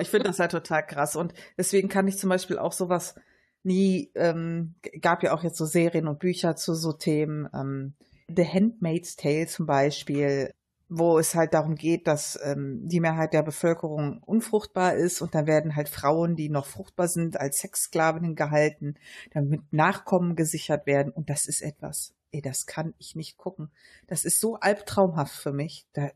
Ich 0.00 0.08
finde 0.08 0.28
das 0.28 0.38
halt 0.38 0.52
total 0.52 0.86
krass. 0.86 1.16
Und 1.16 1.34
deswegen 1.58 1.88
kann 1.88 2.06
ich 2.06 2.18
zum 2.18 2.30
Beispiel 2.30 2.56
auch 2.56 2.72
sowas 2.72 3.16
nie, 3.64 4.10
ähm, 4.14 4.76
gab 5.00 5.22
ja 5.22 5.34
auch 5.34 5.42
jetzt 5.42 5.58
so 5.58 5.66
Serien 5.66 6.06
und 6.06 6.20
Bücher 6.20 6.54
zu 6.54 6.74
so 6.74 6.92
Themen, 6.92 7.48
ähm, 7.52 7.94
The 8.28 8.46
Handmaid's 8.46 9.16
Tale 9.16 9.48
zum 9.48 9.66
Beispiel, 9.66 10.54
wo 10.92 11.20
es 11.20 11.36
halt 11.36 11.54
darum 11.54 11.76
geht, 11.76 12.08
dass 12.08 12.38
ähm, 12.42 12.80
die 12.82 12.98
Mehrheit 12.98 13.32
der 13.32 13.44
Bevölkerung 13.44 14.20
unfruchtbar 14.24 14.94
ist 14.94 15.22
und 15.22 15.36
dann 15.36 15.46
werden 15.46 15.76
halt 15.76 15.88
Frauen, 15.88 16.34
die 16.34 16.48
noch 16.48 16.66
fruchtbar 16.66 17.06
sind, 17.06 17.38
als 17.38 17.60
Sexsklavinnen 17.60 18.34
gehalten, 18.34 18.96
damit 19.30 19.72
Nachkommen 19.72 20.34
gesichert 20.34 20.86
werden. 20.86 21.12
Und 21.12 21.30
das 21.30 21.46
ist 21.46 21.62
etwas, 21.62 22.12
ey, 22.32 22.42
das 22.42 22.66
kann 22.66 22.92
ich 22.98 23.14
nicht 23.14 23.38
gucken. 23.38 23.70
Das 24.08 24.24
ist 24.24 24.40
so 24.40 24.56
albtraumhaft 24.56 25.34
für 25.34 25.52
mich. 25.52 25.86
Da, 25.92 26.10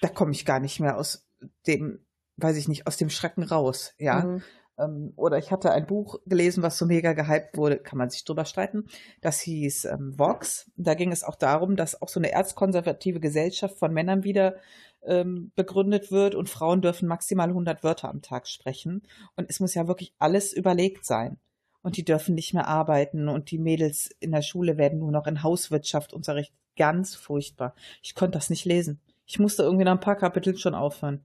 da 0.00 0.08
komme 0.08 0.32
ich 0.32 0.44
gar 0.44 0.60
nicht 0.60 0.78
mehr 0.78 0.98
aus 0.98 1.26
dem, 1.66 2.00
weiß 2.36 2.58
ich 2.58 2.68
nicht, 2.68 2.86
aus 2.86 2.98
dem 2.98 3.08
Schrecken 3.08 3.44
raus, 3.44 3.94
ja. 3.96 4.24
Mhm. 4.24 4.42
Ähm, 4.78 5.12
oder 5.16 5.38
ich 5.38 5.50
hatte 5.50 5.70
ein 5.72 5.86
Buch 5.86 6.20
gelesen, 6.26 6.62
was 6.62 6.78
so 6.78 6.86
mega 6.86 7.12
gehypt 7.12 7.56
wurde, 7.56 7.78
kann 7.78 7.98
man 7.98 8.10
sich 8.10 8.24
drüber 8.24 8.44
streiten. 8.44 8.86
Das 9.20 9.40
hieß 9.40 9.86
ähm, 9.86 10.18
Vox. 10.18 10.70
Da 10.76 10.94
ging 10.94 11.12
es 11.12 11.24
auch 11.24 11.36
darum, 11.36 11.76
dass 11.76 12.00
auch 12.00 12.08
so 12.08 12.20
eine 12.20 12.32
erzkonservative 12.32 13.20
Gesellschaft 13.20 13.78
von 13.78 13.92
Männern 13.92 14.24
wieder 14.24 14.56
ähm, 15.02 15.52
begründet 15.54 16.10
wird 16.10 16.34
und 16.34 16.48
Frauen 16.48 16.82
dürfen 16.82 17.08
maximal 17.08 17.48
100 17.48 17.84
Wörter 17.84 18.08
am 18.08 18.22
Tag 18.22 18.48
sprechen. 18.48 19.02
Und 19.36 19.50
es 19.50 19.60
muss 19.60 19.74
ja 19.74 19.86
wirklich 19.86 20.14
alles 20.18 20.52
überlegt 20.52 21.04
sein. 21.04 21.38
Und 21.82 21.98
die 21.98 22.04
dürfen 22.04 22.34
nicht 22.34 22.54
mehr 22.54 22.66
arbeiten 22.66 23.28
und 23.28 23.50
die 23.50 23.58
Mädels 23.58 24.10
in 24.18 24.32
der 24.32 24.40
Schule 24.40 24.78
werden 24.78 25.00
nur 25.00 25.12
noch 25.12 25.26
in 25.26 25.42
Hauswirtschaft 25.42 26.14
unterrichtet. 26.14 26.56
Ganz 26.76 27.14
furchtbar. 27.14 27.74
Ich 28.02 28.14
konnte 28.14 28.38
das 28.38 28.48
nicht 28.50 28.64
lesen. 28.64 29.00
Ich 29.26 29.38
musste 29.38 29.62
irgendwie 29.62 29.84
nach 29.84 29.92
ein 29.92 30.00
paar 30.00 30.16
Kapiteln 30.16 30.56
schon 30.56 30.74
aufhören. 30.74 31.22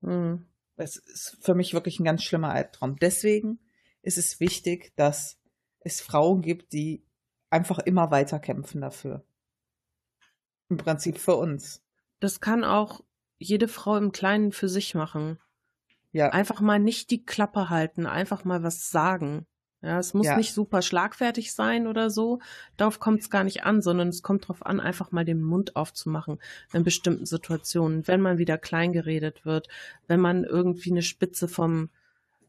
Mhm. 0.00 0.46
Es 0.76 0.96
ist 0.96 1.38
für 1.40 1.54
mich 1.54 1.74
wirklich 1.74 2.00
ein 2.00 2.04
ganz 2.04 2.22
schlimmer 2.22 2.50
Albtraum. 2.50 2.96
Deswegen 2.96 3.58
ist 4.02 4.18
es 4.18 4.40
wichtig, 4.40 4.92
dass 4.96 5.38
es 5.80 6.00
Frauen 6.00 6.42
gibt, 6.42 6.72
die 6.72 7.04
einfach 7.50 7.78
immer 7.78 8.10
weiter 8.10 8.38
kämpfen 8.38 8.80
dafür. 8.80 9.24
Im 10.68 10.78
Prinzip 10.78 11.18
für 11.18 11.36
uns. 11.36 11.82
Das 12.20 12.40
kann 12.40 12.64
auch 12.64 13.02
jede 13.38 13.68
Frau 13.68 13.96
im 13.96 14.12
Kleinen 14.12 14.52
für 14.52 14.68
sich 14.68 14.94
machen. 14.94 15.38
Ja, 16.12 16.28
Einfach 16.28 16.60
mal 16.60 16.78
nicht 16.78 17.10
die 17.10 17.24
Klappe 17.24 17.70
halten, 17.70 18.06
einfach 18.06 18.44
mal 18.44 18.62
was 18.62 18.90
sagen. 18.90 19.46
Ja, 19.82 19.98
es 19.98 20.14
muss 20.14 20.26
Ja. 20.26 20.36
nicht 20.36 20.54
super 20.54 20.80
schlagfertig 20.80 21.52
sein 21.52 21.88
oder 21.88 22.08
so. 22.08 22.38
Darauf 22.76 23.00
kommt 23.00 23.20
es 23.20 23.30
gar 23.30 23.42
nicht 23.42 23.64
an, 23.64 23.82
sondern 23.82 24.08
es 24.08 24.22
kommt 24.22 24.44
darauf 24.44 24.64
an, 24.64 24.78
einfach 24.78 25.10
mal 25.10 25.24
den 25.24 25.42
Mund 25.42 25.74
aufzumachen 25.74 26.38
in 26.72 26.84
bestimmten 26.84 27.26
Situationen. 27.26 28.06
Wenn 28.06 28.20
man 28.20 28.38
wieder 28.38 28.58
klein 28.58 28.92
geredet 28.92 29.44
wird, 29.44 29.68
wenn 30.06 30.20
man 30.20 30.44
irgendwie 30.44 30.92
eine 30.92 31.02
Spitze 31.02 31.48
vom, 31.48 31.90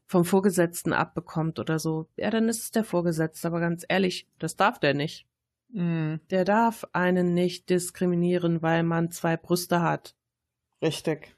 vom 0.06 0.24
Vorgesetzten 0.24 0.92
abbekommt 0.92 1.58
oder 1.58 1.78
so. 1.80 2.06
Ja, 2.16 2.30
dann 2.30 2.48
ist 2.48 2.62
es 2.62 2.70
der 2.70 2.84
Vorgesetzte. 2.84 3.48
Aber 3.48 3.58
ganz 3.58 3.84
ehrlich, 3.88 4.28
das 4.38 4.54
darf 4.54 4.78
der 4.78 4.94
nicht. 4.94 5.26
mm, 5.70 6.16
Der 6.30 6.44
darf 6.44 6.86
einen 6.92 7.34
nicht 7.34 7.68
diskriminieren, 7.68 8.62
weil 8.62 8.84
man 8.84 9.10
zwei 9.10 9.36
Brüste 9.36 9.82
hat. 9.82 10.14
richtig. 10.82 11.34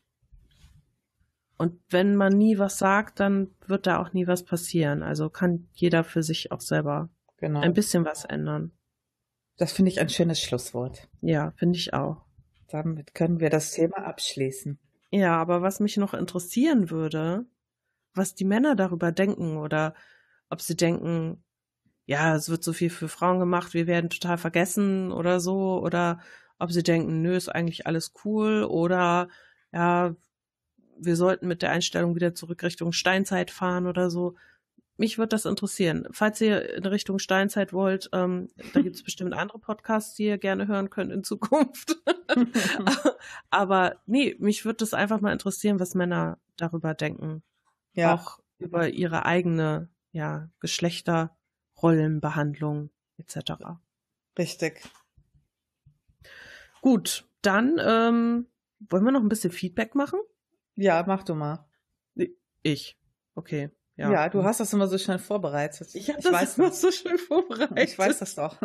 Und 1.58 1.80
wenn 1.88 2.16
man 2.16 2.32
nie 2.32 2.58
was 2.58 2.78
sagt, 2.78 3.20
dann 3.20 3.54
wird 3.66 3.86
da 3.86 3.98
auch 3.98 4.12
nie 4.12 4.26
was 4.26 4.44
passieren. 4.44 5.02
Also 5.02 5.30
kann 5.30 5.68
jeder 5.72 6.04
für 6.04 6.22
sich 6.22 6.52
auch 6.52 6.60
selber 6.60 7.08
Genau. 7.38 7.60
ein 7.60 7.74
bisschen 7.74 8.04
was 8.04 8.24
ändern. 8.24 8.72
Das 9.58 9.72
finde 9.72 9.90
ich 9.90 10.00
ein 10.00 10.08
schönes 10.08 10.40
Schlusswort. 10.40 11.08
Ja, 11.20 11.52
finde 11.56 11.78
ich 11.78 11.94
auch. 11.94 12.24
Damit 12.68 13.14
können 13.14 13.40
wir 13.40 13.50
das 13.50 13.72
Thema 13.72 13.98
abschließen. 13.98 14.78
Ja, 15.10 15.36
aber 15.36 15.62
was 15.62 15.80
mich 15.80 15.96
noch 15.96 16.14
interessieren 16.14 16.90
würde, 16.90 17.46
was 18.14 18.34
die 18.34 18.44
Männer 18.44 18.74
darüber 18.74 19.12
denken 19.12 19.56
oder 19.56 19.94
ob 20.48 20.60
sie 20.60 20.76
denken, 20.76 21.44
ja, 22.06 22.34
es 22.34 22.48
wird 22.48 22.64
so 22.64 22.72
viel 22.72 22.90
für 22.90 23.08
Frauen 23.08 23.38
gemacht, 23.38 23.74
wir 23.74 23.86
werden 23.86 24.10
total 24.10 24.38
vergessen 24.38 25.12
oder 25.12 25.40
so, 25.40 25.80
oder 25.80 26.20
ob 26.58 26.72
sie 26.72 26.82
denken, 26.82 27.22
nö, 27.22 27.36
ist 27.36 27.48
eigentlich 27.48 27.86
alles 27.86 28.12
cool 28.24 28.64
oder 28.64 29.28
ja, 29.72 30.14
wir 30.98 31.16
sollten 31.16 31.48
mit 31.48 31.62
der 31.62 31.70
Einstellung 31.70 32.14
wieder 32.14 32.34
zurück 32.34 32.62
Richtung 32.62 32.92
Steinzeit 32.92 33.50
fahren 33.50 33.86
oder 33.86 34.10
so. 34.10 34.36
Mich 34.98 35.18
würde 35.18 35.28
das 35.30 35.44
interessieren. 35.44 36.06
Falls 36.10 36.40
ihr 36.40 36.74
in 36.74 36.86
Richtung 36.86 37.18
Steinzeit 37.18 37.74
wollt, 37.74 38.08
ähm, 38.12 38.48
da 38.72 38.80
gibt 38.80 38.96
es 38.96 39.02
bestimmt 39.04 39.34
andere 39.34 39.58
Podcasts, 39.58 40.14
die 40.14 40.24
ihr 40.24 40.38
gerne 40.38 40.68
hören 40.68 40.88
könnt 40.88 41.12
in 41.12 41.22
Zukunft. 41.22 41.98
Aber 43.50 43.96
nee, 44.06 44.36
mich 44.38 44.64
würde 44.64 44.78
das 44.78 44.94
einfach 44.94 45.20
mal 45.20 45.32
interessieren, 45.32 45.80
was 45.80 45.94
Männer 45.94 46.38
darüber 46.56 46.94
denken. 46.94 47.42
ja, 47.92 48.14
Auch 48.14 48.38
über 48.58 48.88
ihre 48.88 49.26
eigene 49.26 49.90
ja, 50.12 50.48
Geschlechterrollenbehandlung 50.60 52.88
etc. 53.18 53.52
richtig. 54.38 54.82
Gut, 56.80 57.28
dann 57.42 57.78
ähm, 57.80 58.46
wollen 58.78 59.04
wir 59.04 59.12
noch 59.12 59.22
ein 59.22 59.28
bisschen 59.28 59.52
Feedback 59.52 59.94
machen? 59.94 60.20
Ja, 60.76 61.04
mach 61.06 61.22
du 61.24 61.34
mal. 61.34 61.66
Ich. 62.62 62.98
Okay. 63.34 63.70
Ja, 63.96 64.12
Ja, 64.12 64.28
du 64.28 64.44
hast 64.44 64.60
das 64.60 64.72
immer 64.72 64.88
so 64.88 64.98
schnell 64.98 65.18
vorbereitet. 65.18 65.94
Ich 65.94 66.10
habe 66.10 66.20
das 66.20 66.32
weiß 66.32 66.58
immer 66.58 66.68
das. 66.68 66.80
so 66.80 66.90
schön 66.90 67.18
vorbereitet. 67.18 67.78
Ich 67.78 67.98
weiß 67.98 68.18
das 68.18 68.34
doch. 68.34 68.60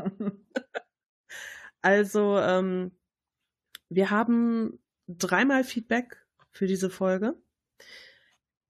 Also, 1.82 2.38
ähm, 2.38 2.92
wir 3.90 4.12
haben 4.12 4.80
dreimal 5.08 5.64
Feedback 5.64 6.24
für 6.52 6.68
diese 6.68 6.90
Folge. 6.90 7.36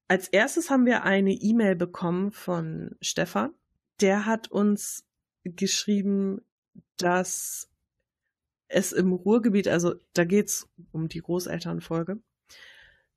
Als 0.08 0.28
erstes 0.28 0.70
haben 0.70 0.86
wir 0.86 1.04
eine 1.04 1.32
E-Mail 1.32 1.76
bekommen 1.76 2.32
von 2.32 2.96
Stefan. 3.00 3.54
Der 4.00 4.24
hat 4.24 4.48
uns 4.50 5.04
geschrieben, 5.44 6.40
dass 6.96 7.70
es 8.68 8.92
im 8.92 9.12
Ruhrgebiet, 9.12 9.68
also 9.68 9.94
da 10.14 10.24
geht's 10.24 10.68
um 10.92 11.08
die 11.08 11.20
Großelternfolge, 11.20 12.18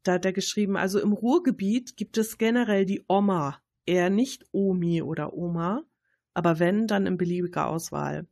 da 0.08 0.14
hat 0.14 0.26
er 0.26 0.34
geschrieben, 0.34 0.78
also 0.78 1.00
im 1.00 1.14
Ruhrgebiet 1.14 1.98
gibt 1.98 2.18
es 2.18 2.38
generell 2.38 2.86
die 2.86 3.04
Oma. 3.08 3.62
eher 3.86 4.10
nicht 4.10 4.46
Omi 4.52 5.02
oder 5.02 5.34
Oma, 5.34 5.84
aber 6.34 6.60
wenn, 6.60 6.88
dann 6.88 7.06
in 7.06 7.18
beliebiger 7.18 7.68
Auswahl. 7.68 8.28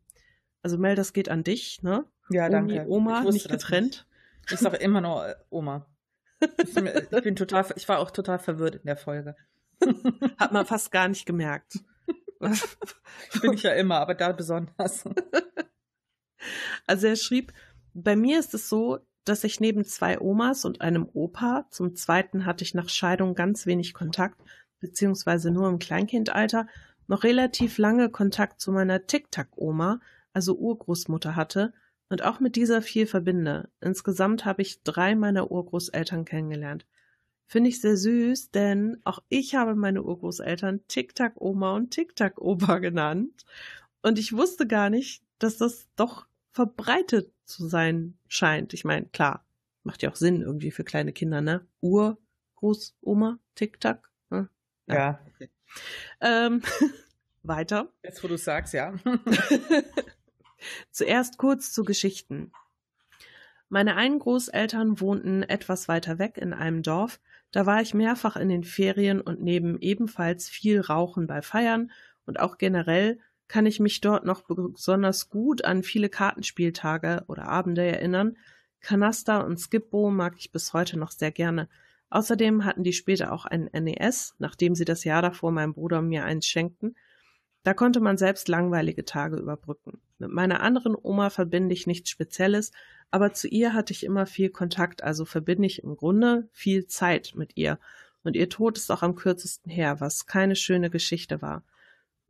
Also 0.63 0.77
Mel, 0.77 0.95
das 0.95 1.13
geht 1.13 1.29
an 1.29 1.43
dich, 1.43 1.83
ne? 1.83 2.05
Ja, 2.29 2.45
Omi, 2.45 2.51
danke. 2.51 2.85
Oma, 2.89 3.23
nicht 3.23 3.49
getrennt. 3.49 4.07
Ich 4.49 4.59
sage 4.59 4.77
immer 4.77 5.01
nur 5.01 5.27
äh, 5.27 5.35
Oma. 5.49 5.85
Ich 6.57 6.73
bin, 6.73 6.87
ich 6.87 7.23
bin 7.23 7.35
total, 7.35 7.65
ich 7.75 7.87
war 7.87 7.99
auch 7.99 8.11
total 8.11 8.39
verwirrt 8.39 8.75
in 8.75 8.85
der 8.85 8.97
Folge. 8.97 9.35
Hat 10.37 10.51
man 10.51 10.65
fast 10.65 10.91
gar 10.91 11.07
nicht 11.07 11.25
gemerkt. 11.25 11.79
Bin 13.41 13.53
ich 13.53 13.63
ja 13.63 13.73
immer, 13.73 13.99
aber 13.99 14.15
da 14.15 14.31
besonders. 14.31 15.05
Also 16.85 17.07
er 17.07 17.15
schrieb, 17.15 17.53
bei 17.93 18.17
mir 18.17 18.37
ist 18.37 18.53
es 18.53 18.67
so, 18.67 18.99
dass 19.25 19.43
ich 19.43 19.59
neben 19.59 19.85
zwei 19.85 20.19
Omas 20.19 20.65
und 20.65 20.81
einem 20.81 21.07
Opa, 21.13 21.65
zum 21.69 21.95
zweiten 21.95 22.45
hatte 22.45 22.63
ich 22.63 22.73
nach 22.73 22.89
Scheidung 22.89 23.35
ganz 23.35 23.65
wenig 23.65 23.93
Kontakt, 23.93 24.41
beziehungsweise 24.79 25.51
nur 25.51 25.69
im 25.69 25.79
Kleinkindalter, 25.79 26.67
noch 27.07 27.23
relativ 27.23 27.77
lange 27.77 28.09
Kontakt 28.09 28.61
zu 28.61 28.71
meiner 28.71 29.05
Tic-Tac-Oma, 29.07 29.99
also 30.33 30.55
Urgroßmutter 30.55 31.35
hatte 31.35 31.73
und 32.09 32.23
auch 32.23 32.39
mit 32.39 32.55
dieser 32.55 32.81
viel 32.81 33.07
verbinde. 33.07 33.69
Insgesamt 33.81 34.45
habe 34.45 34.61
ich 34.61 34.83
drei 34.83 35.15
meiner 35.15 35.51
Urgroßeltern 35.51 36.25
kennengelernt. 36.25 36.85
Finde 37.45 37.69
ich 37.69 37.81
sehr 37.81 37.97
süß, 37.97 38.51
denn 38.51 38.97
auch 39.03 39.19
ich 39.29 39.55
habe 39.55 39.75
meine 39.75 40.03
Urgroßeltern 40.03 40.81
Tic-Tac-Oma 40.87 41.75
und 41.75 41.91
Tic-Tac-Opa 41.91 42.79
genannt. 42.79 43.45
Und 44.01 44.19
ich 44.19 44.33
wusste 44.33 44.67
gar 44.67 44.89
nicht, 44.89 45.23
dass 45.39 45.57
das 45.57 45.87
doch 45.95 46.25
verbreitet 46.51 47.32
zu 47.45 47.67
sein 47.67 48.17
scheint. 48.27 48.73
Ich 48.73 48.85
meine, 48.85 49.05
klar, 49.07 49.45
macht 49.83 50.01
ja 50.01 50.11
auch 50.11 50.15
Sinn 50.15 50.41
irgendwie 50.41 50.71
für 50.71 50.83
kleine 50.83 51.13
Kinder, 51.13 51.41
ne? 51.41 51.65
Urgroßoma, 51.81 53.39
Tic-Tac. 53.55 54.09
Ne? 54.29 54.49
Ja. 54.87 55.19
Ähm, 56.21 56.61
weiter. 57.43 57.91
Jetzt, 58.03 58.23
wo 58.23 58.27
du 58.27 58.37
sagst, 58.37 58.73
ja. 58.73 58.93
Zuerst 60.91 61.37
kurz 61.37 61.73
zu 61.73 61.83
Geschichten. 61.83 62.51
Meine 63.69 63.95
einen 63.95 64.19
Großeltern 64.19 64.99
wohnten 64.99 65.43
etwas 65.43 65.87
weiter 65.87 66.19
weg 66.19 66.37
in 66.37 66.53
einem 66.53 66.83
Dorf. 66.83 67.19
Da 67.51 67.65
war 67.65 67.81
ich 67.81 67.93
mehrfach 67.93 68.35
in 68.35 68.49
den 68.49 68.63
Ferien 68.63 69.19
und 69.19 69.41
neben 69.41 69.79
ebenfalls 69.79 70.47
viel 70.47 70.79
Rauchen 70.79 71.27
bei 71.27 71.41
Feiern 71.41 71.91
und 72.25 72.39
auch 72.39 72.57
generell 72.57 73.19
kann 73.53 73.67
ich 73.67 73.79
mich 73.79 74.01
dort 74.01 74.25
noch 74.25 74.41
besonders 74.47 75.29
gut 75.29 75.63
an 75.63 75.83
viele 75.83 76.09
Kartenspieltage 76.09 77.23
oder 77.27 77.49
Abende 77.49 77.83
erinnern. 77.83 78.35
Kanaster 78.81 79.45
und 79.45 79.59
Skipbo 79.59 80.09
mag 80.09 80.33
ich 80.39 80.51
bis 80.51 80.73
heute 80.73 80.97
noch 80.97 81.11
sehr 81.11 81.29
gerne. 81.29 81.69
Außerdem 82.09 82.65
hatten 82.65 82.83
die 82.83 82.93
später 82.93 83.31
auch 83.31 83.45
ein 83.45 83.69
NES, 83.71 84.33
nachdem 84.39 84.73
sie 84.73 84.85
das 84.85 85.03
Jahr 85.03 85.21
davor 85.21 85.51
meinem 85.51 85.75
Bruder 85.75 85.99
und 85.99 86.09
mir 86.09 86.25
eins 86.25 86.47
schenkten. 86.47 86.95
Da 87.61 87.75
konnte 87.75 87.99
man 87.99 88.17
selbst 88.17 88.47
langweilige 88.47 89.05
Tage 89.05 89.37
überbrücken. 89.37 90.01
Mit 90.17 90.31
meiner 90.31 90.61
anderen 90.61 90.97
Oma 90.99 91.29
verbinde 91.29 91.73
ich 91.73 91.85
nichts 91.85 92.09
Spezielles, 92.09 92.71
aber 93.11 93.33
zu 93.33 93.47
ihr 93.47 93.73
hatte 93.73 93.93
ich 93.93 94.03
immer 94.03 94.25
viel 94.25 94.49
Kontakt, 94.49 95.03
also 95.03 95.25
verbinde 95.25 95.67
ich 95.67 95.83
im 95.83 95.95
Grunde 95.95 96.49
viel 96.53 96.87
Zeit 96.87 97.33
mit 97.35 97.51
ihr. 97.53 97.77
Und 98.23 98.35
ihr 98.35 98.49
Tod 98.49 98.79
ist 98.79 98.91
auch 98.91 99.03
am 99.03 99.13
kürzesten 99.13 99.71
her, 99.71 99.99
was 99.99 100.25
keine 100.25 100.55
schöne 100.55 100.89
Geschichte 100.89 101.43
war. 101.43 101.63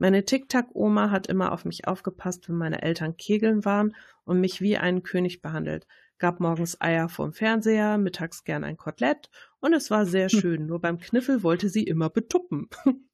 Meine 0.03 0.25
Tic-Tac-Oma 0.25 1.11
hat 1.11 1.27
immer 1.27 1.53
auf 1.53 1.63
mich 1.63 1.87
aufgepasst, 1.87 2.49
wenn 2.49 2.57
meine 2.57 2.81
Eltern 2.81 3.15
kegeln 3.15 3.63
waren 3.63 3.95
und 4.25 4.41
mich 4.41 4.59
wie 4.59 4.75
einen 4.75 5.01
König 5.01 5.41
behandelt, 5.41 5.87
gab 6.17 6.41
morgens 6.41 6.81
Eier 6.81 7.07
vorm 7.07 7.31
Fernseher, 7.31 7.97
mittags 7.97 8.43
gern 8.43 8.65
ein 8.65 8.75
Kotelett 8.75 9.29
und 9.61 9.71
es 9.71 9.91
war 9.91 10.05
sehr 10.05 10.27
schön, 10.27 10.65
nur 10.65 10.81
beim 10.81 10.99
Kniffel 10.99 11.41
wollte 11.41 11.69
sie 11.69 11.83
immer 11.83 12.09
betuppen. 12.09 12.67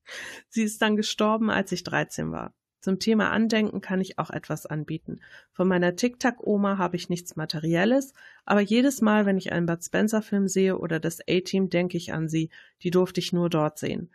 sie 0.49 0.63
ist 0.63 0.81
dann 0.81 0.95
gestorben, 0.95 1.51
als 1.51 1.71
ich 1.71 1.83
13 1.83 2.31
war. 2.31 2.55
Zum 2.81 2.97
Thema 2.97 3.29
Andenken 3.29 3.81
kann 3.81 4.01
ich 4.01 4.17
auch 4.17 4.31
etwas 4.31 4.65
anbieten. 4.65 5.19
Von 5.51 5.67
meiner 5.67 5.95
Tic-Tac-Oma 5.95 6.79
habe 6.79 6.95
ich 6.95 7.07
nichts 7.07 7.35
Materielles, 7.35 8.15
aber 8.45 8.61
jedes 8.61 9.01
Mal, 9.01 9.27
wenn 9.27 9.37
ich 9.37 9.51
einen 9.51 9.67
Bud 9.67 9.83
Spencer-Film 9.83 10.47
sehe 10.47 10.75
oder 10.79 10.99
das 10.99 11.19
A-Team, 11.29 11.69
denke 11.69 11.97
ich 11.97 12.13
an 12.13 12.27
sie. 12.27 12.49
Die 12.81 12.89
durfte 12.89 13.19
ich 13.19 13.31
nur 13.31 13.51
dort 13.51 13.77
sehen. 13.77 14.09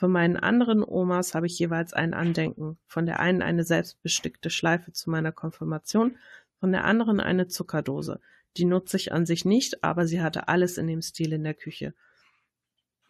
Von 0.00 0.12
meinen 0.12 0.38
anderen 0.38 0.82
Omas 0.82 1.34
habe 1.34 1.44
ich 1.46 1.58
jeweils 1.58 1.92
ein 1.92 2.14
Andenken. 2.14 2.78
Von 2.86 3.04
der 3.04 3.20
einen 3.20 3.42
eine 3.42 3.64
selbstbestickte 3.64 4.48
Schleife 4.48 4.94
zu 4.94 5.10
meiner 5.10 5.30
Konfirmation, 5.30 6.16
von 6.58 6.72
der 6.72 6.84
anderen 6.84 7.20
eine 7.20 7.48
Zuckerdose. 7.48 8.18
Die 8.56 8.64
nutze 8.64 8.96
ich 8.96 9.12
an 9.12 9.26
sich 9.26 9.44
nicht, 9.44 9.84
aber 9.84 10.06
sie 10.06 10.22
hatte 10.22 10.48
alles 10.48 10.78
in 10.78 10.86
dem 10.86 11.02
Stil 11.02 11.34
in 11.34 11.44
der 11.44 11.52
Küche. 11.52 11.92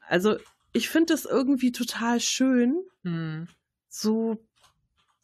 Also, 0.09 0.37
ich 0.73 0.89
finde 0.89 1.15
es 1.15 1.27
irgendwie 1.27 1.71
total 1.71 2.19
schön, 2.19 2.83
Hm. 3.05 3.47
so 3.89 4.45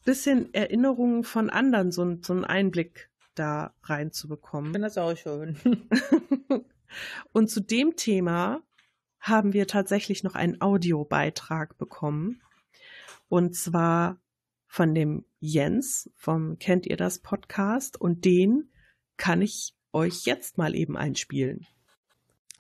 bisschen 0.05 0.55
Erinnerungen 0.55 1.25
von 1.25 1.51
anderen, 1.51 1.91
so, 1.91 2.17
so 2.23 2.33
einen 2.33 2.45
Einblick 2.45 3.11
da 3.35 3.75
Ich 3.83 3.89
reinzubekommen. 3.91 4.71
finde 4.73 4.87
das 4.87 4.99
auch 4.99 5.17
schön. 5.17 5.57
Und 7.33 7.51
zu 7.51 7.59
dem 7.59 7.97
Thema 7.97 8.63
haben 9.21 9.53
wir 9.53 9.67
tatsächlich 9.67 10.23
noch 10.23 10.35
einen 10.35 10.61
Audiobeitrag 10.61 11.79
bekommen. 11.79 12.41
Und 13.29 13.57
zwar 13.57 14.21
von 14.67 14.95
dem 14.95 15.25
Jens 15.41 16.11
vom 16.15 16.59
Kennt 16.59 16.87
ihr 16.87 16.97
das 16.97 17.19
Podcast. 17.19 18.01
Und 18.01 18.25
den 18.25 18.71
kann 19.17 19.43
ich 19.43 19.75
euch 19.93 20.25
jetzt 20.27 20.59
mal 20.59 20.75
eben 20.75 20.97
einspielen. 20.97 21.67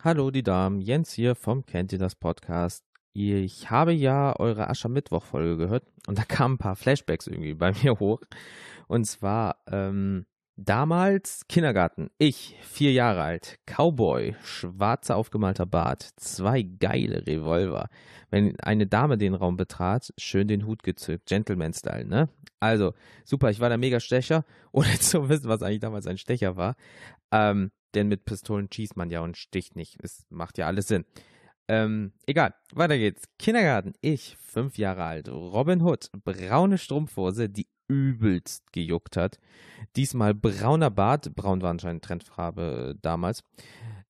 Hallo, 0.03 0.31
die 0.31 0.43
Damen. 0.43 0.81
Jens 0.81 1.13
hier 1.13 1.35
vom 1.35 1.67
Kennt 1.67 1.93
ihr 1.93 1.99
das 1.99 2.15
Podcast. 2.15 2.85
Ich 3.13 3.71
habe 3.71 3.93
ja 3.93 4.39
eure 4.39 4.69
Aschermittwoch-Folge 4.69 5.57
gehört 5.57 5.85
und 6.07 6.19
da 6.19 6.23
kamen 6.23 6.55
ein 6.55 6.59
paar 6.59 6.77
Flashbacks 6.77 7.27
irgendwie 7.27 7.55
bei 7.55 7.73
mir 7.83 7.99
hoch. 7.99 8.21
Und 8.89 9.07
zwar, 9.07 9.57
ähm, 9.67 10.27
damals 10.57 11.47
Kindergarten. 11.49 12.11
Ich, 12.19 12.57
vier 12.63 12.93
Jahre 12.93 13.23
alt, 13.23 13.59
Cowboy, 13.67 14.35
schwarzer 14.43 15.17
aufgemalter 15.17 15.67
Bart, 15.67 16.09
zwei 16.17 16.63
geile 16.63 17.27
Revolver. 17.27 17.89
Wenn 18.31 18.59
eine 18.61 18.87
Dame 18.87 19.19
den 19.19 19.35
Raum 19.35 19.57
betrat, 19.57 20.13
schön 20.19 20.49
den 20.49 20.67
Hut 20.67 20.83
gezückt, 20.83 21.27
Gentleman-Style, 21.27 22.07
ne? 22.07 22.29
Also, 22.59 22.95
super, 23.25 23.51
ich 23.51 23.61
war 23.61 23.69
der 23.69 23.79
Mega-Stecher, 23.79 24.45
ohne 24.73 24.99
zu 24.99 25.29
wissen, 25.29 25.49
was 25.49 25.63
eigentlich 25.63 25.81
damals 25.81 26.07
ein 26.07 26.19
Stecher 26.19 26.57
war. 26.57 26.75
Ähm, 27.31 27.71
denn 27.95 28.09
mit 28.09 28.25
Pistolen 28.25 28.69
schießt 28.73 28.97
man 28.97 29.11
ja 29.11 29.21
und 29.21 29.37
sticht 29.37 29.77
nicht. 29.77 29.99
Es 30.03 30.27
macht 30.31 30.59
ja 30.59 30.67
alles 30.67 30.89
Sinn. 30.89 31.05
Ähm, 31.69 32.13
egal, 32.27 32.55
weiter 32.73 32.97
geht's. 32.97 33.25
Kindergarten. 33.39 33.95
Ich, 34.01 34.37
fünf 34.39 34.79
Jahre 34.79 35.05
alt. 35.05 35.29
Robin 35.29 35.83
Hood, 35.83 36.11
braune 36.25 36.79
Strumpfhose, 36.79 37.49
die 37.49 37.67
übelst 37.89 38.73
gejuckt 38.73 39.17
hat. 39.17 39.39
Diesmal 39.97 40.35
brauner 40.35 40.91
Bart. 40.91 41.35
Braun 41.35 41.63
war 41.63 41.71
anscheinend 41.71 42.05
Trendfarbe 42.05 42.95
äh, 42.95 42.99
damals. 43.03 43.43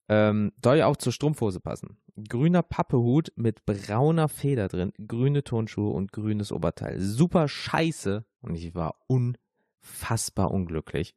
Ähm, 0.08 0.52
soll 0.62 0.78
ja 0.78 0.86
auch 0.86 0.96
zur 0.96 1.12
Strumpfhose 1.12 1.60
passen. 1.60 1.98
Grüner 2.28 2.62
Pappehut 2.62 3.32
mit 3.36 3.66
brauner 3.66 4.28
Feder 4.28 4.68
drin, 4.68 4.92
grüne 5.06 5.44
Turnschuhe 5.44 5.92
und 5.92 6.12
grünes 6.12 6.52
Oberteil. 6.52 7.00
Super 7.00 7.48
scheiße. 7.48 8.24
Und 8.40 8.54
ich 8.54 8.74
war 8.74 8.96
unfassbar 9.06 10.50
unglücklich. 10.50 11.14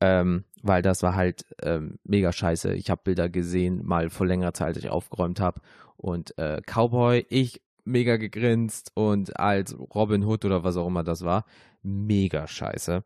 Ähm, 0.00 0.44
weil 0.62 0.82
das 0.82 1.02
war 1.02 1.14
halt 1.14 1.46
ähm, 1.62 1.98
mega 2.04 2.32
scheiße. 2.32 2.74
Ich 2.74 2.90
habe 2.90 3.00
Bilder 3.04 3.30
gesehen, 3.30 3.86
mal 3.86 4.10
vor 4.10 4.26
längerer 4.26 4.52
Zeit, 4.52 4.68
als 4.68 4.78
ich 4.78 4.90
aufgeräumt 4.90 5.40
habe. 5.40 5.62
Und 5.96 6.36
äh, 6.36 6.60
Cowboy, 6.66 7.24
ich 7.30 7.62
mega 7.86 8.16
gegrinst 8.16 8.90
und 8.94 9.38
als 9.38 9.76
Robin 9.94 10.24
Hood 10.24 10.44
oder 10.44 10.64
was 10.64 10.76
auch 10.76 10.88
immer 10.88 11.04
das 11.04 11.24
war, 11.24 11.44
mega 11.86 12.46
scheiße. 12.46 13.04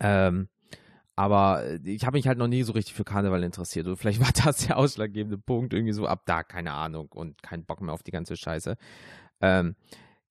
Ähm, 0.00 0.48
aber 1.16 1.64
ich 1.84 2.06
habe 2.06 2.16
mich 2.16 2.26
halt 2.26 2.38
noch 2.38 2.48
nie 2.48 2.62
so 2.62 2.72
richtig 2.72 2.94
für 2.94 3.04
Karneval 3.04 3.44
interessiert. 3.44 3.86
Und 3.86 3.96
vielleicht 3.96 4.20
war 4.24 4.32
das 4.44 4.66
der 4.66 4.78
ausschlaggebende 4.78 5.38
Punkt, 5.38 5.72
irgendwie 5.74 5.92
so 5.92 6.06
ab 6.06 6.22
da, 6.26 6.42
keine 6.42 6.72
Ahnung, 6.72 7.08
und 7.12 7.42
kein 7.42 7.64
Bock 7.64 7.80
mehr 7.80 7.94
auf 7.94 8.02
die 8.02 8.10
ganze 8.10 8.36
Scheiße. 8.36 8.76
Ähm, 9.40 9.76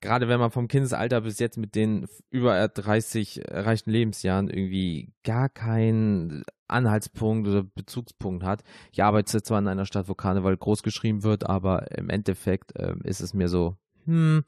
gerade 0.02 0.28
wenn 0.28 0.40
man 0.40 0.52
vom 0.52 0.68
Kindesalter 0.68 1.22
bis 1.22 1.40
jetzt 1.40 1.57
mit 1.57 1.76
den 1.76 2.07
über 2.30 2.68
30 2.68 3.48
erreichten 3.48 3.91
Lebensjahren 3.91 4.49
irgendwie 4.49 5.14
gar 5.24 5.49
keinen 5.49 6.44
Anhaltspunkt 6.68 7.48
oder 7.48 7.64
Bezugspunkt 7.64 8.44
hat. 8.44 8.64
Ich 8.91 9.03
arbeite 9.03 9.41
zwar 9.41 9.60
in 9.60 9.68
einer 9.68 9.86
Stadt, 9.86 10.07
wo 10.07 10.14
Karneval 10.14 10.56
groß 10.56 10.84
geschrieben 10.84 11.24
wird, 11.24 11.48
aber 11.48 11.95
im 11.98 12.10
Endeffekt 12.10 12.74
ähm, 12.78 13.02
ist 13.03 13.22
es 13.22 13.34
mir 13.34 13.48
so, 13.48 13.76
hm, 14.06 14.44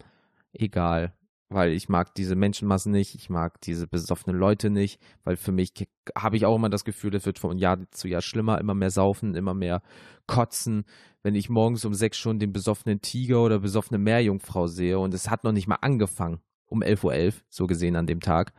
egal. 0.54 1.14
Weil 1.54 1.74
ich 1.74 1.90
mag 1.90 2.16
diese 2.16 2.36
Menschenmassen 2.36 2.94
nicht, 2.94 3.14
ich 3.14 3.30
mag 3.30 3.60
diese 3.60 3.86
besoffenen 3.86 4.40
Leute 4.40 4.70
nicht, 4.70 5.02
weil 5.26 5.36
für 5.36 5.52
mich 5.52 5.74
habe 6.18 6.38
ich 6.38 6.46
auch 6.46 6.56
immer 6.56 6.70
das 6.70 6.86
Gefühl, 6.86 7.14
es 7.14 7.26
wird 7.26 7.40
von 7.40 7.58
Jahr 7.58 7.78
zu 7.92 8.08
Jahr 8.08 8.22
schlimmer, 8.22 8.58
immer 8.60 8.74
mehr 8.74 8.90
saufen, 8.90 9.36
immer 9.36 9.54
mehr 9.54 9.82
kotzen. 10.28 10.86
Wenn 11.24 11.36
ich 11.36 11.50
morgens 11.50 11.84
um 11.84 11.94
sechs 11.94 12.18
schon 12.18 12.40
den 12.40 12.54
besoffenen 12.54 13.02
Tiger 13.02 13.44
oder 13.44 13.60
besoffene 13.60 13.98
Meerjungfrau 13.98 14.68
sehe 14.68 14.98
und 14.98 15.14
es 15.14 15.30
hat 15.30 15.44
noch 15.44 15.52
nicht 15.52 15.68
mal 15.68 15.80
angefangen, 15.82 16.40
um 16.68 16.82
11.11 16.84 17.04
Uhr, 17.04 17.34
so 17.50 17.68
gesehen 17.68 17.98
an 17.98 18.08
dem 18.08 18.22
Tag, 18.22 18.54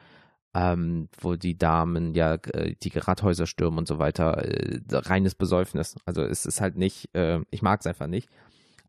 ähm, 0.52 1.08
wo 1.18 1.34
die 1.34 1.56
Damen 1.56 2.12
ja 2.12 2.34
äh, 2.34 2.74
die 2.82 2.92
Radhäuser 2.94 3.46
stürmen 3.46 3.78
und 3.78 3.88
so 3.88 3.98
weiter, 3.98 4.36
äh, 4.44 4.80
reines 4.90 5.34
Besäufnis. 5.34 5.96
Also 6.04 6.20
es 6.22 6.44
ist 6.44 6.60
halt 6.60 6.76
nicht, 6.76 7.08
äh, 7.14 7.40
ich 7.50 7.62
mag 7.62 7.80
es 7.80 7.86
einfach 7.86 8.06
nicht. 8.06 8.28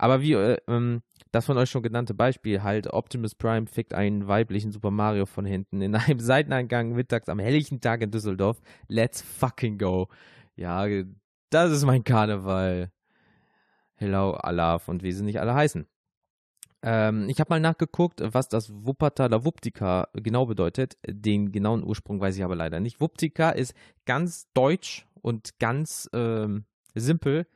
Aber 0.04 0.20
wie 0.20 0.34
äh, 0.34 0.58
ähm, 0.68 1.02
das 1.32 1.46
von 1.46 1.58
euch 1.58 1.70
schon 1.70 1.82
genannte 1.82 2.14
Beispiel, 2.14 2.62
halt 2.62 2.88
Optimus 2.88 3.36
Prime 3.36 3.68
fickt 3.68 3.94
einen 3.94 4.28
weiblichen 4.28 4.74
Super 4.74 4.92
Mario 4.92 5.26
von 5.26 5.46
hinten 5.46 5.82
in 5.82 5.96
einem 5.96 6.20
Seiteneingang 6.20 6.92
mittags 6.92 7.30
am 7.30 7.40
helllichen 7.40 7.80
Tag 7.80 8.02
in 8.02 8.12
Düsseldorf. 8.12 8.60
Let's 8.90 9.22
fucking 9.22 9.78
go. 9.78 10.10
Ja, 10.58 10.86
das 11.52 11.72
ist 11.72 11.86
mein 11.86 12.04
Karneval. 12.04 12.92
Hello, 13.96 14.32
Alaf 14.32 14.90
und 14.90 15.04
wie 15.04 15.14
sie 15.14 15.24
nicht 15.24 15.40
alle 15.40 15.54
heißen. 15.54 15.88
Ähm, 16.82 17.30
ich 17.30 17.40
habe 17.40 17.52
mal 17.52 17.62
nachgeguckt, 17.62 18.22
was 18.22 18.50
das 18.50 18.74
Wuppertaler 18.74 19.46
Wuptika 19.46 20.10
genau 20.16 20.48
bedeutet. 20.48 20.98
Den 21.08 21.54
genauen 21.54 21.82
Ursprung 21.82 22.20
weiß 22.20 22.36
ich 22.36 22.44
aber 22.44 22.58
leider 22.58 22.82
nicht. 22.82 23.00
Wuptika 23.00 23.52
ist 23.52 23.74
ganz 24.06 24.52
deutsch 24.54 25.08
und 25.22 25.60
ganz 25.60 26.10
ähm, 26.12 26.66
simpel. 26.94 27.48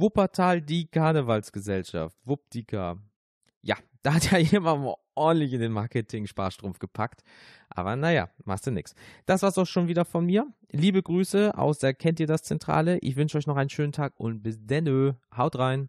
Wuppertal, 0.00 0.60
die 0.62 0.86
Karnevalsgesellschaft. 0.86 2.16
Wuptika. 2.24 2.96
Ja, 3.62 3.76
da 4.02 4.14
hat 4.14 4.30
ja 4.30 4.38
jemand 4.38 4.84
mal 4.84 4.94
ordentlich 5.14 5.52
in 5.52 5.60
den 5.60 5.72
Marketing-Sparstrumpf 5.72 6.78
gepackt. 6.78 7.22
Aber 7.68 7.96
naja, 7.96 8.30
machst 8.44 8.66
du 8.66 8.70
nix. 8.70 8.94
Das 9.26 9.42
war's 9.42 9.58
auch 9.58 9.66
schon 9.66 9.88
wieder 9.88 10.04
von 10.04 10.24
mir. 10.24 10.46
Liebe 10.70 11.02
Grüße 11.02 11.56
aus 11.56 11.78
der 11.78 11.94
Kennt 11.94 12.18
ihr 12.20 12.26
das 12.26 12.42
Zentrale. 12.42 12.98
Ich 13.00 13.16
wünsche 13.16 13.36
euch 13.38 13.46
noch 13.46 13.56
einen 13.56 13.70
schönen 13.70 13.92
Tag 13.92 14.14
und 14.16 14.42
bis 14.42 14.56
dennö. 14.58 15.12
Haut 15.36 15.58
rein. 15.58 15.88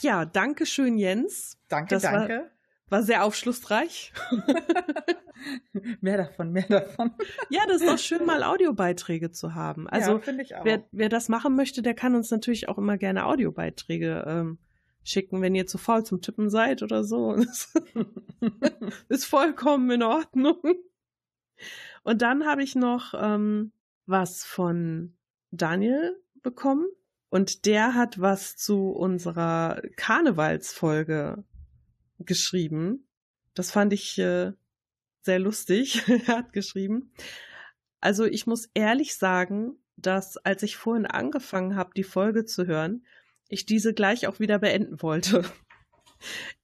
Ja, 0.00 0.24
danke 0.26 0.66
schön, 0.66 0.98
Jens. 0.98 1.56
Danke, 1.68 1.94
Das 1.94 2.04
war- 2.04 2.12
danke. 2.28 2.50
War 2.90 3.02
sehr 3.02 3.24
aufschlussreich. 3.24 4.12
mehr 6.00 6.16
davon, 6.16 6.52
mehr 6.52 6.66
davon. 6.66 7.12
Ja, 7.50 7.60
das 7.66 7.82
ist 7.82 7.88
doch 7.88 7.98
schön, 7.98 8.24
mal 8.24 8.42
Audiobeiträge 8.42 9.30
zu 9.30 9.54
haben. 9.54 9.88
Also, 9.88 10.12
ja, 10.12 10.18
finde 10.20 10.42
ich 10.42 10.56
auch. 10.56 10.64
wer, 10.64 10.84
wer 10.90 11.08
das 11.08 11.28
machen 11.28 11.54
möchte, 11.54 11.82
der 11.82 11.94
kann 11.94 12.14
uns 12.14 12.30
natürlich 12.30 12.68
auch 12.68 12.78
immer 12.78 12.96
gerne 12.96 13.26
Audiobeiträge 13.26 14.24
ähm, 14.26 14.58
schicken, 15.04 15.42
wenn 15.42 15.54
ihr 15.54 15.66
zu 15.66 15.78
faul 15.78 16.04
zum 16.04 16.20
Tippen 16.20 16.50
seid 16.50 16.82
oder 16.82 17.04
so. 17.04 17.36
Das 18.40 19.20
ist 19.20 19.24
vollkommen 19.24 19.90
in 19.90 20.04
Ordnung. 20.04 20.60
Und 22.04 22.22
dann 22.22 22.46
habe 22.46 22.62
ich 22.62 22.76
noch 22.76 23.12
ähm, 23.20 23.72
was 24.06 24.44
von 24.44 25.16
Daniel 25.50 26.16
bekommen. 26.42 26.86
Und 27.30 27.66
der 27.66 27.94
hat 27.94 28.20
was 28.20 28.56
zu 28.56 28.90
unserer 28.90 29.82
Karnevalsfolge 29.96 31.44
geschrieben. 32.18 33.06
Das 33.54 33.70
fand 33.70 33.92
ich 33.92 34.18
äh, 34.18 34.52
sehr 35.22 35.38
lustig. 35.38 36.02
er 36.26 36.38
hat 36.38 36.52
geschrieben. 36.52 37.12
Also 38.00 38.24
ich 38.24 38.46
muss 38.46 38.70
ehrlich 38.74 39.16
sagen, 39.16 39.76
dass 39.96 40.36
als 40.38 40.62
ich 40.62 40.76
vorhin 40.76 41.06
angefangen 41.06 41.76
habe, 41.76 41.90
die 41.96 42.04
Folge 42.04 42.44
zu 42.44 42.66
hören, 42.66 43.04
ich 43.48 43.66
diese 43.66 43.94
gleich 43.94 44.26
auch 44.26 44.40
wieder 44.40 44.58
beenden 44.58 45.02
wollte. 45.02 45.44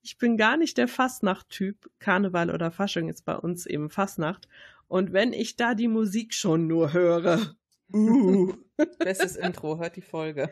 Ich 0.03 0.19
bin 0.19 0.37
gar 0.37 0.57
nicht 0.57 0.79
der 0.79 0.89
Fastnacht-Typ. 0.89 1.89
Karneval 2.01 2.51
oder 2.51 2.73
Fasching 2.73 3.09
ist 3.09 3.25
bei 3.25 3.37
uns 3.37 3.67
eben 3.67 3.89
Fastnacht. 3.89 4.49
Und 4.89 5.13
wenn 5.13 5.33
ich 5.33 5.55
da 5.55 5.77
die 5.77 5.87
Musik 5.87 6.35
schon 6.35 6.67
nur 6.67 6.93
höre, 6.93 7.55
uh, 7.93 8.53
Bestes 8.99 9.37
Intro, 9.37 9.79
hört 9.79 9.95
die 9.95 10.03
Folge. 10.03 10.51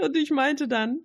Und 0.00 0.16
ich 0.16 0.30
meinte 0.30 0.68
dann, 0.68 1.00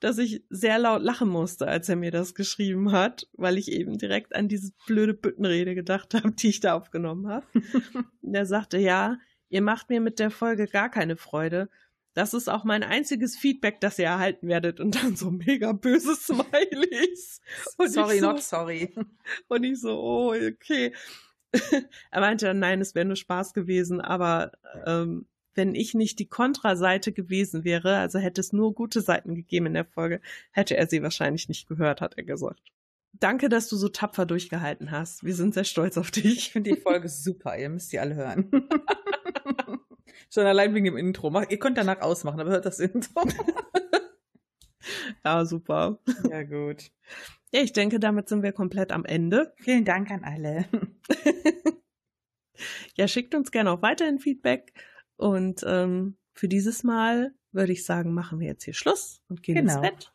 dass 0.00 0.18
ich 0.18 0.44
sehr 0.50 0.78
laut 0.78 1.02
lachen 1.02 1.28
musste, 1.28 1.68
als 1.68 1.88
er 1.88 1.96
mir 1.96 2.10
das 2.10 2.34
geschrieben 2.34 2.90
hat, 2.90 3.28
weil 3.34 3.56
ich 3.56 3.70
eben 3.70 3.98
direkt 3.98 4.34
an 4.34 4.48
diese 4.48 4.72
blöde 4.86 5.14
Büttenrede 5.14 5.74
gedacht 5.74 6.14
habe, 6.14 6.32
die 6.32 6.48
ich 6.48 6.60
da 6.60 6.74
aufgenommen 6.74 7.28
habe. 7.28 7.46
Und 8.20 8.34
er 8.34 8.46
sagte, 8.46 8.78
ja, 8.78 9.18
ihr 9.48 9.62
macht 9.62 9.90
mir 9.90 10.00
mit 10.00 10.18
der 10.18 10.30
Folge 10.30 10.66
gar 10.66 10.90
keine 10.90 11.16
Freude. 11.16 11.68
Das 12.14 12.34
ist 12.34 12.48
auch 12.48 12.64
mein 12.64 12.82
einziges 12.82 13.36
Feedback, 13.36 13.80
das 13.80 13.98
ihr 13.98 14.06
erhalten 14.06 14.48
werdet. 14.48 14.80
Und 14.80 15.02
dann 15.02 15.16
so 15.16 15.30
mega 15.30 15.72
böse 15.72 16.16
Smileys. 16.16 17.40
Und 17.78 17.90
sorry, 17.90 18.18
so, 18.18 18.26
not 18.26 18.42
sorry. 18.42 18.94
Und 19.48 19.64
ich 19.64 19.80
so, 19.80 19.98
oh, 19.98 20.34
okay. 20.34 20.92
er 22.10 22.20
meinte 22.20 22.46
dann, 22.46 22.58
nein, 22.58 22.80
es 22.80 22.94
wäre 22.94 23.04
nur 23.04 23.16
Spaß 23.16 23.54
gewesen, 23.54 24.00
aber 24.00 24.52
ähm, 24.86 25.26
wenn 25.54 25.74
ich 25.74 25.94
nicht 25.94 26.18
die 26.18 26.28
Kontraseite 26.28 27.12
gewesen 27.12 27.64
wäre, 27.64 27.96
also 27.96 28.18
hätte 28.18 28.40
es 28.40 28.52
nur 28.52 28.74
gute 28.74 29.00
Seiten 29.00 29.34
gegeben 29.34 29.66
in 29.66 29.74
der 29.74 29.84
Folge, 29.84 30.20
hätte 30.50 30.76
er 30.76 30.86
sie 30.86 31.02
wahrscheinlich 31.02 31.48
nicht 31.48 31.68
gehört, 31.68 32.00
hat 32.00 32.16
er 32.16 32.24
gesagt. 32.24 32.72
Danke, 33.12 33.48
dass 33.48 33.68
du 33.68 33.76
so 33.76 33.88
tapfer 33.88 34.24
durchgehalten 34.24 34.90
hast. 34.90 35.22
Wir 35.22 35.34
sind 35.34 35.54
sehr 35.54 35.64
stolz 35.64 35.98
auf 35.98 36.10
dich. 36.10 36.24
Ich 36.24 36.52
finde 36.52 36.74
die 36.74 36.80
Folge 36.80 37.08
super. 37.10 37.58
Ihr 37.58 37.68
müsst 37.68 37.92
die 37.92 37.98
alle 37.98 38.14
hören. 38.14 38.50
Schon 40.32 40.46
allein 40.46 40.74
wegen 40.74 40.86
dem 40.86 40.96
Intro. 40.96 41.30
Ihr 41.42 41.58
könnt 41.58 41.76
danach 41.76 42.00
ausmachen, 42.00 42.40
aber 42.40 42.50
hört 42.50 42.66
das 42.66 42.80
Intro. 42.80 43.22
Ja, 45.24 45.44
super. 45.44 46.00
Ja, 46.28 46.42
gut. 46.42 46.90
Ja, 47.52 47.60
ich 47.60 47.72
denke, 47.72 48.00
damit 48.00 48.28
sind 48.28 48.42
wir 48.42 48.50
komplett 48.50 48.90
am 48.90 49.04
Ende. 49.04 49.54
Vielen 49.58 49.84
Dank 49.84 50.10
an 50.10 50.24
alle. 50.24 50.66
Ja, 52.96 53.08
schickt 53.08 53.34
uns 53.34 53.50
gerne 53.50 53.70
auch 53.70 53.82
weiterhin 53.82 54.18
Feedback. 54.18 54.72
Und 55.22 55.64
ähm, 55.66 56.16
für 56.34 56.48
dieses 56.48 56.82
Mal 56.84 57.32
würde 57.52 57.72
ich 57.72 57.84
sagen, 57.84 58.12
machen 58.14 58.40
wir 58.40 58.48
jetzt 58.48 58.64
hier 58.64 58.74
Schluss 58.74 59.22
und 59.28 59.42
gehen 59.42 59.54
Genau. 59.56 59.74
ins 59.74 59.80
Bett. 59.82 60.12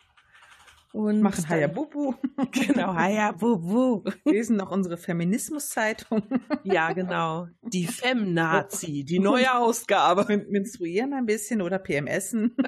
Und 0.93 1.21
Machen 1.21 1.47
Hayabubu. 1.47 2.15
Genau, 2.51 2.93
Haya 2.95 3.31
Bubu. 3.33 4.03
Lesen 4.25 4.57
noch 4.57 4.71
unsere 4.71 4.97
Feminismuszeitung. 4.97 6.23
Ja, 6.63 6.93
genau. 6.93 7.47
Die 7.61 7.85
Femnazi, 7.85 9.03
die 9.03 9.19
neue 9.19 9.55
Ausgabe. 9.55 10.25
Men- 10.27 10.49
Menstruieren 10.49 11.13
ein 11.13 11.25
bisschen 11.25 11.61
oder 11.61 11.77
PMSen. 11.79 12.55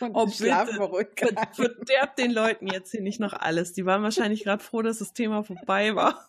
Und 0.00 0.10
Oh, 0.14 0.26
bitte. 0.26 0.44
Verderbt 1.52 2.18
den 2.18 2.30
Leuten 2.32 2.66
jetzt 2.66 2.90
hier 2.90 3.00
nicht 3.00 3.18
noch 3.18 3.32
alles. 3.32 3.72
Die 3.72 3.86
waren 3.86 4.02
wahrscheinlich 4.02 4.44
gerade 4.44 4.62
froh, 4.62 4.82
dass 4.82 4.98
das 4.98 5.14
Thema 5.14 5.42
vorbei 5.42 5.94
war. 5.94 6.28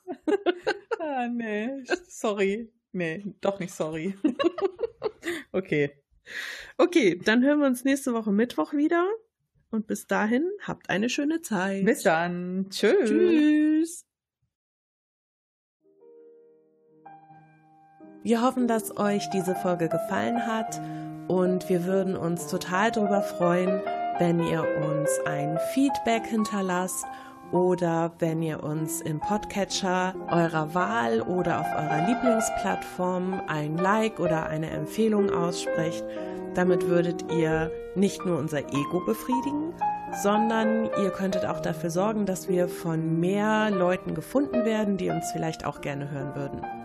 Ah, 1.00 1.28
nee. 1.28 1.84
Sorry. 2.08 2.72
Nee, 2.98 3.24
doch 3.42 3.60
nicht 3.60 3.74
sorry. 3.74 4.16
Okay. 5.52 5.92
Okay, 6.78 7.20
dann 7.24 7.44
hören 7.44 7.60
wir 7.60 7.68
uns 7.68 7.84
nächste 7.84 8.14
Woche 8.14 8.32
Mittwoch 8.32 8.74
wieder. 8.74 9.08
Und 9.72 9.88
bis 9.88 10.08
dahin, 10.08 10.50
habt 10.62 10.90
eine 10.90 11.10
schöne 11.10 11.42
Zeit. 11.42 11.84
Bis 11.84 12.04
dann. 12.04 12.68
Tschüss. 12.70 13.10
Tschüss. 13.10 14.06
Wir 18.24 18.42
hoffen, 18.42 18.68
dass 18.68 18.96
euch 18.98 19.30
diese 19.32 19.56
Folge 19.56 19.90
gefallen 19.90 20.46
hat 20.46 20.80
und 21.28 21.68
wir 21.70 21.86
würden 21.86 22.16
uns 22.16 22.48
total 22.48 22.92
darüber 22.92 23.22
freuen, 23.22 23.82
wenn 24.20 24.40
ihr 24.40 24.64
uns 24.86 25.10
ein 25.26 25.60
Feedback 25.74 26.26
hinterlasst 26.26 27.06
oder 27.52 28.12
wenn 28.20 28.42
ihr 28.42 28.64
uns 28.64 29.02
im 29.02 29.20
Podcatcher 29.20 30.14
eurer 30.30 30.74
Wahl 30.74 31.22
oder 31.22 31.62
auf 31.62 31.68
eurer 31.76 32.08
Lieblingsplattform 32.08 33.42
ein 33.48 33.78
Like 33.78 34.20
oder 34.20 34.48
eine 34.48 34.70
Empfehlung 34.70 35.30
aussprecht. 35.30 36.04
Damit 36.54 36.88
würdet 36.88 37.32
ihr 37.32 37.72
nicht 37.96 38.26
nur 38.26 38.38
unser 38.40 38.60
Ego 38.60 39.00
befriedigen, 39.06 39.74
sondern 40.24 40.86
ihr 41.02 41.12
könntet 41.12 41.46
auch 41.46 41.60
dafür 41.60 41.90
sorgen, 41.90 42.26
dass 42.26 42.48
wir 42.50 42.68
von 42.68 43.20
mehr 43.20 43.70
Leuten 43.72 44.16
gefunden 44.16 44.66
werden, 44.66 44.98
die 44.98 45.10
uns 45.10 45.32
vielleicht 45.32 45.66
auch 45.66 45.82
gerne 45.82 46.10
hören 46.10 46.36
würden. 46.36 46.77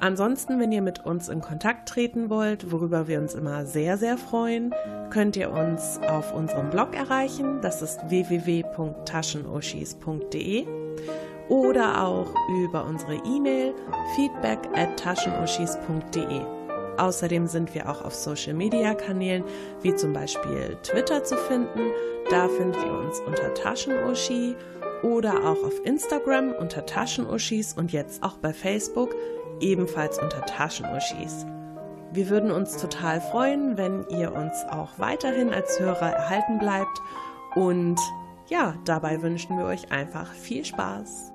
Ansonsten, 0.00 0.58
wenn 0.58 0.72
ihr 0.72 0.80
mit 0.80 1.04
uns 1.04 1.28
in 1.28 1.42
Kontakt 1.42 1.90
treten 1.90 2.30
wollt, 2.30 2.72
worüber 2.72 3.06
wir 3.06 3.20
uns 3.20 3.34
immer 3.34 3.66
sehr, 3.66 3.98
sehr 3.98 4.16
freuen, 4.16 4.74
könnt 5.10 5.36
ihr 5.36 5.52
uns 5.52 6.00
auf 6.08 6.32
unserem 6.32 6.70
Blog 6.70 6.96
erreichen. 6.96 7.60
Das 7.60 7.82
ist 7.82 8.00
www.taschenuschis.de 8.08 10.66
oder 11.50 12.02
auch 12.02 12.32
über 12.64 12.86
unsere 12.86 13.16
E-Mail 13.16 13.74
feedback 14.16 14.58
at 14.74 14.98
taschenuschis.de. 14.98 16.40
Außerdem 16.96 17.46
sind 17.46 17.74
wir 17.74 17.90
auch 17.90 18.02
auf 18.02 18.14
Social 18.14 18.54
Media 18.54 18.94
Kanälen 18.94 19.44
wie 19.82 19.94
zum 19.94 20.14
Beispiel 20.14 20.78
Twitter 20.82 21.22
zu 21.24 21.36
finden. 21.36 21.90
Da 22.30 22.48
findet 22.48 22.82
ihr 22.82 22.92
uns 22.92 23.20
unter 23.20 23.52
Taschenuschi 23.52 24.56
oder 25.02 25.44
auch 25.44 25.62
auf 25.64 25.84
Instagram 25.84 26.52
unter 26.52 26.86
Taschenuschis 26.86 27.74
und 27.74 27.92
jetzt 27.92 28.22
auch 28.22 28.38
bei 28.38 28.54
Facebook 28.54 29.14
ebenfalls 29.60 30.18
unter 30.18 30.44
Taschenuschis. 30.44 31.46
Wir 32.12 32.28
würden 32.28 32.50
uns 32.50 32.76
total 32.76 33.20
freuen, 33.20 33.76
wenn 33.76 34.04
ihr 34.08 34.32
uns 34.32 34.64
auch 34.70 34.98
weiterhin 34.98 35.52
als 35.52 35.78
Hörer 35.78 36.12
erhalten 36.12 36.58
bleibt 36.58 37.00
und 37.54 37.98
ja, 38.48 38.74
dabei 38.84 39.22
wünschen 39.22 39.56
wir 39.56 39.64
euch 39.64 39.92
einfach 39.92 40.32
viel 40.32 40.64
Spaß. 40.64 41.29